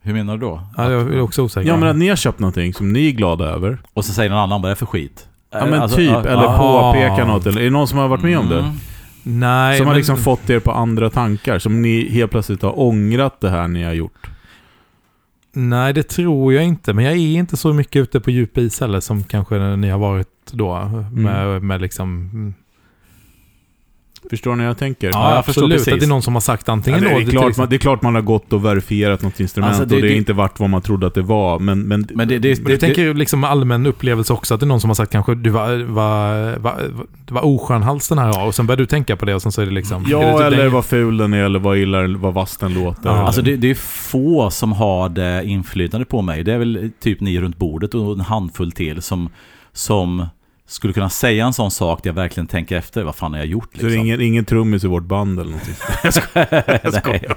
Hur 0.02 0.12
menar 0.14 0.36
du 0.36 0.40
då? 0.40 0.62
Ja, 0.76 0.90
jag 0.90 1.00
är 1.14 1.20
också 1.20 1.42
osäker. 1.42 1.68
Ja, 1.68 1.76
men 1.76 1.88
att 1.88 1.96
ni 1.96 2.08
har 2.08 2.16
köpt 2.16 2.38
någonting 2.38 2.74
som 2.74 2.92
ni 2.92 3.08
är 3.08 3.12
glada 3.12 3.44
över. 3.44 3.78
Och 3.94 4.04
så 4.04 4.12
säger 4.12 4.30
någon 4.30 4.38
annan, 4.38 4.62
vad 4.62 4.70
är 4.70 4.74
det 4.74 4.78
för 4.78 4.86
skit? 4.86 5.28
Ja, 5.50 5.66
men 5.66 5.82
Alltså, 5.82 5.96
typ. 5.96 6.10
eller 6.10 6.44
ah. 6.44 6.58
påpeka 6.58 7.24
något. 7.24 7.46
Eller 7.46 7.60
är 7.60 7.64
det 7.64 7.70
någon 7.70 7.88
som 7.88 7.98
har 7.98 8.08
varit 8.08 8.22
med 8.22 8.38
om 8.38 8.48
det? 8.48 8.58
Mm. 8.58 8.74
Nej, 9.22 9.78
Som 9.78 9.86
har 9.86 9.92
men- 9.92 9.98
liksom 9.98 10.16
fått 10.16 10.50
er 10.50 10.60
på 10.60 10.72
andra 10.72 11.10
tankar. 11.10 11.58
Som 11.58 11.82
ni 11.82 12.10
helt 12.10 12.30
plötsligt 12.30 12.62
har 12.62 12.80
ångrat 12.80 13.40
det 13.40 13.50
här 13.50 13.68
ni 13.68 13.82
har 13.84 13.92
gjort. 13.92 14.30
Nej, 15.52 15.92
det 15.92 16.02
tror 16.02 16.54
jag 16.54 16.64
inte. 16.64 16.92
Men 16.92 17.04
jag 17.04 17.14
är 17.14 17.18
inte 17.38 17.56
så 17.56 17.72
mycket 17.72 18.02
ute 18.02 18.20
på 18.20 18.30
djup 18.30 18.58
is 18.58 18.80
heller 18.80 19.00
som 19.00 19.24
kanske 19.24 19.58
ni 19.76 19.88
har 19.88 19.98
varit 19.98 20.28
då. 20.50 20.88
Med, 21.12 21.62
med 21.62 21.80
liksom... 21.80 22.54
Förstår 24.30 24.56
ni 24.56 24.62
vad 24.62 24.70
jag 24.70 24.78
tänker? 24.78 25.10
Ja, 25.12 25.34
jag 25.34 25.44
förstår 25.44 25.62
absolut. 25.62 25.78
precis. 25.78 25.92
Att 25.94 26.00
det 26.00 26.06
är 26.06 26.08
någon 26.08 26.22
som 26.22 26.34
har 26.34 26.40
sagt 26.40 26.62
Ja, 26.66 26.72
antingen 26.72 27.00
det, 27.00 27.08
då... 27.10 27.16
är 27.16 27.20
till 27.20 27.30
klart, 27.30 27.56
man, 27.56 27.68
det 27.68 27.76
är 27.76 27.78
klart 27.78 28.02
man 28.02 28.14
har 28.14 28.22
gått 28.22 28.52
och 28.52 28.64
verifierat 28.64 29.22
något 29.22 29.40
instrument 29.40 29.68
Alltså, 29.70 29.84
det- 29.84 29.94
och 29.94 30.00
det 30.00 30.06
är 30.08 30.10
det- 30.10 30.16
inte 30.16 30.32
vart 30.32 30.58
vad 30.60 30.70
man 30.70 30.82
trodde 30.82 31.06
att 31.06 31.14
det 31.14 31.22
var. 31.22 31.58
Men, 31.58 31.80
men, 31.82 32.08
Men 32.14 32.28
det, 32.28 32.38
det, 32.38 32.62
Men 32.62 32.72
du 32.72 32.78
tänker 32.78 33.02
ju 33.02 33.14
liksom 33.14 33.44
allmän 33.44 33.86
upplevelse 33.86 34.32
också, 34.32 34.54
att 34.54 34.60
det 34.60 34.64
är 34.64 34.68
någon 34.68 34.80
som 34.80 34.90
har 34.90 34.94
sagt 34.94 35.12
kanske 35.12 35.34
du 35.34 35.50
var, 35.50 35.76
var, 35.84 36.56
var, 36.58 36.74
det 37.26 37.34
var 37.34 37.44
oskön 37.46 37.82
hals 37.82 38.08
den 38.08 38.18
här 38.18 38.32
har 38.32 38.46
och 38.46 38.54
sen 38.54 38.66
börjar 38.66 38.76
du 38.78 38.86
tänka 38.86 39.16
på 39.16 39.24
det 39.24 39.34
och 39.34 39.42
sen 39.42 39.52
så 39.52 39.62
är 39.62 39.66
det 39.66 39.72
liksom... 39.72 40.02
är 40.02 40.06
det 40.06 40.10
ja, 40.12 40.38
typ 40.38 40.46
eller 40.46 40.62
den- 40.62 40.72
vad 40.72 40.84
ful 40.84 41.16
den 41.16 41.34
är, 41.34 41.44
eller 41.44 41.58
vad 41.58 41.78
illa, 41.78 42.06
vad 42.18 42.34
vass 42.34 42.56
den 42.56 42.74
låter. 42.74 43.08
Ja, 43.10 43.22
Alltså 43.26 43.42
det, 43.42 43.56
det 43.56 43.70
är 43.70 43.74
få 44.10 44.50
som 44.50 44.72
har 44.72 45.08
det 45.08 45.42
inflytande 45.44 46.04
på 46.06 46.22
mig. 46.22 46.44
Det 46.44 46.52
är 46.52 46.58
väl 46.58 46.90
typ 47.02 47.20
ni 47.20 47.40
runt 47.40 47.56
bordet 47.56 47.94
och 47.94 48.12
en 48.12 48.20
handfull 48.20 48.72
till 48.72 49.02
som, 49.02 49.28
som 49.72 50.26
skulle 50.68 50.92
kunna 50.92 51.10
säga 51.10 51.46
en 51.46 51.52
sån 51.52 51.70
sak 51.70 52.02
där 52.02 52.10
jag 52.10 52.14
verkligen 52.14 52.46
tänker 52.46 52.76
efter. 52.76 53.02
Vad 53.02 53.14
fan 53.16 53.32
har 53.32 53.38
jag 53.38 53.46
gjort? 53.46 53.68
Så 53.74 53.78
det 53.80 53.86
är 53.86 53.90
Liksom. 53.90 54.06
ingen, 54.06 54.20
ingen 54.20 54.44
trummis 54.44 54.84
i 54.84 54.86
vårt 54.86 55.02
band 55.02 55.40
eller 55.40 55.50
någonting. 55.50 55.74
Jag 56.82 56.94
skojar. 56.94 57.36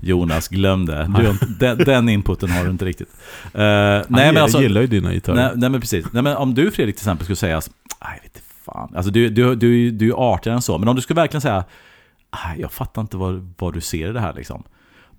Jonas, 0.00 0.48
glöm 0.48 0.86
det. 0.86 1.10
Du, 1.18 1.38
den, 1.58 1.78
den 1.78 2.08
inputen 2.08 2.50
har 2.50 2.64
du 2.64 2.70
inte 2.70 2.84
riktigt. 2.84 3.08
Uh, 3.08 3.60
Nej, 3.60 4.02
men 4.08 4.36
alltså, 4.36 4.58
jag 4.58 4.62
gillar 4.62 4.80
ju 4.80 4.86
dina 4.86 5.12
gitarrer. 5.12 5.36
nej, 5.36 5.50
nej, 5.54 5.70
men 5.70 5.80
precis. 5.80 6.06
Nej, 6.12 6.22
men 6.22 6.36
om 6.36 6.54
du 6.54 6.70
Fredrik 6.70 6.96
till 6.96 7.02
exempel 7.02 7.24
skulle 7.24 7.36
säga, 7.36 7.60
nej, 8.04 8.20
vet 8.22 8.42
fan. 8.64 8.92
Alltså 8.96 9.10
du, 9.12 9.28
du, 9.28 9.54
du, 9.54 9.90
du 9.90 10.08
är 10.10 10.34
artigare 10.34 10.54
än 10.56 10.62
så. 10.62 10.78
Men 10.78 10.88
om 10.88 10.96
du 10.96 11.02
skulle 11.02 11.20
verkligen 11.20 11.40
säga, 11.40 11.64
"Aj, 12.30 12.60
jag 12.60 12.72
fattar 12.72 13.02
inte 13.02 13.16
vad, 13.16 13.54
vad 13.58 13.74
du 13.74 13.80
ser 13.80 14.10
i 14.10 14.12
det 14.12 14.20
här 14.20 14.32
liksom. 14.34 14.62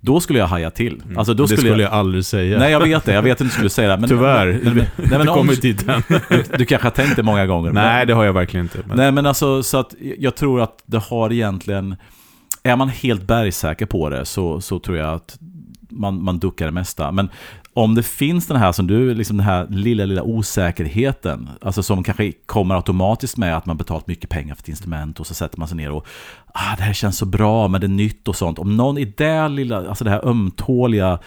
Då 0.04 0.20
skulle 0.20 0.38
jag 0.38 0.46
haja 0.46 0.70
till. 0.70 1.02
Mm. 1.04 1.18
Alltså, 1.18 1.34
då 1.34 1.42
det 1.42 1.48
skulle 1.48 1.60
skulle 1.60 1.82
jag, 1.82 1.92
jag 1.92 1.98
aldrig 1.98 2.24
säga. 2.24 2.58
Nej, 2.58 2.72
jag 2.72 2.80
vet 2.80 3.04
det. 3.04 3.12
Jag 3.12 3.22
vet 3.22 3.40
att 3.40 3.46
du 3.46 3.50
skulle 3.52 3.70
säga 3.70 3.88
det. 3.88 3.96
Men, 3.96 4.08
Tyvärr. 4.08 4.60
Men, 4.64 4.74
men, 4.74 4.86
nej, 4.96 5.18
men 5.18 5.28
om, 5.28 5.46
dit 5.46 5.88
än. 5.88 6.02
du, 6.28 6.44
du 6.58 6.64
kanske 6.64 6.86
har 6.86 6.90
tänkt 6.90 7.16
det 7.16 7.22
många 7.22 7.46
gånger. 7.46 7.72
Nej, 7.72 8.06
det 8.06 8.14
har 8.14 8.24
jag 8.24 8.32
verkligen 8.32 8.66
inte. 8.66 8.78
Men... 8.86 8.96
Nej 8.96 9.12
men 9.12 9.26
alltså 9.26 9.62
så 9.62 9.78
att 9.78 9.94
jag 10.18 10.34
tror 10.36 10.60
att 10.60 10.82
det 10.86 10.98
har 10.98 11.32
egentligen 11.32 11.96
Är 12.62 12.76
man 12.76 12.88
helt 12.88 13.22
bergsäker 13.22 13.86
på 13.86 14.08
det 14.08 14.24
så, 14.24 14.60
så 14.60 14.78
tror 14.78 14.96
jag 14.96 15.14
att 15.14 15.38
man, 15.90 16.24
man 16.24 16.38
duckar 16.38 16.66
det 16.66 16.72
mesta. 16.72 17.12
Men 17.12 17.28
om 17.74 17.94
det 17.94 18.02
finns 18.02 18.46
den 18.46 18.56
här 18.56 18.72
som 18.72 18.86
du, 18.86 19.14
liksom 19.14 19.36
den 19.36 19.46
här 19.46 19.66
lilla, 19.70 20.04
lilla 20.04 20.22
osäkerheten, 20.22 21.48
alltså 21.60 21.82
som 21.82 22.04
kanske 22.04 22.32
kommer 22.46 22.74
automatiskt 22.74 23.36
med 23.36 23.56
att 23.56 23.66
man 23.66 23.76
betalat 23.76 24.06
mycket 24.06 24.30
pengar 24.30 24.54
för 24.54 24.62
ett 24.62 24.68
instrument 24.68 25.20
och 25.20 25.26
så 25.26 25.34
sätter 25.34 25.58
man 25.58 25.68
sig 25.68 25.76
ner 25.76 25.90
och 25.90 26.06
ah, 26.54 26.76
det 26.76 26.82
här 26.82 26.92
känns 26.92 27.18
så 27.18 27.26
bra 27.26 27.68
men 27.68 27.80
det 27.80 27.86
är 27.86 27.88
nytt 27.88 28.28
och 28.28 28.36
sånt. 28.36 28.58
Om 28.58 28.76
någon 28.76 28.98
i 28.98 29.04
det 29.04 29.48
lilla, 29.48 29.88
alltså 29.88 30.04
det 30.04 30.10
här 30.10 30.28
ömtåliga 30.28 31.18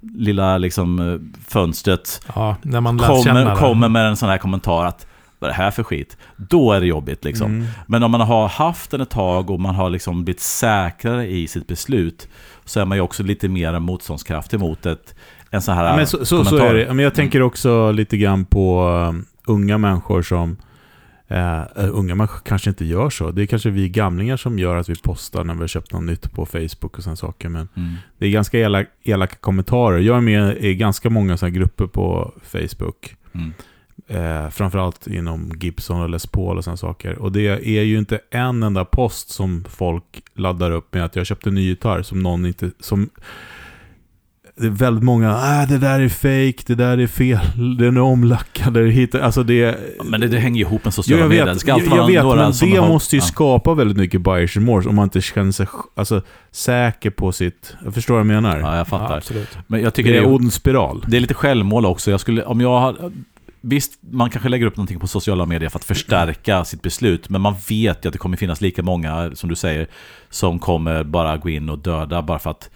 lilla 0.00 0.58
liksom 0.58 0.98
eh, 0.98 1.42
fönstret 1.48 2.22
Ja, 2.34 2.56
kommer, 2.98 3.54
kommer 3.56 3.88
med 3.88 4.06
en 4.06 4.16
sån 4.16 4.28
här 4.28 4.38
kommentar 4.38 4.84
att 4.84 5.06
vad 5.38 5.50
är 5.50 5.52
det 5.52 5.62
här 5.62 5.70
för 5.70 5.82
skit? 5.82 6.16
Då 6.36 6.72
är 6.72 6.80
det 6.80 6.86
jobbigt 6.86 7.24
liksom. 7.24 7.46
Mm. 7.46 7.66
Men 7.86 8.02
om 8.02 8.10
man 8.10 8.20
har 8.20 8.48
haft 8.48 8.90
den 8.90 9.00
ett 9.00 9.10
tag 9.10 9.50
och 9.50 9.60
man 9.60 9.74
har 9.74 9.90
liksom 9.90 10.24
blivit 10.24 10.40
säkrare 10.40 11.26
i 11.26 11.48
sitt 11.48 11.66
beslut 11.66 12.28
så 12.64 12.80
är 12.80 12.84
man 12.84 12.98
ju 12.98 13.02
också 13.02 13.22
lite 13.22 13.48
mer 13.48 13.78
motståndskraftig 13.78 14.60
mot 14.60 14.86
ett, 14.86 15.14
en 15.50 15.62
sån 15.62 15.74
här 15.74 15.84
Ja, 15.84 15.96
men 15.96 16.06
så, 16.06 16.24
så, 16.24 16.44
så 16.44 16.56
är 16.56 16.74
det. 16.74 16.86
Men 16.94 16.98
jag 16.98 17.14
tänker 17.14 17.42
också 17.42 17.92
lite 17.92 18.16
grann 18.16 18.44
på 18.44 18.88
um, 19.08 19.24
unga 19.46 19.78
människor 19.78 20.22
som... 20.22 20.56
eh, 21.28 21.62
unga 21.76 22.14
människor 22.14 22.40
kanske 22.44 22.70
inte 22.70 22.84
gör 22.84 23.10
så. 23.10 23.30
Det 23.30 23.42
är 23.42 23.46
kanske 23.46 23.70
vi 23.70 23.88
gamlingar 23.88 24.36
som 24.36 24.58
gör 24.58 24.76
att 24.76 24.88
vi 24.88 24.94
postar 25.02 25.44
när 25.44 25.54
vi 25.54 25.60
har 25.60 25.66
köpt 25.68 25.92
något 25.92 26.02
nytt 26.04 26.32
på 26.32 26.46
Facebook 26.46 26.96
och 26.98 27.02
sådana 27.02 27.16
saker. 27.16 27.48
Men 27.48 27.68
Mm. 27.76 27.92
det 28.18 28.26
är 28.26 28.30
ganska 28.30 28.58
elak, 28.58 28.86
elaka 29.04 29.36
kommentarer. 29.40 29.98
Jag 29.98 30.16
är 30.16 30.20
med 30.20 30.56
i 30.64 30.74
ganska 30.74 31.10
många 31.10 31.36
sådana 31.36 31.54
grupper 31.56 31.86
på 31.86 32.32
Facebook. 32.44 33.16
Mm. 33.32 33.52
Eh, 34.08 34.50
framförallt 34.50 35.06
inom 35.06 35.52
Gibson 35.60 36.00
och 36.00 36.10
Les 36.10 36.26
Paul 36.26 36.58
och 36.58 36.64
sådana 36.64 36.76
saker. 36.76 37.18
Och 37.18 37.32
det 37.32 37.46
är 37.78 37.82
ju 37.82 37.98
inte 37.98 38.20
en 38.30 38.62
enda 38.62 38.84
post 38.84 39.30
som 39.30 39.64
folk 39.68 40.22
laddar 40.34 40.70
upp 40.70 40.94
med 40.94 41.04
att 41.04 41.16
jag 41.16 41.26
köpte 41.26 41.50
en 41.50 41.54
ny 41.54 41.62
gitarr 41.68 42.02
som 42.02 42.22
någon 42.22 42.46
inte... 42.46 42.70
Som, 42.80 43.10
det 44.60 44.66
är 44.66 44.70
väldigt 44.70 45.04
många, 45.04 45.34
ah, 45.36 45.66
det 45.66 45.78
där 45.78 46.00
är 46.00 46.08
fake, 46.08 46.62
det 46.66 46.74
där 46.74 46.98
är 46.98 47.06
fel, 47.06 47.38
den 47.78 47.96
är 47.96 48.00
omlackad, 48.00 48.74
det 48.74 48.80
är 48.80 48.84
hit. 48.84 49.14
Alltså 49.14 49.42
det... 49.42 49.54
Ja, 49.54 50.04
Men 50.04 50.20
det, 50.20 50.28
det 50.28 50.38
hänger 50.38 50.56
ju 50.56 50.64
ihop 50.66 50.84
med 50.84 50.94
sociala 50.94 51.22
jag 51.22 51.28
medier. 51.28 51.44
vet, 51.44 51.54
Det 51.54 51.60
ska 51.60 51.68
jag, 51.70 51.74
alltid 51.76 51.90
jag 52.16 52.24
vara 52.24 52.46
vet 52.48 52.60
men 52.60 52.70
det 52.70 52.76
har- 52.76 52.88
måste 52.88 53.16
ju 53.16 53.20
ja. 53.22 53.26
skapa 53.26 53.74
väldigt 53.74 53.96
mycket 53.96 54.20
buyers 54.20 54.56
remorse 54.56 54.88
om 54.88 54.94
man 54.94 55.02
inte 55.04 55.20
känner 55.20 55.52
sig 55.52 55.66
alltså, 55.94 56.22
säker 56.50 57.10
på 57.10 57.32
sitt... 57.32 57.74
Jag 57.84 57.94
förstår 57.94 58.14
vad 58.14 58.20
jag 58.20 58.26
menar. 58.26 58.60
Ja, 58.60 58.70
jag 58.70 58.78
Ja, 58.78 58.84
fattar. 58.84 59.16
absolut. 59.16 59.58
Men 59.66 59.82
jag 59.82 59.94
tycker 59.94 60.10
det 60.10 60.16
är 60.16 60.20
det 60.20 60.26
en 60.26 60.32
är, 60.32 60.36
ond 60.36 60.52
spiral. 60.52 61.04
det 61.08 61.16
är 61.16 61.20
lite 61.20 61.34
självmål 61.34 61.86
också. 61.86 62.10
Jag 62.10 62.20
skulle, 62.20 62.42
om 62.44 62.60
jag 62.60 62.80
har, 62.80 62.96
Visst, 63.62 63.92
man 64.10 64.30
kanske 64.30 64.48
lägger 64.48 64.66
upp 64.66 64.76
någonting 64.76 65.00
på 65.00 65.06
sociala 65.06 65.46
medier 65.46 65.68
för 65.70 65.78
att 65.78 65.84
förstärka 65.84 66.64
sitt 66.64 66.82
beslut, 66.82 67.28
men 67.28 67.40
man 67.40 67.54
vet 67.68 68.04
ju 68.04 68.08
att 68.08 68.12
det 68.12 68.18
kommer 68.18 68.36
finnas 68.36 68.60
lika 68.60 68.82
många, 68.82 69.30
som 69.34 69.48
du 69.48 69.54
säger, 69.56 69.86
som 70.30 70.58
kommer 70.58 71.04
bara 71.04 71.36
gå 71.36 71.48
in 71.48 71.68
och 71.68 71.78
döda 71.78 72.22
bara 72.22 72.38
för 72.38 72.50
att 72.50 72.70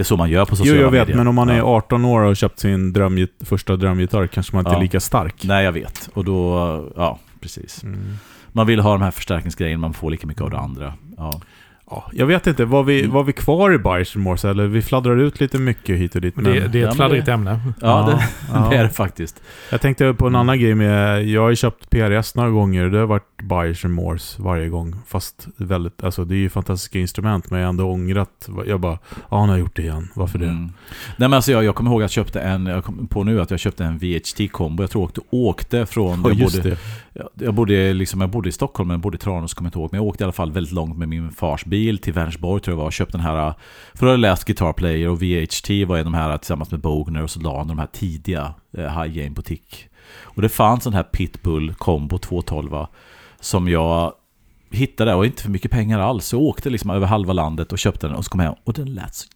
det 0.00 0.02
är 0.02 0.04
så 0.04 0.16
man 0.16 0.30
gör 0.30 0.44
på 0.44 0.50
Jo, 0.52 0.56
sociala 0.56 0.80
jag 0.80 0.92
medier. 0.92 1.06
vet, 1.06 1.16
men 1.16 1.26
om 1.26 1.34
man 1.34 1.48
är 1.48 1.56
Ja. 1.58 1.64
18 1.64 2.04
år 2.04 2.20
och 2.20 2.26
har 2.26 2.34
köpt 2.34 2.58
sin 2.60 2.92
drömgit 2.92 3.34
första 3.44 3.76
drömgitarr 3.76 4.26
kanske 4.26 4.56
man 4.56 4.60
inte 4.60 4.70
Ja. 4.70 4.76
är 4.76 4.82
lika 4.82 5.00
stark. 5.00 5.34
Nej, 5.44 5.64
jag 5.64 5.72
vet. 5.72 6.10
Och 6.14 6.24
då, 6.24 6.92
ja, 6.96 7.18
precis. 7.40 7.82
Mm. 7.82 8.00
Man 8.52 8.66
vill 8.66 8.80
ha 8.80 8.92
de 8.92 9.02
här 9.02 9.10
förstärkningsgrejerna, 9.10 9.80
man 9.80 9.94
får 9.94 10.10
lika 10.10 10.26
mycket 10.26 10.42
av 10.42 10.50
det 10.50 10.58
andra. 10.58 10.94
Ja. 11.16 11.40
Ja, 11.92 12.10
jag 12.12 12.26
vet 12.26 12.46
inte, 12.46 12.64
var 12.64 12.82
vi, 12.82 13.00
Mm. 13.00 13.12
var 13.12 13.24
vi 13.24 13.32
kvar 13.32 13.70
i 13.70 13.76
Remorse 14.04 14.48
eller 14.50 14.66
vi 14.66 14.82
fladdrar 14.82 15.16
ut 15.16 15.40
lite 15.40 15.58
mycket 15.58 15.98
hit 15.98 16.14
och 16.14 16.20
dit. 16.20 16.36
Men 16.36 16.44
det, 16.44 16.68
det 16.68 16.78
är 16.78 16.82
Ja, 16.82 16.88
ett 16.88 16.96
fladdrigt 16.96 17.28
ämne. 17.28 17.60
Ja, 17.80 18.06
det, 18.06 18.24
ja. 18.54 18.68
det 18.70 18.76
är 18.76 18.82
det 18.82 18.88
faktiskt. 18.90 19.42
Jag 19.70 19.80
tänkte 19.80 20.14
på 20.14 20.26
en 20.26 20.34
annan 20.34 20.60
grej 20.60 20.74
med, 20.74 21.24
jag 21.24 21.42
har 21.42 21.50
ju 21.50 21.56
köpt 21.56 21.90
PRS 21.90 22.34
några 22.34 22.50
gånger 22.50 22.84
och 22.84 22.90
det 22.90 22.98
har 22.98 23.20
varit 23.42 23.84
Remorse 23.84 24.42
varje 24.42 24.68
gång. 24.68 24.94
Fast 25.06 25.48
väldigt, 25.56 26.04
alltså 26.04 26.24
det 26.24 26.34
är 26.34 26.38
ju 26.38 26.48
fantastiska 26.48 26.98
instrument 26.98 27.50
men 27.50 27.60
jag 27.60 27.66
har 27.66 27.70
ändå 27.70 27.90
ångrat. 27.90 28.48
Jag 28.66 28.80
bara, 28.80 28.98
ja 29.30 29.40
han 29.40 29.48
har 29.48 29.56
gjort 29.56 29.76
det 29.76 29.82
igen, 29.82 30.08
varför 30.14 30.38
det? 30.38 30.44
Mm. 30.46 30.62
Nej 30.64 30.72
men 31.16 31.32
alltså 31.34 31.52
jag, 31.52 31.64
jag 31.64 31.74
kommer 31.74 31.90
ihåg 31.90 32.00
att 32.00 32.16
jag 32.16 32.24
köpte 32.24 32.40
en, 32.40 32.66
jag 32.66 32.84
kom 32.84 33.06
på 33.06 33.24
nu 33.24 33.40
att 33.40 33.50
jag 33.50 33.60
köpte 33.60 33.84
en 33.84 33.98
VHT-kombo. 33.98 34.82
Jag 34.82 34.90
tror 34.90 35.02
jag 35.02 35.06
åkte, 35.08 35.20
åkte 35.30 35.86
från, 35.86 36.20
Ja, 36.24 36.28
jag, 36.28 36.38
just 36.38 36.56
bodde, 36.56 36.70
det 36.70 36.78
jag, 37.34 37.54
bodde 37.54 37.92
liksom, 37.92 38.20
jag 38.20 38.30
bodde 38.30 38.48
i 38.48 38.52
Stockholm 38.52 38.88
men 38.88 38.94
jag 38.94 39.00
bodde 39.00 39.16
i 39.16 39.18
Tranås 39.18 39.54
kommer 39.54 39.66
jag 39.66 39.70
inte 39.70 39.78
ihåg. 39.78 39.88
Men 39.92 39.98
jag 39.98 40.08
åkte 40.08 40.22
i 40.22 40.24
alla 40.24 40.32
fall 40.32 40.52
väldigt 40.52 40.72
långt 40.72 40.98
med 40.98 41.08
min 41.08 41.30
fars 41.30 41.64
bil 41.64 41.98
till 41.98 42.12
Vänersborg 42.12 42.62
tror 42.62 42.72
jag 42.72 42.78
var 42.78 42.86
och 42.86 42.92
köpte 42.92 43.16
den 43.16 43.26
här, 43.26 43.48
eh, 43.48 43.54
för 43.94 44.00
då 44.00 44.06
hade 44.06 44.12
jag 44.12 44.20
läst 44.20 44.44
Guitar 44.44 44.72
Player 44.72 45.08
och 45.08 45.22
VHT 45.22 45.84
var 45.88 45.96
en 45.96 46.06
av 46.06 46.12
de 46.12 46.14
här 46.14 46.30
eh, 46.30 46.36
tillsammans 46.36 46.70
med 46.70 46.80
Bogner 46.80 47.22
och 47.22 47.30
Solan, 47.30 47.68
de 47.68 47.78
här 47.78 47.88
tidiga 47.92 48.54
eh, 48.76 49.02
High 49.02 49.14
Game 49.14 49.30
Boutique. 49.30 49.76
Och 50.22 50.42
det 50.42 50.48
fanns 50.48 50.86
en 50.86 50.94
här 50.94 51.02
Pitbull 51.02 51.74
Combo 51.74 52.18
212 52.18 52.86
som 53.40 53.68
jag 53.68 54.12
hittade 54.70 55.14
och 55.14 55.26
inte 55.26 55.42
för 55.42 55.50
mycket 55.50 55.70
pengar 55.70 55.98
alls. 55.98 56.26
Så 56.26 56.36
jag 56.36 56.42
åkte 56.42 56.70
liksom 56.70 56.90
över 56.90 57.06
halva 57.06 57.32
landet 57.32 57.72
och 57.72 57.78
köpte 57.78 58.06
den 58.06 58.16
och 58.16 58.24
så 58.24 58.30
kom 58.30 58.40
jag 58.40 58.46
hem 58.46 58.58
och 58.64 58.72
den 58.72 58.94
lät 58.94 59.14
så 59.14 59.28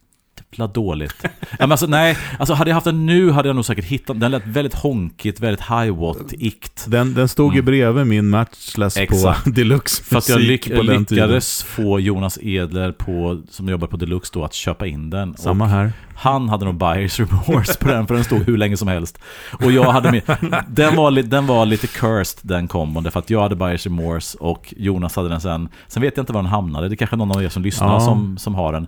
jävla 0.51 0.67
dåligt. 0.67 1.15
ja, 1.23 1.29
men 1.59 1.71
alltså, 1.71 1.87
nej, 1.87 2.17
alltså 2.39 2.53
hade 2.53 2.69
jag 2.69 2.75
haft 2.75 2.85
den 2.85 3.05
nu 3.05 3.31
hade 3.31 3.49
jag 3.49 3.55
nog 3.55 3.65
säkert 3.65 3.85
hittat 3.85 4.19
den. 4.19 4.31
lät 4.31 4.47
väldigt 4.47 4.73
honkigt, 4.73 5.39
väldigt 5.39 5.65
high-watt-ikt. 5.65 6.85
Den, 6.87 7.13
den 7.13 7.27
stod 7.27 7.53
ju 7.53 7.59
Mm. 7.59 7.65
bredvid 7.65 8.07
min 8.07 8.29
Matchless 8.29 8.97
Exakt. 8.97 9.43
på 9.43 9.49
Deluxe 9.49 10.03
För 10.03 10.17
att 10.17 10.29
jag 10.29 10.41
lyck 10.41 10.65
den 10.67 10.77
tiden. 10.85 10.95
lyckades 11.09 11.63
få 11.63 11.99
Jonas 11.99 12.37
Edler, 12.41 12.91
på, 12.91 13.41
som 13.49 13.69
jobbar 13.69 13.87
på 13.87 13.97
Deluxe 13.97 14.31
då, 14.33 14.45
att 14.45 14.53
köpa 14.53 14.87
in 14.87 15.09
den. 15.09 15.37
Samma 15.37 15.67
här. 15.67 15.91
han 16.15 16.49
hade 16.49 16.65
nog 16.65 16.75
buyers 16.75 17.19
remorse 17.19 17.79
på 17.79 17.87
den, 17.87 18.07
för 18.07 18.15
den 18.15 18.23
stod 18.23 18.43
hur 18.43 18.57
länge 18.57 18.77
som 18.77 18.87
helst. 18.87 19.19
Och 19.63 19.71
jag 19.71 19.91
hade 19.91 20.11
med, 20.11 20.21
den, 20.67 20.95
var, 20.95 21.11
den 21.11 21.47
var 21.47 21.65
lite 21.65 21.87
cursed 21.87 22.39
den 22.41 22.67
kombon, 22.67 23.03
därför 23.03 23.19
att 23.19 23.29
jag 23.29 23.41
hade 23.41 23.55
buyers 23.55 23.85
remorse 23.85 24.37
och 24.37 24.73
Jonas 24.77 25.15
hade 25.15 25.29
den 25.29 25.41
sen. 25.41 25.69
Sen 25.87 26.01
vet 26.01 26.17
jag 26.17 26.21
inte 26.23 26.33
var 26.33 26.41
den 26.41 26.51
hamnade, 26.51 26.89
det 26.89 26.93
är 26.93 26.97
kanske 26.97 27.15
någon 27.15 27.31
av 27.31 27.43
er 27.43 27.49
som 27.49 27.63
lyssnar 27.63 27.87
Ja. 27.93 27.99
som, 27.99 28.37
som 28.37 28.55
har 28.55 28.73
den. 28.73 28.87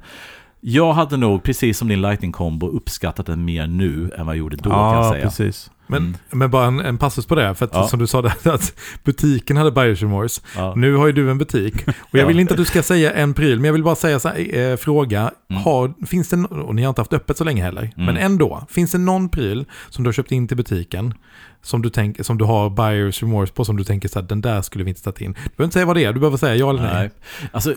Jag 0.62 0.94
hade 0.94 1.18
nog, 1.18 1.44
precis 1.44 1.78
som 1.78 1.88
din 1.88 2.02
lightning-kombo, 2.02 2.68
uppskattat 2.68 3.26
den 3.26 3.46
mer 3.46 3.68
nu 3.68 4.12
än 4.18 4.26
vad 4.26 4.36
jag 4.36 4.40
gjorde 4.40 4.56
då 4.56 4.70
kan 4.70 4.80
jag 4.80 4.96
Ja, 5.06 5.12
säga. 5.12 5.24
precis. 5.24 5.72
Men, 5.90 6.02
Mm. 6.04 6.16
men 6.32 6.52
bara 6.52 6.66
en, 6.66 6.80
en 6.80 6.98
passus 6.98 7.26
på 7.26 7.36
det, 7.36 7.56
för 7.56 7.66
att 7.66 7.72
Ja. 7.74 7.88
som 7.88 8.00
du 8.00 8.08
sa 8.08 8.22
där, 8.22 8.34
att 8.54 8.74
butiken 9.04 9.58
hade 9.58 9.72
buyers 9.72 10.02
remorse. 10.02 10.42
Ja. 10.56 10.74
Nu 10.76 10.96
har 10.96 11.08
ju 11.08 11.14
du 11.14 11.32
en 11.32 11.38
butik. 11.38 11.74
Och 11.88 11.94
jag 12.12 12.22
Ja. 12.24 12.28
vill 12.28 12.40
inte 12.40 12.54
att 12.54 12.58
du 12.58 12.66
ska 12.66 12.84
säga 12.84 13.12
en 13.14 13.34
pryl, 13.34 13.56
men 13.56 13.66
jag 13.66 13.74
vill 13.74 13.84
bara 13.84 13.96
säga 13.96 14.20
så 14.20 14.28
här, 14.30 14.58
eh, 14.58 14.76
fråga. 14.78 15.32
Mm. 15.50 15.64
Har, 15.64 16.06
finns 16.06 16.30
det, 16.30 16.38
och 16.38 16.76
ni 16.76 16.82
har 16.84 16.90
inte 16.90 17.02
haft 17.02 17.14
öppet 17.14 17.38
så 17.38 17.44
länge 17.44 17.64
heller, 17.64 17.92
men 17.96 18.18
ändå. 18.18 18.66
Finns 18.70 18.92
det 18.92 18.98
någon 18.98 19.30
pryl 19.30 19.66
som 19.90 20.04
du 20.04 20.08
har 20.08 20.14
köpt 20.14 20.32
in 20.32 20.48
till 20.48 20.58
butiken, 20.58 21.14
som 21.62 21.82
du, 21.82 21.90
tänk, 21.90 22.26
som 22.26 22.38
du 22.38 22.46
har 22.46 22.70
buyers 22.70 23.22
remorse 23.24 23.54
på, 23.54 23.66
som 23.66 23.78
du 23.78 23.84
tänker 23.84 24.10
så 24.10 24.20
här, 24.20 24.28
den 24.28 24.42
där 24.42 24.62
skulle 24.62 24.84
vi 24.84 24.90
inte 24.90 25.04
tagit 25.04 25.22
in. 25.22 25.32
Du 25.34 25.40
behöver 25.50 25.64
inte 25.64 25.74
säga 25.74 25.86
vad 25.86 25.96
det 25.96 26.04
är, 26.06 26.14
du 26.14 26.20
behöver 26.20 26.38
säga 26.38 26.56
ja 26.56 26.70
eller 26.70 26.82
nej. 26.84 26.94
Nej. 26.94 27.10
Alltså, 27.52 27.74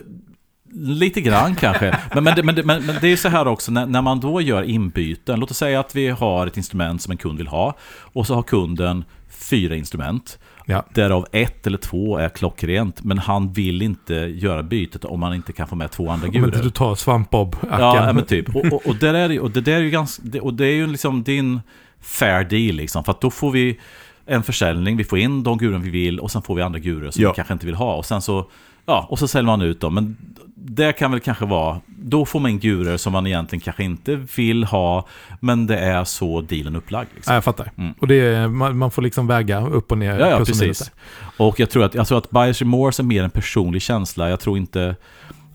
lite 0.73 1.21
grann 1.21 1.55
kanske. 1.55 1.97
Men, 2.15 2.23
men, 2.23 2.45
men, 2.45 2.55
men, 2.65 2.85
men 2.85 2.95
det 3.01 3.07
är 3.07 3.15
så 3.15 3.29
här 3.29 3.47
också, 3.47 3.71
när, 3.71 3.85
när 3.85 4.01
man 4.01 4.19
då 4.19 4.41
gör 4.41 4.63
inbyten. 4.63 5.39
Låt 5.39 5.51
oss 5.51 5.57
säga 5.57 5.79
att 5.79 5.95
vi 5.95 6.09
har 6.09 6.47
ett 6.47 6.57
instrument 6.57 7.01
som 7.01 7.11
en 7.11 7.17
kund 7.17 7.37
vill 7.37 7.47
ha. 7.47 7.75
Och 8.01 8.27
så 8.27 8.35
har 8.35 8.43
kunden 8.43 9.03
fyra 9.29 9.75
instrument. 9.75 10.39
Ja. 10.65 10.85
Därav 10.93 11.27
ett 11.31 11.67
eller 11.67 11.77
två 11.77 12.17
är 12.17 12.29
klockrent. 12.29 13.03
Men 13.03 13.17
han 13.17 13.53
vill 13.53 13.81
inte 13.81 14.13
göra 14.15 14.63
bytet 14.63 15.05
om 15.05 15.21
han 15.23 15.33
inte 15.33 15.53
kan 15.53 15.67
få 15.67 15.75
med 15.75 15.91
två 15.91 16.09
andra 16.09 16.27
Om 16.27 16.35
inte 16.35 16.49
gurer. 16.49 16.63
du 16.63 16.69
tar 16.69 16.95
svampbob-acken. 16.95 18.05
Ja, 18.05 18.13
men 18.13 18.25
typ. 18.25 18.55
Och, 18.55 18.65
och, 18.65 18.87
och, 18.87 18.95
där 18.95 19.13
är 19.13 19.29
det, 19.29 19.39
och 19.39 19.51
det 19.51 19.61
där 19.61 19.75
är 19.75 19.79
ju 19.81 19.89
ganska... 19.89 20.41
Och 20.41 20.53
det 20.53 20.65
är 20.65 20.73
ju 20.75 20.87
liksom 20.87 21.23
din 21.23 21.59
fair 22.01 22.43
deal 22.43 22.75
liksom. 22.75 23.03
För 23.03 23.11
att 23.11 23.21
då 23.21 23.29
får 23.31 23.51
vi 23.51 23.79
en 24.25 24.43
försäljning, 24.43 24.97
vi 24.97 25.03
får 25.03 25.19
in 25.19 25.43
de 25.43 25.57
guren 25.57 25.81
vi 25.81 25.89
vill 25.89 26.19
och 26.19 26.31
sen 26.31 26.41
får 26.41 26.55
vi 26.55 26.61
andra 26.61 26.79
gurer 26.79 27.11
som 27.11 27.23
Ja. 27.23 27.29
vi 27.29 27.35
kanske 27.35 27.53
inte 27.53 27.65
vill 27.65 27.75
ha. 27.75 27.95
Och 27.95 28.05
sen 28.05 28.21
så... 28.21 28.49
Ja, 28.85 29.07
och 29.09 29.19
så 29.19 29.27
säljer 29.27 29.45
man 29.45 29.61
ut 29.61 29.79
dem. 29.81 29.93
Men 29.95 30.17
det 30.55 30.93
kan 30.93 31.11
väl 31.11 31.19
kanske 31.19 31.45
vara... 31.45 31.81
Då 32.03 32.25
får 32.25 32.39
man 32.39 32.51
in 32.51 32.59
gurer 32.59 32.97
som 32.97 33.13
man 33.13 33.27
egentligen 33.27 33.61
kanske 33.61 33.83
inte 33.83 34.15
vill 34.35 34.63
ha. 34.63 35.07
Men 35.39 35.67
det 35.67 35.77
är 35.77 36.03
så 36.03 36.41
dealen 36.41 36.75
upplagd. 36.75 37.09
Liksom. 37.15 37.31
Ja, 37.31 37.35
jag 37.35 37.43
fattar. 37.43 37.71
Mm. 37.77 37.93
Och 37.99 38.07
det 38.07 38.15
är, 38.15 38.47
man, 38.47 38.77
man 38.77 38.91
får 38.91 39.01
liksom 39.01 39.27
väga 39.27 39.67
upp 39.67 39.91
och 39.91 39.97
ner. 39.97 40.19
Ja, 40.19 40.29
ja 40.29 40.39
och 40.39 40.47
precis. 40.47 40.91
Och 41.37 41.59
jag 41.59 41.69
tror 41.69 41.83
att, 41.83 41.95
jag 41.95 42.07
tror 42.07 42.17
att 42.17 42.29
buyers 42.29 42.61
remorse 42.61 43.01
är 43.01 43.03
mer 43.03 43.23
en 43.23 43.29
personlig 43.29 43.81
känsla. 43.81 44.29
Jag 44.29 44.39
tror 44.39 44.57
inte 44.57 44.95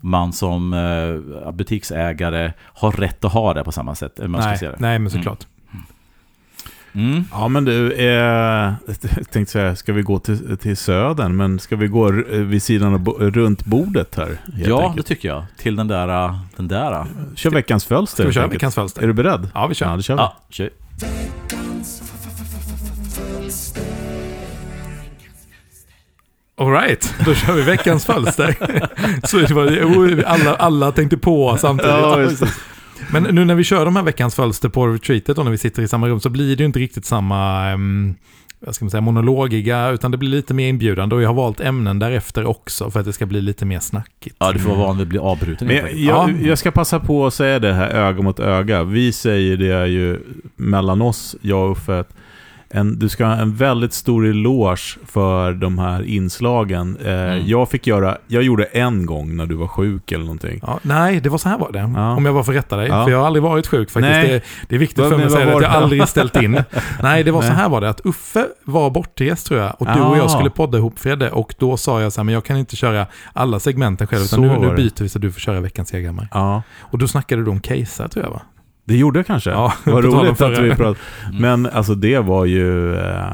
man 0.01 0.33
som 0.33 0.73
eh, 0.73 1.51
butiksägare 1.51 2.53
har 2.59 2.91
rätt 2.91 3.25
att 3.25 3.33
ha 3.33 3.53
det 3.53 3.63
på 3.63 3.71
samma 3.71 3.95
sätt. 3.95 4.19
Man 4.27 4.31
Nej, 4.31 4.71
nej, 4.77 4.99
men 4.99 5.11
såklart. 5.11 5.43
Mm. 5.43 5.56
Ja 7.31 7.47
men 7.47 7.65
du, 7.65 7.91
eh, 7.93 8.05
jag 8.85 9.31
tänkte 9.31 9.51
säga, 9.51 9.75
ska 9.75 9.93
vi 9.93 10.01
gå 10.01 10.19
till, 10.19 10.57
till 10.57 10.77
södern? 10.77 11.35
Men 11.35 11.59
ska 11.59 11.75
vi 11.75 11.87
gå 11.87 12.07
eh, 12.07 12.13
vid 12.39 12.63
sidan 12.63 12.93
av 12.93 12.99
bo, 12.99 13.11
runt 13.19 13.65
bordet 13.65 14.15
här? 14.15 14.25
helt 14.53 14.67
Ja, 14.67 14.79
det 14.79 14.85
enkelt? 14.87 15.07
tycker 15.07 15.27
jag. 15.27 15.45
Till 15.57 15.75
den 15.75 15.87
där... 15.87 16.25
uh, 16.29 16.37
Den 16.55 16.67
där. 16.67 17.05
Kör 17.35 17.49
veckans 17.49 17.85
fölster. 17.85 18.15
Ska 18.23 18.27
vi 18.27 18.33
köra 18.33 18.47
veckans 18.47 18.75
fölster? 18.75 19.01
Är 19.03 19.07
du 19.07 19.13
beredd? 19.13 19.49
Ja, 19.53 19.67
vi 19.67 19.75
kör. 19.75 19.85
Ja, 19.89 19.95
det 19.97 20.03
kör 20.03 20.15
vi. 20.15 20.21
Ja, 20.21 20.35
kör. 20.49 20.69
Alright, 26.59 27.13
då 27.25 27.33
kör 27.33 27.53
vi 27.53 27.61
veckans 27.61 28.05
fölster. 28.05 28.55
Så 29.27 29.37
det 29.37 29.53
var, 29.53 29.65
oh, 29.65 30.19
alla, 30.25 30.55
alla 30.55 30.91
tänkte 30.91 31.17
på 31.17 31.57
samtidigt. 31.57 31.91
Ja, 31.93 32.15
det. 32.17 32.47
Men 33.11 33.23
nu 33.23 33.45
när 33.45 33.55
vi 33.55 33.63
kör 33.63 33.85
de 33.85 33.95
här 33.95 34.03
veckans 34.03 34.35
fölster 34.35 34.69
på 34.69 34.87
retreatet 34.87 35.37
och 35.37 35.45
när 35.45 35.51
vi 35.51 35.57
sitter 35.57 35.81
i 35.81 35.87
samma 35.87 36.07
rum 36.07 36.19
så 36.19 36.29
blir 36.29 36.55
det 36.55 36.61
ju 36.61 36.65
inte 36.65 36.79
riktigt 36.79 37.05
samma 37.05 37.73
um, 37.73 38.15
vad 38.59 38.75
ska 38.75 38.85
man 38.85 38.89
säga, 38.91 39.01
monologiga, 39.01 39.89
utan 39.89 40.11
det 40.11 40.17
blir 40.17 40.29
lite 40.29 40.53
mer 40.53 40.69
inbjudande 40.69 41.15
och 41.15 41.21
jag 41.21 41.29
har 41.29 41.33
valt 41.33 41.59
ämnen 41.59 41.99
därefter 41.99 42.45
också 42.45 42.91
för 42.91 42.99
att 42.99 43.05
det 43.05 43.13
ska 43.13 43.25
bli 43.25 43.41
lite 43.41 43.65
mer 43.65 43.79
snackigt. 43.79 44.35
Ja, 44.39 44.51
du 44.51 44.59
får 44.59 44.69
vara 44.69 44.87
van 44.87 44.97
vid 44.97 45.03
att 45.03 45.09
bli 45.09 45.19
avbruten. 45.19 45.67
Men 45.67 46.03
jag, 46.03 46.41
jag 46.41 46.57
ska 46.57 46.71
passa 46.71 46.99
på 46.99 47.27
att 47.27 47.33
säga 47.33 47.59
det 47.59 47.73
här 47.73 47.89
öga 47.89 48.21
mot 48.21 48.39
öga. 48.39 48.83
Vi 48.83 49.11
säger 49.11 49.57
det 49.57 49.87
ju 49.87 50.19
mellan 50.55 51.01
oss, 51.01 51.35
jag 51.41 51.65
och 51.65 51.71
Uffe, 51.71 51.99
att 51.99 52.13
en, 52.69 52.99
du 52.99 53.09
ska 53.09 53.25
ha 53.25 53.33
en 53.35 53.55
väldigt 53.55 53.93
stor 53.93 54.25
eloge 54.27 54.97
för 55.05 55.53
de 55.53 55.79
här 55.79 56.03
inslagen. 56.03 56.97
Eh, 57.05 57.17
Mm. 57.17 57.47
Jag 57.47 57.69
fick 57.69 57.87
göra, 57.87 58.17
jag 58.27 58.43
gjorde 58.43 58.63
en 58.63 59.05
gång 59.05 59.35
när 59.35 59.45
du 59.45 59.55
var 59.55 59.67
sjuk 59.67 60.11
eller 60.11 60.23
någonting. 60.25 60.59
Ja, 60.67 60.79
nej, 60.81 61.19
det 61.21 61.29
var 61.29 61.37
så 61.37 61.49
här 61.49 61.57
var 61.57 61.71
det. 61.71 61.79
Ja. 61.95 62.11
Om 62.15 62.25
jag 62.25 62.33
bara 62.33 62.43
får 62.43 62.53
rätta 62.53 62.77
dig. 62.77 62.87
Ja. 62.87 63.03
För 63.03 63.11
jag 63.11 63.19
har 63.19 63.25
aldrig 63.27 63.43
varit 63.43 63.67
sjuk 63.67 63.89
faktiskt. 63.91 64.11
Nej. 64.11 64.27
Det, 64.29 64.41
det 64.69 64.75
är 64.75 64.79
viktigt 64.79 64.99
Vad- 64.99 65.09
för 65.09 65.17
mig 65.17 65.25
att 65.25 65.31
säga 65.31 65.47
att 65.47 65.53
var 65.53 65.61
jag 65.61 65.71
aldrig 65.71 66.07
ställt 66.07 66.35
in. 66.41 66.63
Nej, 67.01 67.23
det 67.23 67.31
var 67.31 67.41
så 67.41 67.47
Nej. 67.47 67.57
här 67.57 67.69
var 67.69 67.81
det. 67.81 67.89
Att 67.89 68.01
Uffe 68.05 68.45
var 68.63 68.89
bortrest 68.89 69.47
tror 69.47 69.59
jag. 69.59 69.75
Och 69.81 69.85
du 69.95 70.01
och 70.01 70.13
Ah. 70.13 70.17
jag 70.17 70.31
skulle 70.31 70.49
podda 70.49 70.77
ihop 70.77 70.99
Fredde. 70.99 71.31
Och 71.31 71.53
då 71.59 71.77
sa 71.77 72.01
jag 72.01 72.13
så 72.13 72.19
här, 72.21 72.23
men 72.23 72.33
jag 72.33 72.43
kan 72.45 72.57
inte 72.57 72.75
köra 72.75 73.05
alla 73.33 73.59
segmenten 73.59 74.07
själv. 74.07 74.21
Utan 74.21 74.27
Så 74.35 74.41
nu, 74.41 74.47
var 74.47 74.59
nu 74.59 74.75
byter 74.75 75.03
vi 75.03 75.09
så 75.09 75.19
du 75.19 75.31
får 75.31 75.39
köra 75.39 75.59
veckans 75.61 75.89
segerhammare. 75.89 76.27
Ja, 76.31 76.61
Och 76.79 76.97
då 76.97 77.07
snackade 77.07 77.43
du 77.43 77.51
om 77.51 77.59
casear 77.59 78.07
tror 78.07 78.25
jag 78.25 78.31
va? 78.31 78.41
Det 78.87 78.97
gjorde 78.97 79.19
jag 79.19 79.27
kanske. 79.27 79.49
Ja, 79.49 79.73
Vad 79.85 80.03
roligt 80.05 80.41
att 80.41 80.59
vi 80.59 80.69
pratade. 80.69 80.95
Mm. 81.29 81.41
Men 81.41 81.71
alltså 81.73 81.95
det 81.95 82.19
var 82.19 82.45
ju... 82.45 82.95
Eh, 82.95 83.25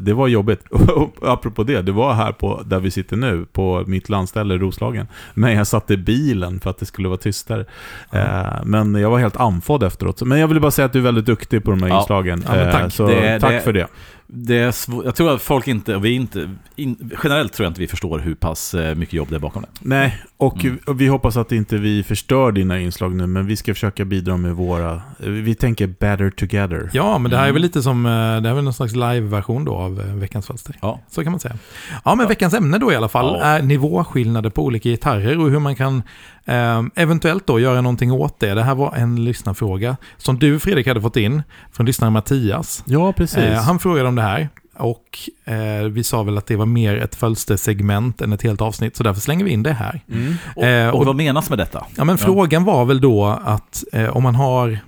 det 0.00 0.12
var 0.12 0.28
jobbigt. 0.28 0.66
Och 0.70 1.16
apropå 1.22 1.62
det, 1.62 1.82
det 1.82 1.92
var 1.92 2.14
här 2.14 2.32
på, 2.32 2.62
där 2.66 2.80
vi 2.80 2.90
sitter 2.90 3.16
nu, 3.16 3.46
på 3.52 3.84
mitt 3.86 4.08
landställe 4.08 4.56
Roslagen. 4.58 5.06
Men 5.34 5.52
jag 5.52 5.66
satt 5.66 5.90
i 5.90 5.96
bilen 5.96 6.60
för 6.60 6.70
att 6.70 6.78
det 6.78 6.86
skulle 6.86 7.08
vara 7.08 7.18
tystare. 7.18 7.64
Eh, 8.12 8.64
men 8.64 8.94
jag 8.94 9.10
var 9.10 9.18
helt 9.18 9.36
andfådd 9.36 9.82
efteråt. 9.82 10.22
Men 10.22 10.38
jag 10.38 10.48
vill 10.48 10.60
bara 10.60 10.70
säga 10.70 10.86
att 10.86 10.92
du 10.92 10.98
är 10.98 11.02
väldigt 11.02 11.26
duktig 11.26 11.64
på 11.64 11.70
de 11.70 11.82
här 11.82 11.88
Ja. 11.88 11.98
inslagen. 12.00 12.44
Ja, 12.46 12.72
tack. 12.72 12.82
Eh, 12.82 12.88
så 12.88 13.06
Det- 13.06 13.40
tack 13.40 13.50
det- 13.50 13.60
för 13.60 13.72
det. 13.72 13.86
Det 14.28 14.56
är 14.58 14.74
jag 15.04 15.14
tror 15.14 15.34
att 15.34 15.42
folk 15.42 15.68
inte, 15.68 15.98
vi 15.98 16.10
inte, 16.12 16.50
in, 16.76 17.10
generellt 17.24 17.52
tror 17.52 17.64
jag 17.64 17.70
inte 17.70 17.80
vi 17.80 17.86
förstår 17.86 18.18
hur 18.18 18.34
pass 18.34 18.74
eh, 18.74 18.94
mycket 18.94 19.12
jobb 19.14 19.28
det 19.30 19.36
är 19.36 19.40
bakom 19.40 19.62
det. 19.62 19.68
Nej, 19.80 20.22
och, 20.36 20.64
Mm. 20.64 20.78
vi 20.96 21.06
hoppas 21.06 21.36
att 21.36 21.52
inte 21.52 21.76
vi 21.78 22.02
förstör 22.02 22.52
dina 22.52 22.80
inslag 22.80 23.14
nu, 23.14 23.26
men 23.26 23.46
vi 23.46 23.56
ska 23.56 23.74
försöka 23.74 24.04
bidra 24.04 24.36
med 24.36 24.54
våra... 24.54 25.02
Vi 25.18 25.54
tänker 25.54 25.86
better 25.86 26.30
together. 26.30 26.90
Ja, 26.92 27.18
men 27.18 27.30
det 27.30 27.36
här 27.36 27.44
är 27.44 27.48
Mm. 27.48 27.54
väl 27.54 27.62
lite 27.62 27.82
som, 27.82 28.06
eh, 28.06 28.10
det 28.12 28.16
här 28.18 28.50
är 28.50 28.54
väl 28.54 28.64
någon 28.64 28.72
slags 28.74 28.94
live-version 28.94 29.64
då 29.64 29.74
av 29.74 30.00
eh, 30.00 30.06
veckans 30.14 30.46
fönster. 30.46 30.76
Ja. 30.82 31.00
Så 31.10 31.22
kan 31.22 31.32
man 31.32 31.40
säga. 31.40 31.54
Ja, 32.04 32.14
men 32.14 32.28
veckans 32.28 32.54
ämne 32.54 32.78
då 32.78 32.92
i 32.92 32.96
alla 32.96 33.08
fall 33.08 33.36
Ja. 33.40 33.44
är 33.46 33.62
nivåskillnader 33.62 34.50
på 34.50 34.64
olika 34.64 34.88
gitarrer 34.88 35.38
och 35.40 35.50
hur 35.50 35.58
man 35.58 35.76
kan 35.76 36.02
eh, 36.44 36.82
eventuellt 36.94 37.46
då 37.46 37.60
göra 37.60 37.80
någonting 37.80 38.12
åt 38.12 38.40
det. 38.40 38.54
Det 38.54 38.62
här 38.62 38.74
var 38.74 38.94
en 38.96 39.24
lyssnarfråga 39.24 39.96
som 40.16 40.38
du 40.38 40.58
Fredrik 40.58 40.86
hade 40.86 41.00
fått 41.00 41.16
in 41.16 41.42
från 41.72 41.86
lyssnaren 41.86 42.12
Mattias. 42.12 42.82
Ja, 42.86 43.12
precis. 43.12 43.38
Eh, 43.38 43.62
han 43.62 43.78
frågade 43.78 44.08
om 44.08 44.15
det 44.16 44.22
här 44.22 44.48
och 44.78 45.18
eh, 45.44 45.82
vi 45.90 46.04
sa 46.04 46.22
väl 46.22 46.38
att 46.38 46.46
det 46.46 46.56
var 46.56 46.66
mer 46.66 46.96
ett 46.96 47.14
fölstersegment 47.14 48.20
än 48.20 48.32
ett 48.32 48.42
helt 48.42 48.60
avsnitt 48.60 48.96
så 48.96 49.02
därför 49.02 49.20
slänger 49.20 49.44
vi 49.44 49.50
in 49.50 49.62
det 49.62 49.72
här. 49.72 50.00
Mm. 50.12 50.34
Och, 50.56 50.64
Eh, 50.64 50.88
och, 50.90 50.98
och- 51.00 51.06
vad 51.06 51.16
menas 51.16 51.50
med 51.50 51.58
detta? 51.58 51.84
Ja, 51.96 52.04
men 52.04 52.16
Ja. 52.20 52.24
frågan 52.26 52.64
var 52.64 52.84
väl 52.84 53.00
då 53.00 53.24
att 53.44 53.84
eh, 53.92 54.16
om 54.16 54.22
man 54.22 54.34
har 54.34 54.78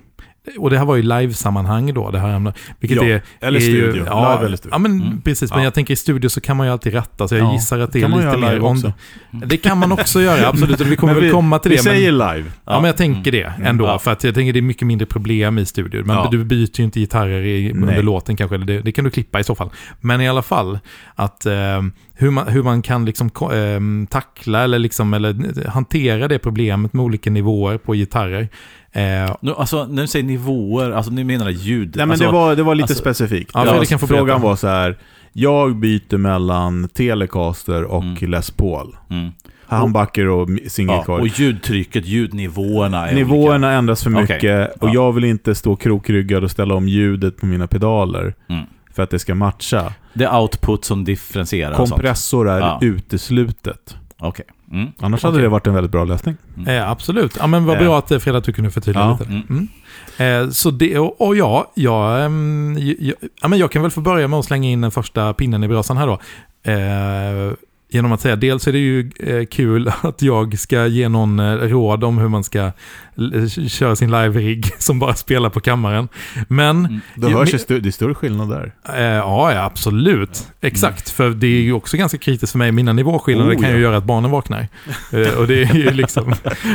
och 0.57 0.69
det 0.69 0.77
här 0.77 0.85
var 0.85 0.95
ju 0.95 1.01
live-sammanhang 1.01 1.93
då, 1.93 2.11
det 2.11 2.19
här 2.19 2.29
ämnet. 2.35 2.55
Vilket 2.79 2.97
Ja, 2.97 3.03
är, 3.03 3.21
eller 3.41 3.57
är 3.59 3.61
studio. 3.63 3.95
Ju, 3.95 4.03
ja, 4.05 4.33
Live 4.35 4.45
eller 4.45 4.57
studio. 4.57 4.73
Ja, 4.75 4.77
men 4.79 5.01
Mm. 5.01 5.21
precis. 5.21 5.49
Men 5.51 5.59
Ja. 5.59 5.63
jag 5.63 5.73
tänker 5.73 5.93
i 5.93 5.97
studio 5.97 6.29
så 6.29 6.41
kan 6.41 6.57
man 6.57 6.67
ju 6.67 6.73
alltid 6.73 6.93
rätta, 6.93 7.27
så 7.27 7.35
jag 7.35 7.47
Ja. 7.47 7.53
gissar 7.53 7.79
att 7.79 7.91
det 7.93 7.99
är 7.99 8.01
kan 8.01 8.11
man 8.11 8.19
lite 8.25 8.37
mer... 8.37 8.59
on- 8.63 8.71
också. 8.77 8.93
Det 9.31 9.57
kan 9.57 9.77
man 9.77 9.91
också 9.91 10.21
göra, 10.21 10.47
absolut. 10.47 10.81
Vi 10.81 10.95
kommer 10.95 11.13
Men 11.13 11.23
väl 11.23 11.31
komma 11.31 11.59
till 11.59 11.69
Vi 11.71 11.77
det. 11.77 11.83
men- 11.85 11.93
säger 11.93 12.11
live. 12.11 12.43
Ja, 12.65 12.75
men 12.79 12.83
jag 12.83 12.97
tänker 12.97 13.31
det 13.31 13.43
Mm. 13.43 13.65
ändå. 13.67 13.85
Ja. 13.85 13.99
För 13.99 14.11
att 14.11 14.23
jag 14.23 14.35
tänker 14.35 14.53
det 14.53 14.59
är 14.59 14.61
mycket 14.61 14.87
mindre 14.87 15.05
problem 15.05 15.57
i 15.57 15.65
studion. 15.65 16.03
Men 16.07 16.31
du 16.31 16.43
byter 16.43 16.79
ju 16.79 16.83
inte 16.83 16.99
gitarrer 16.99 17.41
i, 17.45 17.71
under 17.71 18.03
låten 18.03 18.35
kanske. 18.35 18.55
Eller 18.55 18.65
det, 18.65 18.79
det 18.81 18.91
kan 18.91 19.05
du 19.05 19.11
klippa 19.11 19.39
i 19.39 19.43
så 19.43 19.55
fall. 19.55 19.69
Men 20.01 20.21
i 20.21 20.29
alla 20.29 20.41
fall, 20.41 20.79
att 21.15 21.45
eh, 21.45 21.53
hur, 22.19 22.29
man, 22.31 22.47
hur 22.47 22.63
man 22.63 22.81
kan 22.81 23.05
liksom 23.05 23.27
eh, 23.41 24.09
tackla 24.09 24.63
eller, 24.63 24.79
liksom, 24.79 25.13
eller 25.13 25.67
hantera 25.67 26.27
det 26.27 26.39
problemet 26.39 26.93
med 26.93 27.03
olika 27.05 27.29
nivåer 27.29 27.77
på 27.77 27.93
gitarrer. 27.95 28.47
Eh, 28.91 29.35
Nu, 29.41 29.53
alltså, 29.57 29.85
när 29.85 30.01
du 30.01 30.07
säger 30.07 30.25
nivåer, 30.25 30.91
alltså 30.91 31.11
nu 31.11 31.23
menar 31.23 31.45
du 31.45 31.51
ljud. 31.51 31.87
Nej, 31.95 32.05
men 32.05 32.11
alltså, 32.11 32.25
det, 32.25 32.31
var, 32.31 32.55
det 32.55 32.63
var 32.63 32.75
lite 32.75 32.83
alltså- 32.83 33.01
specifikt. 33.01 33.51
Ja, 33.53 33.65
Ja, 33.65 33.71
Fredrik 33.71 33.89
kan 33.89 33.99
få 33.99 34.07
frågan 34.07 34.25
berätta. 34.25 34.41
var 34.43 34.55
så 34.55 34.67
här. 34.67 34.97
Jag 35.33 35.75
byter 35.75 36.17
mellan 36.17 36.89
Telecaster 36.93 37.83
och 37.83 38.03
Mm. 38.03 38.31
Les 38.31 38.51
Paul. 38.51 38.95
Mm. 39.09 39.29
Humbucker 39.67 40.27
och 40.27 40.49
Ja, 40.49 40.69
singelkorg. 40.69 41.21
och 41.21 41.27
ljudtrycket, 41.27 42.05
ljudnivåerna 42.05 43.07
är 43.09 43.15
Nivåerna 43.15 43.67
olika. 43.67 43.77
ändras 43.77 44.03
för 44.03 44.09
mycket 44.09 44.69
och 44.81 44.89
Ja. 44.89 44.93
jag 44.93 45.11
vill 45.11 45.23
inte 45.23 45.55
stå 45.55 45.75
krokryggad 45.75 46.43
och 46.43 46.51
ställa 46.51 46.75
om 46.75 46.87
ljudet 46.87 47.37
på 47.37 47.45
mina 47.45 47.67
pedaler 47.67 48.33
Mm. 48.49 48.63
För 48.99 49.03
att 49.03 49.09
det 49.09 49.19
ska 49.19 49.35
matcha. 49.35 49.93
Det 50.13 50.23
är 50.23 50.39
output 50.39 50.85
som 50.85 51.03
differentierar. 51.03 51.73
Kompressor 51.75 52.49
är 52.49 52.59
Ja. 52.59 52.79
uteslutet. 52.81 53.95
Okej. 54.17 54.45
Mm. 54.71 54.87
Annars 54.99 55.23
hade 55.23 55.33
Okej. 55.33 55.43
det 55.43 55.49
varit 55.49 55.67
en 55.67 55.73
väldigt 55.73 55.91
bra 55.91 56.03
lösning. 56.03 56.37
eh, 56.67 56.89
absolut. 56.89 57.37
Ja, 57.39 57.47
men 57.47 57.65
vad 57.65 57.77
Eh. 57.77 57.83
bra 57.83 57.97
att 57.97 58.11
eh, 58.11 58.19
Fredrik 58.19 58.37
att 58.39 58.43
du 58.45 58.53
kunde 58.53 58.71
förtydliga 58.71 59.03
Ja. 59.05 59.11
lite. 59.19 59.31
Mm. 59.31 59.67
Mm. 60.17 60.45
Eh, 60.45 60.49
så 60.51 60.71
det, 60.71 60.99
och, 60.99 61.21
och 61.21 61.35
ja, 61.35 61.71
jag, 61.75 62.25
ehm, 62.25 62.77
jag, 62.79 63.13
ja, 63.41 63.47
men 63.47 63.59
jag 63.59 63.71
kan 63.71 63.81
väl 63.81 63.91
få 63.91 64.01
börja 64.01 64.27
med 64.27 64.39
att 64.39 64.45
slänga 64.45 64.69
in 64.69 64.81
den 64.81 64.91
första 64.91 65.33
pinnen 65.33 65.63
i 65.63 65.67
brasan 65.67 65.97
här 65.97 66.07
då. 66.07 66.13
Eh, 66.71 67.53
genom 67.91 68.11
att 68.11 68.21
säga, 68.21 68.35
dels 68.35 68.67
är 68.67 68.71
det 68.71 68.79
ju 68.79 69.11
eh, 69.19 69.45
kul 69.45 69.91
att 70.01 70.21
jag 70.21 70.59
ska 70.59 70.85
ge 70.87 71.09
någon 71.09 71.39
eh, 71.39 71.53
råd 71.55 72.03
om 72.03 72.17
hur 72.17 72.27
man 72.27 72.43
ska 72.43 72.71
l- 73.17 73.49
köra 73.69 73.95
sin 73.95 74.11
live-rigg 74.11 74.71
som 74.79 74.99
bara 74.99 75.15
spelar 75.15 75.49
på 75.49 75.59
kammaren. 75.59 76.07
Men, 76.47 76.69
Mm. 76.85 76.99
Ja, 77.15 77.29
hörs 77.39 77.51
men- 77.53 77.61
det, 77.67 77.79
det 77.79 77.89
är 77.89 77.91
större 77.91 78.15
skillnad 78.15 78.49
där. 78.49 78.71
eh, 78.95 79.01
ja, 79.03 79.53
ja, 79.53 79.63
absolut. 79.63 80.47
Exakt, 80.61 81.09
för 81.09 81.29
det 81.29 81.47
är 81.47 81.61
ju 81.61 81.73
också 81.73 81.97
ganska 81.97 82.17
kritiskt 82.17 82.51
för 82.51 82.57
mig. 82.59 82.71
Mina 82.71 82.93
nivåskillnader 82.93 83.51
Oh, 83.55 83.61
kan 83.61 83.69
ju 83.69 83.75
ja. 83.75 83.81
göra 83.81 83.97
att 83.97 84.03
barnen 84.03 84.31
vaknar. 84.31 84.67
Eh, 85.13 85.33
och 85.39 85.47
det 85.47 85.63
är 85.63 85.75
ju 85.75 85.91
liksom, 85.91 86.33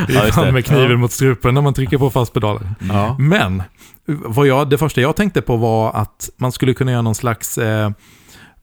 det 0.09 0.31
Ja, 0.37 0.45
det. 0.45 0.53
med 0.53 0.65
kniven 0.65 0.91
Ja. 0.91 0.97
mot 0.97 1.12
strupen 1.12 1.55
när 1.55 1.61
man 1.61 1.75
trycker 1.75 1.99
på 1.99 2.11
fast 2.11 2.33
pedalen. 2.33 2.75
Ja. 2.81 3.17
Men 3.19 3.62
vad 4.07 4.47
jag, 4.47 4.71
det 4.71 4.79
första 4.79 5.01
jag 5.01 5.17
tänkte 5.17 5.43
på 5.43 5.57
var 5.57 5.93
att 5.93 6.31
man 6.37 6.53
skulle 6.53 6.75
kunna 6.75 6.91
göra 6.93 7.03
någon 7.03 7.15
slags 7.15 7.59
eh, 7.59 7.91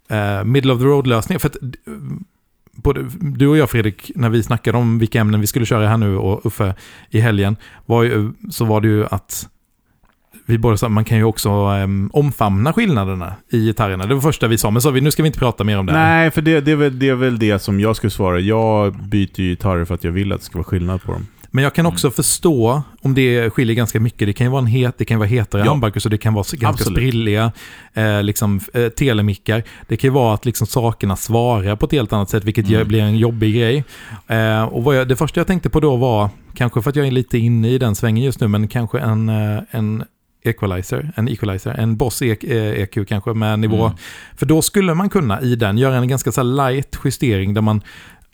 eh, 0.10 0.44
middle 0.44 0.74
of 0.74 0.80
the 0.80 0.86
road-lösning. 0.86 1.40
För 1.40 1.48
att, 1.50 1.56
eh, 1.56 1.70
både 2.76 3.06
du 3.20 3.48
och 3.48 3.58
jag 3.58 3.70
Fredrik, 3.70 4.12
när 4.16 4.30
vi 4.30 4.44
snackade 4.44 4.78
om 4.78 5.00
vilka 5.00 5.20
ämnen 5.20 5.42
vi 5.42 5.48
skulle 5.48 5.66
köra 5.66 5.88
här 5.88 5.98
nu 5.98 6.18
och 6.18 6.46
Uffe 6.46 6.76
i 7.10 7.20
helgen, 7.20 7.56
var 7.86 8.04
ju, 8.04 8.32
så 8.50 8.66
var 8.66 8.82
det 8.82 8.88
ju 8.88 9.06
att 9.06 9.48
vi 10.46 10.58
båda 10.58 10.78
sa 10.78 10.90
man 10.90 11.06
kan 11.06 11.18
ju 11.18 11.24
också 11.24 11.50
um, 11.50 12.10
omfamna 12.14 12.74
skillnaderna 12.74 13.34
i 13.52 13.66
gitarrerna. 13.66 14.06
Det 14.06 14.14
var 14.14 14.22
första 14.22 14.48
vi 14.48 14.58
sa, 14.58 14.72
men 14.72 14.82
sa 14.82 14.92
vi 14.92 15.02
nu 15.02 15.12
ska 15.12 15.24
vi 15.24 15.28
inte 15.28 15.40
prata 15.40 15.64
mer 15.64 15.80
om 15.80 15.86
det. 15.86 15.94
här. 15.94 16.18
Nej, 16.18 16.32
för 16.32 16.42
det, 16.42 16.62
det, 16.62 16.72
är 16.72 16.76
väl, 16.76 17.00
det 17.00 17.10
är 17.10 17.16
väl 17.16 17.40
det 17.40 17.60
som 17.60 17.80
jag 17.80 17.96
skulle 17.96 18.12
svara. 18.12 18.40
Jag 18.40 18.94
byter 18.94 19.40
ju 19.42 19.50
gitarrer 19.50 19.86
för 19.86 19.96
att 19.96 20.04
jag 20.04 20.12
vill 20.12 20.32
att 20.32 20.40
det 20.40 20.46
ska 20.46 20.58
vara 20.58 20.64
skillnad 20.64 21.04
på 21.04 21.12
dem. 21.12 21.28
Men 21.54 21.64
jag 21.64 21.74
kan 21.76 21.86
också 21.86 22.12
förstå 22.12 22.84
om 23.02 23.14
det 23.14 23.50
skiljer 23.50 23.76
ganska 23.76 24.00
mycket. 24.00 24.28
Det 24.28 24.34
kan 24.34 24.46
ju 24.48 24.52
vara 24.52 24.60
en 24.62 24.68
het, 24.68 24.98
det 24.98 25.06
kan 25.06 25.20
vara 25.20 25.28
hetare 25.30 25.66
Ja. 25.66 25.72
humbuckers 25.72 26.06
och 26.06 26.12
det 26.12 26.18
kan 26.18 26.34
vara 26.34 26.44
ganska 26.54 26.68
Absolut. 26.68 26.98
sprilliga 26.98 27.52
eh, 27.94 28.24
liksom, 28.24 28.60
eh, 28.74 28.88
telemickar. 28.90 29.64
Det 29.88 29.98
kan 29.98 30.08
ju 30.08 30.14
vara 30.14 30.34
att 30.34 30.46
liksom, 30.46 30.68
sakerna 30.68 31.16
svarar 31.16 31.76
på 31.76 31.86
ett 31.86 31.92
helt 31.92 32.14
annat 32.14 32.30
sätt, 32.30 32.44
vilket 32.44 32.70
Mm. 32.70 32.88
blir 32.88 33.02
en 33.02 33.18
jobbig 33.18 33.56
grej. 33.56 33.84
Eh, 34.28 34.64
och 34.64 34.96
jag, 34.96 35.08
det 35.08 35.16
första 35.16 35.40
jag 35.40 35.48
tänkte 35.48 35.70
på 35.70 35.80
då 35.80 35.96
var, 35.96 36.30
kanske 36.56 36.82
för 36.82 36.90
att 36.90 36.96
jag 36.96 37.08
är 37.08 37.12
lite 37.12 37.38
inne 37.38 37.70
i 37.70 37.78
den 37.78 37.96
svängen 37.96 38.24
just 38.24 38.40
nu, 38.40 38.48
men 38.48 38.68
kanske 38.68 39.00
en, 39.00 39.30
eh, 39.30 39.60
en 39.72 40.04
equalizer, 40.44 41.12
en 41.16 41.28
equalizer, 41.30 41.72
en 41.80 41.98
Boss 41.98 42.22
E- 42.22 42.38
eh, 42.42 42.82
EQ 42.82 43.06
kanske 43.08 43.34
med 43.34 43.60
nivå. 43.60 43.86
Mm. 43.86 43.98
För 44.36 44.46
då 44.46 44.62
skulle 44.62 44.94
man 44.94 45.10
kunna 45.10 45.42
i 45.42 45.56
den 45.56 45.78
göra 45.78 45.96
en 45.96 46.08
ganska 46.08 46.32
så 46.32 46.44
light 46.44 46.98
justering 47.06 47.54
där 47.54 47.62
man 47.62 47.82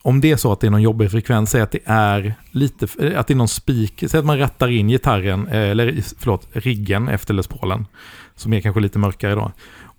om 0.02 0.22
det 0.22 0.32
är 0.32 0.36
så 0.36 0.52
att 0.52 0.60
det 0.60 0.68
är 0.68 0.72
någon 0.72 0.82
jobbig 0.82 1.12
frekvens, 1.12 1.52
säg 1.52 1.62
att 1.62 1.72
det 1.72 1.80
är 1.86 2.36
lite, 2.52 2.88
eh, 3.00 3.20
att 3.20 3.28
det 3.28 3.34
är 3.34 3.36
någon 3.36 3.48
spik, 3.48 4.04
säg 4.08 4.20
att 4.20 4.26
man 4.26 4.38
rättar 4.38 4.68
in 4.68 4.88
gitarren, 4.88 5.48
eh, 5.48 5.70
eller 5.70 6.04
förlåt, 6.20 6.48
riggen 6.52 7.08
efter 7.08 7.34
Les 7.34 7.48
Paulen, 7.48 7.86
som 8.36 8.54
är 8.54 8.62
kanske 8.62 8.82
lite 8.82 9.00
mörkare 9.00 9.36
då. 9.36 9.52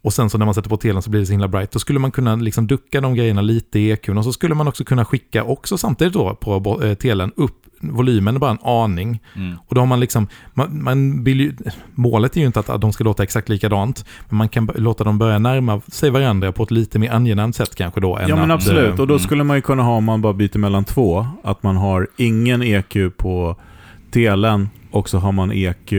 Och 0.02 0.12
sen 0.12 0.30
så 0.30 0.38
när 0.38 0.44
man 0.44 0.54
sätter 0.54 0.70
på 0.70 0.76
telen 0.76 1.02
så 1.02 1.10
blir 1.10 1.20
det 1.20 1.26
så 1.26 1.32
himla 1.32 1.48
bright. 1.48 1.70
Då 1.70 1.78
skulle 1.78 1.98
man 1.98 2.10
kunna 2.10 2.36
liksom 2.36 2.66
ducka 2.66 3.00
de 3.00 3.14
grejerna 3.14 3.40
lite 3.40 3.78
i 3.78 3.90
EQn 3.90 4.18
och 4.18 4.24
så 4.24 4.32
skulle 4.32 4.54
man 4.54 4.68
också 4.68 4.84
kunna 4.84 5.04
skicka 5.04 5.44
också 5.44 5.78
samtidigt 5.78 6.12
då 6.12 6.34
på 6.34 6.82
eh, 6.84 6.94
telen 6.94 7.32
upp 7.36 7.68
volymen 7.80 8.38
bara 8.38 8.50
en 8.50 8.58
aning. 8.62 9.22
Mm. 9.36 9.58
Och 9.66 9.74
då 9.74 9.80
har 9.80 9.86
man 9.86 10.00
liksom, 10.00 10.28
man, 10.54 10.82
man 10.82 11.24
vill 11.24 11.40
ju, 11.40 11.56
målet 11.94 12.36
är 12.36 12.40
ju 12.40 12.46
inte 12.46 12.60
att, 12.60 12.68
att 12.68 12.80
de 12.80 12.92
ska 12.92 13.04
låta 13.04 13.22
exakt 13.22 13.48
likadant, 13.48 14.04
men 14.28 14.36
man 14.36 14.48
kan 14.48 14.70
låta 14.74 15.04
dem 15.04 15.18
börja 15.18 15.38
närma 15.38 15.80
sig 15.88 16.10
varandra 16.10 16.52
på 16.52 16.62
ett 16.62 16.70
lite 16.70 16.98
mer 16.98 17.10
angenämt 17.10 17.56
sätt 17.56 17.74
kanske 17.74 18.00
då. 18.00 18.16
än 18.16 18.28
Ja, 18.28 18.36
men 18.36 18.50
att, 18.50 18.54
absolut. 18.54 18.94
eh, 18.94 19.00
Och 19.00 19.06
då 19.06 19.14
mm. 19.14 19.18
skulle 19.18 19.44
man 19.44 19.56
ju 19.56 19.62
kunna 19.62 19.82
ha, 19.82 19.92
om 19.96 20.04
man 20.04 20.22
bara 20.22 20.32
byter 20.32 20.58
mellan 20.58 20.84
två, 20.84 21.26
att 21.42 21.62
man 21.62 21.76
har 21.76 22.08
ingen 22.16 22.62
EQ 22.62 22.96
på 23.16 23.56
telen 24.10 24.68
och 24.90 25.08
så 25.08 25.18
har 25.18 25.32
man 25.32 25.52
EQ 25.52 25.92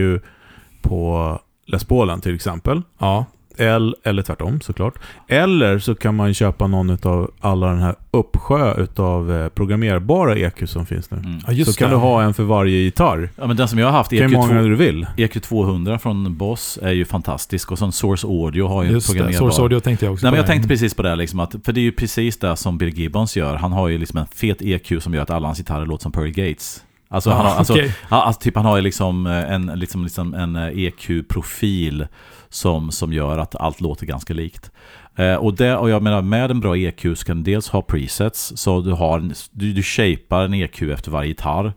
på 0.82 1.38
Les 1.66 1.84
Paulen 1.84 2.20
till 2.20 2.34
exempel. 2.34 2.82
Ja, 2.98 3.24
Eller, 3.60 3.94
eller 4.04 4.22
tvärtom 4.22 4.60
såklart. 4.60 4.94
Eller 5.28 5.78
så 5.78 5.94
kan 5.94 6.14
man 6.14 6.34
köpa 6.34 6.66
någon 6.66 6.90
av 6.90 7.30
alla 7.40 7.66
den 7.66 7.78
här 7.78 7.94
uppsjö 8.10 8.86
av 8.96 9.48
programmerbara 9.54 10.36
EQ 10.36 10.68
som 10.68 10.86
finns 10.86 11.10
nu. 11.10 11.16
Mm. 11.18 11.38
ja 11.48 11.64
så 11.64 11.72
kan 11.72 11.90
det. 11.90 11.94
du 11.94 11.98
ha 11.98 12.22
en 12.22 12.34
för 12.34 12.42
varje 12.42 12.78
gitarr. 12.78 13.30
Ja, 13.36 13.46
men 13.46 13.56
den 13.56 13.68
som 13.68 13.78
jag 13.78 13.86
har 13.86 13.92
haft, 13.92 14.12
Hur 14.12 14.28
många 14.28 14.52
EQ2, 14.52 14.68
du 14.68 14.76
vill. 14.76 15.06
EQ200 15.16 15.98
från 15.98 16.36
Boss, 16.36 16.78
är 16.82 16.92
ju 16.92 17.04
fantastisk. 17.04 17.72
Och 17.72 17.78
sen 17.78 17.92
Source 17.92 18.26
Audio 18.26 18.66
har 18.66 18.82
ju 18.82 18.88
en 18.88 18.94
det, 18.94 19.06
programmerbar... 19.06 19.38
Source 19.38 19.62
Audio 19.62 19.80
tänkte 19.80 20.06
jag 20.06 20.12
också 20.12 20.26
Nej, 20.26 20.30
men 20.30 20.38
jag 20.38 20.46
tänkte 20.46 20.68
precis 20.68 20.94
på 20.94 21.02
det, 21.02 21.16
liksom 21.16 21.40
att, 21.40 21.54
för 21.64 21.72
det 21.72 21.80
är 21.80 21.82
ju 21.82 21.92
precis 21.92 22.38
det 22.38 22.56
som 22.56 22.78
Bill 22.78 22.98
Gibbons 22.98 23.36
gör. 23.36 23.56
Han 23.56 23.72
har 23.72 23.88
ju 23.88 23.98
liksom 23.98 24.18
en 24.18 24.26
fet 24.26 24.62
EQ 24.62 25.02
som 25.02 25.14
gör 25.14 25.22
att 25.22 25.30
alla 25.30 25.48
hans 25.48 25.58
gitarrer 25.58 25.86
låter 25.86 26.02
som 26.02 26.12
Pearl 26.12 26.28
Gates. 26.30 26.84
Alltså, 27.12 27.30
Ah, 27.30 27.34
han 27.34 27.46
har, 27.46 27.54
alltså, 27.54 27.72
okej. 27.72 27.94
Ja, 28.10 28.22
alltså 28.22 28.40
typ 28.40 28.56
han 28.56 28.64
har 28.64 28.76
ju 28.76 28.82
liksom 28.82 29.26
en, 29.26 29.66
liksom, 29.66 30.04
liksom 30.04 30.34
en 30.34 30.56
eh, 30.56 30.78
EQ-profil 30.78 32.06
som, 32.50 32.90
som 32.92 33.12
gör 33.12 33.38
att 33.38 33.56
allt 33.56 33.80
låter 33.80 34.06
ganska 34.06 34.34
likt. 34.34 34.70
Eh, 35.16 35.34
och, 35.34 35.54
det, 35.56 35.76
och 35.76 35.90
jag 35.90 36.02
menar 36.02 36.22
med 36.22 36.50
en 36.50 36.60
bra 36.60 36.76
EQ 36.76 37.00
så 37.18 37.24
kan 37.24 37.42
du 37.42 37.52
dels 37.52 37.68
ha 37.68 37.82
presets, 37.82 38.52
så 38.56 38.80
du, 38.80 38.92
har, 38.92 39.18
en- 39.18 39.34
du, 39.50 39.72
du 39.72 39.82
shapear 39.82 40.44
en 40.44 40.54
EQ 40.54 40.82
efter 40.82 41.10
varje 41.10 41.28
gitarr. 41.28 41.72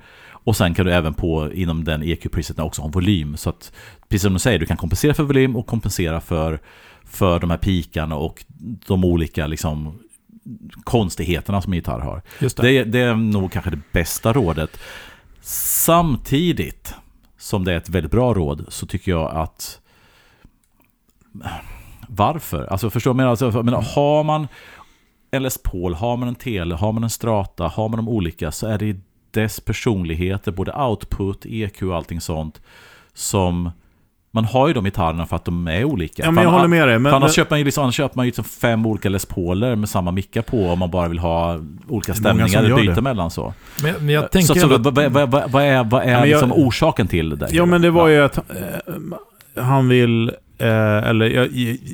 Och 0.46 0.56
sen 0.58 0.74
kan 0.74 0.86
du 0.86 0.92
även 0.94 1.14
på 1.14 1.54
inom 1.54 1.84
den 1.84 2.04
EQ-preseten 2.04 2.64
också 2.66 2.82
ha 2.82 2.88
en 2.88 2.92
volym. 2.92 3.38
Så 3.38 3.50
att, 3.50 3.72
precis 4.10 4.22
som 4.24 4.34
du 4.34 4.40
säger, 4.40 4.60
du 4.60 4.66
kan 4.66 4.78
kompensera 4.78 5.14
för 5.14 5.24
volym 5.24 5.56
och 5.56 5.68
kompensera 5.68 6.22
för, 6.22 6.60
för 7.04 7.40
de 7.40 7.50
här 7.50 7.58
pikarna 7.58 8.16
och 8.16 8.46
de 8.88 9.06
olika 9.06 9.48
liksom, 9.48 10.00
konstigheterna 10.84 11.62
som 11.62 11.74
en 11.74 11.78
gitarr 11.78 12.00
har. 12.00 12.22
Just 12.40 12.58
det. 12.58 12.64
Det, 12.64 12.84
det 12.84 13.00
är 13.00 13.16
nog 13.16 13.52
kanske 13.52 13.72
det 13.72 13.80
bästa 13.92 14.34
rådet. 14.34 14.80
Samtidigt 15.42 16.94
som 17.38 17.64
det 17.66 17.74
är 17.74 17.78
ett 17.78 17.90
väldigt 17.90 18.12
bra 18.12 18.34
råd 18.34 18.66
så 18.68 18.86
tycker 18.86 19.12
jag 19.12 19.36
att 19.36 19.80
varför? 22.08 22.66
Alltså 22.72 22.90
förstår 22.90 23.14
du? 23.14 23.24
Alltså, 23.24 23.46
jag 23.54 23.66
menar, 23.66 23.82
har 23.96 24.24
man 24.24 24.48
en 25.32 25.44
Les 25.44 25.58
Paul, 25.64 25.94
har 25.94 26.18
man 26.18 26.28
en 26.28 26.36
Tele, 26.36 26.76
har 26.76 26.92
man 26.92 27.04
en 27.04 27.10
Strata, 27.10 27.68
har 27.68 27.90
man 27.90 27.98
de 27.98 28.10
olika 28.10 28.52
så 28.52 28.68
är 28.68 28.78
det 28.78 28.96
dess 29.32 29.60
personligheter, 29.60 30.52
både 30.52 30.72
output, 30.74 31.46
EQ 31.46 31.82
och 31.82 31.96
allting 31.96 32.22
sånt 32.22 32.62
som 33.14 33.72
man 34.36 34.46
har 34.46 34.68
ju 34.68 34.74
de 34.74 34.84
gitarrerna 34.84 35.26
för 35.26 35.36
att 35.36 35.46
de 35.46 35.68
är 35.68 35.84
olika. 35.84 36.24
Ja, 36.24 36.32
men 36.32 36.44
jag 36.44 36.52
håller 36.52 36.68
med 36.68 36.88
dig. 36.88 37.00
Men, 37.00 37.14
annars 37.14 37.22
men, 37.22 37.34
köper 37.34 37.52
man 37.52 37.60
ju 37.60 37.66
liksom, 37.66 37.84
annars 37.84 37.96
köper 37.96 38.16
man 38.18 38.26
ju 38.26 38.28
liksom 38.28 38.44
fem 38.44 38.86
olika 38.86 39.10
Les 39.10 39.26
Pauler 39.26 39.76
med 39.76 39.90
samma 39.90 40.12
mickar 40.12 40.42
på 40.42 40.70
om 40.70 40.80
man 40.80 40.92
bara 40.92 41.08
vill 41.08 41.20
ha 41.20 41.60
olika 41.88 42.12
Det 42.12 42.18
stämningar 42.18 42.60
eller 42.64 42.76
byta 42.76 42.94
det. 42.96 43.02
mellan 43.02 43.32
så. 43.32 43.54
Men, 43.84 43.94
men 44.00 44.10
jag 44.10 44.32
tänker 44.32 44.54
så, 44.54 44.60
så 44.60 44.74
ändå 44.76 44.92
vad, 44.92 45.12
vad, 45.12 45.52
vad, 45.52 45.64
är, 45.64 45.84
vad 45.84 46.04
är 46.04 46.12
Ja, 46.12 46.20
men 46.20 46.30
jag- 46.30 46.36
liksom 46.38 46.54
orsaken 46.54 47.08
till 47.08 47.38
det? 47.38 47.48
ja, 47.52 47.66
men 47.66 47.82
det 47.82 47.90
var 47.92 48.08
ju 48.08 48.24
att 48.24 48.38
eh, 48.38 49.64
han 49.64 49.88
vill... 49.88 50.32
Eh, 50.58 51.10
eller 51.10 51.26
jag, 51.30 51.50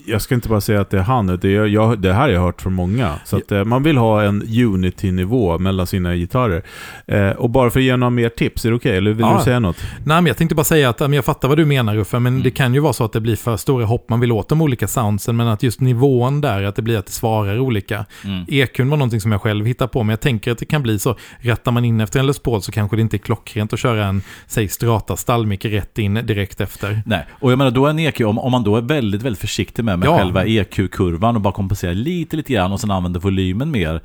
jag 0.06 0.22
ska 0.22 0.36
inte 0.36 0.50
bara 0.50 0.62
säga 0.62 0.82
att 0.82 0.90
det 0.90 0.98
är 0.98 1.02
han, 1.02 1.30
utan 1.30 1.52
jag, 1.52 1.68
jag, 1.68 2.00
det 2.00 2.14
här 2.14 2.22
har 2.22 2.30
jag 2.30 2.42
hört 2.42 2.62
från 2.62 2.74
många. 2.74 3.16
Så 3.26 3.38
att, 3.38 3.52
eh, 3.52 3.64
man 3.66 3.84
vill 3.84 3.98
ha 3.98 4.24
en 4.24 4.42
Unity-nivå 4.66 5.60
mellan 5.60 5.88
sina 5.88 6.16
gitarrer. 6.16 6.64
Eh, 7.08 7.30
och 7.30 7.50
bara 7.50 7.70
för 7.70 7.80
att 7.80 7.84
ge 7.84 7.98
några 7.98 8.10
mer 8.10 8.30
tips, 8.30 8.66
är 8.66 8.70
det 8.70 8.76
okej? 8.76 8.98
Eller 8.98 9.12
vill 9.12 9.26
Ja. 9.30 9.36
du 9.38 9.44
säga 9.44 9.60
något? 9.60 9.78
Nej, 10.04 10.16
men 10.18 10.26
jag 10.26 10.38
tänkte 10.38 10.56
bara 10.56 10.64
säga 10.64 10.90
att 10.90 11.14
jag 11.14 11.26
fattar 11.26 11.48
vad 11.48 11.58
du 11.58 11.66
menar 11.66 11.98
Uffe, 11.98 12.20
men 12.20 12.34
Mm. 12.34 12.44
det 12.44 12.52
kan 12.52 12.74
ju 12.74 12.80
vara 12.80 12.94
så 12.94 13.04
att 13.06 13.14
det 13.14 13.22
blir 13.22 13.36
för 13.36 13.58
stora 13.58 13.86
hopp. 13.86 14.10
Man 14.10 14.20
vill 14.20 14.32
åt 14.32 14.50
de 14.50 14.62
olika 14.62 14.88
soundsen, 14.88 15.36
men 15.36 15.48
att 15.48 15.64
just 15.64 15.80
nivån 15.82 16.42
där, 16.42 16.64
att 16.64 16.76
det 16.76 16.82
blir 16.82 16.98
att 16.98 17.06
det 17.06 17.12
svarar 17.12 17.60
olika. 17.60 18.06
Mm. 18.26 18.46
EQn 18.48 18.90
var 18.90 18.98
någonting 18.98 19.22
som 19.22 19.32
jag 19.32 19.42
själv 19.42 19.66
hittade 19.66 19.88
på, 19.90 20.04
men 20.04 20.10
jag 20.10 20.20
tänker 20.20 20.52
att 20.52 20.58
det 20.58 20.66
kan 20.66 20.84
bli 20.84 21.00
så. 21.00 21.16
Rattar 21.42 21.72
man 21.72 21.86
in 21.86 22.02
efter 22.02 22.20
en 22.20 22.28
Les 22.28 22.40
Paul 22.40 22.62
så 22.62 22.72
kanske 22.72 22.96
det 22.96 23.02
inte 23.02 23.16
är 23.16 23.20
klockrent 23.20 23.74
att 23.74 23.80
köra 23.80 24.06
en, 24.06 24.22
säg 24.48 24.68
strata 24.68 25.16
stallmick 25.16 25.66
rätt 25.66 25.98
in 25.98 26.14
direkt 26.14 26.62
efter. 26.62 27.02
Nej, 27.06 27.26
och 27.40 27.52
jag 27.52 27.58
menar 27.58 27.72
då 27.72 27.86
är 27.86 27.90
en 27.90 28.00
EQ, 28.00 28.22
om, 28.22 28.40
om 28.50 28.52
man 28.52 28.64
då 28.64 28.76
är 28.76 28.82
väldigt, 28.82 29.22
väldigt 29.22 29.40
försiktig 29.42 29.84
med, 29.86 30.00
med 30.00 30.08
Ja. 30.08 30.18
själva 30.18 30.46
EQ-kurvan 30.46 31.36
och 31.36 31.42
bara 31.42 31.54
kompenserar 31.54 31.94
lite, 31.94 32.36
lite 32.38 32.54
grann 32.54 32.72
och 32.72 32.80
sen 32.80 32.92
använder 32.92 33.20
volymen 33.20 33.72
mer. 33.72 34.02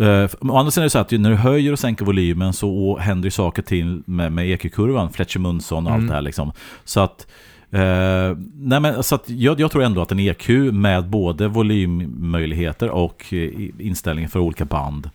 Uh, 0.00 0.28
å 0.40 0.56
andra 0.56 0.70
sidan 0.70 0.82
är 0.82 0.86
det 0.86 0.90
så 0.90 0.98
att 0.98 1.10
när 1.10 1.30
du 1.30 1.36
höjer 1.36 1.72
och 1.72 1.78
sänker 1.78 2.04
volymen 2.04 2.52
så 2.52 2.98
händer 2.98 3.26
ju 3.26 3.30
saker 3.30 3.62
till 3.62 4.02
med, 4.06 4.32
med 4.32 4.50
EQ-kurvan, 4.50 5.10
Fletcher 5.12 5.38
Munson 5.38 5.86
och 5.86 5.92
allt 5.92 5.98
Mm. 5.98 6.08
det 6.08 6.14
här 6.14 6.22
liksom. 6.22 6.52
Så 6.84 7.00
att, 7.00 7.26
eh, 7.70 8.36
nej 8.54 8.80
men, 8.80 9.02
så 9.02 9.14
att 9.14 9.30
jag, 9.30 9.60
jag 9.60 9.70
tror 9.70 9.82
ändå 9.82 10.02
att 10.02 10.12
en 10.12 10.18
EQ 10.20 10.48
med 10.72 11.08
både 11.08 11.48
volymmöjligheter 11.48 12.90
och 12.90 13.24
eh, 13.32 13.50
inställningar 13.78 14.28
för 14.28 14.40
olika 14.40 14.64
band, 14.64 15.10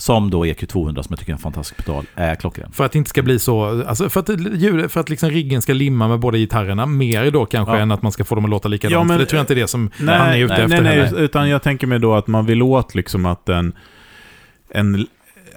som 0.00 0.30
då 0.30 0.44
EQ200 0.44 0.94
som 1.02 1.06
jag 1.08 1.18
tycker 1.18 1.32
är 1.32 1.34
en 1.34 1.38
fantastisk 1.38 1.86
pedal, 1.86 2.04
är 2.14 2.34
klockren. 2.34 2.72
För 2.72 2.84
att 2.84 2.92
det 2.92 2.98
inte 2.98 3.10
ska 3.10 3.22
bli 3.22 3.38
så, 3.38 3.84
alltså 3.86 4.08
för 4.08 4.20
att, 4.20 4.28
ljud- 4.38 4.90
för 4.90 5.00
att 5.00 5.08
liksom 5.10 5.30
riggen 5.30 5.62
ska 5.62 5.72
limma 5.72 6.08
med 6.08 6.18
båda 6.20 6.38
gitarrerna 6.38 6.86
mer 6.86 7.30
då 7.30 7.46
kanske 7.46 7.74
Ja. 7.74 7.80
än 7.80 7.90
att 7.92 8.02
man 8.02 8.12
ska 8.12 8.24
få 8.24 8.34
dem 8.34 8.44
att 8.44 8.50
låta 8.50 8.68
likadant. 8.68 8.92
Ja, 8.92 9.04
men- 9.04 9.08
för 9.16 9.24
det 9.24 9.26
tror 9.30 9.38
jag 9.38 9.42
inte 9.42 9.52
är 9.52 9.56
det 9.56 9.66
som 9.68 9.90
Nej, 10.00 10.18
han 10.18 10.28
är 10.28 10.38
ute 10.38 10.54
nej, 10.54 10.62
efter 10.64 10.82
nej, 10.82 11.10
nej, 11.12 11.24
utan 11.24 11.48
jag 11.48 11.62
tänker 11.62 11.86
mig 11.86 11.98
då 11.98 12.14
att 12.14 12.26
man 12.26 12.46
vill 12.46 12.62
åt 12.62 12.94
liksom 12.94 13.26
att 13.26 13.48
en, 13.48 13.72
en 14.74 15.06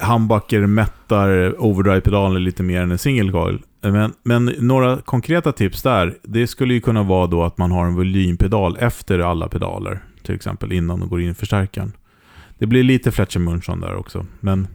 humbucker 0.00 0.66
mättar 0.66 1.54
overdrive-pedalen 1.64 2.44
lite 2.44 2.62
mer 2.62 2.82
än 2.82 2.90
en 2.90 2.98
single 2.98 3.32
coil. 3.32 3.58
Men, 3.82 4.12
men 4.22 4.44
några 4.58 4.96
konkreta 4.96 5.52
tips 5.52 5.82
där, 5.82 6.14
det 6.22 6.46
skulle 6.46 6.74
ju 6.74 6.80
kunna 6.80 7.02
vara 7.02 7.26
då 7.26 7.42
att 7.44 7.58
man 7.58 7.70
har 7.72 7.86
en 7.86 7.94
volympedal 7.94 8.76
efter 8.80 9.18
alla 9.18 9.48
pedaler, 9.48 9.98
till 10.22 10.34
exempel 10.34 10.72
innan 10.72 11.00
de 11.00 11.08
går 11.08 11.20
in 11.22 11.30
i 11.30 11.34
förstärkaren. 11.34 11.92
Det 12.58 12.66
blir 12.66 12.82
lite 12.82 13.12
Fletcher 13.12 13.38
Munchon 13.38 13.80
där 13.80 13.94
också, 13.94 14.26
men... 14.40 14.68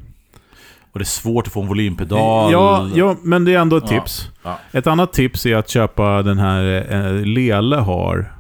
Och 0.92 1.00
det 1.00 1.04
är 1.04 1.06
svårt 1.06 1.48
att 1.48 1.54
få 1.54 1.62
en 1.62 1.68
volympedal. 1.68 2.52
Ja, 2.52 2.90
ja, 2.96 3.16
men 3.24 3.46
det 3.46 3.54
är 3.54 3.60
ändå 3.60 3.78
ett 3.78 3.84
Ja. 3.92 4.00
tips. 4.00 4.30
Ja. 4.44 4.60
Ett 4.72 4.88
annat 4.88 5.14
tips 5.14 5.46
är 5.46 5.56
att 5.56 5.70
köpa 5.70 6.22
den 6.24 6.38
här 6.40 6.86
eh, 6.94 7.14
Lele 7.26 7.76
har. 7.76 8.34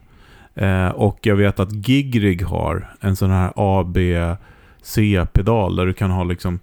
Eh, 0.56 0.88
och 0.88 1.20
jag 1.22 1.36
vet 1.36 1.60
att 1.60 1.88
Gigrig 1.88 2.42
har 2.46 2.94
en 3.00 3.16
sån 3.16 3.30
här 3.32 3.52
ABC-pedal 4.84 5.76
där 5.76 5.86
du 5.86 5.94
kan 5.94 6.12
ha 6.12 6.24
liksom... 6.24 6.60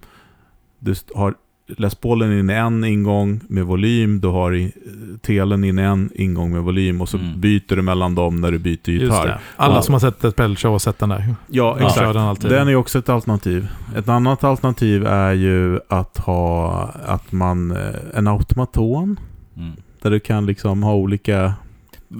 Du 0.79 0.95
har 1.15 1.33
Les 1.77 1.95
Paulen 1.95 2.31
in 2.39 2.49
i 2.49 2.53
en 2.53 2.83
ingång 2.83 3.39
med 3.49 3.65
volym, 3.65 4.19
du 4.19 4.27
har 4.27 4.53
i, 4.55 4.63
eh, 4.63 4.71
telen 5.21 5.63
in 5.63 5.79
i 5.79 5.81
en 5.81 6.09
ingång 6.15 6.51
med 6.51 6.61
volym 6.61 7.01
och 7.01 7.09
så 7.09 7.17
Mm. 7.17 7.41
byter 7.41 7.75
du 7.75 7.81
mellan 7.81 8.15
dem 8.15 8.41
när 8.41 8.51
du 8.51 8.57
byter 8.59 8.89
Just 8.89 9.01
gitarr. 9.03 9.27
det. 9.27 9.39
Alla 9.55 9.75
Ja. 9.75 9.81
som 9.81 9.93
har 9.93 9.99
sett 9.99 10.23
ett 10.23 10.35
pedalshow 10.35 10.71
har 10.71 10.79
sett 10.79 10.99
den 10.99 11.09
där. 11.09 11.19
Ja, 11.27 11.35
Ja, 11.47 11.75
exakt. 11.85 11.99
kör 11.99 12.13
den 12.13 12.23
alltid. 12.23 12.51
Den 12.51 12.67
är 12.67 12.75
också 12.75 12.99
ett 12.99 13.09
alternativ. 13.09 13.67
Ett 13.95 14.09
annat 14.09 14.43
alternativ 14.43 15.05
är 15.05 15.33
ju 15.33 15.79
att 15.89 16.17
ha 16.17 16.71
att 17.07 17.31
man, 17.31 17.71
eh, 17.71 17.77
en 18.13 18.27
automaton. 18.27 19.19
Mm. 19.57 19.71
Där 20.01 20.09
du 20.11 20.19
kan 20.19 20.45
liksom 20.45 20.83
ha 20.83 20.93
olika 20.95 21.53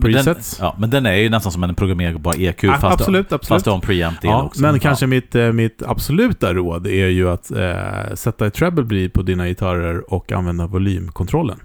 presets. 0.01 0.57
Den, 0.57 0.65
ja, 0.65 0.75
men 0.79 0.89
den 0.89 1.05
är 1.05 1.13
ju 1.15 1.29
nästan 1.29 1.51
som 1.51 1.63
en 1.63 1.75
programmerbar 1.75 2.33
EQ. 2.39 2.63
Ah, 2.63 2.77
fast, 2.77 2.83
absolut, 3.01 3.29
Du, 3.29 3.35
absolut. 3.35 3.47
fast 3.47 3.65
du 3.65 3.69
har 3.71 3.75
en 3.75 3.81
preamp-del 3.81 4.31
Ja, 4.31 4.43
också. 4.43 4.61
men 4.61 4.79
kanske 4.79 5.07
mitt, 5.07 5.35
eh, 5.35 5.51
mitt 5.51 5.83
absoluta 5.87 6.53
råd 6.53 6.87
är 6.87 7.07
ju 7.07 7.29
att 7.29 7.51
eh, 7.51 8.13
sätta 8.15 8.47
ett 8.47 8.53
treble 8.53 9.09
på 9.09 9.21
dina 9.21 9.47
gitarrer 9.47 10.13
och 10.13 10.31
använda 10.31 10.67
volymkontrollen. 10.67 11.59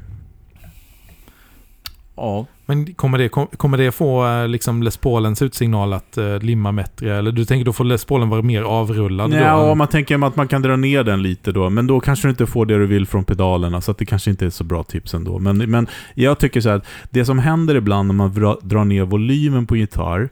Ja. 2.23 2.47
Men 2.67 2.95
kommer 2.95 3.19
det, 3.19 3.29
kom- 3.29 3.47
kommer 3.47 3.79
det 3.79 3.93
få 3.93 4.27
eh, 4.27 4.49
liksom 4.49 4.83
Les 4.83 4.97
Paulens 4.97 5.43
utsignal 5.43 5.93
att 5.93 6.19
uh, 6.19 6.39
limma 6.39 6.73
bättre? 6.73 7.17
Eller 7.17 7.33
du 7.33 7.45
tänker 7.45 7.65
då 7.65 7.73
får 7.73 7.85
Les 7.85 8.05
Paulen 8.05 8.29
vara 8.29 8.43
mer 8.43 8.63
avrullad? 8.63 9.35
Ja, 9.35 9.57
då? 9.57 9.71
om 9.71 9.79
man 9.79 9.89
tänker 9.89 10.27
att 10.27 10.37
man 10.37 10.49
kan 10.49 10.63
dra 10.63 10.77
ner 10.77 11.05
den 11.05 11.23
lite 11.23 11.53
då. 11.53 11.71
Men 11.71 11.87
då 11.87 12.01
kanske 12.01 12.29
du 12.29 12.31
inte 12.31 12.47
får 12.47 12.67
det 12.67 12.79
du 12.79 12.87
vill 12.87 13.07
från 13.07 13.25
pedalerna. 13.25 13.81
Så 13.81 13.91
att 13.91 13.99
det 13.99 14.07
kanske 14.07 14.31
inte 14.31 14.47
är 14.47 14.51
så 14.51 14.65
bra 14.65 14.83
tips 14.83 15.15
ändå. 15.15 15.39
Men, 15.39 15.59
men 15.59 15.87
jag 16.15 16.39
tycker 16.39 16.61
så 16.61 16.69
här 16.69 16.77
att 16.77 16.87
det 17.11 17.25
som 17.25 17.39
händer 17.39 17.75
ibland 17.75 18.07
när 18.09 18.15
man 18.15 18.31
dra- 18.31 18.59
drar 18.63 18.85
ner 18.85 19.05
volymen 19.05 19.67
på 19.67 19.77
gitarr 19.77 20.29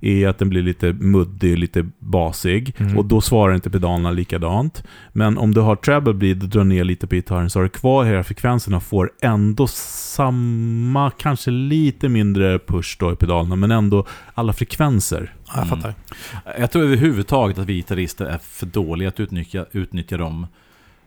är 0.00 0.28
att 0.28 0.38
den 0.38 0.48
blir 0.48 0.62
lite 0.62 0.92
muddig, 0.92 1.58
lite 1.58 1.86
basig. 1.98 2.74
Mm. 2.78 2.98
Och 2.98 3.04
då 3.04 3.20
svarar 3.20 3.54
inte 3.54 3.70
pedalerna 3.70 4.10
likadant. 4.10 4.84
Men 5.12 5.38
om 5.38 5.54
du 5.54 5.60
har 5.60 5.76
treble 5.76 6.14
bleed 6.14 6.42
och 6.42 6.48
drar 6.48 6.64
ner 6.64 6.84
lite 6.84 7.06
på 7.06 7.14
gitarren 7.14 7.50
så 7.50 7.58
har 7.58 7.64
du 7.64 7.68
kvar 7.68 8.04
hela 8.04 8.24
frekvenserna 8.24 8.76
och 8.76 8.82
får 8.82 9.10
ändå 9.22 9.66
samma, 9.66 11.10
kanske 11.10 11.50
lite 11.50 12.08
mindre 12.08 12.58
push 12.58 12.96
då 12.98 13.12
i 13.12 13.16
pedalerna. 13.16 13.56
Men 13.56 13.70
ändå 13.70 14.06
alla 14.34 14.52
frekvenser. 14.52 15.34
Ja, 15.46 15.52
jag 15.56 15.68
fattar. 15.68 15.94
Jag 16.58 16.70
tror 16.70 16.82
överhuvudtaget 16.82 17.58
att 17.58 17.66
vi 17.66 17.74
gitarrister 17.74 18.26
är 18.26 18.38
för 18.38 18.66
dåliga 18.66 19.08
att 19.08 19.20
utnyttja, 19.20 19.66
utnyttja 19.72 20.16
dem. 20.16 20.46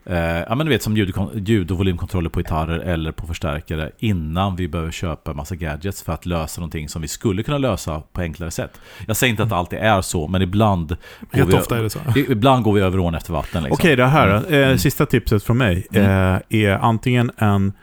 Eh, 0.10 0.18
ja, 0.18 0.55
men 0.55 0.66
du 0.66 0.70
vet 0.70 0.84
som 0.84 0.97
ljud, 0.97 1.16
ljud 1.36 1.72
och 1.72 1.78
volymkontroller 1.78 2.30
på 2.30 2.39
gitarrer 2.39 2.80
eller 2.80 3.12
på 3.12 3.28
förstärkare 3.28 3.91
innan 3.99 4.55
vi 4.55 4.68
behöver 4.68 4.91
köpa 4.91 5.32
en 5.32 5.38
massa 5.38 5.55
gadgets 5.55 6.03
för 6.03 6.14
att 6.14 6.26
lösa 6.26 6.62
någonting 6.62 6.89
som 6.89 7.01
vi 7.01 7.08
skulle 7.08 7.43
kunna 7.43 7.58
lösa 7.58 8.01
på 8.14 8.22
enklare 8.22 8.51
sätt. 8.51 8.80
Jag 9.08 9.18
säger 9.18 9.32
inte 9.32 9.43
att 9.43 9.49
det 9.49 9.55
alltid 9.55 9.80
är 9.80 10.01
så, 10.01 10.28
men 10.28 10.41
ibland 10.41 10.88
går, 11.32 11.39
Rätt 11.39 11.47
vi, 11.49 11.53
ofta 11.53 11.78
är 11.78 11.84
det 11.84 11.89
så. 11.89 11.99
ibland 12.16 12.64
går 12.64 12.74
vi 12.74 12.82
över 12.82 12.99
ån 12.99 13.16
efter 13.16 13.34
vatten. 13.34 13.64
Liksom. 13.64 13.74
Okej, 13.82 13.95
det 13.95 14.05
här. 14.05 14.36
Eh, 14.53 14.68
Mm. 14.68 14.78
Sista 14.78 15.05
tipset 15.05 15.43
från 15.43 15.58
mig 15.58 15.88
Mm. 15.93 16.05
eh, 16.36 16.41
är 16.49 16.70
antingen 16.72 17.32
en, 17.38 17.74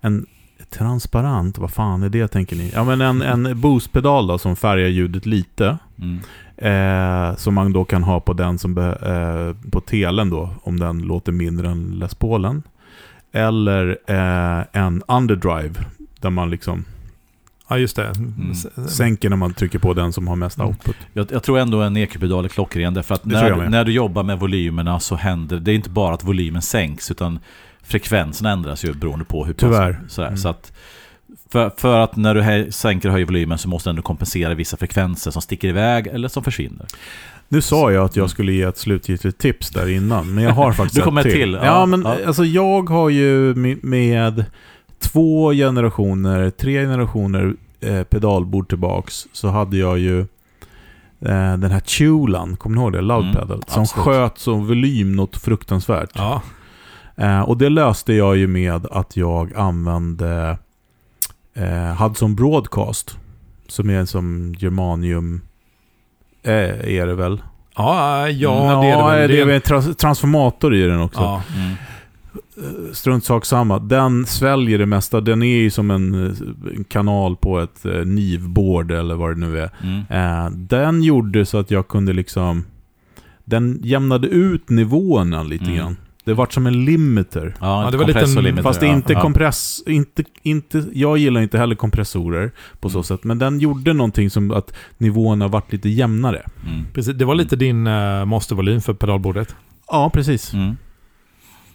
en 0.00 0.26
transparent, 0.70 1.58
vad 1.58 1.70
fan 1.70 2.02
är 2.02 2.08
det 2.08 2.28
tänker 2.28 2.56
ni? 2.56 2.70
Ja 2.74 2.84
men 2.84 3.00
en, 3.00 3.22
en 3.22 3.60
boostpedal 3.60 4.26
då 4.26 4.38
som 4.38 4.56
färgar 4.56 4.88
ljudet 4.88 5.26
lite. 5.26 5.78
Mm. 5.98 6.20
Eh, 6.56 7.36
som 7.36 7.54
man 7.54 7.72
då 7.72 7.84
kan 7.84 8.02
ha 8.02 8.20
på 8.20 8.32
den 8.32 8.58
som 8.58 8.78
eh, 8.78 9.70
på 9.70 9.80
telen 9.80 10.30
då, 10.30 10.50
om 10.62 10.78
den 10.80 10.98
låter 11.02 11.32
mindre 11.32 11.68
än 11.68 11.90
Les 11.98 12.14
Paulen. 12.14 12.62
Eller 13.32 13.98
eh, 14.06 14.64
en 14.82 15.02
underdrive, 15.08 15.74
där 16.20 16.30
man 16.30 16.50
liksom 16.50 16.84
Ja, 17.68 17.78
just 17.78 17.96
det. 17.96 18.06
Mm. 18.06 18.50
S- 18.52 18.66
sänker 18.96 19.30
när 19.30 19.36
man 19.36 19.54
trycker 19.54 19.78
på 19.78 19.94
den 19.94 20.12
som 20.12 20.28
har 20.28 20.36
mest 20.36 20.58
Mm. 20.58 20.68
output. 20.68 20.96
Jag, 21.12 21.32
jag 21.32 21.42
tror 21.42 21.58
ändå 21.58 21.80
en 21.82 21.96
EQ-pedal 21.96 22.44
är 22.44 22.48
klockren, 22.48 22.94
därför 22.94 23.14
att 23.14 23.24
när, 23.24 23.68
när 23.68 23.84
du 23.84 23.92
jobbar 23.92 24.22
med 24.22 24.38
volymerna 24.38 25.00
så 25.00 25.16
händer 25.16 25.56
det 25.60 25.72
är 25.72 25.74
inte 25.74 25.90
bara 25.90 26.14
att 26.14 26.24
volymen 26.24 26.62
sänks, 26.62 27.10
utan 27.10 27.38
frekvensen 27.82 28.46
ändras 28.46 28.84
ju 28.84 28.92
beroende 28.92 29.24
på 29.24 29.44
hur 29.44 29.52
pass- 29.52 29.60
Tyvärr. 29.60 30.00
Sådär, 30.08 30.28
Mm. 30.28 30.38
Så 30.38 30.48
att 30.48 30.72
För, 31.50 31.70
för 31.76 31.98
att 31.98 32.16
när 32.16 32.34
du 32.34 32.42
hej, 32.42 32.72
sänker 32.72 33.08
och 33.08 33.12
höjer 33.12 33.26
volymen 33.26 33.58
så 33.58 33.68
måste 33.68 33.88
du 33.88 33.90
ändå 33.90 34.02
kompensera 34.02 34.54
vissa 34.54 34.76
frekvenser 34.76 35.30
som 35.30 35.42
sticker 35.42 35.68
iväg 35.68 36.06
eller 36.06 36.28
som 36.28 36.44
försvinner. 36.44 36.86
Nu 37.48 37.60
sa 37.60 37.92
jag 37.92 38.04
att 38.04 38.16
jag 38.16 38.30
skulle 38.30 38.52
ge 38.52 38.62
ett 38.62 38.78
slutgiltigt 38.78 39.38
tips 39.38 39.70
där 39.70 39.88
innan, 39.88 40.34
men 40.34 40.44
jag 40.44 40.50
har 40.50 40.72
faktiskt 40.72 40.94
Du 40.96 41.02
kommer 41.02 41.20
ett 41.20 41.24
till. 41.24 41.34
till, 41.34 41.52
Ja, 41.52 41.64
ja, 41.64 41.86
men 41.86 42.02
ja. 42.02 42.16
alltså 42.26 42.44
jag 42.44 42.88
har 42.90 43.08
ju 43.08 43.54
med, 43.54 43.84
med 43.84 44.44
två 44.98 45.52
generationer, 45.52 46.50
tre 46.50 46.82
generationer 46.82 47.54
eh, 47.80 48.02
pedalbord 48.02 48.68
tillbaks, 48.68 49.26
så 49.32 49.48
hade 49.48 49.76
jag 49.76 49.98
ju 49.98 50.20
eh, 51.20 51.56
den 51.56 51.70
här 51.70 51.80
Tulan, 51.80 52.56
kommer 52.56 52.76
ni 52.76 52.82
ihåg 52.82 52.92
det? 52.92 53.00
Loud 53.00 53.24
Mm. 53.24 53.48
Som 53.48 53.82
absolut. 53.82 53.88
sköt 53.88 54.38
som 54.38 54.66
volym 54.66 55.12
något 55.16 55.36
fruktansvärt. 55.36 56.10
Ja. 56.14 56.42
Eh, 57.16 57.40
och 57.40 57.58
det 57.58 57.68
löste 57.68 58.12
jag 58.12 58.36
ju 58.36 58.46
med 58.46 58.86
att 58.86 59.16
jag 59.16 59.54
använde 59.56 60.58
eh, 61.54 62.02
Hudson 62.02 62.34
Broadcast. 62.34 63.16
Som 63.68 63.90
är 63.90 64.04
som 64.04 64.54
germanium... 64.58 65.40
Eh, 66.42 66.52
är 66.98 67.06
det 67.06 67.14
väl? 67.14 67.42
Ja, 67.76 68.28
ja, 68.28 68.70
Mm, 68.72 68.80
det 68.80 68.90
är 68.90 68.96
det 68.96 69.18
väl. 69.20 69.28
det 69.30 69.36
är 69.38 69.42
en- 69.42 69.46
väl 69.48 69.56
en 69.56 69.60
trans- 69.62 69.96
transformator 69.96 70.74
i 70.74 70.82
den 70.82 71.00
också. 71.00 71.20
Ja. 71.20 71.42
Mm. 71.56 71.70
Eh, 72.56 72.92
Strunt 72.92 73.24
sak 73.24 73.44
samma. 73.44 73.78
Den 73.78 74.26
sväljer 74.26 74.78
det 74.78 74.86
mesta. 74.86 75.20
Den 75.20 75.42
är 75.42 75.56
ju 75.56 75.70
som 75.70 75.90
en, 75.90 76.36
kanal 76.88 77.36
på 77.36 77.60
ett 77.60 77.84
eh, 77.86 77.92
NIV-board 78.04 78.90
eller 78.92 79.14
vad 79.14 79.30
det 79.30 79.40
nu 79.46 79.60
är. 79.60 79.70
Mm. 79.82 80.04
Eh, 80.10 80.50
den 80.50 81.02
gjorde 81.02 81.46
så 81.46 81.58
att 81.58 81.70
jag 81.70 81.88
kunde 81.88 82.12
liksom... 82.12 82.64
Den 83.44 83.80
jämnade 83.82 84.26
ut 84.28 84.70
nivåerna 84.70 85.42
lite 85.42 85.64
Mm. 85.64 85.76
grann. 85.76 85.96
Det 86.24 86.34
vart 86.34 86.52
som 86.52 86.66
en 86.66 86.84
limiter. 86.84 87.54
Ja, 87.60 87.84
Ja, 87.84 87.84
det 87.84 87.90
det 87.90 87.96
var 87.96 88.06
lite 88.06 88.40
limiter, 88.40 88.62
Fast 88.62 88.82
ja. 88.82 88.88
inte 88.88 89.12
ja. 89.12 89.20
kompress... 89.20 89.82
Inte, 89.86 90.24
inte, 90.42 90.84
jag 90.92 91.18
gillar 91.18 91.40
inte 91.40 91.58
heller 91.58 91.74
kompressorer 91.74 92.52
på 92.80 92.90
så 92.90 92.96
Mm. 92.98 93.04
sätt. 93.04 93.24
Men 93.24 93.38
den 93.38 93.60
gjorde 93.60 93.92
någonting 93.92 94.30
som 94.30 94.50
att 94.50 94.74
nivåerna 94.98 95.48
vart 95.48 95.72
lite 95.72 95.88
jämnare. 95.88 96.42
Mm. 96.66 96.86
Precis, 96.94 97.14
det 97.14 97.24
var 97.24 97.34
lite 97.34 97.56
din 97.56 97.86
uh, 97.86 98.24
mastervolym 98.24 98.80
för 98.80 98.94
pedalbordet. 98.94 99.56
Ja, 99.88 100.10
precis. 100.10 100.52
Mm. 100.52 100.76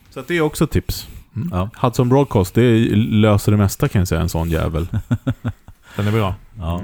Så 0.10 0.20
att 0.20 0.28
det 0.28 0.38
är 0.38 0.42
också 0.42 0.64
ett 0.64 0.72
tips. 0.72 1.08
Ja. 1.52 1.70
Hudson 1.76 2.10
Broadcast, 2.10 2.54
det 2.56 2.96
löser 2.96 3.52
det 3.52 3.58
mesta 3.58 3.88
kan 3.88 4.00
jag 4.00 4.08
säga, 4.08 4.22
en 4.22 4.30
sån 4.30 4.50
jävel. 4.50 4.88
Den 5.96 6.08
är 6.08 6.12
bra. 6.12 6.36
Ja. 6.60 6.82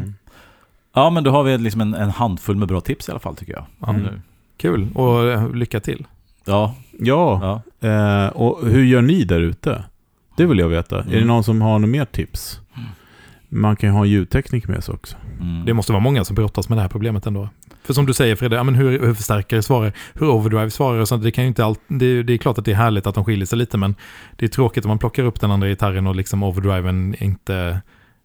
ja, 0.93 1.09
men 1.09 1.23
då 1.23 1.31
har 1.31 1.43
vi 1.43 1.57
liksom 1.57 1.81
en, 1.81 1.93
en 1.93 2.09
handfull 2.09 2.55
med 2.55 2.67
bra 2.67 2.81
tips 2.81 3.07
i 3.09 3.11
alla 3.11 3.19
fall 3.19 3.35
tycker 3.35 3.53
jag. 3.53 3.65
Ja. 3.79 3.89
Mm. 3.89 4.21
Kul 4.57 4.87
och 4.95 5.23
eh, 5.27 5.53
lycka 5.53 5.79
till. 5.79 6.05
Ja, 6.45 6.75
Ja, 6.99 7.61
ja. 7.81 7.89
eh, 7.89 8.27
och 8.27 8.67
hur 8.67 8.83
gör 8.83 9.01
ni 9.01 9.23
där 9.23 9.39
ute? 9.41 9.83
Det 10.37 10.45
vill 10.45 10.59
jag 10.59 10.67
veta. 10.69 10.99
Är 10.99 11.03
det 11.03 11.15
Mm. 11.15 11.27
någon 11.27 11.43
som 11.43 11.61
har 11.61 11.79
något 11.79 11.89
mer 11.89 12.05
tips? 12.05 12.59
Man 13.49 13.75
kan 13.75 13.89
ju 13.89 13.93
ha 13.93 14.03
en 14.03 14.09
ljudteknik 14.09 14.67
med 14.67 14.83
sig 14.83 14.93
också. 14.95 15.17
Mm. 15.41 15.65
Det 15.65 15.73
måste 15.73 15.91
vara 15.91 15.99
många 16.03 16.25
som 16.25 16.35
brottas 16.35 16.69
med 16.69 16.77
det 16.77 16.81
här 16.81 16.89
problemet 16.89 17.25
ändå. 17.25 17.49
För 17.83 17.93
som 17.93 18.05
du 18.05 18.13
säger 18.13 18.35
Fredrik, 18.35 18.59
ja, 18.59 18.63
men 18.63 18.75
hur, 18.75 18.99
hur 18.99 19.13
förstärkare 19.13 19.61
svarar, 19.63 19.91
hur 20.13 20.29
overdrive 20.29 20.69
svarar 20.69 20.99
och 20.99 21.07
sånt. 21.07 21.23
Det, 21.23 21.31
kan 21.31 21.43
ju 21.43 21.47
inte 21.47 21.65
allt, 21.65 21.79
det, 21.87 22.23
det 22.23 22.33
är 22.33 22.37
klart 22.37 22.57
att 22.57 22.65
det 22.65 22.71
är 22.71 22.75
härligt 22.75 23.07
att 23.07 23.15
de 23.15 23.25
skiljer 23.25 23.45
sig 23.45 23.57
lite, 23.57 23.77
men 23.77 23.95
det 24.35 24.45
är 24.45 24.49
tråkigt 24.49 24.85
om 24.85 24.89
man 24.89 24.99
plockar 24.99 25.23
upp 25.23 25.39
den 25.39 25.51
andra 25.51 25.67
gitarren 25.67 26.07
och 26.07 26.15
liksom 26.15 26.43
overdriven 26.43 27.15
inte, 27.19 27.81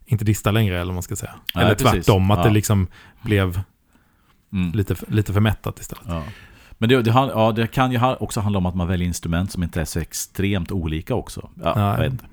inte 0.07 0.25
distar 0.25 0.53
längre, 0.53 0.75
eller 0.75 0.85
vad 0.87 0.95
man 0.95 1.03
ska 1.03 1.16
säga. 1.16 1.33
Nej, 1.55 1.64
eller 1.64 1.75
precis. 1.75 1.91
tvärtom, 1.91 2.31
att 2.31 2.39
Ja. 2.39 2.45
det 2.45 2.51
liksom 2.51 2.87
blev 3.23 3.61
Mm. 4.53 4.73
lite, 4.73 4.95
lite 5.09 5.33
för 5.33 5.41
mättat 5.41 5.81
istället. 5.81 6.05
Ja. 6.09 6.23
Men 6.81 6.89
det, 6.89 7.03
det, 7.03 7.11
ja, 7.11 7.53
det 7.57 7.66
kan 7.66 7.93
ju 7.93 7.99
ha- 7.99 8.16
också 8.20 8.41
handla 8.41 8.59
om 8.59 8.66
att 8.66 8.74
man 8.74 8.89
väljer 8.89 9.07
instrument 9.09 9.53
som 9.53 9.62
inte 9.62 9.81
är 9.81 9.85
så 9.85 9.99
extremt 9.99 10.72
olika 10.72 11.14
också. 11.14 11.49
Ja, 11.62 11.72
Nej. 11.76 11.85
jag 11.85 11.99
vet 11.99 12.12
inte. 12.12 12.24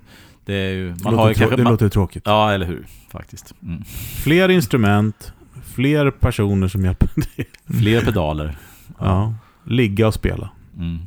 Det, 0.44 0.54
är 0.54 0.70
ju, 0.72 0.92
Det, 0.92 1.04
man 1.04 1.14
har 1.14 1.22
ju 1.24 1.28
låter, 1.28 1.40
kanske... 1.40 1.56
det 1.56 1.62
man, 1.62 1.72
låter 1.72 1.88
tråkigt. 1.88 2.22
Ja, 2.26 2.52
eller 2.52 2.66
hur? 2.66 2.86
Faktiskt. 3.10 3.54
Mm. 3.62 3.84
Fler 4.24 4.48
instrument, 4.48 5.32
fler 5.74 6.10
personer 6.10 6.68
som 6.68 6.84
hjälper 6.84 7.08
dig. 7.36 7.48
Fler 7.80 8.00
pedaler. 8.04 8.56
Ja. 8.98 9.34
Ligga 9.64 10.06
och 10.06 10.14
spela. 10.14 10.50
Mm. 10.76 10.98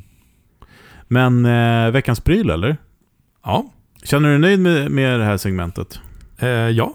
Men 1.08 1.46
eh, 1.46 1.90
veckans 1.90 2.20
pryl 2.20 2.50
eller? 2.50 2.76
Ja, 3.44 3.64
Känner 4.04 4.28
du 4.28 4.38
dig 4.38 4.40
nöjd 4.40 4.60
med, 4.60 4.90
med 4.90 5.20
det 5.20 5.24
här 5.24 5.36
segmentet? 5.36 6.00
eh, 6.38 6.48
ja. 6.48 6.94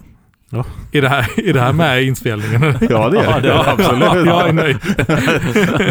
Ja. 0.50 0.66
Är, 0.92 1.02
det 1.02 1.10
här, 1.10 1.28
är 1.50 1.54
det 1.54 1.60
här 1.62 1.74
med 1.74 2.02
i 2.04 2.08
inspelningen? 2.08 2.78
Ja, 2.90 3.10
det 3.10 3.20
är 3.20 3.24
Ja, 3.24 3.40
det 3.40 3.48
det. 3.48 3.70
absolut. 3.72 4.26
jag 4.28 4.50
är 4.50 4.54
nöjd. 4.54 4.78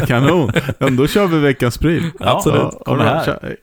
Kanon. 0.08 0.52
Ja, 0.78 0.88
då 0.90 1.06
kör 1.06 1.26
vi 1.26 1.38
veckans 1.38 1.78
pryl. 1.78 2.10
Ja, 2.20 2.36
Absolut. 2.36 2.62
ja, 2.72 2.82
kom 2.84 3.00
här. 3.00 3.56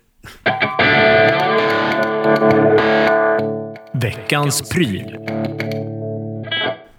Veckans 3.93 4.69
pryl. 4.69 5.17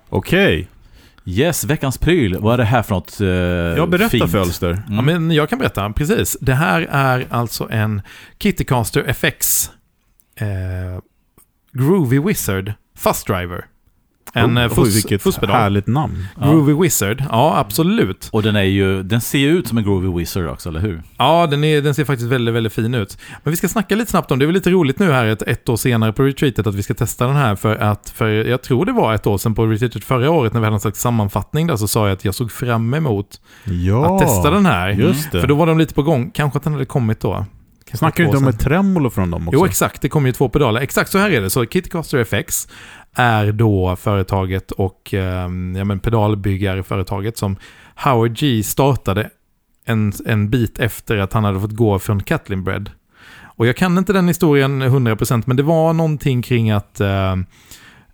Okej, 0.08 0.68
Yes, 1.26 1.64
veckans 1.64 1.98
pryl. 1.98 2.36
Vad 2.40 2.54
är 2.54 2.58
det 2.58 2.64
här 2.64 2.82
för 2.82 2.94
något 2.94 3.20
eh, 3.20 3.28
jag 3.28 3.90
berättar 3.90 4.08
fint? 4.08 4.30
för 4.30 4.38
Ölster. 4.38 4.70
Mm. 4.70 4.82
Ja, 4.94 5.02
men 5.02 5.30
jag 5.30 5.48
kan 5.48 5.58
berätta, 5.58 5.90
precis. 5.92 6.36
Det 6.40 6.54
här 6.54 6.86
är 6.90 7.26
alltså 7.30 7.68
en 7.70 8.02
Kittycaster 8.38 9.04
FX 9.06 9.70
eh, 10.36 10.46
Groovy 11.72 12.18
Wizard 12.18 12.72
Fuzz 12.98 13.24
Driver. 13.24 13.64
En 14.36 14.58
Oh, 14.58 14.68
fuss, 14.68 14.96
vilket 14.96 15.22
fusspedal. 15.22 15.56
härligt 15.56 15.86
namn. 15.86 16.26
Ja. 16.40 16.50
Groovy 16.50 16.82
Wizard, 16.82 17.24
ja 17.30 17.58
absolut. 17.58 18.28
Och 18.32 18.42
den 18.42 18.56
är 18.56 18.62
ju, 18.62 19.02
den 19.02 19.20
ser 19.20 19.38
ju 19.38 19.48
ut 19.58 19.68
som 19.68 19.78
en 19.78 19.84
Groovy 19.84 20.18
Wizard 20.18 20.46
också, 20.48 20.68
eller 20.68 20.80
hur? 20.80 21.02
Ja, 21.18 21.46
den, 21.46 21.64
är, 21.64 21.82
den 21.82 21.94
ser 21.94 22.04
faktiskt 22.04 22.30
väldigt, 22.30 22.54
väldigt 22.54 22.72
fin 22.72 22.94
ut. 22.94 23.18
Men 23.42 23.50
vi 23.50 23.56
ska 23.56 23.68
snacka 23.68 23.94
lite 23.94 24.10
snabbt 24.10 24.30
om, 24.30 24.38
det 24.38 24.44
är 24.44 24.46
väl 24.46 24.54
lite 24.54 24.70
roligt 24.70 24.98
nu 24.98 25.12
här 25.12 25.26
ett, 25.26 25.42
ett 25.42 25.68
år 25.68 25.76
senare 25.76 26.12
på 26.12 26.22
retreatet 26.22 26.66
att 26.66 26.74
vi 26.74 26.82
ska 26.82 26.94
testa 26.94 27.26
den 27.26 27.36
här 27.36 27.56
för 27.56 27.76
att, 27.76 28.10
för 28.16 28.28
jag 28.28 28.62
tror 28.62 28.86
det 28.86 28.92
var 28.92 29.14
ett 29.14 29.26
år 29.26 29.38
sedan 29.38 29.54
på 29.54 29.66
retreatet 29.66 30.04
förra 30.04 30.30
året 30.30 30.52
när 30.52 30.60
vi 30.60 30.64
hade 30.64 30.76
en 30.76 30.80
slags 30.80 31.00
sammanfattning 31.00 31.66
där 31.66 31.76
så 31.76 31.88
sa 31.88 32.06
jag 32.08 32.14
att 32.14 32.24
jag 32.24 32.34
såg 32.34 32.52
fram 32.52 32.94
emot 32.94 33.40
Ja, 33.64 34.14
att 34.16 34.22
testa 34.22 34.50
den 34.50 34.66
här. 34.66 34.88
Just 34.90 35.32
det. 35.32 35.40
För 35.40 35.46
då 35.48 35.54
var 35.54 35.66
de 35.66 35.78
lite 35.78 35.94
på 35.94 36.02
gång, 36.02 36.30
kanske 36.30 36.56
att 36.56 36.64
den 36.64 36.72
hade 36.72 36.84
kommit 36.84 37.20
då. 37.20 37.46
Kanske 37.84 37.98
Snackar 37.98 38.24
du 38.24 38.24
inte 38.24 38.36
om 38.36 38.48
ett 38.48 38.60
tremolo 38.60 39.10
från 39.10 39.30
dem 39.30 39.48
också? 39.48 39.58
Jo, 39.60 39.66
exakt. 39.66 40.02
Det 40.02 40.08
kommer 40.08 40.28
ju 40.28 40.32
två 40.32 40.48
pedaler. 40.48 40.80
Exakt 40.80 41.10
så 41.10 41.18
här 41.18 41.30
är 41.30 41.40
det. 41.40 41.50
Så 41.50 41.66
Kittycaster 41.66 42.18
FX 42.18 42.68
är 43.14 43.52
då 43.52 43.96
företaget 43.96 44.70
och 44.70 45.14
eh, 45.14 45.48
ja, 45.76 45.84
men 45.84 46.00
pedalbyggarföretaget 46.00 47.36
som 47.36 47.56
Howard 47.96 48.36
G 48.36 48.62
startade 48.62 49.30
en, 49.84 50.12
en 50.26 50.50
bit 50.50 50.78
efter 50.78 51.16
att 51.16 51.32
han 51.32 51.44
hade 51.44 51.60
fått 51.60 51.76
gå 51.76 51.98
från 51.98 52.22
Catlin 52.22 52.64
Bread. 52.64 52.90
Och 53.56 53.66
jag 53.66 53.76
kan 53.76 53.98
inte 53.98 54.12
den 54.12 54.28
historien 54.28 54.82
100% 54.82 55.42
men 55.46 55.56
det 55.56 55.62
var 55.62 55.92
någonting 55.92 56.42
kring 56.42 56.70
att 56.70 57.00
eh, 57.00 57.36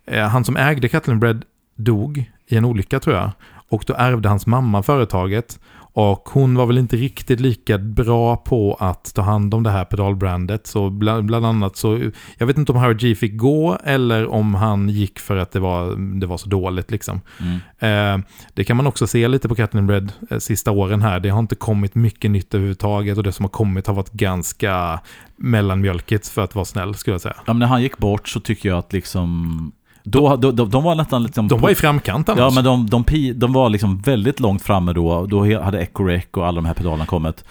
eh, 0.05 0.27
han 0.27 0.45
som 0.45 0.57
ägde 0.57 0.89
Catlin 0.89 1.19
Bread 1.19 1.45
dog 1.75 2.31
i 2.47 2.57
en 2.57 2.65
olycka 2.65 2.99
tror 2.99 3.15
jag. 3.15 3.31
Och 3.69 3.83
då 3.87 3.93
ärvde 3.93 4.29
hans 4.29 4.47
mamma 4.47 4.83
företaget. 4.83 5.59
Och 5.93 6.29
hon 6.29 6.55
var 6.55 6.65
väl 6.65 6.77
inte 6.77 6.95
riktigt 6.95 7.39
lika 7.39 7.77
bra 7.77 8.37
på 8.37 8.77
att 8.79 9.13
ta 9.15 9.21
hand 9.21 9.53
om 9.53 9.63
det 9.63 9.71
här 9.71 9.85
pedalbrandet. 9.85 10.67
Så 10.67 10.89
bland, 10.89 11.25
bland 11.25 11.45
annat 11.45 11.75
så, 11.75 12.11
jag 12.37 12.47
vet 12.47 12.57
inte 12.57 12.71
om 12.71 12.77
Howard 12.77 12.99
G 12.99 13.15
fick 13.15 13.37
gå 13.37 13.77
eller 13.83 14.27
om 14.27 14.55
han 14.55 14.89
gick 14.89 15.19
för 15.19 15.37
att 15.37 15.51
det 15.51 15.59
var, 15.59 15.95
det 16.19 16.25
var 16.25 16.37
så 16.37 16.49
dåligt 16.49 16.91
liksom. 16.91 17.21
Mm. 17.39 18.19
Eh, 18.19 18.25
det 18.53 18.63
kan 18.63 18.77
man 18.77 18.87
också 18.87 19.07
se 19.07 19.27
lite 19.27 19.49
på 19.49 19.55
Catlin 19.55 19.87
Bread 19.87 20.11
eh, 20.29 20.37
sista 20.37 20.71
åren 20.71 21.01
här. 21.01 21.19
Det 21.19 21.29
har 21.29 21.39
inte 21.39 21.55
kommit 21.55 21.95
mycket 21.95 22.31
nytt 22.31 22.53
överhuvudtaget 22.53 23.17
och 23.17 23.23
det 23.23 23.31
som 23.31 23.45
har 23.45 23.49
kommit 23.49 23.87
har 23.87 23.93
varit 23.93 24.11
ganska 24.11 24.99
mellanmjölkigt 25.35 26.27
för 26.27 26.41
att 26.41 26.55
vara 26.55 26.65
snäll 26.65 26.95
skulle 26.95 27.13
jag 27.13 27.21
säga. 27.21 27.35
Ja, 27.37 27.53
men 27.53 27.59
när 27.59 27.67
han 27.67 27.81
gick 27.81 27.97
bort 27.97 28.27
så 28.27 28.39
tycker 28.39 28.69
jag 28.69 28.77
att 28.77 28.93
liksom... 28.93 29.71
Då, 30.03 30.35
de, 30.35 30.55
de, 30.55 30.69
de 30.69 30.83
var 30.83 30.95
nästan 30.95 31.23
liksom... 31.23 31.47
De 31.47 31.59
var 31.59 31.69
i 31.69 31.75
framkant 31.75 32.29
annars. 32.29 32.39
Ja, 32.39 32.49
men 32.49 32.63
de, 32.63 33.03
de, 33.05 33.33
de 33.35 33.53
var 33.53 33.69
liksom 33.69 34.01
väldigt 34.01 34.39
långt 34.39 34.61
framme 34.61 34.93
då. 34.93 35.25
Då 35.25 35.61
hade 35.61 35.81
Ecorec 35.81 36.25
och 36.31 36.47
alla 36.47 36.55
de 36.55 36.65
här 36.65 36.73
pedalerna 36.73 37.05
kommit. 37.05 37.43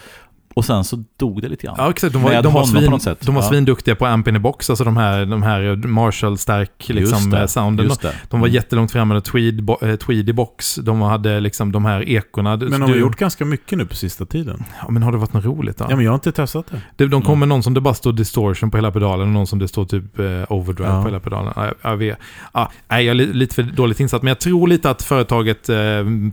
Och 0.54 0.64
sen 0.64 0.84
så 0.84 1.04
dog 1.16 1.42
det 1.42 1.48
lite 1.48 1.66
grann. 1.66 1.74
Ja, 1.78 1.90
exakt. 1.90 2.12
De 2.12 2.22
var, 2.22 2.30
Med 2.30 2.44
de 2.44 2.52
var, 2.52 2.60
honom 2.60 2.74
på 2.74 2.80
svin, 2.80 2.90
något 2.90 3.02
sätt. 3.02 3.26
de 3.26 3.34
var 3.34 3.42
Ja. 3.42 3.48
svinduktiga 3.48 3.94
på 3.94 4.06
amp 4.06 4.28
in 4.28 4.36
a 4.36 4.38
box, 4.38 4.70
alltså 4.70 4.84
de 4.84 4.96
här, 4.96 5.26
de 5.26 5.42
här 5.42 5.86
Marshall-stark 5.86 6.88
liksom, 6.88 7.30
det, 7.30 7.40
eh, 7.40 7.46
sounden. 7.46 7.86
Just 7.86 8.02
det. 8.02 8.14
De 8.30 8.40
var 8.40 8.46
Mm. 8.48 8.54
jättelångt 8.54 8.92
framme 8.92 9.14
med 9.14 9.24
tweed, 9.24 9.62
bo, 9.64 9.76
eh, 9.82 9.96
tweed 9.96 10.28
i 10.28 10.32
box. 10.32 10.74
De 10.74 11.00
hade 11.00 11.40
liksom 11.40 11.72
de 11.72 11.84
här 11.84 12.08
ekorna. 12.08 12.56
Men 12.56 12.70
de 12.70 12.82
har 12.82 12.88
du- 12.88 13.00
gjort 13.00 13.16
ganska 13.16 13.44
mycket 13.44 13.78
nu 13.78 13.86
på 13.86 13.94
sista 13.96 14.26
tiden. 14.26 14.64
Ja, 14.82 14.90
men 14.90 15.02
har 15.02 15.12
det 15.12 15.18
varit 15.18 15.32
något 15.32 15.44
roligt 15.44 15.78
då? 15.78 15.86
Ja, 15.88 15.96
men 15.96 16.04
jag 16.04 16.10
har 16.12 16.14
inte 16.16 16.32
testat 16.32 16.66
det. 16.70 16.80
Det, 16.96 17.06
de 17.06 17.22
kommer 17.22 17.36
Mm. 17.36 17.48
någon 17.48 17.62
som 17.62 17.74
det 17.74 17.80
bara 17.80 17.94
står 17.94 18.12
distortion 18.12 18.70
på 18.70 18.76
hela 18.78 18.90
pedalen 18.90 19.26
och 19.26 19.32
någon 19.32 19.46
som 19.46 19.58
det 19.58 19.68
står 19.68 19.84
typ 19.84 20.18
eh, 20.18 20.26
overdrive 20.52 20.90
Ja. 20.90 21.02
på 21.02 21.08
hela 21.08 21.20
pedalen. 21.20 21.52
Ja, 21.56 21.64
jag, 21.64 21.74
jag 21.92 21.96
vet. 21.96 22.18
Ja, 22.54 22.70
nej, 22.88 23.04
jag 23.04 23.10
är 23.10 23.14
li- 23.14 23.32
lite 23.32 23.54
för 23.54 23.62
dåligt 23.62 24.00
insatt, 24.00 24.22
men 24.22 24.28
jag 24.28 24.38
tror 24.38 24.68
lite 24.68 24.90
att 24.90 25.02
företaget 25.02 25.68
eh, 25.68 25.76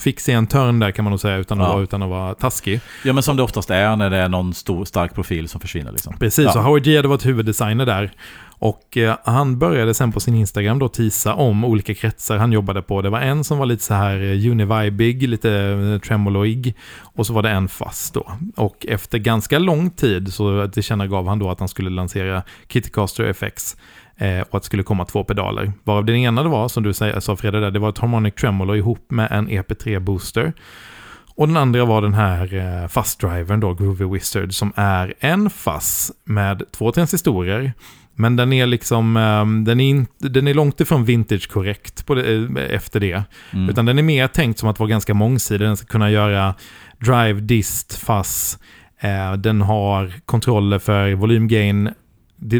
fick 0.01 0.19
sig 0.19 0.33
en 0.33 0.47
törn 0.47 0.79
där 0.79 0.91
kan 0.91 1.03
man 1.05 1.11
nog 1.11 1.19
säga 1.19 1.37
utan 1.37 1.61
att, 1.61 1.67
Ja. 1.67 1.73
vara, 1.73 1.83
utan 1.83 2.01
att 2.03 2.09
vara 2.09 2.33
taskig. 2.33 2.81
Ja, 3.03 3.13
men 3.13 3.23
som 3.23 3.37
det 3.37 3.43
oftast 3.43 3.69
är 3.69 3.95
när 3.95 4.06
det 4.09 4.17
är 4.17 4.29
någon 4.29 4.53
stor, 4.53 4.85
stark 4.85 5.13
profil 5.15 5.47
som 5.49 5.61
försvinner 5.61 5.91
liksom. 5.91 6.17
Precis, 6.19 6.45
Ja. 6.45 6.51
så 6.51 6.59
Howard 6.59 6.83
G 6.83 6.95
hade 6.95 7.07
varit 7.07 7.25
huvuddesigner 7.25 7.85
där. 7.85 8.11
Och 8.59 8.97
eh, 8.97 9.17
han 9.25 9.59
började 9.59 9.93
sen 9.93 10.11
på 10.11 10.19
sin 10.19 10.35
Instagram 10.35 10.79
då 10.79 10.89
tisa 10.89 11.33
om 11.33 11.65
olika 11.65 11.93
kretsar 11.93 12.37
han 12.37 12.51
jobbade 12.51 12.81
på. 12.81 13.01
Det 13.01 13.09
var 13.09 13.19
en 13.19 13.43
som 13.43 13.57
var 13.57 13.65
lite 13.65 13.83
så 13.83 13.93
här 13.93 14.15
eh, 14.15 14.51
univibig, 14.51 15.29
lite 15.29 15.51
eh, 15.53 15.99
tremoloig. 16.07 16.75
Och 17.01 17.25
så 17.25 17.33
var 17.33 17.43
det 17.43 17.49
en 17.49 17.67
fast 17.67 18.13
då. 18.13 18.31
Och 18.55 18.85
efter 18.89 19.17
ganska 19.17 19.59
lång 19.59 19.89
tid 19.89 20.33
så 20.33 20.67
tillkännagav 20.67 21.27
han 21.27 21.39
då 21.39 21.49
att 21.49 21.59
han 21.59 21.67
skulle 21.69 21.89
lansera 21.89 22.43
Kittycaster 22.69 23.23
FX. 23.23 23.75
Och 24.49 24.55
att 24.57 24.63
det 24.63 24.65
skulle 24.65 24.83
komma 24.83 25.05
två 25.05 25.23
pedaler. 25.23 25.71
Varav 25.83 26.05
den 26.05 26.15
ena 26.15 26.43
det 26.43 26.49
var, 26.49 26.67
som 26.67 26.83
du 26.83 26.93
sa 26.93 27.35
Fredrik, 27.35 27.61
där, 27.61 27.71
det 27.71 27.79
var 27.79 27.89
ett 27.89 27.97
Harmonic 27.97 28.33
Tremolo 28.35 28.75
ihop 28.75 29.11
med 29.11 29.31
en 29.31 29.49
EP3 29.49 29.99
Booster. 29.99 30.53
Och 31.37 31.47
den 31.47 31.57
andra 31.57 31.85
var 31.85 32.01
den 32.01 32.13
här 32.13 32.53
eh, 32.53 32.87
fast-drivern 32.87 33.59
då, 33.59 33.73
Groovy 33.73 34.05
Wizard, 34.05 34.53
som 34.53 34.73
är 34.75 35.13
en 35.19 35.49
fass 35.49 36.11
med 36.23 36.63
två 36.71 36.91
transistorer. 36.91 37.73
Men 38.15 38.35
den 38.35 38.53
är 38.53 38.65
liksom, 38.65 39.17
um, 39.17 39.63
den, 39.63 39.79
är 39.79 39.89
in, 39.89 40.07
den 40.17 40.47
är 40.47 40.53
långt 40.53 40.81
ifrån 40.81 41.05
vintage 41.05 41.49
korrekt 41.49 42.07
det, 42.07 42.35
eh, 42.35 42.75
efter 42.75 42.99
det. 42.99 43.23
Mm. 43.53 43.69
Utan 43.69 43.85
den 43.85 43.99
är 43.99 44.03
mer 44.03 44.27
tänkt 44.27 44.59
som 44.59 44.69
att 44.69 44.79
vara 44.79 44.89
ganska 44.89 45.13
mångsidig. 45.13 45.67
Den 45.67 45.77
ska 45.77 45.87
kunna 45.87 46.11
göra 46.11 46.55
drive, 46.99 47.41
dist, 47.41 47.93
fass. 47.93 48.59
Eh, 48.99 49.33
den 49.33 49.61
har 49.61 50.13
kontroller 50.25 50.79
för 50.79 51.13
volymgain, 51.13 51.89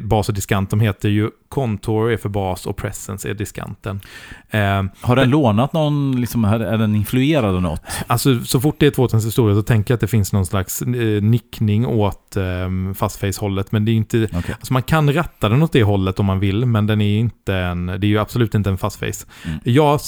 bas 0.03 0.29
och 0.29 0.35
diskant. 0.35 0.69
De 0.69 0.79
heter 0.79 1.09
ju 1.09 1.29
Contour 1.49 2.11
är 2.11 2.17
för 2.17 2.29
bas 2.29 2.65
och 2.65 2.77
Presence 2.77 3.29
är 3.29 3.33
diskanten. 3.33 4.01
Eh, 4.49 4.83
har 5.01 5.15
den 5.15 5.29
lånat 5.29 5.73
någon, 5.73 6.21
liksom, 6.21 6.45
är 6.45 6.77
den 6.77 6.95
influerad 6.95 7.55
av 7.55 7.61
något? 7.61 7.81
Alltså 8.07 8.39
så 8.39 8.61
fort 8.61 8.75
det 8.79 8.87
är 8.87 8.91
två 8.91 9.07
historia 9.07 9.55
så 9.55 9.61
tänker 9.61 9.91
jag 9.91 9.95
att 9.95 10.01
det 10.01 10.07
finns 10.07 10.33
någon 10.33 10.45
slags 10.45 10.81
eh, 10.81 11.21
nickning 11.21 11.85
åt 11.85 12.37
eh, 12.37 12.93
fastface-hållet. 12.95 13.71
Men 13.71 13.85
det 13.85 13.91
är 13.91 13.93
inte, 13.93 14.23
okay. 14.23 14.53
alltså 14.53 14.73
man 14.73 14.83
kan 14.83 15.13
ratta 15.13 15.49
den 15.49 15.63
åt 15.63 15.73
det 15.73 15.83
hållet 15.83 16.19
om 16.19 16.25
man 16.25 16.39
vill, 16.39 16.65
men 16.65 16.87
den 16.87 17.01
är 17.01 17.19
inte 17.19 17.55
en, 17.55 17.85
det 17.85 17.93
är 17.93 18.09
ju 18.09 18.19
absolut 18.19 18.55
inte 18.55 18.69
en 18.69 18.77
fastface. 18.77 19.25
Mm. 19.45 19.59
Jag 19.63 19.99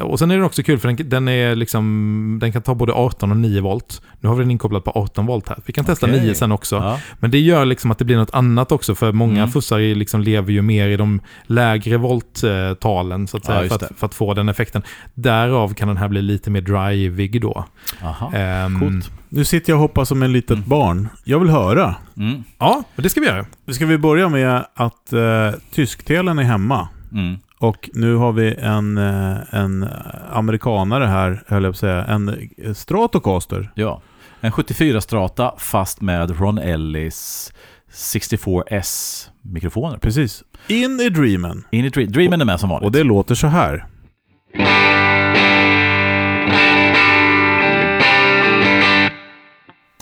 och 0.00 0.18
sen 0.18 0.30
är 0.30 0.34
den 0.34 0.44
också 0.44 0.62
kul 0.62 0.78
för 0.78 0.88
den, 0.88 1.08
den, 1.08 1.28
är 1.28 1.56
liksom, 1.56 2.38
den 2.40 2.52
kan 2.52 2.62
ta 2.62 2.74
både 2.74 2.92
18 2.92 3.30
och 3.30 3.36
9 3.36 3.60
volt. 3.60 4.02
Nu 4.20 4.28
har 4.28 4.36
vi 4.36 4.42
den 4.42 4.50
inkopplad 4.50 4.84
på 4.84 4.90
18 4.90 5.26
volt 5.26 5.48
här. 5.48 5.58
Vi 5.66 5.72
kan 5.72 5.84
testa 5.84 6.06
okay. 6.06 6.20
9 6.20 6.34
sen 6.34 6.52
också. 6.52 6.76
Ja. 6.76 7.00
Men 7.18 7.30
det 7.30 7.38
gör 7.38 7.64
liksom 7.64 7.90
att 7.90 7.98
det 7.98 8.04
blir 8.04 8.16
något 8.16 8.34
annat 8.34 8.72
också, 8.72 8.94
för 8.98 9.12
många 9.12 9.38
mm. 9.38 9.50
fussar 9.50 9.78
liksom 9.78 10.20
lever 10.20 10.52
ju 10.52 10.62
mer 10.62 10.88
i 10.88 10.96
de 10.96 11.20
lägre 11.42 11.96
volttalen 11.96 13.28
så 13.28 13.36
att 13.36 13.44
säga, 13.44 13.62
ja, 13.62 13.68
för, 13.68 13.76
att, 13.76 13.92
för, 13.96 14.06
att, 14.06 14.14
få 14.14 14.34
den 14.34 14.48
effekten. 14.48 14.82
Därav 15.14 15.74
kan 15.74 15.88
den 15.88 15.96
här 15.96 16.08
bli 16.08 16.22
lite 16.22 16.50
mer 16.50 16.60
drivig 16.60 17.40
då. 17.40 17.64
Aha, 18.02 18.32
um, 18.66 18.80
coolt. 18.80 19.10
Nu 19.28 19.44
sitter 19.44 19.72
jag 19.72 19.76
och 19.76 19.80
hoppas 19.82 20.08
som 20.08 20.22
en 20.22 20.32
litet 20.32 20.50
mm. 20.50 20.68
barn. 20.68 21.08
Jag 21.24 21.38
vill 21.38 21.48
höra. 21.48 21.94
Mm. 22.16 22.44
Ja, 22.58 22.82
det 22.96 23.08
ska 23.08 23.20
vi 23.20 23.26
göra. 23.26 23.46
Ska 23.68 23.86
vi 23.86 23.98
börja 23.98 24.28
med 24.28 24.66
att 24.74 25.12
uh, 25.12 25.60
tysktelen 25.70 26.38
är 26.38 26.42
hemma. 26.42 26.88
Mm. 27.12 27.36
Och 27.58 27.90
nu 27.94 28.14
har 28.14 28.32
vi 28.32 28.54
en, 28.54 28.98
uh, 28.98 29.36
en 29.50 29.88
amerikanare 30.32 31.04
här, 31.04 31.42
höll 31.46 31.64
jag 31.64 31.72
på 31.72 31.76
att 31.76 31.80
säga. 31.80 32.04
En 32.04 32.50
Stratocaster. 32.74 33.70
Ja, 33.74 34.02
en 34.40 34.52
74 34.52 35.00
Strata 35.00 35.54
fast 35.58 36.00
med 36.00 36.40
Ron 36.40 36.58
Ellis 36.58 37.52
64S-mikrofoner. 37.92 39.98
Precis. 39.98 40.42
In 40.68 41.00
i 41.00 41.08
Dreamen. 41.08 41.64
In 41.70 41.84
i 41.84 41.88
Dream. 41.88 42.12
Dreamen 42.12 42.40
är 42.40 42.44
med 42.44 42.60
som 42.60 42.68
vanligt. 42.68 42.86
Och 42.86 42.92
det 42.92 43.02
låter 43.02 43.34
så 43.34 43.46
här. 43.46 43.86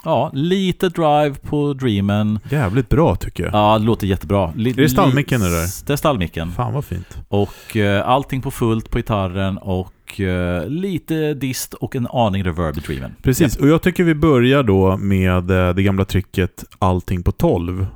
Ja, 0.05 0.31
lite 0.35 0.89
drive 0.89 1.35
på 1.35 1.73
Dreamen. 1.73 2.39
Jävligt 2.51 2.89
bra 2.89 3.17
tycker 3.17 3.45
jag. 3.45 3.55
Ja, 3.55 3.79
det 3.79 3.85
låter 3.85 4.07
jättebra. 4.07 4.53
Li 4.57 4.71
är 4.71 4.75
det 4.75 4.89
stallmicken 4.89 5.41
det 5.41 5.51
där? 5.51 5.87
Det 5.87 5.93
är 5.93 5.97
stallmicken. 5.97 6.53
Fan 6.53 6.75
vad 6.75 6.85
fint. 6.85 7.19
Och 7.29 7.77
uh, 7.77 8.09
allting 8.09 8.43
på 8.43 8.51
fullt 8.51 8.91
på 8.91 8.99
gitarren 8.99 9.59
och 9.59 9.93
uh, 10.21 10.69
lite 10.69 11.35
dist 11.35 11.75
och 11.75 11.97
en 11.97 12.07
aning 12.07 12.45
reverb 12.45 12.79
i 12.79 12.81
Dreamen. 12.81 13.13
Precis, 13.23 13.57
och 13.57 13.69
jag 13.69 13.83
tycker 13.83 14.05
vi 14.05 14.15
börjar 14.15 14.63
då 14.63 14.97
med 14.97 15.51
uh, 15.51 15.75
det 15.75 15.83
gamla 15.83 16.05
tricket 16.05 16.65
allting 16.79 17.23
på 17.23 17.33
12. 17.33 17.87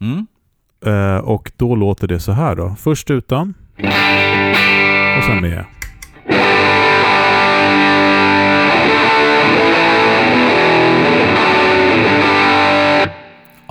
Mm. 0.00 0.26
och 1.24 1.52
då 1.56 1.74
låter 1.74 2.08
det 2.08 2.20
så 2.20 2.32
här 2.32 2.56
då. 2.56 2.76
Först 2.78 3.10
utan. 3.10 3.54
Och 5.18 5.24
sen 5.24 5.40
med. 5.40 5.64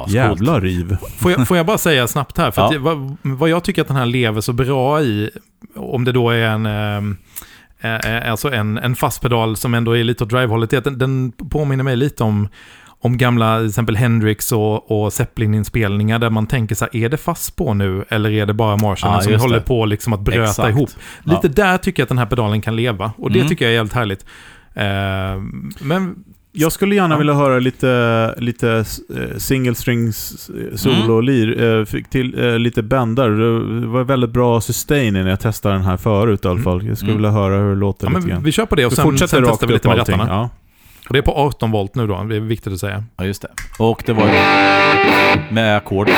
Jävla 0.08 0.60
riv. 0.60 0.98
Får 1.18 1.32
jag, 1.32 1.48
får 1.48 1.58
jag 1.58 1.66
bara 1.66 1.78
säga 1.78 2.08
snabbt 2.08 2.38
här, 2.38 2.52
för 2.52 2.62
ja. 2.62 2.76
att, 2.76 2.82
vad, 2.82 3.18
vad, 3.22 3.50
jag 3.50 3.64
tycker 3.64 3.82
att 3.82 3.88
den 3.88 3.98
här 3.98 4.06
lever 4.06 4.42
så 4.42 4.54
bra 4.54 5.02
i, 5.02 5.30
om 5.76 6.04
det 6.04 6.12
då 6.12 6.30
är 6.30 6.38
en... 6.38 7.18
Eh, 7.86 8.32
alltså 8.32 8.52
en, 8.54 8.78
en 8.78 8.96
fast 8.96 9.22
pedal 9.22 9.56
som 9.56 9.74
ändå 9.74 9.98
är 9.98 10.04
lite 10.04 10.24
åt 10.24 10.30
drive-hållet, 10.30 10.70
den, 10.70 10.98
den 10.98 11.32
påminner 11.32 11.84
mig 11.84 11.96
lite 11.96 12.24
om 12.24 12.48
om 13.06 13.18
gamla 13.18 13.58
till 13.60 13.68
exempel 13.68 13.96
Hendrix 13.96 14.52
och, 14.52 14.92
och 14.92 15.14
Zeppelin-inspelningar 15.14 16.20
där 16.20 16.30
man 16.30 16.48
tänker 16.48 16.76
så 16.76 16.86
här, 16.86 16.96
är 16.96 17.10
det 17.10 17.18
fast 17.18 17.56
på 17.56 17.74
nu 17.74 18.06
eller 18.10 18.32
är 18.32 18.46
det 18.46 18.54
bara 18.54 18.78
Marshallen 18.78 19.32
ja, 19.32 19.40
som 19.40 19.40
håller 19.40 19.60
på 19.60 19.86
liksom 19.86 20.14
att 20.14 20.20
bröta 20.20 20.50
Exakt. 20.50 20.70
ihop? 20.70 20.90
Lite 21.24 21.40
ja. 21.48 21.50
där 21.50 21.78
tycker 21.78 22.02
jag 22.02 22.06
att 22.06 22.10
den 22.10 22.18
här 22.18 22.26
pedalen 22.26 22.62
kan 22.62 22.76
leva 22.76 23.12
och 23.18 23.32
det 23.32 23.40
mm. 23.40 23.50
tycker 23.50 23.66
jag 23.66 23.72
är 23.72 23.76
jävligt 23.76 23.94
härligt. 23.94 24.26
Uh, 24.78 25.44
men 25.80 26.16
jag 26.56 26.72
skulle 26.72 26.96
gärna 26.96 27.16
ja. 27.16 27.18
vilja 27.20 27.34
höra 27.34 27.60
lite, 27.60 28.36
lite 28.38 28.86
eh, 29.16 29.38
single 29.38 29.76
strings 29.76 30.50
eh, 30.50 30.76
solo 30.76 31.14
och 31.14 31.24
lir. 31.24 31.62
Mm. 31.62 31.86
Fick 31.86 32.10
till 32.10 32.58
lite 32.58 32.84
bändar. 32.84 33.30
Det 33.82 33.88
var 33.88 34.04
väldigt 34.04 34.30
bra 34.30 34.62
sustain 34.62 35.14
när 35.14 35.30
jag 35.30 35.40
testade 35.40 35.76
den 35.76 35.84
här 35.84 35.98
förut 35.98 36.46
i 36.46 36.48
alla 36.48 36.54
mm. 36.54 36.64
fall. 36.64 36.88
Jag 36.88 36.98
skulle 36.98 37.12
mm. 37.12 37.24
vilja 37.24 37.32
höra 37.32 37.58
hur 37.58 37.70
det 37.70 37.76
låter 37.76 38.08
ja, 38.08 38.18
lite 38.18 38.30
grann. 38.30 38.44
Vi 38.44 38.52
kör 38.52 38.66
på 38.66 38.76
det 38.76 38.86
och 38.86 38.94
sen, 38.94 39.18
sen 39.18 39.44
testar 39.44 39.68
vi 39.68 39.74
lite 39.74 39.88
med 39.88 39.98
rattarna. 39.98 40.26
Ja. 40.28 40.50
Och 41.08 41.14
det 41.14 41.20
är 41.20 41.24
på 41.24 41.32
18 41.32 41.72
volt 41.72 41.96
nu 41.96 42.08
då, 42.08 42.24
det 42.24 42.36
är 42.36 42.40
viktigt 42.40 42.74
att 42.74 42.80
säga. 42.80 43.04
Ja, 43.18 43.26
just 43.26 43.42
det. 43.42 43.48
Och 43.80 44.04
det 44.06 44.14
var 44.14 44.26
med 45.54 45.78
ackord. 45.78 46.10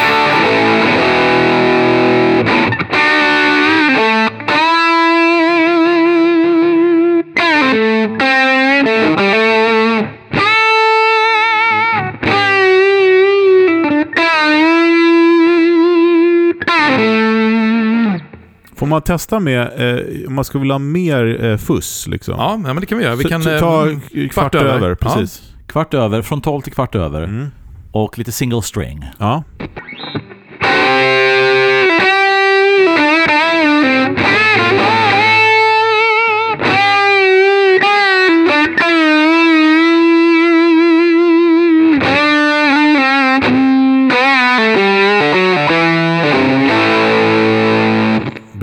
Får 18.78 18.86
man 18.86 19.02
testa 19.02 19.40
med, 19.40 19.62
eh, 19.62 20.28
om 20.28 20.36
man 20.36 20.46
skulle 20.46 20.62
vilja 20.62 20.74
ha 20.74 20.80
mer 20.80 21.46
eh, 21.46 21.58
fuss 21.58 22.08
liksom? 22.08 22.36
Ja, 22.38 22.58
men 22.58 22.76
det 22.76 22.86
kan 22.86 22.98
vi 22.98 23.04
göra. 23.04 23.16
Vi 23.16 23.24
kan, 23.24 23.42
ta, 23.42 23.60
ta 23.60 23.90
eh, 23.90 23.98
kvart, 24.12 24.32
kvart 24.32 24.56
över. 24.56 24.76
över. 24.76 24.96
precis. 24.96 25.42
Ja. 25.44 25.64
Kvart 25.68 25.94
över, 25.94 26.22
från 26.22 26.42
12 26.42 26.62
till 26.62 26.74
kvart 26.74 26.96
över. 26.96 27.24
Mm. 27.24 27.48
Och 27.92 28.18
lite 28.18 28.32
single 28.32 28.62
string. 28.62 29.06
Ja. 29.18 29.44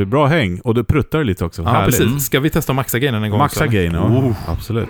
Blir 0.06 0.10
bra 0.10 0.26
häng. 0.26 0.60
Och 0.60 0.74
du 0.74 0.84
pruttar 0.84 1.24
lite 1.24 1.44
också. 1.44 1.62
Ja, 1.62 1.68
Härligt. 1.68 1.98
precis. 1.98 2.26
Ska 2.26 2.40
vi 2.40 2.50
testa 2.50 2.72
maxa 2.72 2.98
gainen 2.98 3.24
en 3.24 3.30
gång 3.30 3.38
Maxa 3.38 3.66
gain, 3.66 3.94
ja. 3.94 4.00
Oh. 4.00 4.32
Absolut. 4.46 4.88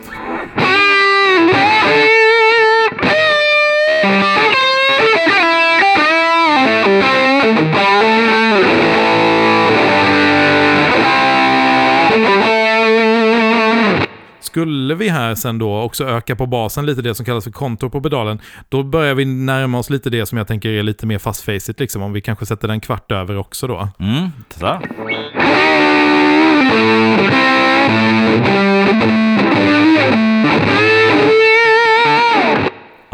Skulle 14.54 14.94
vi 14.94 15.08
här 15.08 15.34
sen 15.34 15.58
då 15.58 15.80
också 15.80 16.04
öka 16.04 16.36
på 16.36 16.46
basen 16.46 16.86
lite 16.86 17.02
det 17.02 17.14
som 17.14 17.26
kallas 17.26 17.44
för 17.44 17.50
kontor 17.50 17.88
på 17.88 18.00
pedalen, 18.00 18.40
då 18.68 18.82
börjar 18.82 19.14
vi 19.14 19.24
närma 19.24 19.78
oss 19.78 19.90
lite 19.90 20.10
det 20.10 20.26
som 20.26 20.38
jag 20.38 20.46
tänker 20.46 20.68
är 20.68 20.82
lite 20.82 21.06
mer 21.06 21.18
fastfacet 21.18 21.80
liksom, 21.80 22.02
om 22.02 22.12
vi 22.12 22.20
kanske 22.20 22.46
sätter 22.46 22.68
den 22.68 22.80
kvart 22.80 23.12
över 23.12 23.36
också 23.36 23.66
då. 23.66 23.88
Mm, 23.98 24.28
så. 24.58 24.66
Mm. 30.66 30.93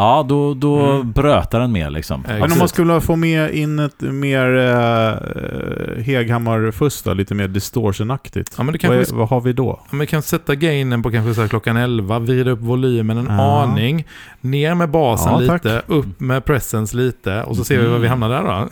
Ja, 0.00 0.24
då, 0.28 0.54
då 0.54 0.80
Mm. 0.80 1.12
brötar 1.12 1.60
den 1.60 1.72
mer 1.72 1.90
liksom. 1.90 2.24
Men 2.28 2.52
om 2.52 2.58
man 2.58 2.68
skulle 2.68 3.00
få 3.00 3.16
med 3.16 3.50
in 3.54 3.78
ett 3.78 4.00
mer 4.00 4.56
eh, 4.58 6.02
Heghammar-fuss 6.02 7.02
lite 7.14 7.34
mer 7.34 7.48
distortionaktigt. 7.48 8.54
Ja, 8.58 8.62
men 8.62 8.72
det 8.72 8.78
vad, 8.88 9.10
vad 9.10 9.28
har 9.28 9.40
vi 9.40 9.52
då? 9.52 9.80
Ja, 9.90 9.96
men 9.96 10.06
kan 10.06 10.22
sätta 10.22 10.54
gainen 10.54 11.02
på 11.02 11.10
kanske 11.10 11.34
så 11.34 11.40
här 11.40 11.48
klockan 11.48 11.76
11, 11.76 12.18
vrida 12.18 12.50
upp 12.50 12.60
volymen 12.60 13.18
en 13.18 13.26
Ja. 13.38 13.62
aning, 13.62 14.04
ner 14.40 14.74
med 14.74 14.88
basen 14.90 15.32
Ja, 15.32 15.46
tack. 15.46 15.64
lite, 15.64 15.82
upp 15.86 16.20
med 16.20 16.44
presence 16.44 16.96
lite 16.96 17.42
och 17.42 17.56
så 17.56 17.64
ser 17.64 17.78
vi 17.78 17.86
var 17.86 17.98
vi 17.98 18.06
Mm. 18.06 18.20
hamnar 18.20 18.28
där 18.28 18.42
då. 18.42 18.68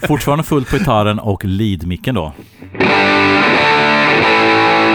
Fortfarande 0.06 0.44
fullt 0.44 0.70
på 0.70 0.76
gitarren 0.76 1.18
och 1.18 1.44
lead-micken 1.44 2.14
då. 2.14 2.32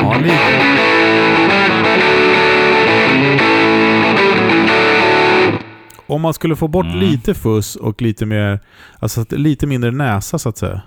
Ja, 0.04 0.16
lite. 0.22 1.31
Om 6.12 6.22
man 6.22 6.34
skulle 6.34 6.56
få 6.56 6.68
bort 6.68 6.86
Mm. 6.86 7.00
lite 7.00 7.34
fuss 7.34 7.76
och 7.76 8.02
lite 8.02 8.26
mer, 8.26 8.60
alltså 9.00 9.26
lite 9.30 9.68
mindre 9.68 9.92
näsa 9.92 10.40
så 10.40 10.50
att 10.50 10.58
säga. 10.58 10.82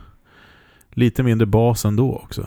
Lite 0.94 1.22
mindre 1.22 1.46
bas 1.46 1.84
ändå 1.84 2.14
också. 2.24 2.46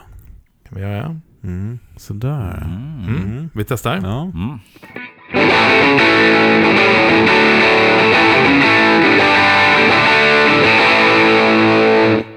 Kan 0.69 0.77
vi 0.77 0.81
göra? 0.81 1.19
Mm. 1.43 1.79
Sådär. 1.97 2.63
Mm. 2.65 3.15
Mm. 3.15 3.49
Vi 3.53 3.63
testar. 3.63 3.99
Ja. 4.03 4.21
Mm. 4.23 4.59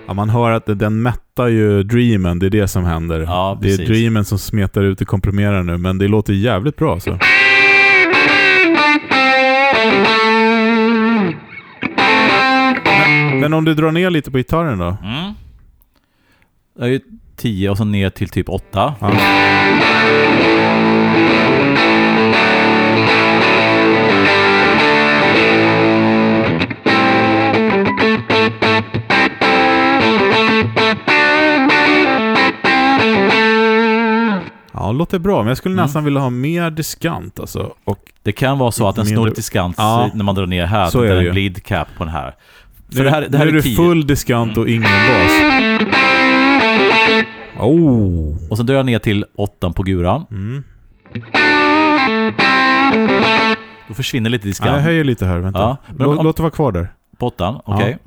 ja, 0.06 0.14
man 0.14 0.30
hör 0.30 0.50
att 0.50 0.66
den 0.66 1.02
mättar 1.02 1.46
ju 1.48 1.82
Dreamen, 1.82 2.38
det 2.38 2.46
är 2.46 2.50
det 2.50 2.68
som 2.68 2.84
händer. 2.84 3.20
Ja, 3.20 3.58
det 3.62 3.72
är. 3.72 3.86
Dreamen 3.86 4.24
som 4.24 4.38
smetar 4.38 4.82
ut 4.82 5.00
och 5.00 5.06
komprimerar 5.08 5.62
nu, 5.62 5.76
men 5.76 5.98
det 5.98 6.08
låter 6.08 6.32
jävligt 6.32 6.76
bra 6.76 7.00
så. 7.00 7.18
Men, 13.40 13.50
men 13.50 13.58
om 13.58 13.64
du 13.64 13.74
drar 13.74 13.92
ner 13.92 14.10
lite 14.10 14.30
på 14.30 14.36
gitarren 14.38 14.78
då? 14.78 14.96
Mm. 15.02 15.32
Det 16.78 16.84
är 16.84 16.88
ju 16.88 17.00
10 17.36 17.70
och 17.70 17.76
så 17.76 17.84
ner 17.84 18.10
till 18.10 18.28
typ 18.28 18.48
8. 18.48 18.94
Ja. 19.00 19.10
Ja, 34.72 34.86
det 34.86 34.92
låter 34.98 35.18
bra, 35.18 35.38
men 35.38 35.48
jag 35.48 35.56
skulle 35.56 35.72
Mm. 35.72 35.84
nästan 35.84 36.04
vilja 36.04 36.20
ha 36.20 36.30
mer 36.30 36.70
diskant 36.70 37.40
alltså. 37.40 37.72
Och 37.84 37.98
Det 38.22 38.32
kan 38.32 38.58
vara 38.58 38.70
så 38.72 38.88
att 38.88 38.96
den 38.96 39.06
snor 39.06 39.32
skans 39.40 39.74
Ja. 39.78 40.10
när 40.14 40.24
man 40.24 40.34
drar 40.34 40.46
ner 40.46 40.66
här. 40.66 40.84
Så 40.84 40.90
Så 40.90 41.02
är 41.02 41.08
det 41.08 41.14
det 41.14 41.16
är 41.18 41.22
ju. 41.22 41.28
en 41.28 41.32
bleed 41.34 41.64
cap 41.64 41.88
på 41.98 42.04
den 42.04 42.12
här. 42.12 42.34
För 42.92 42.98
nu, 42.98 43.04
det 43.04 43.10
här, 43.10 43.26
det 43.28 43.38
här 43.38 43.44
nu 43.44 43.50
är 43.50 43.54
är 43.54 43.56
det 43.56 43.62
10. 43.62 43.76
full 43.76 44.06
diskant 44.06 44.56
och 44.56 44.68
ingen 44.68 44.82
bas. 44.82 45.32
Oh! 47.60 48.36
Och 48.50 48.56
sen 48.56 48.66
drar 48.66 48.74
jag 48.74 48.86
ner 48.86 48.98
till 48.98 49.24
8 49.36 49.70
på 49.72 49.82
guran. 49.82 50.26
Mm. 50.30 50.64
Då 53.88 53.94
försvinner 53.94 54.30
lite 54.30 54.42
Ja, 54.42 54.48
jag 54.48 54.50
diskant 54.52 54.82
höjer 54.82 55.04
lite 55.04 55.26
här, 55.26 55.38
vänta. 55.38 55.58
Ja, 55.60 55.76
men 55.96 56.06
om- 56.06 56.24
låt 56.24 56.36
det 56.36 56.42
vara 56.42 56.50
kvar 56.50 56.72
där. 56.72 56.88
på 57.18 57.26
8. 57.26 57.60
Okej. 57.64 57.98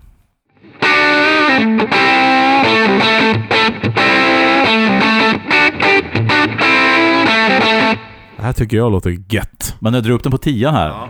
Det 8.38 8.44
här 8.44 8.54
tycker 8.54 8.78
jag 8.78 8.92
låter 8.92 9.18
gött. 9.30 9.76
Men 9.80 9.94
jag 9.94 10.04
drar 10.04 10.12
upp 10.12 10.24
den 10.24 10.32
på 10.32 10.38
10 10.38 10.70
här. 10.72 11.10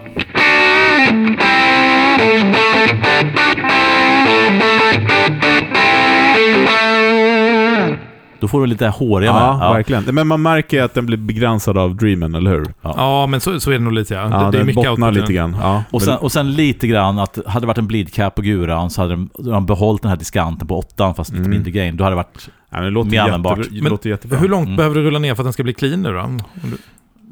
Då 8.40 8.48
får 8.48 8.62
du 8.62 8.68
lite 8.68 8.88
håriga 8.88 9.30
Ja, 9.32 9.58
med. 9.58 9.70
verkligen. 9.74 10.04
Men 10.16 10.28
man 10.28 10.42
märker 10.42 10.78
ju 10.78 10.84
att 10.84 10.94
den 10.94 11.06
blir 11.06 11.18
begränsad 11.18 11.78
av 11.78 11.96
Dreamen, 11.96 12.36
eller 12.36 12.52
hur? 12.52 12.74
Ja, 12.82 13.28
men 13.28 13.42
så, 13.42 13.60
så 13.60 13.70
är 13.70 13.74
det 13.74 13.80
nog 13.84 13.94
lite 13.94 14.14
ja. 14.14 14.30
Ja, 14.32 14.46
det, 14.46 14.52
det 14.52 14.58
är 14.62 14.64
mycket 14.64 14.84
bottnar 14.90 15.12
lite 15.12 15.34
grann. 15.34 15.58
Ja, 15.62 15.84
Och 15.92 16.02
sen, 16.02 16.18
och 16.18 16.32
sen 16.32 16.52
lite 16.54 16.88
grann 16.88 17.20
att 17.20 17.40
hade 17.48 17.64
det 17.64 17.68
varit 17.68 17.78
en 17.78 17.88
bleed 17.88 18.14
cap 18.14 18.36
på 18.36 18.42
guran 18.42 18.90
så 18.90 19.02
hade 19.02 19.14
de, 19.14 19.30
de 19.38 19.66
behållit 19.66 20.02
den 20.02 20.10
här 20.10 20.18
diskanten 20.18 20.68
på 20.68 20.78
8 20.78 21.14
fast 21.14 21.30
lite 21.32 21.40
Mm. 21.40 21.52
mindre 21.52 21.72
gain. 21.72 21.98
Då 21.98 22.04
hade 22.04 22.12
det 22.14 22.18
varit... 22.18 22.50
ja, 22.70 22.76
men 22.78 22.84
det 22.84 22.90
låter, 22.90 23.10
mer 23.10 23.16
jättebra, 23.18 23.36
användbart. 23.36 23.70
det 23.72 23.82
Men 23.82 23.92
låter 23.92 24.10
jättebra. 24.10 24.40
Hur 24.40 24.50
långt 24.50 24.66
Mm. 24.68 24.78
behöver 24.78 24.96
du 24.96 25.02
rulla 25.02 25.20
ner 25.20 25.36
för 25.36 25.42
att 25.44 25.46
den 25.46 25.54
ska 25.54 25.64
bli 25.64 25.74
clean 25.74 26.02
nu 26.02 26.14
då? 26.14 26.20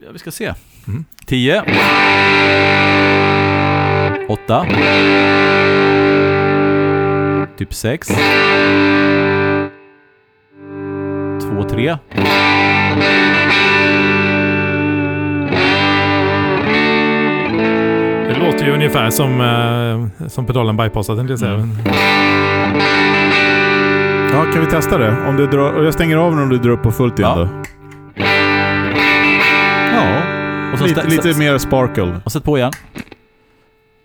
Ja, 0.06 0.08
vi 0.14 0.20
ska 0.20 0.32
se. 0.32 0.54
Mm. 0.88 1.06
10. 1.26 1.64
8. 4.32 4.66
Typ 7.58 7.74
6. 7.74 8.08
2, 8.08 8.14
3. 11.70 11.98
Det 18.28 18.36
låter 18.46 18.66
ju 18.66 18.72
ungefär 18.74 19.10
som, 19.10 19.42
eh, 19.42 20.28
som 20.28 20.46
pedalen 20.46 20.78
bypassat, 20.78 21.18
tänkte 21.18 21.32
jag 21.32 21.40
säga. 21.40 21.54
Mm. 21.54 21.70
Ja, 24.34 24.46
kan 24.54 24.66
vi 24.66 24.72
testa 24.72 24.98
det? 24.98 25.16
Om 25.28 25.38
du 25.38 25.48
drar, 25.48 25.84
jag 25.84 25.94
stänger 25.94 26.18
av 26.18 26.32
den 26.32 26.40
om 26.44 26.50
du 26.50 26.58
drar 26.58 26.72
upp 26.72 26.84
på 26.84 26.92
fullt 26.92 27.20
igen 27.20 27.32
Ja. 27.32 27.38
då. 27.38 27.50
Ja, 29.94 30.18
Och 30.74 30.80
så 30.80 30.86
lite, 30.86 31.02
stä- 31.02 31.10
lite 31.26 31.40
mer 31.40 31.58
sparkle. 31.58 32.20
Och 32.24 32.32
sätt 32.32 32.44
på 32.44 32.58
igen. 32.58 32.72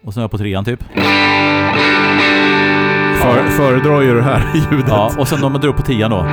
Och 0.06 0.14
sen 0.14 0.20
är 0.20 0.24
jag 0.24 0.30
på 0.30 0.38
trean 0.38 0.64
typ. 0.64 0.82
För, 3.22 3.50
Föredrar 3.50 4.00
ju 4.00 4.14
det 4.14 4.22
här 4.22 4.50
ljudet. 4.70 4.88
Ja, 4.88 5.12
och 5.18 5.28
sen 5.28 5.44
om 5.44 5.52
man 5.52 5.60
drar 5.60 5.68
upp 5.70 5.76
på 5.76 5.82
tian 5.82 6.10
då. 6.10 6.26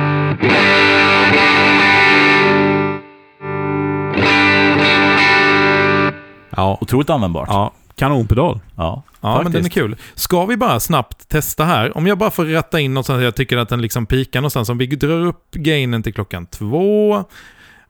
ja. 6.50 6.78
Otroligt 6.80 7.10
användbart. 7.10 7.48
ja. 7.50 7.72
Kanonpedal. 7.96 8.60
Ja, 8.76 9.02
Ja, 9.20 9.40
men 9.42 9.52
den 9.52 9.64
är 9.64 9.68
kul. 9.68 9.96
Ska 10.14 10.46
vi 10.46 10.56
bara 10.56 10.80
snabbt 10.80 11.28
testa 11.28 11.64
här? 11.64 11.96
Om 11.96 12.06
jag 12.06 12.18
bara 12.18 12.30
får 12.30 12.44
ratta 12.44 12.80
in 12.80 12.96
här, 12.96 13.20
jag 13.20 13.34
tycker 13.34 13.56
att 13.56 13.68
den 13.68 13.82
liksom 13.82 14.06
pikar 14.06 14.40
någonstans. 14.40 14.68
Om 14.68 14.78
vi 14.78 14.86
drar 14.86 15.26
upp 15.26 15.50
gainen 15.50 16.02
till 16.02 16.14
klockan 16.14 16.46
två. 16.46 17.24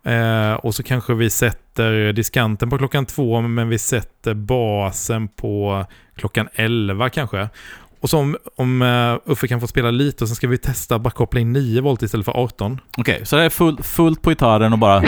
Eh, 0.04 0.54
och 0.54 0.74
så 0.74 0.82
kanske 0.82 1.14
vi 1.14 1.30
sätter 1.30 2.12
diskanten 2.12 2.70
på 2.70 2.78
klockan 2.78 3.06
två, 3.06 3.40
men 3.40 3.68
vi 3.68 3.78
sätter 3.78 4.34
basen 4.34 5.28
på 5.28 5.84
klockan 6.16 6.48
11 6.54 7.10
kanske. 7.10 7.48
Och 8.00 8.10
så 8.10 8.18
om, 8.18 8.36
om 8.56 8.82
uh, 8.82 9.18
Uffe 9.24 9.48
kan 9.48 9.60
få 9.60 9.66
spela 9.66 9.90
lite 9.90 10.24
och 10.24 10.28
sen 10.28 10.36
ska 10.36 10.48
vi 10.48 10.58
testa 10.58 10.98
bara 10.98 11.10
koppla 11.10 11.40
in 11.40 11.52
9 11.52 11.80
volt 11.80 12.02
istället 12.02 12.24
för 12.26 12.32
18. 12.32 12.80
Okej, 12.98 13.26
så 13.26 13.36
det 13.36 13.42
är 13.42 13.50
full, 13.50 13.82
fullt 13.82 14.22
på 14.22 14.30
gitarren 14.30 14.72
och 14.72 14.78
bara... 14.78 15.02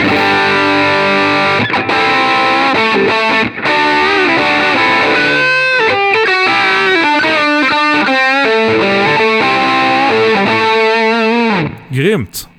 Grymt! 11.89 12.49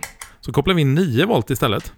Så 0.40 0.52
kopplar 0.52 0.74
vi 0.74 0.82
in 0.82 0.94
9 0.94 1.26
volt 1.26 1.50
istället. 1.50 1.92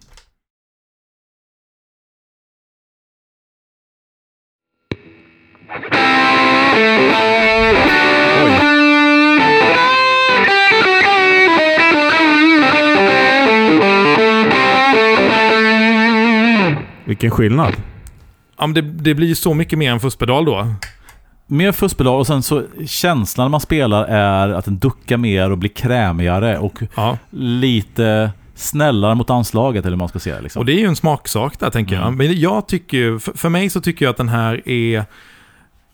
Vilken 17.04 17.30
skillnad. 17.30 17.74
Ja, 18.58 18.66
men 18.66 18.74
det, 18.74 18.80
det 18.80 19.14
blir 19.14 19.34
så 19.34 19.54
mycket 19.54 19.78
mer 19.78 19.92
än 19.92 20.00
fusspedal 20.00 20.44
då. 20.44 20.74
Mer 21.46 21.72
fusspedaler 21.72 22.18
och 22.18 22.26
sen 22.26 22.42
så 22.42 22.62
känslan 22.86 23.44
när 23.44 23.50
man 23.50 23.60
spelar 23.60 24.04
är 24.04 24.48
att 24.48 24.64
den 24.64 24.78
duckar 24.78 25.16
mer 25.16 25.50
och 25.50 25.58
blir 25.58 25.70
krämigare 25.70 26.58
och 26.58 26.78
Ja. 26.94 27.18
lite 27.30 28.30
snällare 28.54 29.14
mot 29.14 29.30
anslaget 29.30 29.84
eller 29.84 29.96
hur 29.96 29.98
man 29.98 30.08
ska 30.08 30.18
säga. 30.18 30.40
Liksom. 30.40 30.60
Och 30.60 30.66
det 30.66 30.72
är 30.72 30.78
ju 30.78 30.86
en 30.86 30.96
smaksak 30.96 31.58
där 31.58 31.70
tänker 31.70 31.94
jag. 31.94 32.04
Mm. 32.06 32.16
Men 32.16 32.40
jag 32.40 32.68
tycker 32.68 33.18
för, 33.18 33.32
för 33.32 33.48
mig 33.48 33.70
så 33.70 33.80
tycker 33.80 34.04
jag 34.04 34.10
att 34.10 34.16
den 34.16 34.28
här 34.28 34.68
är 34.68 35.04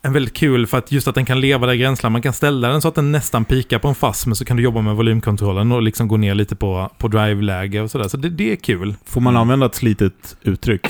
en 0.03 0.13
väldigt 0.13 0.35
kul 0.35 0.67
för 0.67 0.79
att 0.79 0.93
just 0.93 1.09
att 1.09 1.15
den 1.15 1.25
kan 1.25 1.41
leva 1.41 1.67
där 1.67 1.75
i 1.75 1.79
gränsland. 1.79 2.13
Man 2.13 2.23
kan 2.23 2.33
ställa 2.33 2.69
den 2.69 2.81
så 2.83 2.89
att 2.89 2.95
den 2.95 3.13
nästan 3.13 3.45
pikar 3.45 3.79
på 3.79 3.89
en 3.89 3.95
fast 3.95 4.27
men 4.27 4.37
så 4.37 4.45
kan 4.45 4.57
du 4.57 4.63
jobba 4.63 4.81
med 4.81 4.95
volymkontrollen 4.97 5.73
och 5.73 5.83
liksom 5.83 6.09
gå 6.09 6.17
ner 6.17 6.35
lite 6.35 6.57
på, 6.57 6.91
på 6.99 7.09
drive-läge 7.09 7.81
och 7.81 7.91
sådär. 7.91 8.09
Så 8.09 8.17
det, 8.17 8.29
det 8.29 8.53
är 8.53 8.57
kul. 8.57 8.95
Får 9.07 9.21
man 9.21 9.37
använda 9.37 9.67
ett 9.67 9.75
slitet 9.75 10.37
uttryck? 10.43 10.87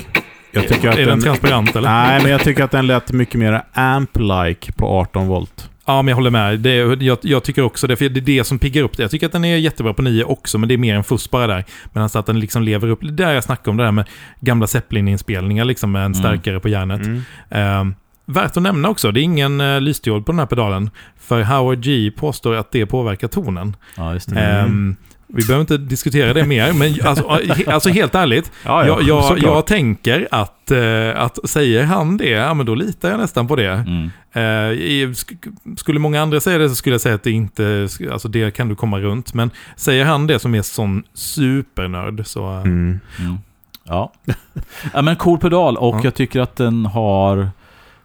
Jag 0.51 0.67
tycker 0.67 0.89
att 0.89 0.95
är 0.95 0.99
den 0.99 1.09
den... 1.09 1.21
transparent 1.21 1.75
eller? 1.75 1.89
Nej, 1.89 2.21
men 2.23 2.31
jag 2.31 2.41
tycker 2.43 2.63
att 2.63 2.71
den 2.71 2.87
lät 2.87 3.11
mycket 3.11 3.35
mer 3.39 3.63
amp-like 3.73 4.71
på 4.71 4.87
18 4.87 5.27
volt. 5.27 5.69
Ja, 5.85 6.01
men 6.01 6.07
jag 6.07 6.15
håller 6.15 6.29
med. 6.29 6.59
Det 6.59 6.75
jag, 6.75 7.17
jag 7.21 7.43
tycker 7.43 7.61
också 7.61 7.87
det, 7.87 7.95
för 7.95 8.09
det 8.09 8.19
är 8.19 8.21
det 8.21 8.43
som 8.43 8.59
piggar 8.59 8.83
upp 8.83 8.97
det. 8.97 9.03
Jag 9.03 9.11
tycker 9.11 9.25
att 9.25 9.31
den 9.31 9.45
är 9.45 9.55
jättebra 9.57 9.93
på 9.93 10.01
9 10.01 10.23
också, 10.23 10.57
men 10.57 10.69
det 10.69 10.75
är 10.75 10.77
mer 10.77 10.95
en 10.95 11.03
fuss 11.03 11.31
bara 11.31 11.47
där. 11.47 11.65
Medan 11.93 12.09
att 12.13 12.25
den 12.25 12.39
liksom 12.39 12.63
lever 12.63 12.87
upp, 12.87 12.99
det 13.01 13.11
där 13.11 13.33
jag 13.33 13.43
snackade 13.43 13.69
om, 13.69 13.77
det 13.77 13.83
där 13.83 13.91
med 13.91 14.05
gamla 14.39 14.67
Zeppelin-inspelningar 14.67 15.65
liksom 15.65 15.91
med 15.91 16.05
en 16.05 16.13
Mm. 16.13 16.19
stärkare 16.23 16.59
på 16.59 16.69
järnet. 16.69 17.01
Mm. 17.05 17.21
Ehm, 17.49 17.95
värt 18.27 18.57
att 18.57 18.63
nämna 18.63 18.89
också, 18.89 19.11
det 19.11 19.19
är 19.19 19.23
ingen 19.23 19.61
uh, 19.61 19.81
lysdiod 19.81 20.25
på 20.25 20.31
den 20.31 20.39
här 20.39 20.45
pedalen. 20.45 20.89
För 21.19 21.41
Howard 21.43 21.79
G 21.83 22.11
påstår 22.17 22.55
att 22.55 22.71
det 22.71 22.85
påverkar 22.85 23.27
tonen. 23.27 23.75
Ja, 23.97 24.13
just 24.13 24.29
det. 24.29 24.39
Mm. 24.39 24.65
Ehm, 24.65 24.95
vi 25.29 25.43
behöver 25.45 25.61
inte 25.61 25.77
diskutera 25.77 26.33
det 26.33 26.43
mer, 26.45 26.73
men 26.73 26.95
alltså, 27.07 27.23
he- 27.27 27.71
alltså 27.71 27.89
helt 27.89 28.15
ärligt. 28.15 28.51
Ja, 28.65 28.87
ja, 28.87 28.99
jag, 29.01 29.39
jag, 29.39 29.67
tänker 29.67 30.27
att, 30.31 30.71
eh, 30.71 31.21
att 31.23 31.49
säger 31.49 31.83
han 31.83 32.17
det, 32.17 32.29
ja 32.29 32.53
men 32.53 32.65
då 32.65 32.75
litar 32.75 33.09
jag 33.09 33.19
nästan 33.19 33.47
på 33.47 33.55
det. 33.55 33.71
Mm. 33.71 34.11
Eh, 34.33 35.09
sk- 35.11 35.75
skulle 35.77 35.99
många 35.99 36.21
andra 36.21 36.39
säga 36.39 36.57
det 36.57 36.69
så 36.69 36.75
skulle 36.75 36.93
jag 36.93 37.01
säga 37.01 37.15
att 37.15 37.23
det 37.23 37.31
inte, 37.31 37.87
alltså 38.11 38.27
det 38.27 38.51
kan 38.55 38.67
du 38.69 38.75
komma 38.75 38.99
runt. 38.99 39.33
Men 39.33 39.51
säger 39.75 40.05
han 40.05 40.27
det 40.27 40.39
som 40.39 40.55
är 40.55 40.61
sån 40.61 41.03
supernörd 41.13 42.21
så... 42.27 42.51
eh, 42.53 42.61
Mm. 42.61 42.99
Mm. 43.19 43.37
Ja. 43.83 44.11
ja, 44.93 45.01
men 45.01 45.15
cool 45.15 45.39
pedal 45.39 45.77
och 45.77 45.95
Ja. 45.95 46.01
jag 46.03 46.13
tycker 46.15 46.39
att 46.41 46.55
den 46.55 46.85
har, 46.85 47.49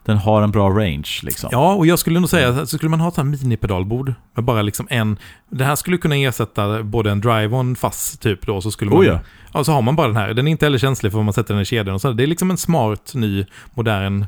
den 0.05 0.17
har 0.17 0.41
en 0.41 0.51
bra 0.51 0.69
range. 0.69 1.19
Liksom. 1.23 1.49
Ja, 1.51 1.73
och 1.73 1.87
jag 1.87 1.99
skulle 1.99 2.19
nog 2.19 2.29
säga 2.29 2.49
att 2.49 2.69
så 2.69 2.77
skulle 2.77 2.89
man 2.89 2.99
ha 2.99 3.07
ett 3.07 3.17
här 3.17 3.23
minipedalbord 3.23 4.13
med 4.35 4.45
bara 4.45 4.61
liksom 4.61 4.87
en... 4.89 5.17
Det 5.49 5.65
här 5.65 5.75
skulle 5.75 5.97
kunna 5.97 6.15
ersätta 6.15 6.83
både 6.83 7.11
en 7.11 7.21
drive 7.21 7.47
och 7.47 7.59
en 7.59 7.75
fast 7.75 8.21
typ 8.21 8.45
då, 8.45 8.61
så 8.61 8.71
skulle 8.71 8.91
man... 8.91 8.99
Oh 8.99 9.05
ja. 9.05 9.19
Ja, 9.53 9.63
så 9.63 9.71
har 9.71 9.81
man 9.81 9.95
bara 9.95 10.07
den 10.07 10.15
här. 10.15 10.33
Den 10.33 10.47
är 10.47 10.51
inte 10.51 10.65
heller 10.65 10.77
känslig 10.77 11.11
för 11.11 11.17
vad 11.17 11.25
man 11.25 11.33
sätter 11.33 11.53
den 11.53 11.61
i 11.61 11.65
kedjan 11.65 11.95
och 11.95 12.01
så. 12.01 12.11
Det 12.11 12.23
är 12.23 12.27
liksom 12.27 12.51
en 12.51 12.57
smart, 12.57 13.11
ny, 13.15 13.45
modern 13.73 14.25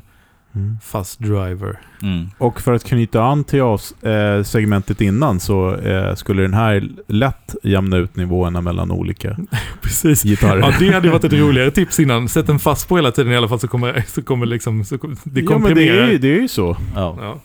Mm. 0.56 0.78
fast 0.82 1.18
driver. 1.18 1.78
Mm. 2.02 2.30
Och 2.38 2.60
för 2.60 2.72
att 2.72 2.84
knyta 2.84 3.22
an 3.22 3.44
till 3.44 3.62
oss, 3.62 4.02
eh, 4.02 4.42
segmentet 4.42 5.00
innan 5.00 5.40
så 5.40 5.74
eh, 5.74 6.14
skulle 6.14 6.42
den 6.42 6.54
här 6.54 6.88
lätt 7.06 7.54
jämna 7.62 7.96
ut 7.96 8.16
nivåerna 8.16 8.60
mellan 8.60 8.90
olika 8.90 9.36
Precis. 9.82 10.22
gitarrer. 10.22 10.58
Ja, 10.60 10.72
det 10.78 10.92
hade 10.92 11.06
ju 11.06 11.12
varit 11.12 11.24
ett 11.24 11.32
roligare 11.40 11.70
tips 11.70 12.00
innan. 12.00 12.28
Sätt 12.28 12.46
den 12.46 12.58
fast 12.58 12.88
på 12.88 12.96
hela 12.96 13.10
tiden 13.12 13.32
i 13.32 13.36
alla 13.36 13.48
fall 13.48 13.60
så 13.60 13.68
kommer, 13.68 14.04
så 14.08 14.22
kommer 14.22 14.46
liksom... 14.46 14.84
Så, 14.84 14.98
kommer- 14.98 15.16
det 15.24 15.40
ja, 15.40 15.44
men 15.50 15.62
det 15.62 15.66
komprimerar. 15.68 15.96
är, 16.02 16.10
ju, 16.10 16.18
det 16.18 16.28
är 16.28 16.40
ju 16.40 16.48
så. 16.48 16.76
Ja. 16.94 17.16
Ja. 17.20 17.40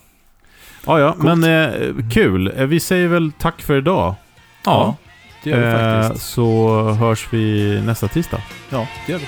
Ja, 0.85 0.99
ja, 0.99 1.15
men 1.19 1.43
eh, 1.43 2.09
kul. 2.11 2.51
Eh, 2.57 2.65
Vi 2.65 2.79
säger 2.79 3.07
väl 3.07 3.31
tack 3.39 3.61
för 3.61 3.77
idag. 3.77 4.15
ja. 4.65 4.95
det 5.43 5.49
gör 5.49 5.59
vi 5.59 5.65
Eh, 5.65 6.01
faktiskt. 6.07 6.25
så 6.33 6.83
hörs 6.91 7.27
vi 7.31 7.81
nästa 7.85 8.07
tisdag. 8.07 8.41
Ja, 8.69 8.87
det 9.05 9.11
gör 9.11 9.19
vi. 9.19 9.25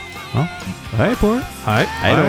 Hej 0.98 1.16
på 1.16 1.28
er! 1.28 1.42
Hej. 1.66 1.86
Hej 1.90 2.16
då. 2.18 2.24